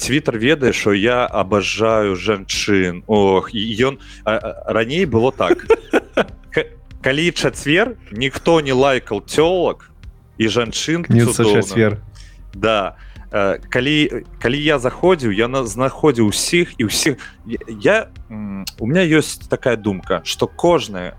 [0.00, 5.68] твиттер ведае що я абажаю жанчын Ох ён раней было так.
[7.04, 9.92] Калі чацвер ніхто не лайкал цёлак
[10.38, 12.00] і жанчын чацвер
[12.54, 12.96] да.
[12.96, 17.16] а калі калі я заходзіў я знаходзіў усіх і ўсіх
[17.80, 21.16] я у меня ёсць такая думка что кожная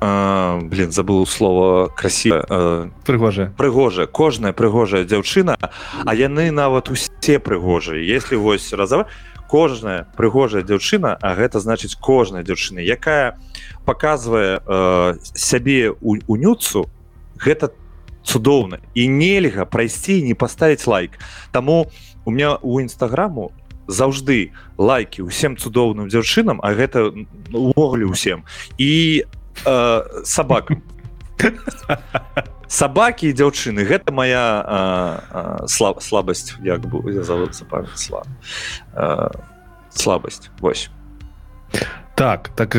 [0.00, 3.50] блин забыл слово красиво прыгожая.
[3.58, 7.98] прыгожая кожная прыгожая дзяўчына а яны нават усе прыгожыя.
[7.98, 9.08] Если вось разова
[9.48, 13.38] кожная прыгожая дзяўчына а гэта значыць кожная дзяўчына якая
[13.84, 16.86] показывае э, сябе у, у нюцу
[17.34, 17.83] гэта там
[18.24, 18.78] цудоўна.
[18.94, 21.18] І нельга прайсці не паставіць лайк.
[21.52, 21.86] Таму
[22.24, 23.52] у меня у нстаграму
[23.86, 27.12] заўжды лайки усім цудоўным дзяўчынам а гэта
[27.52, 28.44] увогуле ўсім.
[28.80, 29.24] І
[29.64, 30.72] э, сабак
[32.68, 38.24] сабакі і дзяўчыны гэта моя э, слаб слабасць як бы зовутся сла
[38.96, 39.28] э,
[39.92, 40.48] слабасць.
[40.60, 40.90] Восьось
[42.14, 42.70] так так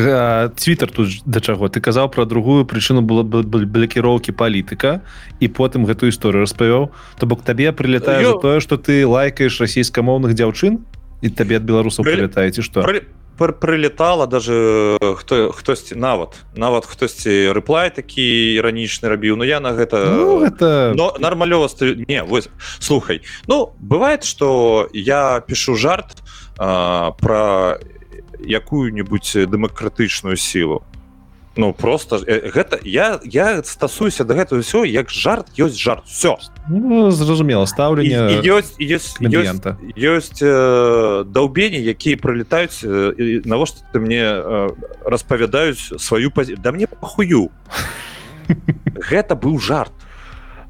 [0.56, 5.04] твиттер тут да чаго ты казаў про другую прычыну было блокіроўкі палітыка
[5.40, 8.40] і потым гэтую історыю распавёў то бок табе прилетае Ё...
[8.40, 10.80] тое что ты лайкаеш расійскамоўных дзяўчын
[11.20, 13.04] і табе ад беларусаў прилетаеце что При...
[13.36, 20.16] прилетала даже хто хтосьці нават нават хтосьці рэплай такі іранічны рабіў но я на гэта
[20.16, 21.68] ну, это но нармалёва
[22.08, 22.48] не вось
[22.80, 26.24] слухай ну бывает что я пишу жарт
[26.56, 27.76] про
[28.40, 30.82] якую-нибудь дэмакратычную сілу
[31.56, 36.36] ну просто гэта я я стасуюся до гэтага ўсё як жарт ёсць жарт все
[36.68, 39.64] ну, зразумела стаўленне ёсць ёсць ёсць,
[39.96, 44.68] ёсць э, даўбені якія пролетаюць э, навошта ты мне э,
[45.04, 47.48] распавядаюць сваю пазі да мне пахую
[49.10, 49.92] гэта быў жарт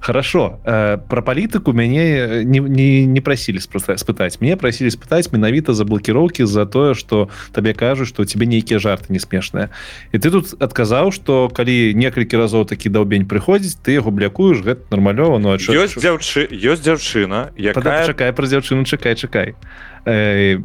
[0.07, 0.61] хорошо.
[0.65, 6.47] Э, про палітыку мяне не, не, не прасілі спытаць мне прасілі спытаць менавіта за блокіроўкі
[6.47, 9.75] за тое что табе кажуць что тебе нейкія жарты не смешныя
[10.15, 14.87] і ты тут адказаў что калі некалькі разоў такі даўбень прыходзіць ты яго блякуеш гэта
[14.95, 19.59] нармалёва но ёсць дзяўчы ёсць дзяўчына якая чакай про дзяўчыну чакай чакай.
[20.07, 20.63] Э,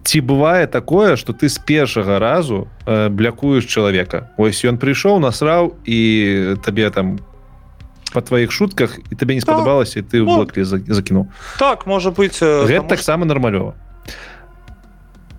[0.00, 4.32] ці бывае такое что ты з першага разу э, блякуеш чалавека?
[4.40, 7.20] Ось ён прыйшоў насраў і табе там
[8.14, 11.26] у по твоих шутках і табе не спадабалася ты в блоклі закінуў
[11.58, 13.74] так можа быть гэта таксама нармалёва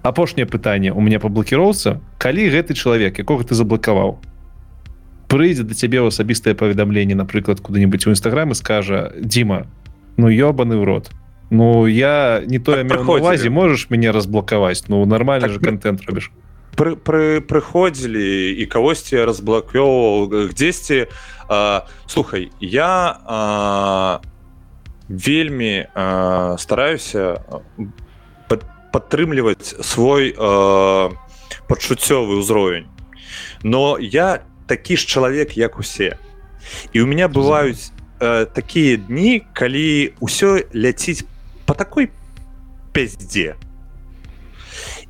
[0.04, 4.20] апошняе пытанне у меня по блокіроўца калі гэты чалавек якога ты заблакаваў
[5.32, 9.72] прыйдзе да цябе ў асабістае паведамленне напрыклад куды-нибудь у нстаграме скажа Дима
[10.18, 11.12] ну ёбаны в рот.
[11.50, 16.32] Ну я не тое так, увазе можешь мяне разблакаваць ну нормальный так, же контент робіш
[16.76, 21.08] пры, пры, прыходзілі і кагосьці разблакёўваў дзесьці
[22.08, 24.20] слухай я а,
[25.10, 27.42] вельмі а, стараюся
[28.50, 30.36] пад, падтрымліваць свой
[31.68, 32.92] пачуццёвы ўзровень
[33.64, 36.18] но я такі ж чалавек як усе.
[36.94, 41.26] І у меня бываюць такія дні калі ўсё ляціць
[41.66, 42.10] по такой
[42.94, 43.56] пяздзе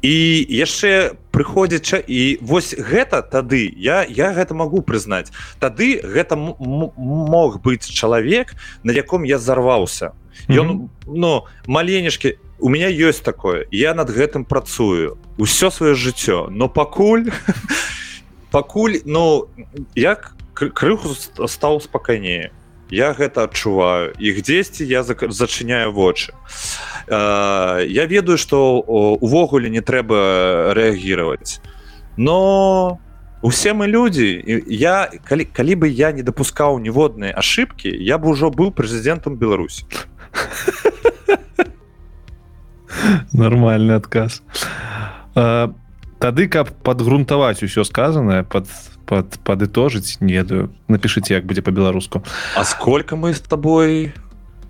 [0.06, 5.34] і яшчэ прыходзяча і вось гэта тады я я гэта могу прызнаць.
[5.58, 8.54] Тады гэта мог быць чалавек
[8.84, 10.14] на яком я зарваўся.
[10.50, 10.90] Ён mm -hmm.
[11.08, 16.50] но маленешкі у меня ёсць такое я над гэтым працую усё сваё жыццё.
[16.52, 17.32] Но пакуль
[18.52, 19.48] пакуль ну
[19.96, 21.16] як крыху
[21.48, 22.52] стаў спакайнее.
[22.92, 26.34] Я гэта адчуваю і дзесьці я зачыняю вочы
[27.08, 31.62] э, я ведаю что увогуле не трэба рэагировать
[32.18, 33.00] но
[33.42, 38.50] усе мы люди я калі, калі бы я не допускаў ніводныя ошибки я бы ўжо
[38.50, 39.86] быў прэзідэнтам Беларусі.
[43.34, 44.42] Нормальный адказ.
[45.36, 48.68] Тады каб подгрунтаваць усё сказанное под
[49.06, 52.24] под падытожыць не ведаю напишите як будзе по-беларуску
[52.56, 54.14] А сколько мы с тобой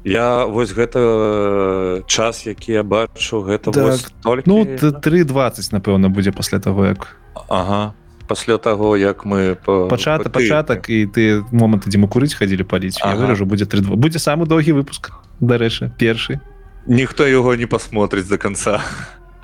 [0.05, 4.43] я вось гэта час які я бачу гэта так, только...
[4.45, 7.17] ну 320 напэўна будзе пасля того як
[7.49, 7.93] Ага.
[8.27, 13.01] Пасля того як мы по пачатак пачатак і ты моманты дзе мы курыць хадзілі паліць
[13.01, 13.17] ага.
[13.17, 15.11] выражу будзе 32 будзе самы доўгі выпуск
[15.41, 16.39] дарэчы першы.
[16.85, 18.81] Ніхто яго не посмотрыць до конца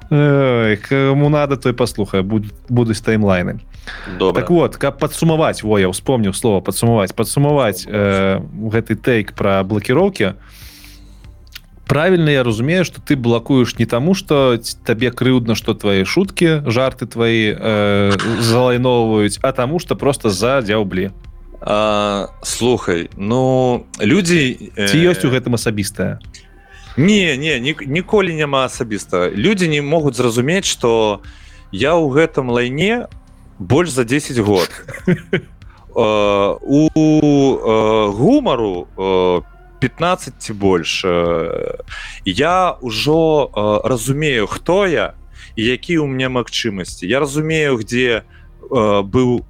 [0.09, 3.59] кому надо той паслухае будуць таймлайны
[4.34, 7.14] так вот каб падсумаваць во я вспомніў слова падсумаваць.
[7.14, 10.34] Падсумаваць э, гэты тейк пра блокіроўкі
[11.88, 17.06] правильно я разумею что ты блакуеш не таму что табе крыўдна что твои шутки жарты
[17.06, 21.11] твои э, залайноўваюць а таму что просто за дзяўблі
[22.42, 26.18] слухай ну людзі ці ёсць у гэтым асабістая
[26.98, 29.30] не не ніколі няма асабіста.
[29.30, 31.22] Люди не могуць зразумець что
[31.72, 33.08] я ў гэтым лайне
[33.61, 34.69] больш за 10 год.
[35.93, 36.90] У
[38.11, 38.88] гумару
[39.80, 41.06] 15 ці больш
[42.25, 45.14] я ўжо разумею хто я
[45.56, 47.06] які у мне магчымасці.
[47.06, 48.23] Я разумею где
[48.69, 49.45] быў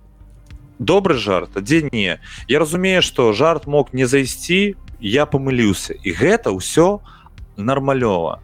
[0.80, 2.20] добры жарт дзе не.
[2.48, 5.96] Я разумею что жарт мог не зайсці я памыліўся.
[6.04, 7.00] І гэта ўсё
[7.56, 8.44] нармалёва.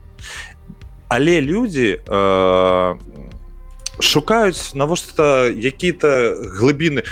[1.10, 2.96] Але люди э,
[4.00, 7.04] шукаюць навошта які-то глыбіны.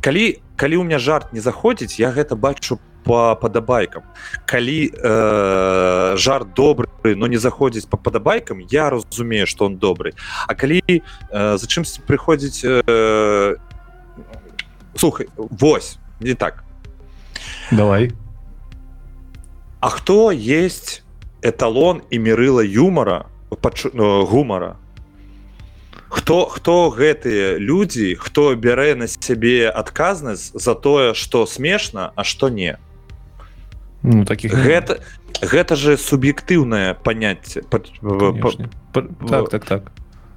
[0.00, 4.02] Калі калі у меня жарт не заходзіць я гэта бачу по падабайкам.
[4.46, 10.14] Калі э, жарт добры но не заходзіць по падабайкам я разумею что он добрый
[10.46, 13.56] А калі э, за чымсь прыходзіць э,
[14.96, 16.64] слухай Вось не так.
[17.70, 18.12] Давай.
[19.80, 21.02] А хто есть
[21.42, 23.26] эталон і мерыла юмора
[23.60, 24.76] пачу, ну, гумара
[26.14, 32.48] хто хто гэтыя людзі хто бярэ на сябе адказнасць за тое что смешна а что
[32.48, 32.78] не?
[34.02, 35.02] Ну, таких гэта
[35.42, 37.62] гэта же суб'ектыўнае паняцце.
[37.66, 39.82] Так, так, так.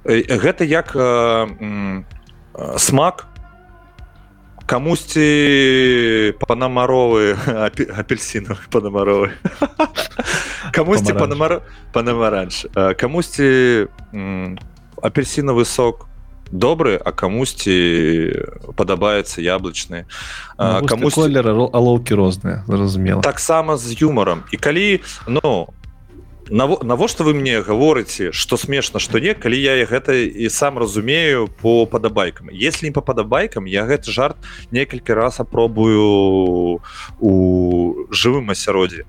[0.04, 3.26] гэта як э, э, смак.
[4.68, 7.38] Камусьці панамаровы
[7.96, 9.32] апельсінах панамаровы.
[10.76, 11.14] Камусьці
[11.92, 12.66] панамаранж
[12.98, 13.88] камусьці
[15.02, 16.08] апельсінавы сок
[16.50, 18.32] добры а камусьці
[18.76, 20.06] падабаецца яблычны
[20.58, 24.44] ну, камусь колера алоўкі розныя зразумела таксама з юмором.
[24.52, 25.68] І калі ну
[26.50, 31.84] навошта вы мне гаворыце что смешна что не калі я гэта і сам разумею по
[31.86, 34.36] падабайкам если не по падабайкам я гэты жарт
[34.70, 36.80] некалькі раз апробую
[37.20, 37.32] у
[38.10, 39.04] жывым асяроддзе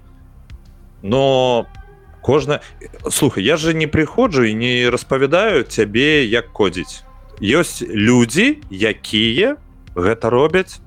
[1.01, 1.78] но по
[2.21, 2.61] кожна.
[3.09, 7.03] Слухай я же не прыходжу і не распавядаю цябе як кодзіць.
[7.41, 9.55] Ёсць людзі якія
[9.95, 10.79] гэта робяць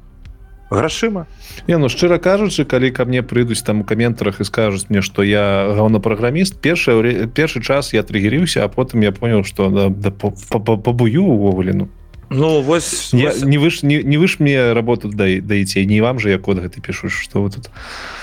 [0.73, 1.27] грашыма.
[1.69, 5.23] Не ну шчыра кажучы калі ко мне прыйдуць там у каментарах і скажуць мне что
[5.23, 11.25] я гаўнапраграміст першы першы час я триггерыўся а потым я понял что да, да, пабую
[11.25, 11.89] увогуле ну.
[12.31, 16.01] Ну вось я, не вы ж не, не вы ж мне работу дай даіце не
[16.01, 17.69] вам же я код гэты пішу что вы тут.
[17.69, 18.22] а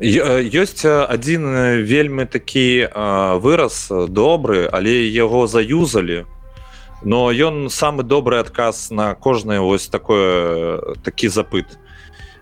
[0.00, 2.88] ёсць адзін вельмі такі
[3.44, 6.24] выраз добры але яго заюзалі
[7.02, 11.78] но ён самы добры адказ на кожнае вось такое такі запыт.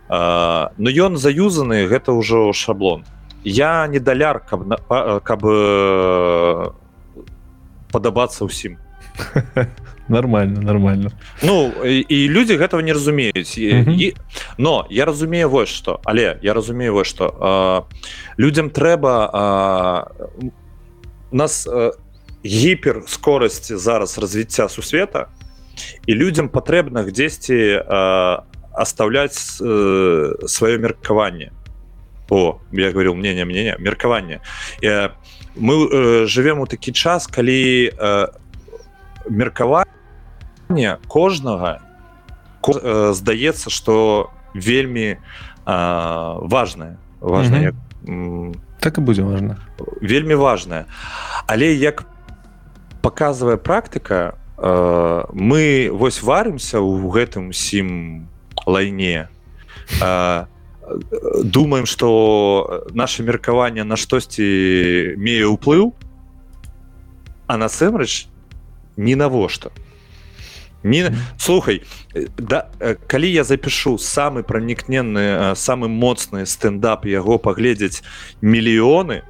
[0.08, 3.04] Но ён заюзаны гэта ўжо шаблон.
[3.44, 4.66] Я не даляр каб
[5.22, 5.40] каб
[7.88, 8.76] падабацца ўсім
[10.08, 11.10] нормально нормально.
[11.42, 14.14] Ну і, і люди гэтага не разумеюць і, і
[14.58, 16.00] но я разумею вось что.
[16.04, 17.86] Але я разумею вось что.
[18.38, 20.08] Людям трэба
[21.32, 21.68] нас
[22.44, 25.26] гіпер скорасці зараз развіцця сусвета
[26.06, 27.82] і людям патрэбна дзесьці
[28.72, 29.38] оставляць
[30.46, 31.52] сваё меркаванне
[32.30, 34.40] о я говорил мнение мнение меркаванне
[35.56, 37.92] мы э, живем у такі час калі
[39.28, 39.97] меркаваць
[40.68, 41.80] не кожнага
[42.66, 45.16] э, здаецца что вельмі
[45.66, 47.74] э, важное важное mm
[48.04, 48.54] -hmm.
[48.80, 49.56] так і будзе важно
[50.02, 50.84] вельмі важное
[51.46, 52.04] але як
[53.02, 58.26] показывая практыка э, мы вось варымся у гэтым сім
[58.66, 59.28] лайне
[60.02, 60.44] э,
[61.44, 65.92] думаем что наше меркаванне на штосьці мее ўплыў
[67.46, 68.26] а насамрэч
[68.96, 69.70] не навошта
[70.82, 71.82] не слухай
[72.36, 72.70] да
[73.06, 78.02] калі я запишу самы пранікненны самы моцны стендап яго паглядзець
[78.40, 79.22] мільёны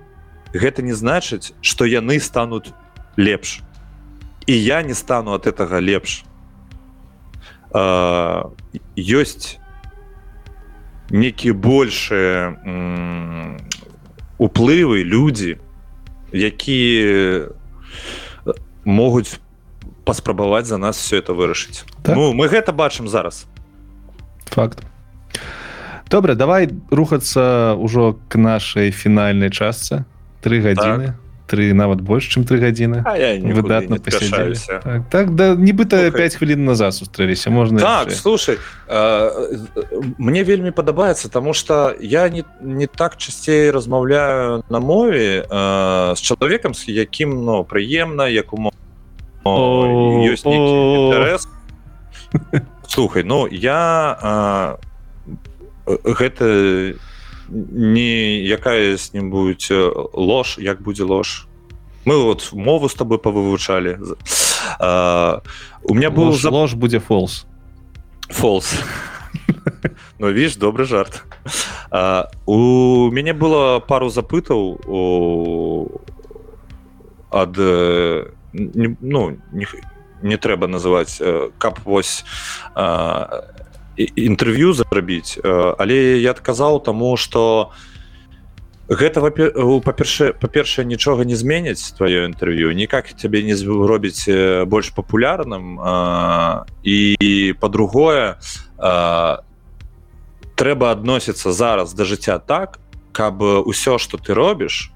[0.52, 2.72] гэта не значыць что яны станут
[3.18, 3.60] лепш.
[4.46, 6.24] І я не стану от этого лепш.
[8.96, 9.58] Ёсць
[11.10, 12.56] некія большие
[14.38, 15.58] уплывы людзі
[16.32, 17.50] якія
[18.84, 19.40] могуць
[20.08, 21.84] паспрабаваць за нас все это вырашыць.
[22.02, 22.16] Так?
[22.16, 23.44] ну, мы гэта бачым зараз.
[24.48, 24.80] Факт.
[26.08, 30.08] Добра давай рухацца ўжо к нашай фінальнай частцы.
[30.40, 31.12] Три гадзіны.
[31.12, 33.02] Так три нават больш чым три гадзіны.
[33.56, 39.56] Выдатна так, так да нібыта 5 хвілін назад сустрэліся можна так, слушай э,
[40.18, 46.20] мне вельмі падабаецца тому что я не не так часцей размаўляю на мове э, с
[46.20, 48.70] чалавекам с якім но прыемна якому
[51.34, 51.48] ёсць
[52.86, 54.78] слухай ну я
[55.86, 57.08] э, гэта не
[57.48, 61.46] не якая-нибудь э, ложь як будзе ложь
[62.04, 63.98] мы вот мову с тобой повывучалі
[65.84, 67.46] у меня был за ложь будзе фолс.
[68.28, 68.74] Фолс.
[70.18, 71.24] Но видишь добрый жарт.
[71.90, 76.00] А, у мяне было пару запытаў у
[77.30, 77.56] ад
[78.54, 79.66] э, ну не,
[80.22, 82.24] не трэба называть э, кап вось
[83.98, 87.72] інтэрв'ю зарабіць але я адказаў таму что
[88.88, 94.24] гэта па-першае па-першае нічога не зменяць твоё інтэрв'ю никак цябе не робіць
[94.66, 95.82] больш папулярным
[96.82, 96.98] і
[97.60, 98.38] по-другое
[100.54, 102.78] трэба адносіцца зараз да жыцця так
[103.12, 104.92] каб усё что ты робіш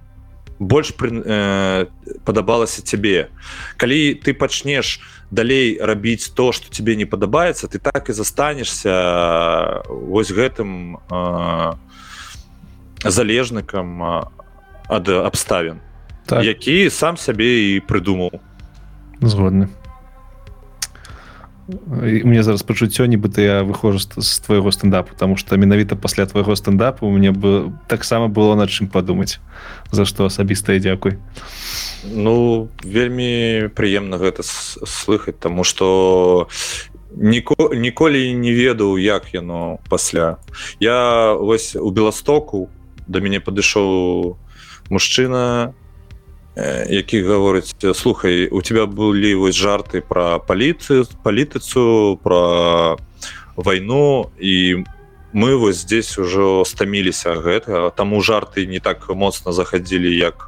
[0.62, 1.86] больш пры, э,
[2.24, 3.28] падабалася цябе
[3.76, 5.00] калі ты пачнеш
[5.30, 11.72] далей рабіць то что тебе не падабаецца ты так і застанешься вось гэтым э,
[13.02, 14.02] залежнікам
[14.88, 15.82] ад абставін
[16.26, 16.44] так.
[16.44, 18.30] які сам сябе і прыдумаў.
[19.20, 19.68] Згодны
[21.68, 27.10] мне зараз пачуццё нібыта я выхожу з твайго стендапу потому что менавіта пасля твайго стендапу
[27.10, 29.38] мне бы таксама было над чым падумаць
[29.90, 31.18] за што асабістае дзякуй
[32.04, 36.46] ну вельмі прыемна гэта слыхаць тому что
[37.16, 40.38] ніко ніколі не ведаў як яно пасля.
[40.80, 42.70] Я вось у беластоку
[43.06, 44.38] да мяне падышоў
[44.90, 45.74] мужчына
[46.56, 52.98] які гаворыць слухай у тебя былі вось жарты про паліцыю палітыцу про
[53.56, 54.84] вайну і
[55.32, 60.44] мы вось здесь ужо стаміліся гэта таму жарты не так моцна заходзілі як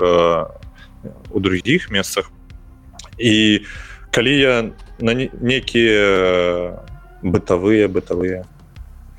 [1.31, 2.31] у других месцах
[3.17, 3.65] і
[4.11, 4.55] калі я
[5.01, 6.77] на некія
[7.25, 8.45] бытавыя бытавыя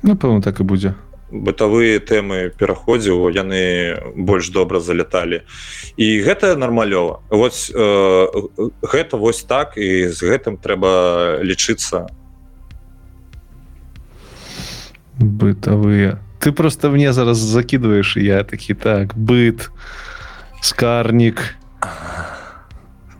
[0.06, 0.94] напэўна так і будзе
[1.30, 5.42] бытавыя тэмы пераходзіў яны больш добра заляталі.
[5.96, 7.22] І гэта нармалёва.
[7.30, 8.26] Вот э,
[8.82, 12.06] гэта вось так і з гэтым трэба лічыцца.
[15.18, 16.20] Бытавыя.
[16.38, 19.70] Ты просто мне зараз закидываешь я такі так быт
[20.62, 21.56] скарнік.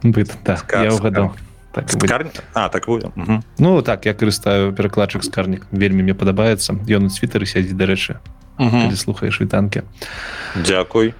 [0.02, 1.34] Быт да, я угадал
[1.76, 2.26] так, Скар...
[2.54, 3.42] а, так угу.
[3.58, 8.16] ну так я карыстаю перакладчык скарнік вельмі мне падабаецца ён у цвітары сядзіць дарэчы
[8.96, 9.82] слухаеш і танкі
[10.56, 11.12] Дякуй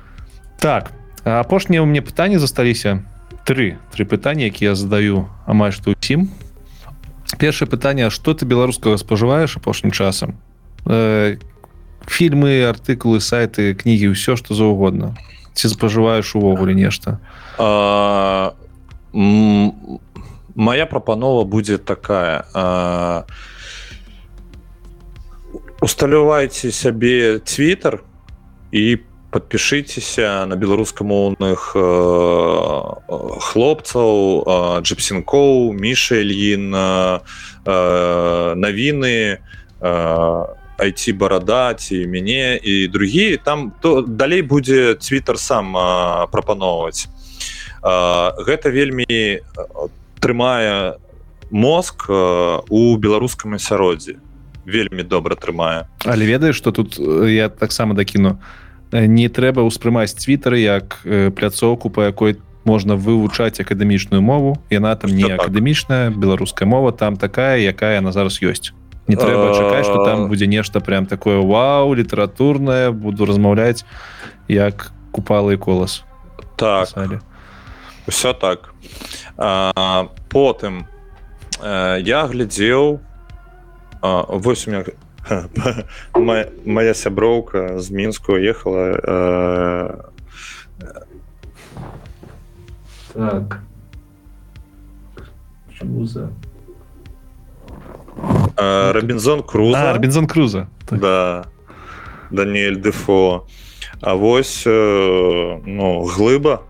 [0.56, 0.92] так
[1.24, 3.04] апошнія у мне пытанні засталіся
[3.44, 6.32] тры тры пытанні якія я задаю амаль што ўсім
[7.36, 10.40] першае пытанне что ты беларускага спажываеш апошнім часам
[10.88, 11.36] э,
[12.08, 15.12] фільмы артыкулы сайты кнігі ўсё што заўгодна
[15.52, 17.20] ці спажываеш увогуле нешта
[17.60, 18.56] а
[20.56, 22.44] моя прапанова будзе такая.
[25.80, 28.00] Усталявайце сябе твиттер
[28.72, 28.96] і
[29.30, 31.76] подпішыцеся на беларускамоўных
[33.44, 34.12] хлопцаў
[34.80, 36.72] джипсенкоў міша ільін
[38.64, 39.38] навіны
[40.76, 43.36] айти барадаці мяне і другие.
[43.36, 45.76] Там то далей будзе твиттер сам
[46.32, 47.12] прапаноўваць
[47.84, 49.44] гэта вельмі
[50.20, 50.96] трымае
[51.50, 54.18] мозг э, у беларускам асяроддзі
[54.66, 55.86] вельмі добра трымае.
[56.04, 58.38] Але ведаеш что тут э, я таксама дакіну.
[58.92, 64.58] Э, не трэба ўспрымаць твиттары як пляцоўку по якой можна вывучаць акадэмічную мову.
[64.70, 65.46] Яна там не так.
[65.46, 68.74] акадэмічная беларуская мова там такая якая она зараз ёсць.
[69.06, 73.86] Не трэба чакаць что там будзе нешта прям такое вау літаратурная буду размаўляць
[74.48, 76.02] як купалы колас
[76.56, 76.88] так
[78.08, 78.72] все так
[79.36, 80.86] а, потым
[81.60, 83.00] а, я глядзеў
[84.02, 84.84] вось у меня
[86.64, 90.04] моя сяброўка з мінску ехала
[93.14, 93.60] так
[95.78, 96.30] Круза.
[98.56, 99.90] А, Робинзон Круза.
[99.90, 100.68] А, Робинзон Круза.
[100.88, 101.00] Так.
[101.00, 101.46] Да.
[102.30, 103.46] Даниэль Дефо.
[104.00, 106.62] А вось э, ну, глыба.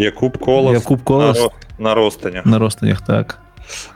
[0.00, 0.74] Якуб Колас.
[0.74, 1.48] Якуб Колас.
[1.78, 2.46] На, ростанях.
[2.46, 3.38] На ростанях, так.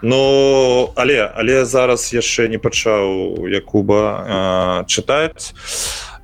[0.02, 5.56] Ну, але, але зараз яшчэ не пачаў Якуба э, чытаць.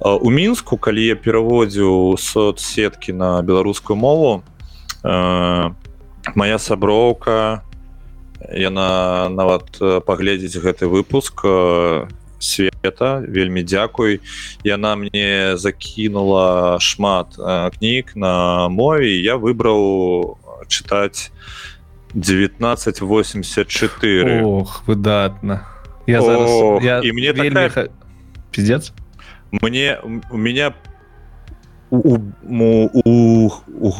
[0.00, 4.42] У мінску, калі я пераводзіў соцсеткі на беларускую мову,
[5.02, 5.70] э,
[6.34, 7.64] моя сяброўка
[8.48, 11.44] яна нават паглядзець гэты выпуск
[12.39, 14.19] света вельмі дзякуй
[14.63, 17.27] яна мне закінула шмат
[17.77, 20.37] кніг на мове я выбраў
[20.67, 21.31] чытаць
[22.15, 25.59] 1984 Ох, выдатна
[26.07, 27.51] я зараз, Ох, я і мне вельмі...
[27.51, 27.89] такая...
[28.51, 28.91] пиздец
[29.51, 29.99] мне
[30.31, 30.73] у меня
[31.89, 33.91] у, у, у, у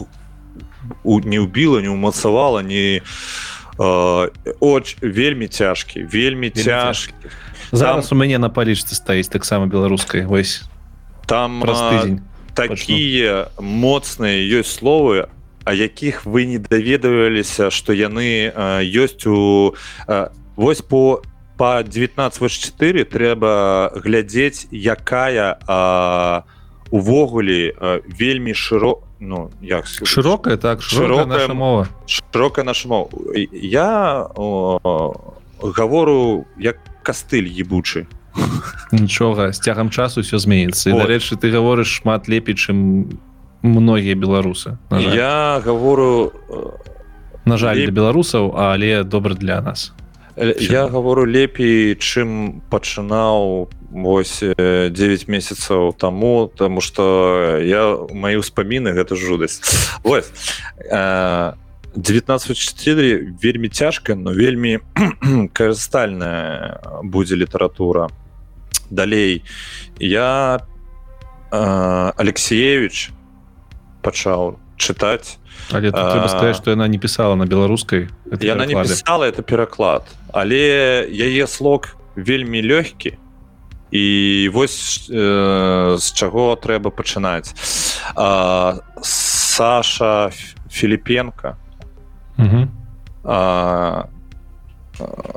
[1.03, 3.01] у, не ўбіла не ўмацавала не
[4.59, 7.13] оч вельмі цяжкі вельмі цяжкі
[7.72, 10.62] зараз там, у мяне на палічцы стаіць таксама беларускай вось.
[11.26, 11.62] Там
[12.54, 15.28] такія моцныя ёсць словы
[15.64, 18.50] а якіх вы не даведаваліся што яны
[18.82, 19.74] ёсць у
[20.56, 21.22] вось по
[21.60, 25.60] по 1924 трэба глядзець якая
[26.90, 27.76] увогуле
[28.08, 31.88] вельмі шырока ну як широкая так широкая наша мова.
[32.06, 33.10] широкая наша мова.
[33.52, 35.14] Я о,
[35.60, 38.06] гавору як кастыль ебучы.
[38.92, 41.02] Нічога з цягам часу все зменіцца вот.
[41.02, 43.18] дарэчы ты гаворыш шмат лепей чым
[43.62, 46.32] многія беларусы я гавору
[47.44, 47.90] на жаль леп...
[47.90, 49.92] для беларусаў але добра для нас.
[50.36, 59.18] Я гавору лепей чым пачынаў вось 9 месяцаў таму тому что я мои ўспаміны гэта
[59.18, 59.60] жудасць
[61.94, 64.78] 1904 вельмі цяжка но вельмі
[65.52, 68.08] карыстальная будзе літаратура
[68.90, 69.44] далей.
[69.98, 70.60] Я
[71.50, 73.10] алексеевич
[74.02, 75.38] пачаў чытаць
[75.72, 78.08] але сказать что яна не писала на беларускай
[78.40, 83.18] яна не писала это пераклад але яе слог вельмі лёгкі
[83.90, 87.54] і вось э, з чаго трэба пачынаць.
[89.02, 90.30] Саша
[90.70, 91.56] філіпенко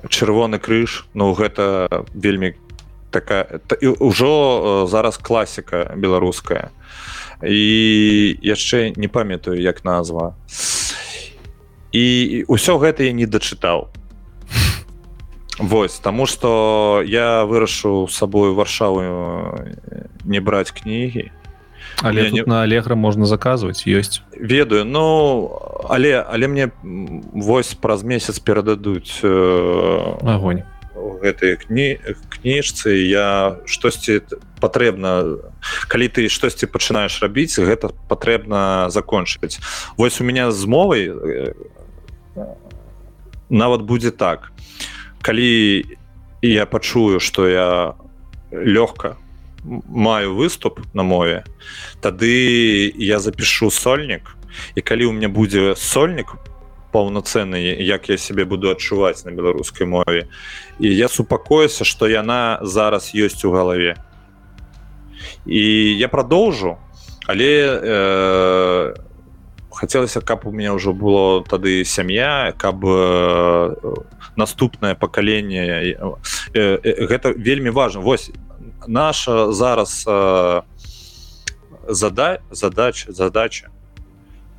[0.10, 2.56] чырвоны крыж Ну гэта вельмі
[3.12, 3.62] такая
[4.00, 6.74] ўжо зараз класіка беларуская.
[7.44, 10.34] І яшчэ не памятаю як назва.
[11.94, 13.94] І ўсё гэта я не дачытаў.
[15.60, 19.06] Вось таму што я вырашу сабою варшаву
[20.26, 21.30] не браць кнігі
[22.02, 22.44] але не...
[22.48, 25.52] на алегра можна заказваць ёсць ведаю ну
[25.90, 30.18] але але мне вось праз месяц перададуць э...
[30.24, 30.64] огонь.
[31.24, 32.00] гэтай кні
[32.30, 34.22] кніжцы я штосьці
[34.60, 35.40] патрэбна
[35.88, 39.60] калі ты штосьці пачынаеш рабіць гэта патрэбна закончыць.
[39.98, 41.12] Вось у меня з мовай
[43.50, 44.52] нават будзе так.
[45.22, 45.84] Калі
[46.42, 47.96] я пачую что я
[48.52, 49.18] лёгка
[49.64, 51.44] маю выступ на мове
[52.02, 54.36] тады я запишу сольнік.
[54.76, 56.36] І калі у меня будзе сольнік
[56.94, 60.28] паўнацэнны як я себе буду адчуваць на беларускай мове
[60.80, 63.96] і я супакоюся что яна зараз ёсць у галаве.
[65.46, 66.78] І я продолжу
[67.26, 68.94] але э,
[69.72, 73.76] хацелася каб у меня ўжо было тады сям'я каб э,
[74.36, 75.96] наступнае пакаленне э,
[76.54, 78.36] э, гэта вельмі важно восьось
[78.88, 80.62] наша зараз э,
[81.88, 83.70] задай задач задача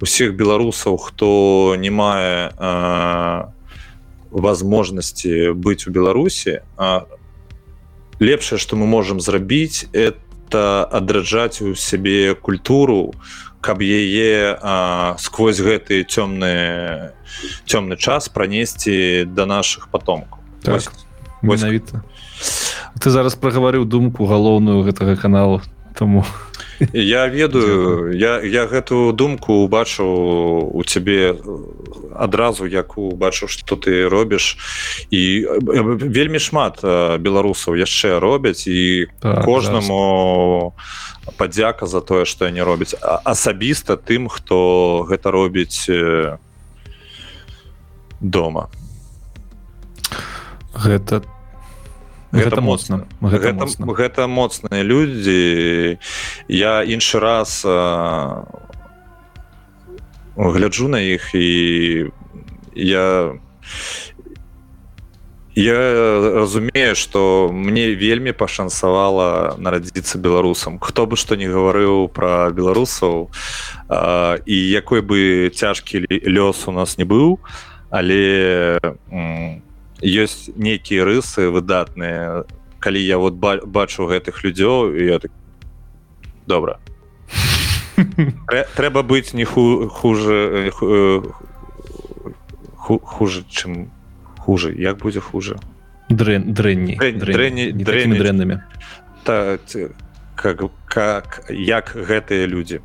[0.01, 3.45] усіх беларусаў хто не мае э,
[4.31, 6.61] возможности быть у беларусі
[8.21, 13.15] лепшае что мы можем зрабіць это адраджаць у сябе культуру
[13.61, 14.59] каб яе
[15.19, 17.15] сквозь гэты цёмны
[17.65, 20.93] цёмны час пронесці до наших потомкаў так,
[21.43, 22.03] менавіта
[23.01, 25.63] ты зараз прагаварыў думку галоўную гэтага каналу
[25.95, 26.25] тому
[26.93, 31.39] я ведаю я я гэтую думку убачыў у цябе
[32.15, 34.57] адразу як убачыў что ты робіш.
[35.11, 35.47] І
[36.01, 36.81] вельмі шмат
[37.19, 40.75] беларусаў яшчэ робяць і так, кожнаму
[41.37, 42.95] падзяка за тое что не робяць.
[43.03, 45.91] Асабіста тым хто гэта робіць
[48.21, 48.69] дома.
[50.75, 51.23] Гэта
[52.35, 53.07] гэта моцна.
[53.21, 53.87] гэта, гэта, моцна.
[53.95, 55.99] гэта моцныя людзі.
[56.49, 58.45] Я іншы раз а,
[60.37, 62.11] гляджу на іх і
[62.75, 63.33] я
[65.55, 65.79] я
[66.35, 70.79] разумею что мне вельмі пашанцавала нарадзіцца беларусам.
[70.83, 73.31] Хто бы што не гаварыў про беларусаў
[73.89, 77.39] а, і якой бы цяжкі лёс у нас не быў
[77.95, 78.81] але
[79.13, 79.63] м,
[80.05, 82.45] ёсць нейкія рысы выдатныя
[82.85, 85.33] калі я вот бачу гэтых людзёў я так
[86.47, 86.79] добра.
[88.77, 90.71] Трэба быць не ху хуже
[92.77, 93.89] хуже чым
[94.39, 94.75] хуже.
[94.77, 95.57] Як будзе хуже?
[96.13, 97.01] Дрэн дрэнні.
[97.01, 98.61] Дрэннымі
[99.25, 99.59] та
[100.37, 102.81] как как як гэтыя людзі.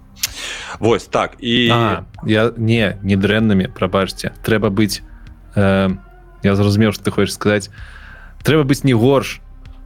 [0.80, 4.32] Вось так і а, я не не дрэннымі прабачце.
[4.46, 5.04] Трэба быць
[5.56, 5.92] э,
[6.44, 7.70] я зразумеў что ты хочешь сказаць
[8.44, 9.42] трэба быць не горш.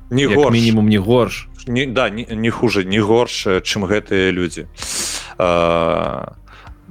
[0.09, 0.53] Не горш.
[0.53, 1.47] мінімум не горш.
[1.67, 4.67] Не да не, не хуже не горш чым гэтыя людзі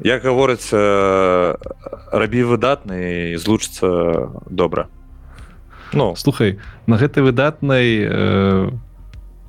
[0.02, 1.58] як гаворыцца
[2.10, 4.88] рабі выдатны злучыцца добра
[5.92, 6.16] Ну.
[6.16, 8.70] Слухай на гэтай выдатнай э,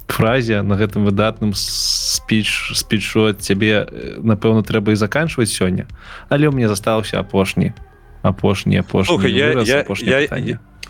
[0.08, 3.88] фразе на гэтым выдатным спіч спічу ад цябе
[4.20, 5.88] напэўна трэба і заканчваць сёння.
[6.28, 7.74] Але ў мне застаўся апошні
[8.24, 10.30] апошні апошні я, я, я, я,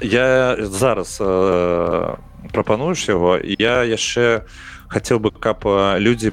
[0.01, 2.15] я зараз э,
[2.53, 4.45] прапануеш яго я яшчэ
[4.87, 5.65] хацеў бы каб
[5.99, 6.31] людзі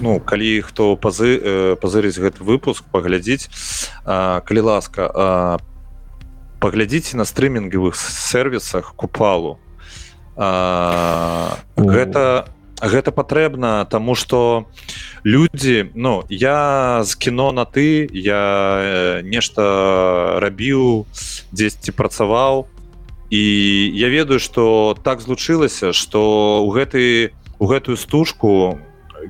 [0.00, 3.50] ну калі хто пазы э, пазырыць гэты выпуск паглядзіць
[4.06, 5.58] э, калі ласка э,
[6.62, 9.58] паглядзіце на стрымінгавых сервісах купалу.
[10.38, 14.66] Э, гэта у гэта патрэбна тому что
[15.24, 21.06] людзі Ну я з кіно на ты я нешта рабіў
[21.52, 22.66] дзесьці працаваў.
[23.30, 23.42] І
[23.94, 28.78] я ведаю что так злучылася что у гэты у гэтую стужку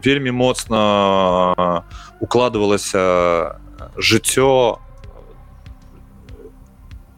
[0.04, 1.84] вельмі моцна
[2.20, 3.60] укладывалася
[3.96, 4.78] жыццё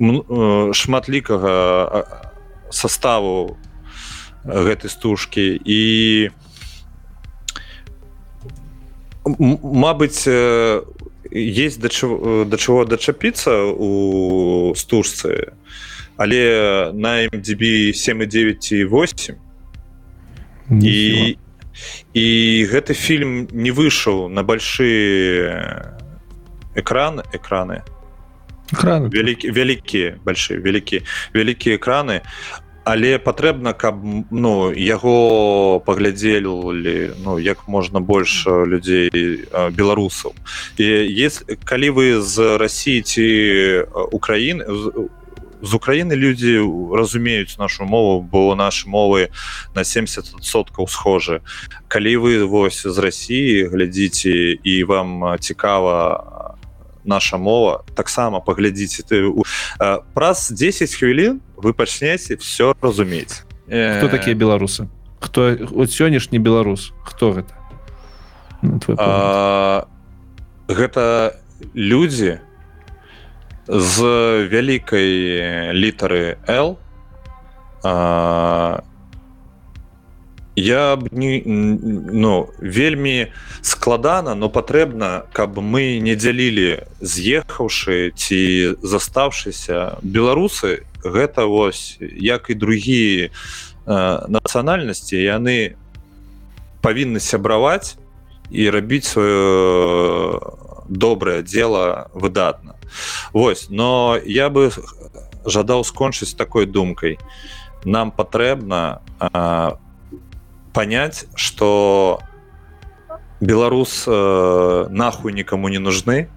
[0.00, 1.54] э, шматлікага
[2.70, 3.56] составу
[4.44, 5.60] гэтай стужкі.
[5.64, 5.80] І
[9.24, 10.28] Мабыць
[11.34, 15.52] есть да чаго, да чаго дачапіцца у стужцы
[16.16, 19.34] але на MDB 79,8
[20.70, 21.36] і
[22.14, 22.26] і
[22.70, 25.98] гэты фільм не выйшаў на большие
[26.76, 27.82] экран экраны.
[28.70, 29.10] Экраны.
[29.10, 31.02] Вялікі вялікія большие вялікі
[31.34, 32.22] вялікія экраны
[32.84, 39.10] але патрэбна каб ну яго паглядзелі ну як можна больш людзей
[39.72, 40.36] беларусаў.
[40.76, 43.26] І есть калі вы з Росіі ці
[44.12, 44.64] Украіны
[45.64, 46.60] з Украіны людзі
[46.92, 49.32] разумеюць нашу мову бо наши мовы
[49.74, 51.40] на 70соткаў схожи
[51.88, 56.53] калі вы вось з Росіі глядзіце і вам цікава
[57.04, 59.20] наша мова таксама паглядзіце ты
[60.14, 63.44] праз 10 хвілін вы пачнеце все разумець.
[63.68, 64.88] Кто такія беларусы?
[65.20, 67.52] Хто от сённяшні беларус хто гэта?
[68.62, 69.86] Ну, а,
[70.68, 71.36] гэта
[71.74, 72.40] людзі
[73.68, 73.96] з
[74.48, 76.76] вялікай літары л
[77.84, 78.80] а,
[80.56, 89.98] я б не ну вельмі складана но патрэбна каб мы не дзялілі з'ехаўшы ці застаўшыся
[90.02, 90.86] беларусы.
[91.04, 93.30] Гэта вось як і другія э,
[94.30, 95.74] нацыянальнасці яны
[96.80, 97.98] павінны сябраваць
[98.50, 100.40] і рабіць сваё
[100.88, 102.78] добрае дело выдатна.
[103.32, 104.70] Вось но я бы
[105.44, 107.18] жадаў скончыць такой думкай.
[107.84, 109.83] Нам патрэбна по
[110.74, 112.20] понять, что
[113.40, 116.28] беларус э, нахуй никому не нужны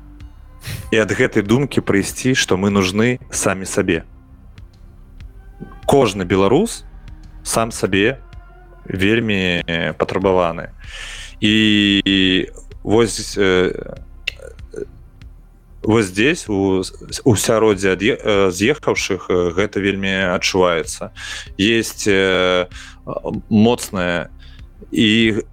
[0.91, 4.03] и от гэтай думки прыйсці что мы нужны самі сабе
[5.85, 6.83] кожны беларус
[7.43, 8.19] сам сабе
[8.85, 9.63] вельмі
[9.97, 10.71] патрабаваны
[11.39, 12.47] і
[12.83, 13.97] вось э,
[15.87, 17.95] вот здесь у, сяроддзе
[18.51, 21.15] з'ехаўшых э, гэта вельмі адчуваецца.
[21.57, 22.67] Есть э,
[23.47, 24.29] моцная
[24.91, 25.43] і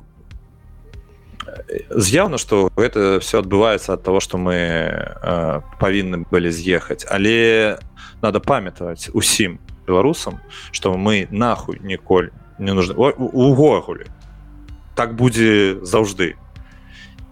[1.95, 7.07] з'яўна что гэта все адбываецца ад того что мы э, павінны былі з'ехаць.
[7.07, 7.79] Але
[8.21, 12.99] надо памятаваць усім беларусам что мы нахуй ніколь не нужны.
[12.99, 14.11] Увогуле
[14.99, 16.35] так будзе заўжды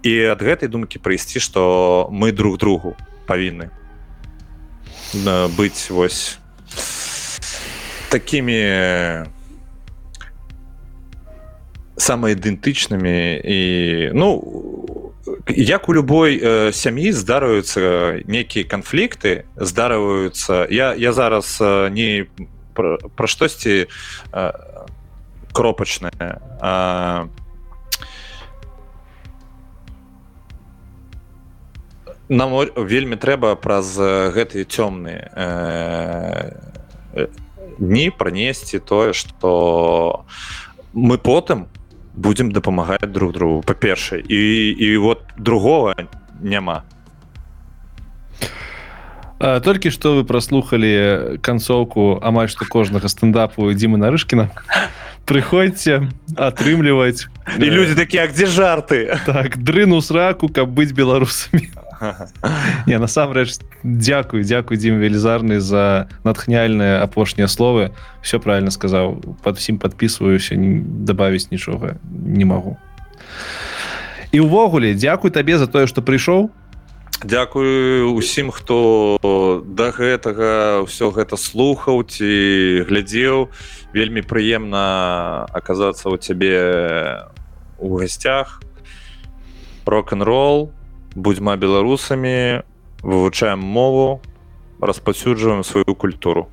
[0.02, 3.70] і ад гэтай думкі прыйсці что мы друг другу павінны
[5.56, 6.38] быць вось
[8.10, 9.26] такими
[11.96, 13.60] самаідэнтычнымі і
[14.14, 14.28] ну
[15.48, 22.26] як у любой э, сям'і здараюцца нейкія канфлікты здарваюцца я я зараз э, не
[22.74, 24.52] пра, пра штосьці э,
[25.52, 27.28] кропачнае а
[32.32, 37.28] нам вельмі трэба праз гэтыя цёмныя э,
[37.78, 40.24] дні пранесці тое што
[40.92, 41.68] мы потым
[42.14, 44.20] будзем дапамагаць друг другу па-першае.
[44.20, 45.94] І і вот другого
[46.40, 46.82] няма.
[49.38, 54.50] Толькі што вы праслухалі канцоўку амаль што кожнага стендапу дзімы нарышкіна
[55.28, 57.26] прыходзьце атрымліваць.
[57.58, 59.18] І людзі такія где жарты?
[59.26, 61.81] Так дрыну сраку каб быць беларусамі
[62.90, 67.90] не насамрэч дзякую дзякую дзім велізарны за натхняльныя апошнія словы.
[68.22, 69.38] Все правильно сказаў.
[69.42, 72.78] Под усім подписываюся добавіць нічога не могу
[74.32, 76.50] і увогуле дзякуй табе за тое что прыйшоў.
[77.22, 83.52] Дякую усім хто да гэтага ўсё гэта слухаў ці глядзеў.
[83.92, 86.56] Вельмі прыемна аказацца ў цябе
[87.78, 88.64] у гасцях.
[89.86, 90.72] Рок-н-рол
[91.14, 92.62] будзьма беларусамі
[93.02, 94.20] вывучаем мову
[94.80, 96.48] распаўсюджваем сваю культуру.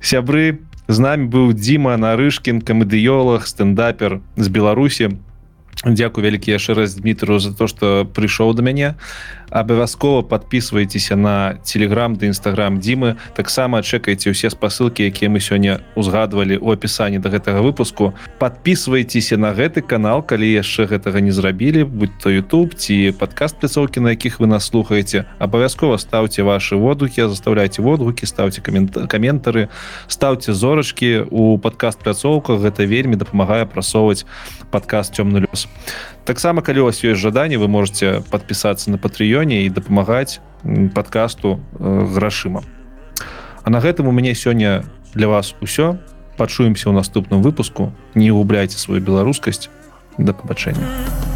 [0.00, 5.18] Сябры з намі быў Дзіма нарышкін камедыёлог стендапер з беларусі.
[5.84, 8.94] Дякую вялікі яшчэ раз Дмітру за то что прыйшоў до мяне
[9.50, 16.56] абавязкова подписывайтеся на телеграм да нстаграм Дмы таксама чекайте усе спасылки якія мы сёння узгадывалі
[16.58, 18.14] у опісанні до гэтага выпуску.
[18.38, 24.00] Подписывайтеся на гэты канал калі яшчэ гэтага не зрабілі будь то YouTube ці подкаст пляцоўки
[24.00, 28.26] на якіх вы нас слухаете абавязкова ставьте ваши водгукі заставляйте водгукі
[28.62, 29.68] камент каментары
[30.08, 34.26] ставьте зорачки у подкаст пляцоўках гэта вельмі дапамагае прасоўваць
[34.70, 35.68] подкаст цёмны лёс
[36.26, 40.42] таксама калі у вас ёсць жаданне вы можете подпісацца на патрыёне і дапамагаць
[40.94, 42.66] подкасту э, грашыма.
[43.62, 45.98] А на гэтым у мяне сёння для вас усё.
[46.36, 47.94] Пачуемся ў наступным выпуску.
[48.14, 49.70] Не губляйте сваю беларускасць.
[50.18, 51.35] Да пабачэння